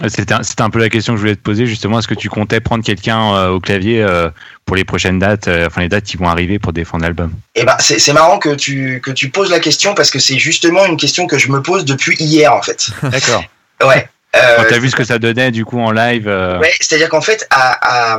euh, 0.02 0.08
C'était 0.08 0.34
un, 0.62 0.70
peu 0.70 0.80
la 0.80 0.90
question 0.90 1.14
que 1.14 1.16
je 1.16 1.22
voulais 1.22 1.36
te 1.36 1.40
poser 1.40 1.66
justement. 1.66 1.98
Est-ce 2.00 2.08
que 2.08 2.14
tu 2.14 2.28
comptais 2.28 2.60
prendre 2.60 2.84
quelqu'un 2.84 3.34
euh, 3.34 3.48
au 3.50 3.60
clavier 3.60 4.02
euh, 4.02 4.28
pour 4.66 4.76
les 4.76 4.84
prochaines 4.84 5.18
dates, 5.18 5.48
euh, 5.48 5.66
enfin 5.66 5.80
les 5.80 5.88
dates 5.88 6.04
qui 6.04 6.18
vont 6.18 6.28
arriver 6.28 6.58
pour 6.58 6.74
défendre 6.74 7.04
l'album? 7.04 7.32
Eh 7.54 7.64
ben, 7.64 7.76
c'est 7.78 8.12
marrant 8.12 8.38
que 8.38 8.54
tu, 8.54 9.00
que 9.02 9.10
tu 9.10 9.30
poses 9.30 9.50
la 9.50 9.60
question 9.60 9.94
parce 9.94 10.10
que 10.10 10.18
c'est 10.18 10.38
justement 10.38 10.84
une 10.84 10.98
question 10.98 11.26
que 11.26 11.38
je 11.38 11.48
me 11.48 11.62
pose 11.62 11.86
depuis 11.86 12.16
hier, 12.18 12.52
en 12.52 12.60
fait. 12.60 12.88
D'accord. 13.02 13.44
Ouais. 13.82 14.08
Euh, 14.36 14.56
Quand 14.56 14.64
t'as 14.68 14.78
vu 14.78 14.90
ce 14.90 14.96
que 14.96 15.04
ça 15.04 15.18
donnait 15.18 15.52
du 15.52 15.64
coup 15.64 15.78
en 15.80 15.92
live 15.92 16.26
euh, 16.26 16.58
Ouais, 16.58 16.72
c'est-à-dire 16.80 17.08
qu'en 17.08 17.20
fait, 17.20 17.46
à, 17.50 18.14
à, 18.14 18.18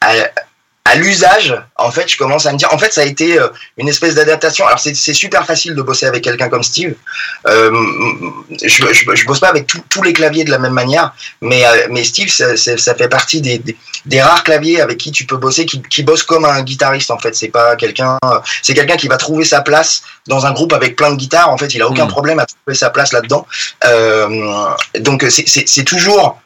à, 0.00 0.12
à 0.90 0.94
l'usage, 0.96 1.54
en 1.76 1.90
fait, 1.90 2.08
je 2.10 2.16
commence 2.16 2.46
à 2.46 2.52
me 2.52 2.58
dire, 2.58 2.72
en 2.72 2.78
fait, 2.78 2.92
ça 2.92 3.02
a 3.02 3.04
été 3.04 3.38
euh, 3.38 3.48
une 3.76 3.88
espèce 3.88 4.14
d'adaptation. 4.14 4.66
Alors, 4.66 4.78
c'est 4.78 4.94
super 5.24 5.44
facile 5.44 5.74
de 5.74 5.82
bosser 5.82 6.06
avec 6.06 6.24
quelqu'un 6.24 6.48
comme 6.48 6.62
Steve. 6.62 6.94
Euh, 7.46 7.70
je, 8.62 8.68
je, 8.92 9.14
je 9.14 9.26
bosse 9.26 9.40
pas 9.40 9.48
avec 9.48 9.66
tous- 9.66 9.82
tous 9.90 10.02
les 10.02 10.12
claviers 10.12 10.44
de 10.44 10.50
la 10.50 10.58
même 10.58 10.72
manière, 10.72 11.12
mais, 11.40 11.64
euh, 11.66 11.88
mais 11.90 12.04
Steve, 12.04 12.30
ça, 12.30 12.94
fait 12.94 13.08
partie 13.08 13.40
des, 13.40 13.58
des, 13.58 13.76
des 14.06 14.20
rares 14.22 14.44
claviers 14.44 14.80
avec 14.80 14.98
qui 14.98 15.12
tu 15.12 15.26
peux 15.26 15.36
bosser, 15.36 15.66
qui, 15.66 15.82
qui 15.82 16.02
bosse 16.02 16.22
comme 16.22 16.44
un 16.44 16.62
guitariste, 16.62 17.10
en 17.10 17.18
fait. 17.18 17.34
C'est 17.34 17.48
pas 17.48 17.76
quelqu'un, 17.76 18.18
c'est 18.62 18.74
quelqu'un 18.74 18.96
qui 18.96 19.08
va 19.08 19.16
trouver 19.18 19.44
sa 19.44 19.60
place 19.60 20.02
dans 20.26 20.46
un 20.46 20.52
groupe 20.52 20.72
avec 20.72 20.96
plein 20.96 21.10
de 21.10 21.16
guitares. 21.16 21.50
En 21.50 21.58
fait, 21.58 21.74
il 21.74 21.82
a 21.82 21.88
aucun 21.88 22.06
Mm. 22.06 22.08
problème 22.16 22.38
à 22.38 22.46
trouver 22.46 22.74
sa 22.76 22.90
place 22.90 23.12
là-dedans. 23.12 23.46
Euh, 23.84 24.28
donc, 25.00 25.24
c'est 25.28 25.84
toujours 25.84 26.40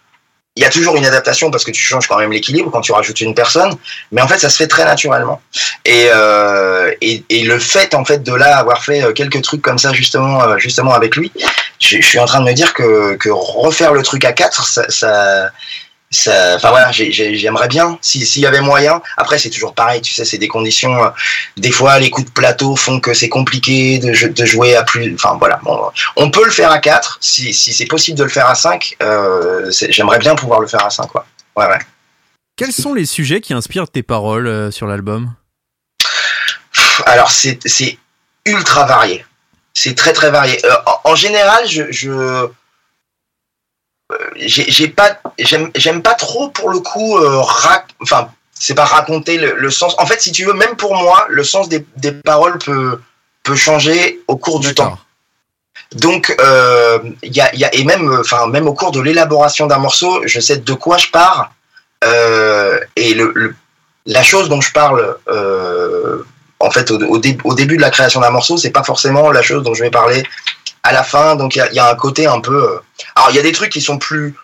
il 0.56 0.62
y 0.62 0.66
a 0.66 0.70
toujours 0.70 0.96
une 0.96 1.06
adaptation 1.06 1.50
parce 1.50 1.64
que 1.64 1.70
tu 1.70 1.80
changes 1.80 2.06
quand 2.06 2.18
même 2.18 2.30
l'équilibre 2.30 2.70
quand 2.70 2.82
tu 2.82 2.92
rajoutes 2.92 3.20
une 3.22 3.34
personne, 3.34 3.74
mais 4.10 4.20
en 4.20 4.28
fait 4.28 4.38
ça 4.38 4.50
se 4.50 4.56
fait 4.56 4.66
très 4.66 4.84
naturellement. 4.84 5.40
Et, 5.84 6.08
euh, 6.12 6.92
et, 7.00 7.24
et 7.30 7.44
le 7.44 7.58
fait 7.58 7.94
en 7.94 8.04
fait 8.04 8.22
de 8.22 8.34
là 8.34 8.58
avoir 8.58 8.84
fait 8.84 9.02
euh, 9.02 9.12
quelques 9.12 9.40
trucs 9.42 9.62
comme 9.62 9.78
ça 9.78 9.92
justement 9.92 10.42
euh, 10.42 10.58
justement 10.58 10.92
avec 10.92 11.16
lui, 11.16 11.32
je, 11.80 12.00
suis 12.02 12.18
en 12.18 12.26
train 12.26 12.40
de 12.40 12.44
me 12.44 12.52
dire 12.52 12.74
que, 12.74 13.16
refaire 13.30 13.92
le 13.92 14.02
truc 14.02 14.24
à 14.24 14.32
quatre, 14.32 14.66
ça, 14.66 15.50
enfin 16.14 16.70
voilà, 16.70 16.93
j'ai- 16.93 17.10
j'ai- 17.12 17.36
j'aimerais 17.36 17.68
bien 17.68 17.98
si- 18.02 18.24
s'il 18.26 18.43
y 18.43 18.47
avait 18.47 18.60
moyen. 18.60 19.01
Après, 19.16 19.39
c'est 19.39 19.51
toujours 19.51 19.74
pareil, 19.74 20.01
tu 20.02 20.12
sais, 20.12 20.24
c'est 20.24 20.39
des 20.39 20.48
conditions. 20.48 21.05
euh, 21.05 21.09
des 21.56 21.70
fois, 21.70 21.98
les 21.98 22.10
coups 22.10 22.26
de 22.28 22.32
plateau 22.32 22.76
font 22.76 23.01
que 23.01 23.14
c'est 23.14 23.28
compliqué 23.28 23.98
de, 23.98 24.28
de 24.28 24.44
jouer 24.44 24.76
à 24.76 24.82
plus. 24.82 25.14
Enfin 25.14 25.36
voilà, 25.39 25.59
bon, 25.62 25.90
on 26.16 26.30
peut 26.30 26.44
le 26.44 26.51
faire 26.51 26.70
à 26.70 26.78
4 26.78 27.18
si, 27.20 27.52
si 27.55 27.72
c'est 27.72 27.86
possible 27.86 28.18
de 28.18 28.24
le 28.24 28.30
faire 28.30 28.47
à 28.47 28.55
5 28.55 28.97
euh, 29.02 29.70
J'aimerais 29.90 30.18
bien 30.18 30.34
pouvoir 30.34 30.60
le 30.60 30.66
faire 30.66 30.84
à 30.84 30.90
5 30.90 31.06
quoi. 31.06 31.26
Ouais 31.56 31.66
ouais. 31.66 31.78
Quels 32.56 32.72
sont 32.72 32.93
les 32.94 33.06
sujets 33.06 33.40
qui 33.40 33.55
inspirent 33.55 33.89
tes 33.89 34.02
paroles 34.02 34.47
euh, 34.47 34.70
sur 34.70 34.86
l'album? 34.86 35.32
Alors 37.06 37.30
c'est 37.30 37.59
c'est 37.66 37.98
ultra 38.44 38.84
varié. 38.84 39.24
C'est 39.74 39.94
très 39.97 40.12
très 40.12 40.30
varié. 40.30 40.59
Euh, 40.66 40.74
en, 41.05 41.14
général, 41.14 41.66
je, 41.66 41.84
je 41.90 42.47
j'ai 44.36 44.64
j'ai 44.70 44.89
pas 44.89 45.18
j'aime 45.74 46.02
pas 46.02 46.14
trop 46.14 46.48
pour 46.48 46.70
le 46.70 46.78
coup 46.80 47.18
euh, 47.18 47.43
enfin 48.02 48.28
c'est 48.52 48.74
pas 48.74 48.84
raconter 48.84 49.39
le, 49.39 49.55
le 49.56 49.70
sens. 49.70 49.94
En 49.98 50.06
fait, 50.06 50.20
si 50.22 50.30
tu 50.30 50.44
veux, 50.44 50.52
même 50.52 50.76
pour 50.76 50.94
moi, 50.94 51.26
le 51.28 51.43
sens 51.43 51.68
des, 51.68 51.84
des 51.97 52.12
paroles 52.12 52.59
peut 52.59 53.01
peut 53.43 53.56
changer 53.56 54.20
au 54.28 54.36
cours 54.36 54.60
du 54.60 54.72
temps. 54.72 54.97
Donc, 55.97 56.32
euh, 56.40 56.98
y 57.24 57.40
a, 57.40 57.52
il 57.55 57.59
y 57.60 57.64
a, 57.64 57.74
et 57.74 57.82
même, 57.82 58.09
enfin, 58.20 58.47
même 58.47 58.68
au 58.68 58.72
cours 58.72 58.93
de 58.93 59.01
l'élaboration 59.01 59.66
d'un 59.66 59.78
morceau, 59.78 60.22
je 60.26 60.39
sais 60.39 60.59
de 60.59 60.72
quoi 60.74 60.97
je 60.97 61.09
pars. 61.09 61.51
Euh, 62.05 62.78
et 62.94 63.14
le, 63.14 63.32
le- 63.34 63.55
la 64.06 64.22
chose 64.22 64.48
dont 64.48 64.60
je 64.60 64.72
parle, 64.72 65.16
euh, 65.28 66.22
en 66.60 66.70
fait, 66.70 66.90
au, 66.93 66.98
au, 67.01 67.18
dé- 67.18 67.39
au 67.43 67.55
début 67.55 67.76
de 67.76 67.82
la 67.82 67.90
création 67.90 68.20
d'un 68.20 68.30
morceau, 68.30 68.56
c'est 68.56 68.70
pas 68.70 68.84
forcément 68.84 69.32
la 69.32 69.43
chose 69.43 69.64
dont 69.64 69.74
je 69.74 69.82
vais 69.82 69.90
parler 69.90 70.22
à 70.82 70.92
la 70.92 71.02
fin. 71.02 71.36
Donc, 71.36 71.56
il 71.56 71.68
y 71.72 71.78
a, 71.78 71.90
un 71.90 71.94
côté 71.94 72.26
un 72.26 72.40
peu. 72.40 72.62
euh, 72.62 72.78
Alors, 73.16 73.30
il 73.30 73.36
y 73.36 73.38
a 73.38 73.42
des 73.42 73.52
trucs 73.52 73.72
qui 73.72 73.80
sont 73.80 73.98
plus 73.98 74.34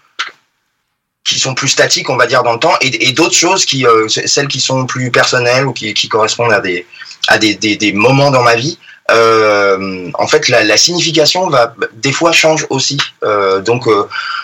qui 1.25 1.39
sont 1.39 1.55
plus 1.55 1.69
statiques, 1.69 2.09
on 2.09 2.17
va 2.17 2.27
dire, 2.27 2.43
dans 2.43 2.55
le 2.55 2.59
temps, 2.59 2.73
et, 2.81 3.13
d'autres 3.13 3.35
choses 3.35 3.67
qui, 3.67 3.87
euh, 3.87 4.09
celles 4.09 4.49
qui 4.49 4.63
sont 4.63 4.87
plus 4.87 5.11
personnelles 5.11 5.67
ou 5.67 5.75
qui, 5.75 6.09
correspondent 6.09 6.55
à 6.55 6.61
des 6.61 6.87
à 7.27 7.37
des, 7.37 7.55
des, 7.55 7.93
moments 7.93 8.31
dans 8.31 8.43
ma 8.43 8.57
vie. 8.57 8.79
Euh, 9.11 10.11
en 10.15 10.27
fait, 10.27 10.49
la, 10.49 10.77
signification 10.79 11.51
va 11.51 11.75
des 11.93 12.13
fois 12.13 12.33
change 12.33 12.67
aussi. 12.71 12.97
Donc 13.67 13.87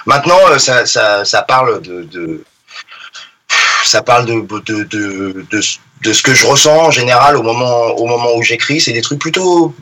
maintenant, 0.04 0.58
ça, 0.58 0.84
ça, 0.84 1.42
parle 1.48 1.80
de, 1.80 2.02
de 2.02 2.44
ça 3.84 4.02
parle 4.02 4.26
de, 4.26 4.40
de, 4.66 4.82
de, 4.84 5.44
de 6.04 6.12
ce 6.12 6.22
que 6.22 6.34
je 6.34 6.46
ressens 6.46 6.86
en 6.86 6.90
général 6.90 7.36
au 7.36 7.42
moment 7.42 7.86
au 7.96 8.06
moment 8.06 8.34
où 8.36 8.42
j'écris. 8.42 8.80
C'est 8.80 8.92
des 8.92 9.02
trucs 9.02 9.18
plutôt 9.20 9.74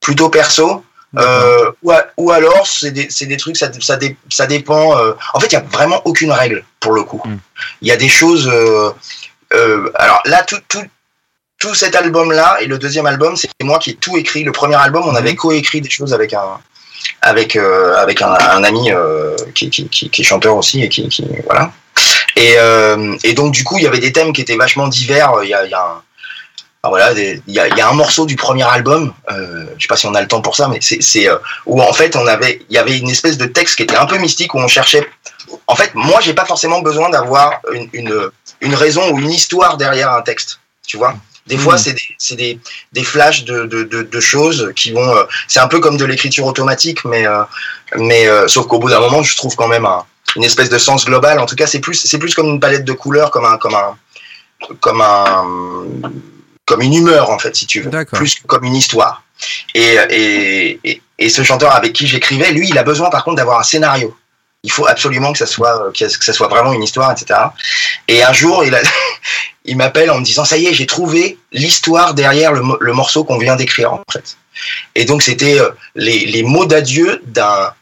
plutôt 0.00 0.28
perso. 0.28 0.84
Euh, 1.18 1.70
ou, 1.82 1.92
a- 1.92 2.06
ou 2.16 2.30
alors 2.32 2.66
c'est 2.66 2.90
des, 2.90 3.08
des 3.20 3.36
trucs 3.36 3.56
ça, 3.56 3.70
ça, 3.80 3.96
dé- 3.96 4.16
ça 4.30 4.46
dépend 4.46 4.98
euh, 4.98 5.12
en 5.32 5.40
fait 5.40 5.46
il 5.46 5.52
y 5.52 5.56
a 5.56 5.64
vraiment 5.70 6.02
aucune 6.04 6.32
règle 6.32 6.64
pour 6.80 6.92
le 6.92 7.02
coup. 7.04 7.22
Il 7.82 7.88
y 7.88 7.92
a 7.92 7.96
des 7.96 8.08
choses 8.08 8.48
euh, 8.52 8.90
euh, 9.54 9.90
alors 9.94 10.20
là 10.24 10.42
tout, 10.42 10.58
tout 10.68 10.82
tout 11.60 11.74
cet 11.74 11.94
album 11.94 12.32
là 12.32 12.56
et 12.60 12.66
le 12.66 12.78
deuxième 12.78 13.06
album 13.06 13.36
c'est 13.36 13.48
moi 13.62 13.78
qui 13.78 13.90
ai 13.90 13.94
tout 13.94 14.16
écrit. 14.16 14.42
Le 14.44 14.52
premier 14.52 14.74
album 14.76 15.04
on 15.06 15.14
avait 15.14 15.34
coécrit 15.36 15.80
des 15.80 15.90
choses 15.90 16.12
avec 16.12 16.32
un 16.34 16.58
avec 17.22 17.54
euh, 17.56 17.94
avec 17.96 18.20
un, 18.22 18.32
un 18.32 18.64
ami 18.64 18.90
euh, 18.90 19.36
qui, 19.54 19.70
qui, 19.70 19.88
qui, 19.88 20.10
qui 20.10 20.20
est 20.22 20.24
chanteur 20.24 20.56
aussi 20.56 20.82
et 20.82 20.88
qui, 20.88 21.08
qui 21.08 21.24
voilà. 21.44 21.70
Et, 22.36 22.54
euh, 22.58 23.14
et 23.22 23.34
donc 23.34 23.52
du 23.52 23.62
coup 23.62 23.78
il 23.78 23.84
y 23.84 23.86
avait 23.86 24.00
des 24.00 24.12
thèmes 24.12 24.32
qui 24.32 24.40
étaient 24.40 24.56
vachement 24.56 24.88
divers. 24.88 25.30
Il 25.44 25.48
y 25.50 25.54
a, 25.54 25.64
y 25.66 25.74
a 25.74 25.80
un 25.80 26.02
voilà, 26.88 27.12
il 27.12 27.40
y 27.46 27.58
a, 27.58 27.68
il 27.68 27.76
y 27.76 27.80
a 27.80 27.88
un 27.88 27.92
morceau 27.94 28.26
du 28.26 28.36
premier 28.36 28.64
album, 28.64 29.12
euh, 29.30 29.64
je 29.76 29.82
sais 29.82 29.88
pas 29.88 29.96
si 29.96 30.06
on 30.06 30.14
a 30.14 30.20
le 30.20 30.28
temps 30.28 30.42
pour 30.42 30.56
ça, 30.56 30.68
mais 30.68 30.78
c'est 30.80 31.28
euh, 31.28 31.36
où 31.66 31.80
en 31.80 31.92
fait 31.92 32.14
on 32.16 32.26
avait, 32.26 32.62
il 32.68 32.74
y 32.74 32.78
avait 32.78 32.98
une 32.98 33.10
espèce 33.10 33.38
de 33.38 33.46
texte 33.46 33.76
qui 33.76 33.82
était 33.84 33.96
un 33.96 34.06
peu 34.06 34.18
mystique 34.18 34.54
où 34.54 34.58
on 34.58 34.68
cherchait. 34.68 35.06
En 35.66 35.74
fait, 35.76 35.90
moi 35.94 36.20
j'ai 36.20 36.34
pas 36.34 36.44
forcément 36.44 36.80
besoin 36.82 37.10
d'avoir 37.10 37.60
une, 37.72 37.88
une 37.92 38.30
une 38.60 38.74
raison 38.74 39.10
ou 39.12 39.18
une 39.18 39.30
histoire 39.30 39.76
derrière 39.76 40.10
un 40.12 40.22
texte, 40.22 40.60
tu 40.86 40.96
vois. 40.96 41.14
Des 41.46 41.58
fois, 41.58 41.74
Mhm. 41.74 41.78
c'est 41.78 41.92
des, 41.92 42.02
c'est 42.16 42.36
des, 42.36 42.58
des 42.92 43.04
flashs 43.04 43.44
de, 43.44 43.64
de, 43.66 43.82
de, 43.82 44.02
de 44.02 44.20
choses 44.20 44.72
qui 44.74 44.92
vont. 44.92 45.14
euh, 45.14 45.24
c'est 45.46 45.60
un 45.60 45.68
peu 45.68 45.78
comme 45.78 45.98
de 45.98 46.04
l'écriture 46.06 46.46
automatique, 46.46 47.04
mais, 47.04 47.26
euh, 47.26 47.42
mais 47.96 48.26
euh, 48.26 48.48
sauf 48.48 48.66
qu'au 48.66 48.78
bout 48.78 48.88
d'un 48.88 49.00
moment, 49.00 49.22
je 49.22 49.36
trouve 49.36 49.54
quand 49.54 49.68
même 49.68 49.84
un, 49.84 50.04
une 50.36 50.44
espèce 50.44 50.70
de 50.70 50.78
sens 50.78 51.04
global. 51.04 51.38
En 51.38 51.44
tout 51.46 51.54
cas, 51.56 51.66
c'est 51.66 51.80
plus, 51.80 51.96
c'est 51.96 52.18
plus 52.18 52.34
comme 52.34 52.46
une 52.48 52.60
palette 52.60 52.86
de 52.86 52.94
couleurs, 52.94 53.30
comme 53.30 53.44
un, 53.44 53.58
comme 53.58 53.74
un, 53.74 53.94
comme 54.80 55.02
un, 55.02 55.44
comme 56.66 56.80
une 56.82 56.94
humeur 56.94 57.30
en 57.30 57.38
fait, 57.38 57.54
si 57.56 57.66
tu 57.66 57.80
veux, 57.80 57.90
plus 58.18 58.34
que 58.36 58.46
comme 58.46 58.64
une 58.64 58.74
histoire. 58.76 59.22
Et, 59.74 59.96
et, 60.10 60.80
et, 60.84 61.02
et 61.18 61.28
ce 61.28 61.42
chanteur 61.42 61.74
avec 61.74 61.92
qui 61.92 62.06
j'écrivais, 62.06 62.52
lui, 62.52 62.68
il 62.68 62.78
a 62.78 62.82
besoin 62.82 63.10
par 63.10 63.24
contre 63.24 63.36
d'avoir 63.36 63.58
un 63.60 63.64
scénario. 63.64 64.16
Il 64.62 64.72
faut 64.72 64.86
absolument 64.86 65.32
que 65.32 65.38
ça 65.38 65.46
soit, 65.46 65.92
que 65.92 66.08
ça 66.08 66.32
soit 66.32 66.48
vraiment 66.48 66.72
une 66.72 66.82
histoire, 66.82 67.12
etc. 67.12 67.38
Et 68.08 68.22
un 68.22 68.32
jour, 68.32 68.64
il, 68.64 68.74
a- 68.74 68.80
il 69.66 69.76
m'appelle 69.76 70.10
en 70.10 70.18
me 70.20 70.24
disant, 70.24 70.44
ça 70.46 70.56
y 70.56 70.66
est, 70.66 70.72
j'ai 70.72 70.86
trouvé 70.86 71.38
l'histoire 71.52 72.14
derrière 72.14 72.52
le, 72.52 72.62
le 72.80 72.92
morceau 72.94 73.24
qu'on 73.24 73.36
vient 73.36 73.56
d'écrire, 73.56 73.92
en 73.92 74.00
fait. 74.10 74.38
Et 74.94 75.04
donc, 75.04 75.22
c'était 75.22 75.60
euh, 75.60 75.68
les, 75.96 76.20
les 76.26 76.42
mots 76.42 76.64
d'adieu 76.64 77.20
d'un, 77.26 77.74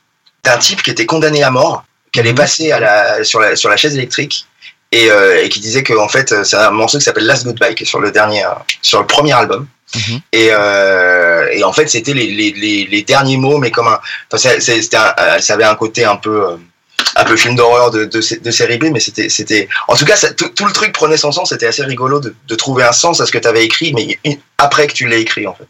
d'un 0.42 0.58
type 0.58 0.82
qui 0.82 0.90
était 0.90 1.06
condamné 1.06 1.44
à 1.44 1.50
mort, 1.50 1.84
qui 2.12 2.18
allait 2.18 2.34
passer 2.34 2.72
à 2.72 2.80
la, 2.80 3.22
sur, 3.22 3.38
la, 3.38 3.54
sur 3.54 3.68
la 3.68 3.76
chaise 3.76 3.94
électrique, 3.94 4.46
et, 4.92 5.10
euh, 5.10 5.42
et 5.42 5.48
qui 5.48 5.58
disait 5.60 5.82
que, 5.82 5.94
en 5.94 6.08
fait, 6.08 6.44
c'est 6.44 6.56
un 6.56 6.70
morceau 6.70 6.98
qui 6.98 7.04
s'appelle 7.04 7.26
Last 7.26 7.44
Goodbye, 7.44 7.74
qui 7.74 7.82
est 7.82 7.86
sur 7.86 7.98
le 8.00 8.10
dernier, 8.12 8.44
euh, 8.44 8.50
sur 8.82 9.00
le 9.00 9.06
premier 9.06 9.32
album. 9.32 9.66
Et, 10.32 10.48
euh, 10.52 11.48
et 11.52 11.64
en 11.64 11.72
fait, 11.72 11.86
c'était 11.88 12.14
les, 12.14 12.28
les, 12.30 12.52
les, 12.52 12.86
les 12.90 13.02
derniers 13.02 13.36
mots, 13.36 13.58
mais 13.58 13.70
comme 13.70 13.88
un, 13.88 13.98
enfin, 14.32 14.50
c'était 14.58 14.96
euh, 14.96 15.38
ça 15.40 15.52
avait 15.54 15.64
un 15.64 15.74
côté 15.74 16.04
un 16.04 16.16
peu, 16.16 16.48
euh, 16.50 16.56
un 17.16 17.24
peu 17.24 17.36
film 17.36 17.56
d'horreur 17.56 17.90
de, 17.90 18.04
de, 18.06 18.20
de 18.42 18.50
série 18.50 18.78
B, 18.78 18.84
mais 18.92 19.00
c'était, 19.00 19.28
c'était, 19.28 19.68
en 19.88 19.94
tout 19.96 20.06
cas, 20.06 20.16
ça- 20.16 20.32
tout, 20.32 20.48
tout 20.48 20.64
le 20.64 20.72
truc 20.72 20.92
prenait 20.92 21.18
son 21.18 21.30
sens. 21.30 21.50
C'était 21.50 21.66
assez 21.66 21.82
rigolo 21.84 22.20
de, 22.20 22.34
de 22.48 22.54
trouver 22.54 22.84
un 22.84 22.92
sens 22.92 23.20
à 23.20 23.26
ce 23.26 23.32
que 23.32 23.38
tu 23.38 23.48
avais 23.48 23.64
écrit, 23.64 23.92
mais 23.92 24.18
après 24.56 24.86
que 24.86 24.94
tu 24.94 25.06
l'aies 25.08 25.20
écrit, 25.20 25.46
en 25.46 25.54
fait. 25.54 25.66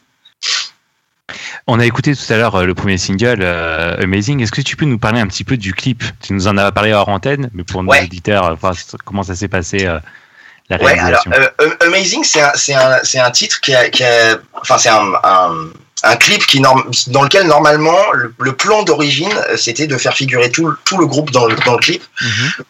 On 1.69 1.79
a 1.79 1.87
écouté 1.87 2.15
tout 2.17 2.33
à 2.33 2.37
l'heure 2.37 2.57
euh, 2.57 2.65
le 2.65 2.75
premier 2.75 2.99
single 2.99 3.39
euh, 3.41 3.97
Amazing. 4.03 4.43
Est-ce 4.43 4.51
que 4.53 4.61
tu 4.61 4.77
peux 4.77 4.85
nous 4.85 4.99
parler 4.99 5.21
un 5.21 5.27
petit 5.27 5.45
peu 5.45 5.57
du 5.57 5.73
clip? 5.75 6.03
Tu 6.21 6.33
nous 6.33 6.49
en 6.49 6.57
as 6.57 6.73
parlé 6.73 6.93
hors 6.93 7.09
antenne, 7.09 7.51
mais 7.55 7.63
pour 7.63 7.83
nos 7.83 7.93
auditeurs, 7.93 8.45
euh, 8.47 8.55
enfin, 8.55 8.73
comment 9.05 9.23
ça 9.23 9.37
s'est 9.37 9.49
passé 9.49 9.87
euh, 9.87 9.99
la 10.69 10.77
Ouais, 10.79 10.99
alors, 10.99 11.23
réalisation 11.25 11.33
Amazing, 11.81 12.25
c'est 12.25 13.19
un, 13.19 13.31
titre 13.31 13.61
qui 13.61 13.75
a, 13.75 13.89
qui 13.91 14.03
a- 14.03 14.39
enfin, 14.61 14.77
c'est 14.79 14.89
un, 14.89 15.13
un, 15.23 15.55
un 16.03 16.17
clip 16.17 16.45
qui 16.47 16.61
dans 16.61 17.23
lequel 17.23 17.47
normalement 17.47 17.99
le, 18.13 18.35
le 18.41 18.53
plan 18.55 18.83
d'origine 18.83 19.33
c'était 19.57 19.87
de 19.87 19.97
faire 19.99 20.15
figurer 20.15 20.51
tout, 20.51 20.67
le- 20.67 20.77
tout 20.85 20.99
le 20.99 21.07
groupe 21.07 21.31
dans 21.31 21.47
le, 21.47 21.55
dans 21.65 21.73
le 21.75 21.79
clip. 21.79 22.03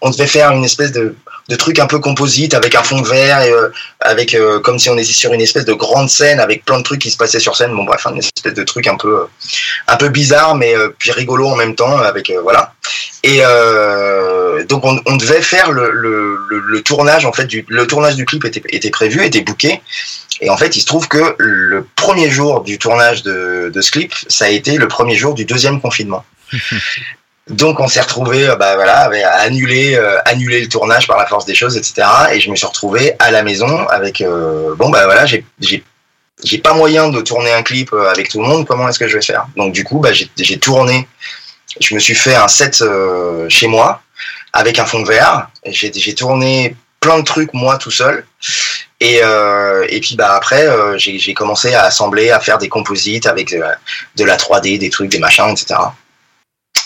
On 0.03 0.11
devait 0.11 0.27
faire 0.27 0.51
une 0.53 0.65
espèce 0.65 0.93
de, 0.93 1.15
de 1.49 1.57
truc 1.57 1.79
un 1.79 1.87
peu 1.87 1.99
composite 1.99 2.55
avec 2.55 2.75
un 2.75 2.83
fond 2.83 3.03
vert 3.03 3.41
et 3.41 3.51
euh, 3.51 3.69
avec 4.01 4.35
euh, 4.35 4.61
comme 4.61 4.79
si 4.79 4.89
on 4.91 4.97
était 4.97 5.13
sur 5.13 5.33
une 5.33 5.41
espèce 5.41 5.65
de 5.65 5.73
grande 5.73 6.09
scène 6.09 6.41
avec 6.41 6.65
plein 6.65 6.79
de 6.79 6.85
trucs 6.85 7.01
qui 7.01 7.11
se 7.11 7.17
passaient 7.17 7.41
sur 7.41 7.57
scène. 7.57 7.75
Bon 7.75 7.85
bref, 7.85 8.07
une 8.07 8.19
espèce 8.19 8.55
de 8.55 8.63
truc 8.63 8.87
un 8.87 8.97
peu 8.97 9.21
euh, 9.21 9.25
un 9.89 9.97
peu 9.97 10.09
bizarre 10.09 10.55
mais 10.55 10.75
puis 10.99 11.11
rigolo 11.13 11.49
en 11.49 11.57
même 11.57 11.75
temps 11.75 11.99
avec 11.99 12.33
voilà. 12.43 12.75
Et 13.25 13.41
donc 14.69 14.85
on, 14.85 15.17
devait 15.17 15.43
faire 15.43 15.71
le, 15.71 15.91
le 15.91 16.83
tournage 16.83 17.25
en 17.25 17.33
fait 17.33 17.47
du 17.47 17.65
le 17.69 17.87
tournage 17.87 18.17
du 18.17 18.25
clip 18.25 18.45
était, 18.45 18.63
était 18.71 18.91
prévu, 18.91 19.25
était 19.25 19.43
booké. 19.43 19.81
Et 20.41 20.51
en 20.51 20.57
fait, 20.57 20.75
il 20.77 20.81
se 20.81 20.87
trouve 20.87 21.07
que 21.07 21.37
le 21.39 21.87
premier 21.95 22.29
jour 22.29 22.63
du 22.63 22.77
tournage 22.77 23.23
de, 23.23 23.71
de 23.73 23.81
ce 23.81 23.93
clip, 23.93 24.13
ça 24.29 24.47
a 24.47 24.49
été 24.49 24.77
le 24.77 24.89
premier 24.89 25.15
jour 25.15 25.35
du 25.35 25.45
deuxième 25.45 25.81
confinement. 25.81 26.25
Donc 27.49 27.81
on 27.81 27.89
s'est 27.89 28.01
retrouvé, 28.01 28.49
euh, 28.49 28.57
bah 28.57 28.77
voilà, 28.77 29.11
à 29.11 29.41
annuler, 29.41 29.97
euh, 29.97 30.19
annuler 30.27 30.61
le 30.61 30.69
tournage 30.69 31.09
par 31.09 31.19
la 31.19 31.27
force 31.27 31.45
des 31.45 31.55
choses, 31.55 31.77
etc. 31.77 32.07
Et 32.33 32.41
je 32.41 32.49
me 32.51 32.57
suis 32.57 32.67
retrouvé 32.67 33.15
à 33.19 33.33
la 33.33 33.43
maison 33.43 33.87
avec, 33.89 34.21
euh, 34.21 34.75
bon 34.77 34.91
bah 34.91 35.05
voilà, 35.07 35.27
j'ai, 35.27 35.45
pas 36.63 36.75
moyen 36.75 37.09
de 37.09 37.21
tourner 37.21 37.53
un 37.53 37.63
clip 37.63 37.93
euh, 37.93 38.11
avec 38.11 38.29
tout 38.29 38.41
le 38.41 38.47
monde. 38.47 38.67
Comment 38.67 38.89
est-ce 38.89 38.99
que 38.99 39.09
je 39.09 39.17
vais 39.17 39.23
faire? 39.23 39.47
Donc 39.57 39.73
du 39.73 39.83
coup, 39.83 39.99
bah 39.99 40.11
j'ai, 40.13 40.59
tourné. 40.59 41.09
Je 41.81 41.95
me 41.95 41.99
suis 42.01 42.15
fait 42.15 42.37
un 42.37 42.49
set 42.49 42.85
chez 43.49 43.67
moi 43.67 44.03
avec 44.53 44.79
un 44.79 44.87
fond 44.87 45.03
vert. 45.03 45.49
J'ai, 45.67 45.91
j'ai 45.93 46.15
tourné 46.15 46.77
plein 47.01 47.19
de 47.19 47.25
trucs 47.25 47.53
moi 47.55 47.77
tout 47.77 47.91
seul. 47.91 48.25
Et, 49.01 49.21
puis 50.01 50.15
bah 50.15 50.35
après, 50.37 50.69
j'ai, 50.97 51.35
commencé 51.35 51.75
à 51.75 51.85
assembler, 51.85 52.31
à 52.31 52.39
faire 52.39 52.59
des 52.59 52.69
composites 52.69 53.27
avec 53.27 53.51
de 53.51 54.25
la 54.25 54.37
3D, 54.37 54.79
des 54.79 54.91
trucs, 54.91 55.11
des 55.11 55.19
machins, 55.19 55.49
etc. 55.49 55.75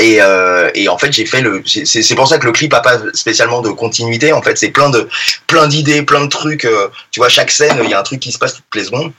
Et, 0.01 0.19
euh, 0.21 0.71
et 0.75 0.89
en 0.89 0.99
fait, 0.99 1.11
j'ai 1.13 1.25
fait 1.25 1.41
le. 1.41 1.63
c'est- 1.65 2.15
pour 2.15 2.29
ça 2.29 2.39
que 2.39 2.45
le 2.47 2.53
clip 2.53 2.73
a 2.75 2.81
pas 2.81 2.99
spécialement 3.15 3.63
de 3.63 3.71
continuité. 3.71 4.33
En 4.33 4.43
fait, 4.43 4.57
c'est 4.59 4.69
plein 4.71 4.91
de 4.91 5.09
plein 5.47 5.67
d'idées, 5.67 6.03
plein 6.03 6.23
de 6.25 6.29
trucs. 6.29 6.65
euh, 6.67 6.89
tu 7.11 7.21
vois, 7.21 7.29
chaque 7.31 7.51
scène, 7.51 7.79
il 7.83 7.91
y 7.91 7.95
a 7.95 8.01
un 8.01 8.03
truc 8.03 8.21
qui 8.21 8.31
se 8.33 8.39
passe 8.39 8.55
toutes 8.55 8.65
les 8.75 8.85
secondes. 8.85 9.13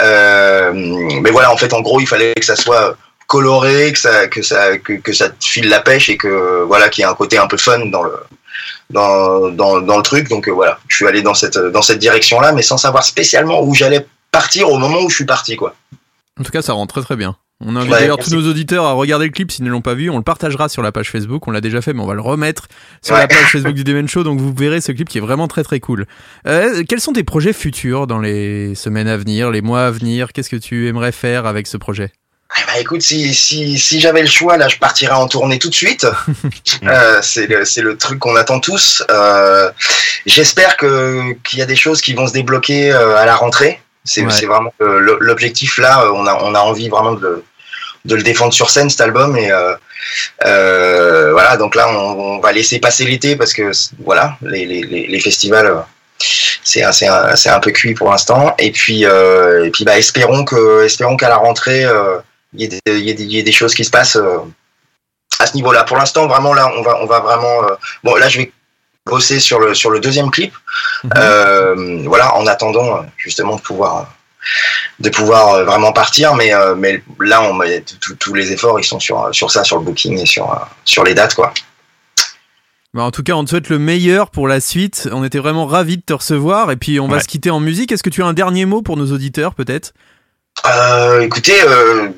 Euh, 0.00 0.72
mais 0.74 1.30
voilà, 1.30 1.52
en 1.52 1.56
fait, 1.56 1.72
en 1.74 1.80
gros, 1.80 2.00
il 2.00 2.06
fallait 2.06 2.32
que 2.34 2.44
ça 2.44 2.56
soit 2.56 2.96
coloré, 3.26 3.92
que 3.92 3.98
ça 3.98 4.26
que 4.26 4.42
ça 4.42 4.78
que, 4.78 5.12
ça 5.12 5.28
te 5.30 5.44
file 5.44 5.68
la 5.68 5.80
pêche 5.80 6.08
et 6.08 6.16
que 6.16 6.62
voilà, 6.66 6.88
qu'il 6.88 7.02
y 7.02 7.06
ait 7.06 7.10
un 7.10 7.14
côté 7.14 7.38
un 7.38 7.46
peu 7.46 7.56
fun 7.56 7.86
dans 7.86 8.02
le 8.02 8.14
dans 8.90 9.50
dans, 9.50 9.80
dans 9.80 9.96
le 9.96 10.02
truc. 10.02 10.28
Donc 10.28 10.48
voilà, 10.48 10.78
je 10.88 10.96
suis 10.96 11.06
allé 11.06 11.22
dans 11.22 11.34
cette 11.34 11.58
dans 11.58 11.82
cette 11.82 11.98
direction-là, 11.98 12.52
mais 12.52 12.62
sans 12.62 12.78
savoir 12.78 13.04
spécialement 13.04 13.62
où 13.62 13.74
j'allais 13.74 14.06
partir 14.30 14.70
au 14.70 14.78
moment 14.78 15.00
où 15.02 15.10
je 15.10 15.14
suis 15.16 15.26
parti, 15.26 15.56
quoi. 15.56 15.74
En 16.40 16.42
tout 16.42 16.50
cas, 16.52 16.62
ça 16.62 16.72
rend 16.72 16.86
très 16.86 17.02
très 17.02 17.16
bien. 17.16 17.36
On 17.64 17.76
invite 17.76 17.90
Ouais, 17.92 18.00
d'ailleurs 18.00 18.18
tous 18.18 18.34
nos 18.34 18.48
auditeurs 18.50 18.84
à 18.84 18.92
regarder 18.92 19.26
le 19.26 19.30
clip 19.32 19.50
s'ils 19.52 19.64
ne 19.64 19.70
l'ont 19.70 19.80
pas 19.82 19.94
vu. 19.94 20.10
On 20.10 20.16
le 20.16 20.22
partagera 20.22 20.68
sur 20.68 20.82
la 20.82 20.90
page 20.92 21.10
Facebook. 21.10 21.46
On 21.46 21.50
l'a 21.50 21.60
déjà 21.60 21.80
fait, 21.80 21.92
mais 21.92 22.02
on 22.02 22.06
va 22.06 22.14
le 22.14 22.20
remettre 22.20 22.66
sur 23.02 23.14
Ouais. 23.14 23.20
la 23.22 23.28
page 23.28 23.52
Facebook 23.52 23.74
du 23.74 23.84
Demen 23.84 24.08
Show. 24.08 24.22
Donc 24.24 24.38
vous 24.40 24.52
verrez 24.52 24.80
ce 24.80 24.92
clip 24.92 25.08
qui 25.08 25.18
est 25.18 25.22
vraiment 25.22 25.48
très 25.48 25.62
très 25.62 25.80
cool. 25.80 26.06
Euh, 26.46 26.82
quels 26.88 27.00
sont 27.00 27.12
tes 27.12 27.24
projets 27.24 27.52
futurs 27.52 28.06
dans 28.06 28.18
les 28.18 28.74
semaines 28.74 29.08
à 29.08 29.16
venir, 29.16 29.50
les 29.50 29.62
mois 29.62 29.86
à 29.86 29.90
venir? 29.90 30.32
Qu'est-ce 30.32 30.50
que 30.50 30.56
tu 30.56 30.88
aimerais 30.88 31.12
faire 31.12 31.46
avec 31.46 31.66
ce 31.66 31.76
projet? 31.76 32.10
Eh 32.58 32.60
ben, 32.66 32.80
écoute, 32.82 33.00
si, 33.00 33.32
si, 33.32 33.78
si 33.78 33.98
j'avais 33.98 34.20
le 34.20 34.28
choix, 34.28 34.58
là, 34.58 34.68
je 34.68 34.76
partirais 34.76 35.14
en 35.14 35.26
tournée 35.26 35.58
tout 35.58 35.70
de 35.70 35.74
suite. 35.74 36.06
Euh, 36.84 37.20
c'est 37.22 37.46
le, 37.46 37.96
truc 37.96 38.18
qu'on 38.18 38.34
attend 38.34 38.58
tous. 38.58 39.02
Euh, 39.10 39.70
J'espère 40.26 40.76
que 40.76 41.32
qu'il 41.44 41.58
y 41.60 41.62
a 41.62 41.66
des 41.66 41.76
choses 41.76 42.00
qui 42.00 42.12
vont 42.14 42.26
se 42.26 42.32
débloquer 42.32 42.92
à 42.92 43.24
la 43.24 43.36
rentrée. 43.36 43.80
C'est 44.04 44.22
Ouais. 44.26 44.46
vraiment 44.46 44.72
l'objectif 44.80 45.78
là. 45.78 46.10
On 46.12 46.26
a, 46.26 46.34
on 46.42 46.54
a 46.54 46.58
envie 46.58 46.88
vraiment 46.88 47.12
de 47.12 47.20
le, 47.20 47.44
de 48.04 48.14
le 48.16 48.22
défendre 48.22 48.52
sur 48.52 48.70
scène 48.70 48.90
cet 48.90 49.00
album 49.00 49.36
et 49.36 49.50
euh, 49.52 49.74
euh, 50.44 51.32
voilà. 51.32 51.56
Donc 51.56 51.74
là, 51.74 51.88
on, 51.88 52.36
on 52.36 52.38
va 52.40 52.52
laisser 52.52 52.78
passer 52.78 53.04
l'été 53.04 53.36
parce 53.36 53.52
que 53.52 53.70
voilà, 54.04 54.36
les, 54.42 54.64
les, 54.66 54.82
les, 55.06 55.20
festivals. 55.20 55.66
euh, 55.66 55.76
c'est 56.64 56.82
un- 56.84 56.92
un, 57.08 57.34
un 57.34 57.60
peu 57.60 57.70
cuit 57.72 57.94
pour 57.94 58.10
l'instant. 58.10 58.54
Et 58.58 58.70
puis, 58.70 59.04
euh, 59.04 59.64
et 59.66 59.70
puis 59.70 59.84
bah, 59.84 59.98
espérons 59.98 60.44
que, 60.44 60.84
espérons 60.84 61.16
qu'à 61.16 61.28
la 61.28 61.36
rentrée, 61.36 61.84
euh, 61.84 62.18
il 62.54 62.60
y, 62.60 62.64
ait 62.64 62.68
des- 62.68 62.80
il 62.98 63.08
y 63.08 63.10
il 63.10 63.32
y 63.32 63.38
ait 63.38 63.42
des 63.42 63.52
choses 63.52 63.74
qui 63.74 63.84
se 63.84 63.90
passent 63.90 64.16
euh, 64.16 64.38
à 65.40 65.46
ce 65.46 65.54
niveau-là. 65.54 65.84
Pour 65.84 65.96
l'instant, 65.96 66.26
vraiment 66.26 66.54
là, 66.54 66.70
on 66.76 66.82
va, 66.82 66.98
on 67.02 67.06
va 67.06 67.20
vraiment. 67.20 67.64
euh, 67.64 67.74
bon, 68.04 68.14
là, 68.16 68.28
je 68.28 68.38
vais 68.38 68.52
bosser 69.06 69.40
sur 69.40 69.58
le 69.58 69.74
sur 69.74 69.90
le 69.90 69.98
deuxième 69.98 70.30
clip. 70.30 70.54
Euh, 71.16 72.02
voilà, 72.04 72.34
en 72.36 72.46
attendant 72.46 72.98
euh, 72.98 73.02
justement 73.16 73.56
de 73.56 73.60
pouvoir 73.60 74.14
de 75.00 75.08
pouvoir 75.08 75.54
euh, 75.54 75.64
vraiment 75.64 75.92
partir. 75.92 76.34
Mais 76.34 76.54
euh, 76.54 76.74
mais 76.74 77.02
là, 77.20 77.42
on 77.42 77.60
tous 78.18 78.34
les 78.34 78.52
efforts, 78.52 78.78
ils 78.80 78.84
sont 78.84 79.00
sur 79.00 79.28
sur 79.32 79.50
ça, 79.50 79.64
sur 79.64 79.78
le 79.78 79.84
booking 79.84 80.18
et 80.18 80.26
sur 80.26 80.50
euh, 80.50 80.56
sur 80.84 81.04
les 81.04 81.14
dates, 81.14 81.34
quoi. 81.34 81.52
Bah, 82.94 83.02
en 83.04 83.10
tout 83.10 83.22
cas, 83.22 83.32
on 83.32 83.44
te 83.44 83.50
souhaite 83.50 83.70
le 83.70 83.78
meilleur 83.78 84.30
pour 84.30 84.46
la 84.46 84.60
suite. 84.60 85.08
On 85.12 85.24
était 85.24 85.38
vraiment 85.38 85.66
ravis 85.66 85.96
de 85.96 86.02
te 86.02 86.12
recevoir. 86.12 86.70
Et 86.70 86.76
puis, 86.76 87.00
on 87.00 87.08
va 87.08 87.20
se 87.20 87.26
quitter 87.26 87.50
en 87.50 87.58
musique. 87.58 87.90
Est-ce 87.90 88.02
que 88.02 88.10
tu 88.10 88.22
as 88.22 88.26
un 88.26 88.34
dernier 88.34 88.66
mot 88.66 88.82
pour 88.82 88.98
nos 88.98 89.12
auditeurs, 89.12 89.54
peut-être? 89.54 89.94
Euh, 90.66 91.22
écoutez, 91.22 91.56
euh, 91.64 92.10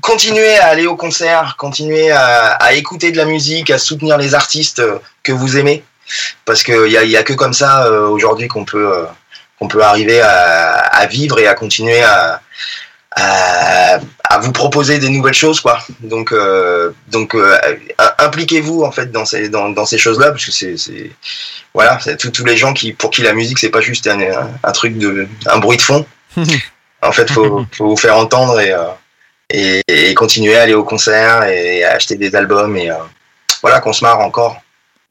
continuez 0.00 0.56
à 0.56 0.68
aller 0.68 0.86
au 0.86 0.96
concert, 0.96 1.56
continuez 1.58 2.10
à, 2.10 2.52
à 2.52 2.72
écouter 2.72 3.12
de 3.12 3.18
la 3.18 3.26
musique, 3.26 3.70
à 3.70 3.78
soutenir 3.78 4.16
les 4.16 4.34
artistes 4.34 4.78
euh, 4.80 4.98
que 5.22 5.32
vous 5.32 5.58
aimez, 5.58 5.84
parce 6.44 6.62
qu'il 6.62 6.88
y 6.88 6.96
a, 6.96 7.04
y 7.04 7.16
a 7.16 7.22
que 7.22 7.34
comme 7.34 7.52
ça 7.52 7.86
euh, 7.86 8.06
aujourd'hui 8.06 8.48
qu'on 8.48 8.64
peut 8.64 8.92
euh, 8.92 9.04
qu'on 9.58 9.68
peut 9.68 9.82
arriver 9.82 10.20
à, 10.20 10.74
à 10.78 11.06
vivre 11.06 11.38
et 11.38 11.46
à 11.46 11.54
continuer 11.54 12.02
à, 12.02 12.40
à, 13.12 13.98
à 14.24 14.38
vous 14.38 14.52
proposer 14.52 14.98
des 14.98 15.08
nouvelles 15.08 15.34
choses, 15.34 15.60
quoi. 15.60 15.78
Donc 16.00 16.32
euh, 16.32 16.90
donc 17.08 17.34
euh, 17.34 17.56
impliquez-vous 18.18 18.82
en 18.82 18.90
fait 18.90 19.12
dans 19.12 19.24
ces 19.24 19.48
dans, 19.48 19.68
dans 19.70 19.86
ces 19.86 19.98
choses-là, 19.98 20.30
parce 20.32 20.44
que 20.44 20.52
c'est 20.52 20.76
voilà, 21.72 21.98
c'est 22.00 22.16
tous 22.16 22.44
les 22.44 22.56
gens 22.56 22.72
qui 22.72 22.92
pour 22.92 23.10
qui 23.10 23.22
la 23.22 23.32
musique 23.32 23.58
c'est 23.58 23.70
pas 23.70 23.80
juste 23.80 24.06
un, 24.06 24.20
un, 24.20 24.50
un 24.62 24.72
truc 24.72 24.98
de 24.98 25.28
un 25.46 25.58
bruit 25.58 25.76
de 25.76 25.82
fond. 25.82 26.06
En 27.02 27.12
fait, 27.12 27.30
faut, 27.30 27.66
faut 27.72 27.88
vous 27.88 27.98
faire 27.98 28.16
entendre 28.16 28.58
et, 28.60 28.72
euh, 28.72 28.86
et, 29.50 29.82
et 29.88 30.14
continuer 30.14 30.56
à 30.56 30.62
aller 30.62 30.72
au 30.72 30.84
concert 30.84 31.42
et 31.44 31.84
à 31.84 31.92
acheter 31.92 32.16
des 32.16 32.34
albums 32.34 32.74
et 32.78 32.88
voilà 33.60 33.80
qu'on 33.80 33.92
se 33.92 34.02
marre 34.02 34.20
encore. 34.20 34.56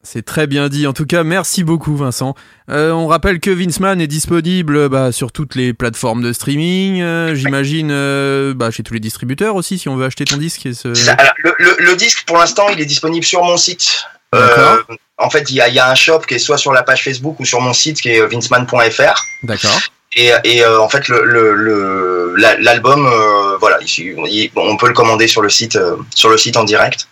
C'est 0.06 0.24
très 0.26 0.48
bien 0.48 0.68
dit. 0.68 0.86
En 0.86 0.92
tout 0.94 1.06
cas, 1.06 1.24
merci 1.24 1.64
beaucoup, 1.64 1.96
Vincent. 1.96 2.36
Euh, 2.70 2.92
on 2.92 3.08
rappelle 3.08 3.40
que 3.40 3.50
Vinceman 3.50 4.02
est 4.02 4.08
disponible 4.08 4.90
bah, 4.90 5.12
sur 5.14 5.32
toutes 5.32 5.56
les 5.56 5.74
plateformes 5.74 6.22
de 6.22 6.34
streaming. 6.34 7.02
euh, 7.02 7.36
J'imagine 7.36 7.90
euh, 7.92 8.54
bah, 8.54 8.70
chez 8.70 8.84
tous 8.84 8.94
les 8.94 9.00
distributeurs 9.00 9.56
aussi, 9.56 9.80
si 9.80 9.88
on 9.88 9.96
veut 9.96 10.06
acheter 10.06 10.26
ton 10.26 10.36
disque. 10.38 10.66
Et 10.66 10.74
ce... 10.74 10.94
C'est 10.94 11.06
ça. 11.06 11.14
Alors, 11.14 11.34
le, 11.38 11.56
le- 11.58 11.78
le 11.80 11.96
disque, 11.96 12.26
pour 12.28 12.38
l'instant, 12.38 12.68
il 12.70 12.82
est 12.82 12.86
disponible 12.86 13.26
sur 13.26 13.44
mon 13.44 13.56
site. 13.58 14.04
D'accord. 14.34 14.80
En 15.20 15.30
fait, 15.30 15.50
il 15.52 15.56
y 15.56 15.62
a, 15.62 15.68
il 15.70 15.76
y 15.76 15.80
a 15.80 15.90
un 15.90 15.96
shop 15.96 16.20
qui 16.28 16.34
est 16.34 16.40
soit 16.40 16.58
sur 16.58 16.74
la 16.74 16.84
page 16.84 17.04
Facebook 17.04 17.40
ou 17.40 17.46
sur 17.46 17.62
mon 17.62 17.72
site 17.74 18.02
qui 18.02 18.10
est 18.10 18.26
vinceman.fr. 18.28 19.24
D'accord. 19.44 19.80
Et, 20.16 20.32
et 20.44 20.64
euh, 20.64 20.80
en 20.82 20.90
fait, 20.90 21.08
le- 21.08 21.24
le- 21.24 21.54
le- 21.56 22.36
la- 22.38 22.58
l'album, 22.60 23.06
euh, 23.06 23.58
voilà, 23.60 23.78
il- 23.82 24.16
il- 24.28 24.52
on 24.56 24.76
peut 24.76 24.88
le 24.88 24.94
commander 24.94 25.28
sur 25.28 25.42
le 25.42 25.50
site, 25.50 25.76
euh, 25.76 25.96
sur 26.14 26.30
le 26.30 26.38
site 26.38 26.58
en 26.58 26.64
direct. 26.64 27.08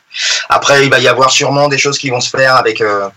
Après, 0.49 0.83
il 0.83 0.89
va 0.89 0.99
y 0.99 1.07
avoir 1.07 1.31
sûrement 1.31 1.67
des 1.67 1.77
choses 1.77 1.97
qui 1.97 2.09
vont 2.09 2.19
se 2.21 2.29
faire 2.29 2.55
avec, 2.55 2.81
euh, 2.81 3.07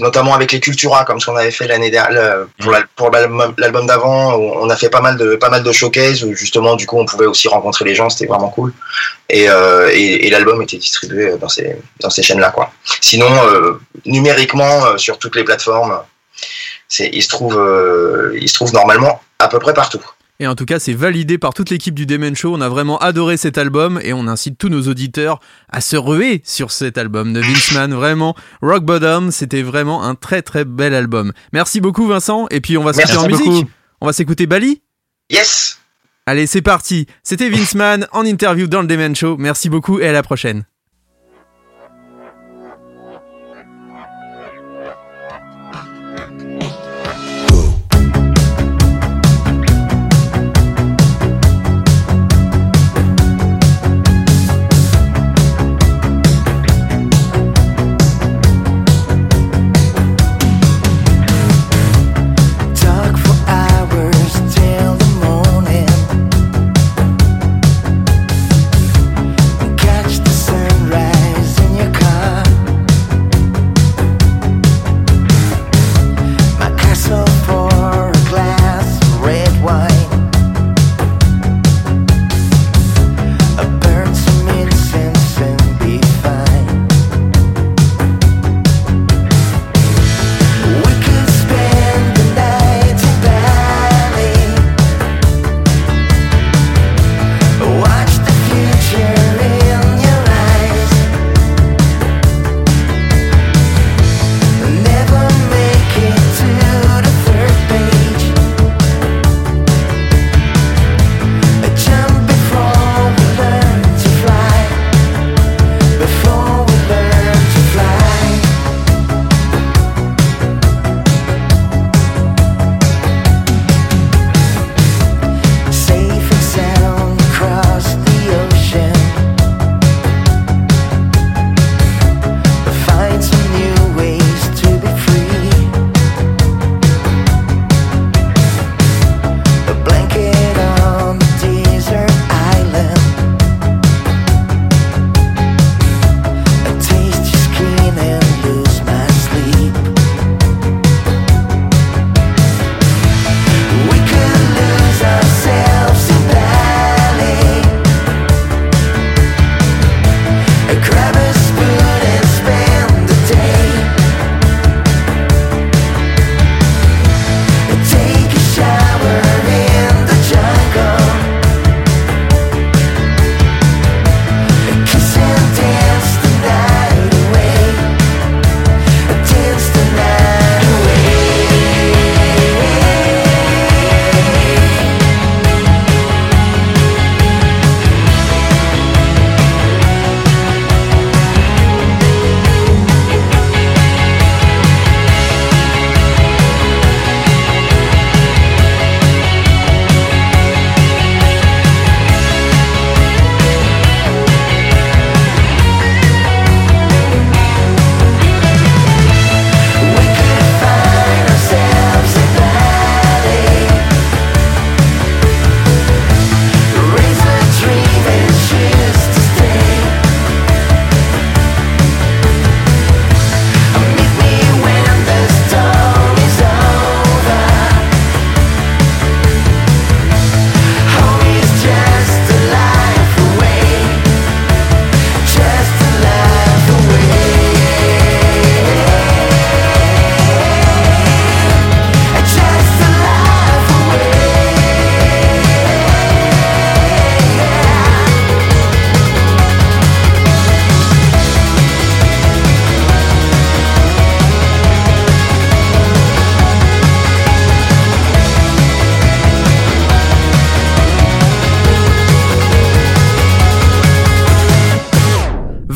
notamment 0.00 0.34
avec 0.34 0.52
les 0.52 0.60
Cultura, 0.60 1.04
comme 1.04 1.18
ce 1.20 1.26
qu'on 1.26 1.36
avait 1.36 1.50
fait 1.50 1.66
l'année 1.66 1.90
dernière 1.90 2.46
pour 2.60 2.72
la- 2.72 2.82
pour 2.96 3.10
l'album 3.10 3.86
d'avant. 3.86 4.34
où 4.36 4.52
On 4.60 4.68
a 4.70 4.76
fait 4.76 4.90
pas 4.90 5.00
mal 5.00 5.16
de 5.16 5.36
pas 5.36 5.48
mal 5.50 5.62
de 5.62 5.72
showcases 5.72 6.24
où 6.24 6.34
justement, 6.34 6.76
du 6.76 6.86
coup, 6.86 6.98
on 6.98 7.06
pouvait 7.06 7.26
aussi 7.26 7.48
rencontrer 7.48 7.84
les 7.84 7.94
gens. 7.94 8.10
C'était 8.10 8.26
vraiment 8.26 8.50
cool. 8.50 8.72
Et, 9.30 9.48
euh, 9.48 9.88
et, 9.92 10.26
et 10.26 10.30
l'album 10.30 10.60
était 10.62 10.76
distribué 10.76 11.36
dans 11.38 11.48
ces 11.48 11.76
dans 12.00 12.10
ces 12.10 12.22
chaînes-là, 12.22 12.50
quoi. 12.50 12.70
Sinon, 13.00 13.30
euh, 13.46 13.80
numériquement, 14.04 14.98
sur 14.98 15.18
toutes 15.18 15.36
les 15.36 15.44
plateformes, 15.44 15.98
c'est 16.88 17.08
il 17.12 17.22
se 17.22 17.28
trouve 17.28 17.54
il 18.40 18.48
se 18.48 18.54
trouve 18.54 18.72
normalement 18.74 19.22
à 19.38 19.48
peu 19.48 19.58
près 19.58 19.74
partout. 19.74 20.02
Et 20.40 20.46
en 20.46 20.54
tout 20.54 20.64
cas, 20.64 20.78
c'est 20.80 20.94
validé 20.94 21.38
par 21.38 21.54
toute 21.54 21.70
l'équipe 21.70 21.94
du 21.94 22.04
Demen 22.04 22.34
Show. 22.34 22.54
On 22.54 22.60
a 22.60 22.68
vraiment 22.68 22.98
adoré 22.98 23.36
cet 23.36 23.58
album 23.58 24.00
et 24.02 24.12
on 24.12 24.26
incite 24.26 24.58
tous 24.58 24.68
nos 24.68 24.88
auditeurs 24.88 25.38
à 25.68 25.80
se 25.80 25.96
ruer 25.96 26.42
sur 26.44 26.72
cet 26.72 26.98
album 26.98 27.32
de 27.32 27.40
Vinceman. 27.40 27.94
Vraiment, 27.94 28.34
Rock 28.60 28.84
Bottom, 28.84 29.30
c'était 29.30 29.62
vraiment 29.62 30.02
un 30.02 30.14
très 30.16 30.42
très 30.42 30.64
bel 30.64 30.94
album. 30.94 31.32
Merci 31.52 31.80
beaucoup, 31.80 32.06
Vincent. 32.08 32.46
Et 32.50 32.60
puis, 32.60 32.76
on 32.76 32.82
va 32.82 32.92
quitter 32.92 33.16
en 33.16 33.28
beaucoup. 33.28 33.50
musique. 33.50 33.66
On 34.00 34.06
va 34.06 34.12
s'écouter 34.12 34.46
Bali 34.46 34.82
Yes. 35.30 35.78
Allez, 36.26 36.46
c'est 36.46 36.62
parti. 36.62 37.06
C'était 37.22 37.48
Vinceman 37.48 38.06
en 38.12 38.24
interview 38.24 38.66
dans 38.66 38.80
le 38.80 38.86
Demen 38.88 39.14
Show. 39.14 39.36
Merci 39.38 39.68
beaucoup 39.68 40.00
et 40.00 40.08
à 40.08 40.12
la 40.12 40.22
prochaine. 40.22 40.64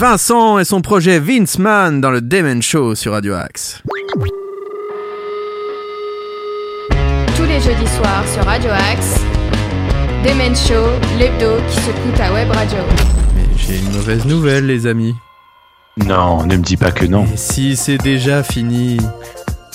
Vincent 0.08 0.60
et 0.60 0.64
son 0.64 0.82
projet 0.82 1.18
Vince 1.18 1.58
Man 1.58 2.00
dans 2.00 2.12
le 2.12 2.20
Demon 2.20 2.60
Show 2.60 2.94
sur 2.94 3.10
Radio 3.10 3.34
Axe. 3.34 3.82
Tous 7.36 7.42
les 7.42 7.60
jeudis 7.60 7.90
soirs 7.96 8.24
sur 8.32 8.44
Radio 8.44 8.70
Axe, 8.70 9.20
Demen 10.24 10.54
Show, 10.54 10.86
l'hebdo 11.18 11.56
qui 11.68 11.80
secoue 11.80 12.16
ta 12.16 12.32
web 12.32 12.48
radio. 12.52 12.78
Mais 13.34 13.48
j'ai 13.58 13.78
une 13.78 13.90
mauvaise 13.90 14.24
nouvelle, 14.26 14.66
les 14.66 14.86
amis. 14.86 15.16
Non, 15.96 16.46
ne 16.46 16.56
me 16.56 16.62
dis 16.62 16.76
pas 16.76 16.92
que 16.92 17.04
non. 17.04 17.24
Et 17.24 17.36
si 17.36 17.74
c'est 17.74 17.98
déjà 17.98 18.44
fini 18.44 18.98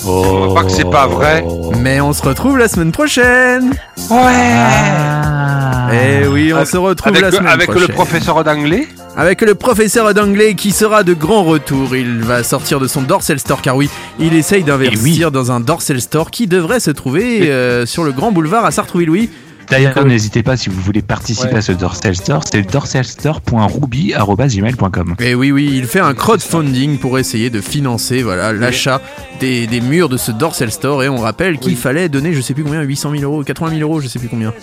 Oh. 0.06 0.48
crois 0.50 0.64
que 0.64 0.72
c'est 0.72 0.90
pas 0.90 1.08
vrai. 1.08 1.46
Mais 1.80 2.02
on 2.02 2.14
se 2.14 2.22
retrouve 2.24 2.58
la 2.58 2.68
semaine 2.68 2.92
prochaine 2.92 3.74
Ah. 4.10 5.90
Eh 5.94 6.28
oui, 6.28 6.54
on 6.54 6.66
se 6.66 6.78
retrouve 6.78 7.10
avec 7.14 7.22
la 7.22 7.32
semaine 7.32 7.48
avec 7.48 7.68
le 7.68 7.74
prochaine. 7.76 7.96
professeur 7.96 8.44
d'anglais 8.44 8.88
Avec 9.18 9.42
le 9.42 9.56
professeur 9.56 10.14
d'anglais 10.14 10.54
qui 10.56 10.72
sera 10.72 11.04
de 11.04 11.14
grand 11.14 11.44
retour. 11.44 11.96
Il 11.96 12.20
va 12.22 12.44
sortir 12.44 12.80
de 12.80 12.88
son 12.88 13.02
Dorsal 13.02 13.40
Store 13.40 13.62
car 13.62 13.76
oui, 13.76 13.90
il 14.20 14.34
essaye 14.34 14.64
d'investir 14.64 15.32
dans 15.32 15.52
un 15.52 15.60
Dorsal 15.60 16.00
Store 16.02 16.32
qui 16.32 16.48
devrait 16.48 16.80
se 16.80 16.92
trouver 16.92 17.52
euh, 17.52 17.86
sur 17.86 18.04
le 18.04 18.12
grand 18.12 18.32
boulevard 18.32 18.66
à 18.66 18.72
Sartrouville-Louis. 18.72 19.30
D'ailleurs, 19.70 20.06
n'hésitez 20.06 20.44
pas 20.44 20.58
si 20.58 20.70
vous 20.70 20.82
voulez 20.82 21.02
participer 21.02 21.54
Ouais. 21.54 21.60
à 21.60 21.62
ce 21.62 21.72
Dorsal 21.72 22.16
Store, 22.16 22.44
c'est 22.52 22.62
dorsalstore.ruby.gmail.com. 22.70 25.16
Et 25.20 25.36
oui, 25.36 25.52
oui, 25.52 25.70
il 25.74 25.86
fait 25.86 26.00
un 26.00 26.14
crowdfunding 26.14 26.98
pour 27.00 27.18
essayer 27.20 27.50
de 27.50 27.60
financer 27.62 28.22
voilà 28.24 28.54
l'achat 28.54 29.02
des, 29.40 29.68
des 29.68 29.82
murs 29.82 30.10
de 30.10 30.18
ce 30.18 30.32
Dorsal 30.32 30.72
Store. 30.72 31.04
Et 31.04 31.10
on 31.10 31.18
rappelle 31.18 31.58
qu'il 31.58 31.76
fallait 31.78 32.10
donner, 32.10 32.34
je 32.34 32.42
sais 32.42 32.54
plus 32.54 32.64
combien, 32.64 32.82
800 32.82 33.12
000 33.18 33.24
euros, 33.24 33.44
80 33.44 33.78
000 33.78 33.82
euros, 33.82 34.02
je 34.02 34.08
sais 34.08 34.20
plus 34.20 34.30
combien. 34.30 34.54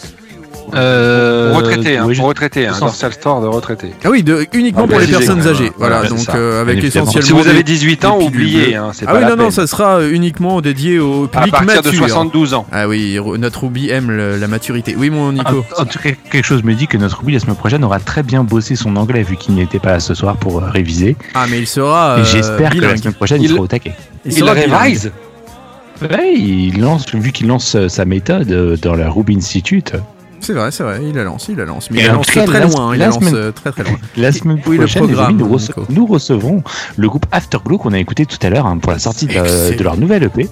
Euh, 0.74 1.52
retraité, 1.54 1.96
hein, 1.96 2.04
oui, 2.06 2.14
je- 2.14 2.20
pour 2.20 2.28
retraité, 2.28 2.66
un 2.66 2.72
Sans- 2.74 2.86
Dorsal 2.86 3.12
Store 3.12 3.40
de 3.40 3.46
retraité. 3.46 3.92
Ah 4.04 4.08
oui, 4.10 4.22
de, 4.22 4.46
uniquement 4.52 4.82
Ah, 4.84 4.88
pour 4.88 4.98
les 5.00 5.06
personnes 5.06 5.46
âgées. 5.46 5.68
hein. 5.68 5.74
Voilà, 5.78 6.04
donc 6.04 6.28
euh, 6.34 6.60
avec 6.60 6.82
essentiellement. 6.82 7.26
Si 7.26 7.32
vous 7.32 7.46
avez 7.48 7.58
des- 7.58 7.72
18 7.72 8.04
ans, 8.04 8.18
oubliez, 8.20 8.74
hein, 8.76 8.90
c'est 8.92 9.04
ah 9.06 9.12
pas 9.12 9.18
oui, 9.18 9.24
la 9.24 9.30
non, 9.36 9.44
non, 9.44 9.50
ça 9.50 9.66
sera 9.66 10.04
uniquement 10.04 10.60
dédié 10.60 10.98
au 10.98 11.24
À 11.24 11.28
public 11.28 11.50
partir 11.52 11.82
de 11.82 11.88
mature. 11.88 12.08
72 12.08 12.54
ans. 12.54 12.66
Ah 12.72 12.88
oui, 12.88 13.18
notre 13.38 13.64
Ruby 13.64 13.90
aime 13.90 14.10
le- 14.10 14.36
la 14.36 14.48
maturité. 14.48 14.94
Oui, 14.98 15.10
mon 15.10 15.32
Nico. 15.32 15.64
En, 15.76 15.82
en 15.82 15.84
tout 15.84 15.98
cas, 15.98 16.10
quelque 16.30 16.44
chose 16.46 16.62
me 16.64 16.74
dit 16.74 16.86
que 16.86 16.96
notre 16.96 17.18
Ruby 17.20 17.32
la 17.32 17.40
semaine 17.40 17.56
prochaine 17.56 17.84
aura 17.84 17.98
très 18.00 18.22
bien 18.22 18.44
bossé 18.44 18.76
son 18.76 18.96
anglais 18.96 19.22
vu 19.22 19.36
qu'il 19.36 19.54
n'était 19.54 19.78
pas 19.78 19.92
là 19.92 20.00
ce 20.00 20.14
soir 20.14 20.36
pour 20.36 20.58
euh, 20.58 20.68
réviser. 20.70 21.16
Ah, 21.34 21.46
mais 21.50 21.58
il 21.58 21.66
sera. 21.66 22.16
Et 22.18 22.20
euh, 22.20 22.24
j'espère 22.24 22.70
que 22.70 22.78
la 22.78 22.96
semaine 22.96 23.14
prochaine 23.14 23.42
il, 23.42 23.46
Il- 23.46 23.50
sera 23.50 23.62
au 23.62 23.66
taquet. 23.66 23.94
il 24.24 24.32
sera 24.32 24.54
bilingue. 24.54 25.12
Ouais, 26.00 26.32
il 26.36 26.80
lance, 26.80 27.06
vu 27.12 27.32
qu'il 27.32 27.48
lance 27.48 27.74
euh, 27.74 27.88
sa 27.88 28.04
méthode 28.04 28.50
euh, 28.52 28.76
dans 28.76 28.94
la 28.94 29.10
Ruby 29.10 29.34
Institute. 29.36 29.94
C'est 30.40 30.52
vrai, 30.52 30.70
c'est 30.70 30.82
vrai, 30.82 31.00
il 31.02 31.14
la 31.14 31.24
lance, 31.24 31.46
il 31.48 31.56
la 31.56 31.64
lance. 31.64 31.90
Mais 31.90 32.00
il 32.00 32.06
la 32.06 32.12
en 32.12 32.16
lance 32.16 32.26
très 32.26 32.46
la- 32.46 32.60
loin, 32.60 32.94
il 32.94 32.98
la 33.00 33.06
la 33.06 33.10
lance 33.12 33.18
semaine- 33.24 33.34
euh, 33.34 33.52
très 33.52 33.72
très 33.72 33.82
loin. 33.84 33.92
La 34.16 34.32
semaine 34.32 34.60
Oui, 34.66 34.76
le 34.76 34.84
prochaine, 34.84 35.02
les 35.02 35.08
programme, 35.12 35.30
amis, 35.34 35.38
nous, 35.42 35.56
rece- 35.56 35.72
nous 35.90 36.06
recevrons 36.06 36.62
le 36.96 37.08
groupe 37.08 37.26
Afterglow 37.32 37.78
qu'on 37.78 37.92
a 37.92 37.98
écouté 37.98 38.24
tout 38.26 38.38
à 38.42 38.50
l'heure 38.50 38.66
hein, 38.66 38.78
pour 38.78 38.92
la 38.92 38.98
sortie 38.98 39.26
de, 39.26 39.82
leur 39.82 39.96
nouvelle 39.96 40.24
EP. 40.24 40.48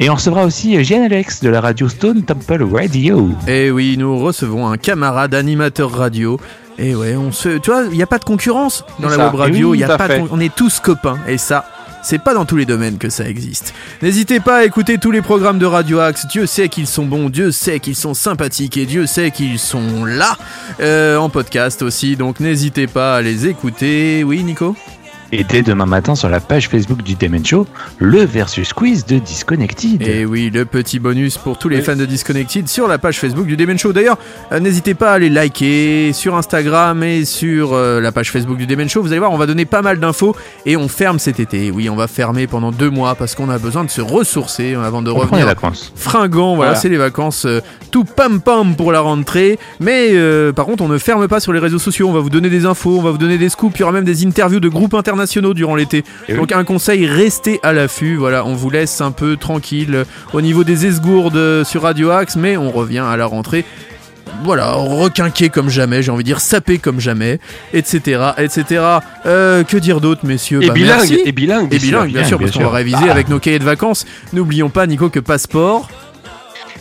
Et 0.00 0.10
on 0.10 0.14
recevra 0.14 0.44
aussi 0.44 0.82
Jeanne 0.84 1.02
Alex 1.02 1.40
de 1.40 1.48
la 1.48 1.60
radio 1.60 1.88
Stone 1.88 2.22
Temple 2.22 2.64
Radio. 2.72 3.30
Et 3.46 3.70
oui, 3.70 3.96
nous 3.98 4.18
recevons 4.18 4.66
un 4.68 4.76
camarade 4.76 5.34
animateur 5.34 5.90
radio. 5.92 6.38
Et 6.78 6.94
ouais, 6.94 7.16
on 7.16 7.32
se, 7.32 7.56
tu 7.58 7.70
vois, 7.70 7.84
il 7.90 7.96
n'y 7.96 8.02
a 8.02 8.06
pas 8.06 8.18
de 8.18 8.24
concurrence 8.24 8.84
dans 8.98 9.08
la 9.08 9.16
ça. 9.16 9.26
web 9.26 9.34
radio. 9.36 9.70
Oui, 9.70 9.78
Il 9.78 9.80
y 9.80 9.84
a 9.84 9.96
pas, 9.96 10.08
de 10.08 10.22
on 10.30 10.40
est 10.40 10.54
tous 10.54 10.80
copains. 10.80 11.18
Et 11.26 11.38
ça, 11.38 11.64
c'est 12.06 12.20
pas 12.20 12.34
dans 12.34 12.44
tous 12.44 12.56
les 12.56 12.66
domaines 12.66 12.98
que 12.98 13.10
ça 13.10 13.28
existe. 13.28 13.74
N'hésitez 14.00 14.38
pas 14.38 14.58
à 14.58 14.64
écouter 14.64 14.98
tous 14.98 15.10
les 15.10 15.22
programmes 15.22 15.58
de 15.58 15.66
Radio 15.66 15.98
Axe. 15.98 16.28
Dieu 16.28 16.46
sait 16.46 16.68
qu'ils 16.68 16.86
sont 16.86 17.04
bons, 17.04 17.30
Dieu 17.30 17.50
sait 17.50 17.80
qu'ils 17.80 17.96
sont 17.96 18.14
sympathiques 18.14 18.76
et 18.76 18.86
Dieu 18.86 19.06
sait 19.06 19.32
qu'ils 19.32 19.58
sont 19.58 20.04
là 20.04 20.38
euh, 20.78 21.16
en 21.16 21.28
podcast 21.30 21.82
aussi. 21.82 22.14
Donc 22.14 22.38
n'hésitez 22.38 22.86
pas 22.86 23.16
à 23.16 23.22
les 23.22 23.48
écouter. 23.48 24.22
Oui, 24.22 24.44
Nico? 24.44 24.76
Et 25.32 25.42
dès 25.44 25.62
demain 25.62 25.86
matin 25.86 26.14
sur 26.14 26.28
la 26.28 26.38
page 26.40 26.68
Facebook 26.68 27.02
du 27.02 27.14
Demen 27.16 27.44
Show, 27.44 27.66
le 27.98 28.24
versus 28.24 28.72
quiz 28.72 29.04
de 29.06 29.18
Disconnected. 29.18 30.00
Et 30.02 30.24
oui, 30.24 30.50
le 30.54 30.64
petit 30.64 30.98
bonus 31.00 31.36
pour 31.36 31.58
tous 31.58 31.68
les 31.68 31.80
fans 31.82 31.96
de 31.96 32.04
Disconnected 32.06 32.68
sur 32.68 32.86
la 32.86 32.98
page 32.98 33.18
Facebook 33.18 33.46
du 33.46 33.56
Demen 33.56 33.76
Show. 33.78 33.92
D'ailleurs, 33.92 34.18
euh, 34.52 34.60
n'hésitez 34.60 34.94
pas 34.94 35.12
à 35.14 35.18
les 35.18 35.28
liker 35.28 36.12
sur 36.12 36.36
Instagram 36.36 37.02
et 37.02 37.24
sur 37.24 37.72
euh, 37.72 38.00
la 38.00 38.12
page 38.12 38.30
Facebook 38.30 38.56
du 38.56 38.66
Demen 38.66 38.88
Show. 38.88 39.02
Vous 39.02 39.08
allez 39.08 39.18
voir, 39.18 39.32
on 39.32 39.36
va 39.36 39.46
donner 39.46 39.64
pas 39.64 39.82
mal 39.82 39.98
d'infos 39.98 40.36
et 40.64 40.76
on 40.76 40.86
ferme 40.88 41.18
cet 41.18 41.40
été. 41.40 41.70
Oui, 41.72 41.90
on 41.90 41.96
va 41.96 42.06
fermer 42.06 42.46
pendant 42.46 42.70
deux 42.70 42.90
mois 42.90 43.16
parce 43.16 43.34
qu'on 43.34 43.50
a 43.50 43.58
besoin 43.58 43.82
de 43.84 43.90
se 43.90 44.00
ressourcer 44.00 44.74
avant 44.74 45.02
de 45.02 45.10
On 45.10 45.14
prend 45.14 45.22
les 45.24 45.28
revenir 45.30 45.46
vacances. 45.46 45.92
fringant. 45.96 46.54
Voilà, 46.54 46.70
Voilà. 46.72 46.74
c'est 46.80 46.88
les 46.88 46.96
vacances 46.98 47.46
euh, 47.46 47.60
tout 47.90 48.04
pam 48.04 48.40
pam 48.40 48.76
pour 48.76 48.92
la 48.92 49.00
rentrée. 49.00 49.58
Mais 49.80 50.10
euh, 50.12 50.52
par 50.52 50.66
contre, 50.66 50.84
on 50.84 50.88
ne 50.88 50.98
ferme 50.98 51.26
pas 51.26 51.40
sur 51.40 51.52
les 51.52 51.58
réseaux 51.60 51.78
sociaux. 51.80 52.08
On 52.08 52.12
va 52.12 52.20
vous 52.20 52.30
donner 52.30 52.48
des 52.48 52.64
infos, 52.64 52.96
on 52.98 53.02
va 53.02 53.10
vous 53.10 53.18
donner 53.18 53.38
des 53.38 53.48
scoops. 53.48 53.76
Il 53.76 53.80
y 53.80 53.82
aura 53.82 53.92
même 53.92 54.04
des 54.04 54.24
interviews 54.24 54.60
de 54.60 54.68
groupes 54.68 54.94
internationaux 55.16 55.54
durant 55.54 55.74
l'été. 55.74 56.04
Oui. 56.28 56.36
Donc 56.36 56.52
un 56.52 56.64
conseil, 56.64 57.06
restez 57.06 57.58
à 57.62 57.72
l'affût. 57.72 58.16
Voilà, 58.16 58.44
on 58.44 58.54
vous 58.54 58.70
laisse 58.70 59.00
un 59.00 59.10
peu 59.12 59.36
tranquille 59.36 59.94
euh, 59.94 60.04
au 60.32 60.40
niveau 60.40 60.62
des 60.64 60.86
esgourdes 60.86 61.36
euh, 61.36 61.64
sur 61.64 61.82
Radio 61.82 62.10
Axe, 62.10 62.36
mais 62.36 62.56
on 62.56 62.70
revient 62.70 62.98
à 63.06 63.16
la 63.16 63.26
rentrée. 63.26 63.64
Voilà, 64.44 64.72
requinqué 64.72 65.48
comme 65.48 65.70
jamais, 65.70 66.02
j'ai 66.02 66.10
envie 66.10 66.22
de 66.24 66.28
dire 66.28 66.40
sapé 66.40 66.78
comme 66.78 67.00
jamais, 67.00 67.38
etc., 67.72 68.20
etc. 68.36 68.82
Euh, 69.24 69.62
que 69.64 69.76
dire 69.78 70.00
d'autre, 70.00 70.26
messieurs? 70.26 70.62
Et 70.62 70.66
Bah, 70.68 70.74
bilingue, 70.74 70.96
merci. 71.08 71.22
et 71.24 71.32
bilingue, 71.32 71.72
Et 71.72 71.78
bilingue, 71.78 72.12
bien 72.12 72.24
sûr, 72.24 72.38
bien 72.38 72.48
parce 72.48 72.58
qu'on 72.58 72.64
va 72.70 72.76
réviser 72.76 72.96
Ah. 73.08 73.12
avec 73.12 73.28
nos 73.28 73.38
cahiers 73.38 73.58
de 73.60 73.64
vacances. 73.64 74.04
N'oublions 74.32 74.68
pas, 74.68 74.86
Nico, 74.86 75.08
que 75.08 75.20
passeport. 75.20 75.88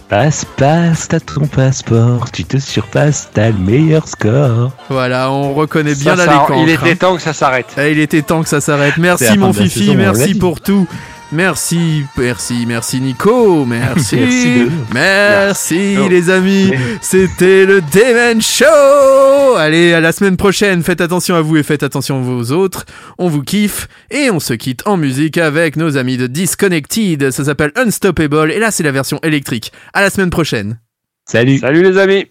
Passe, 0.10 0.46
passe, 0.58 1.08
t'as 1.08 1.20
ton 1.20 1.48
passeport, 1.48 2.30
tu 2.32 2.44
te 2.46 2.58
surpasses, 2.58 3.30
t'as 3.34 3.48
le 3.48 3.58
meilleur 3.58 4.08
score. 4.08 4.72
Voilà, 4.88 5.32
on 5.32 5.56
reconnaît 5.56 5.96
bien 5.96 6.16
Ça, 6.16 6.26
la 6.28 6.32
ça- 6.32 6.48
Il 6.58 6.70
hein. 6.70 6.74
était 6.76 6.96
temps 6.96 7.16
que 7.16 7.22
ça 7.24 7.34
s'arrête. 7.34 7.66
Eh, 7.80 7.92
il 7.92 8.00
était 8.00 8.22
temps 8.22 8.44
que 8.44 8.48
ça 8.50 8.62
s'arrête. 8.62 8.98
Merci 8.98 9.36
mon 9.38 9.52
Fifi, 9.52 9.96
merci 9.96 10.36
pour 10.36 10.62
tout. 10.62 10.88
Merci, 11.32 12.04
merci, 12.18 12.66
merci 12.68 13.02
Nico, 13.02 13.66
merci, 13.66 14.16
Merci 14.18 14.60
de- 14.60 14.70
merci 14.94 15.96
Merci. 15.98 16.10
les 16.10 16.30
amis. 16.30 16.72
C'était 17.02 17.66
le 17.66 17.82
Demen 17.82 18.42
Show. 18.42 19.56
Allez, 19.58 19.94
à 19.94 20.00
la 20.00 20.12
semaine 20.12 20.38
prochaine. 20.38 20.84
Faites 20.84 21.02
attention 21.02 21.36
à 21.36 21.42
vous 21.42 21.58
et 21.58 21.64
faites 21.64 21.84
attention 21.84 22.22
aux 22.38 22.52
autres. 22.52 22.86
On 23.18 23.28
vous 23.28 23.42
kiffe 23.42 23.88
et 24.12 24.30
on 24.30 24.40
se 24.40 24.54
quitte 24.54 24.84
en 24.86 24.98
musique 24.98 25.38
avec 25.38 25.76
nos 25.78 25.98
amis 25.98 26.18
de 26.18 26.28
Disconnected. 26.28 27.32
Ça 27.32 27.44
s'appelle 27.46 27.72
Unstoppable 27.76 28.52
et 28.52 28.60
là 28.60 28.70
c'est 28.72 28.84
la 28.84 28.92
version 28.92 29.20
électrique. 29.24 29.72
À 29.94 30.02
la 30.02 30.10
semaine 30.12 30.30
prochaine. 30.30 30.80
Salut. 31.26 31.58
Salut 31.58 31.82
les 31.82 31.98
amis. 31.98 32.26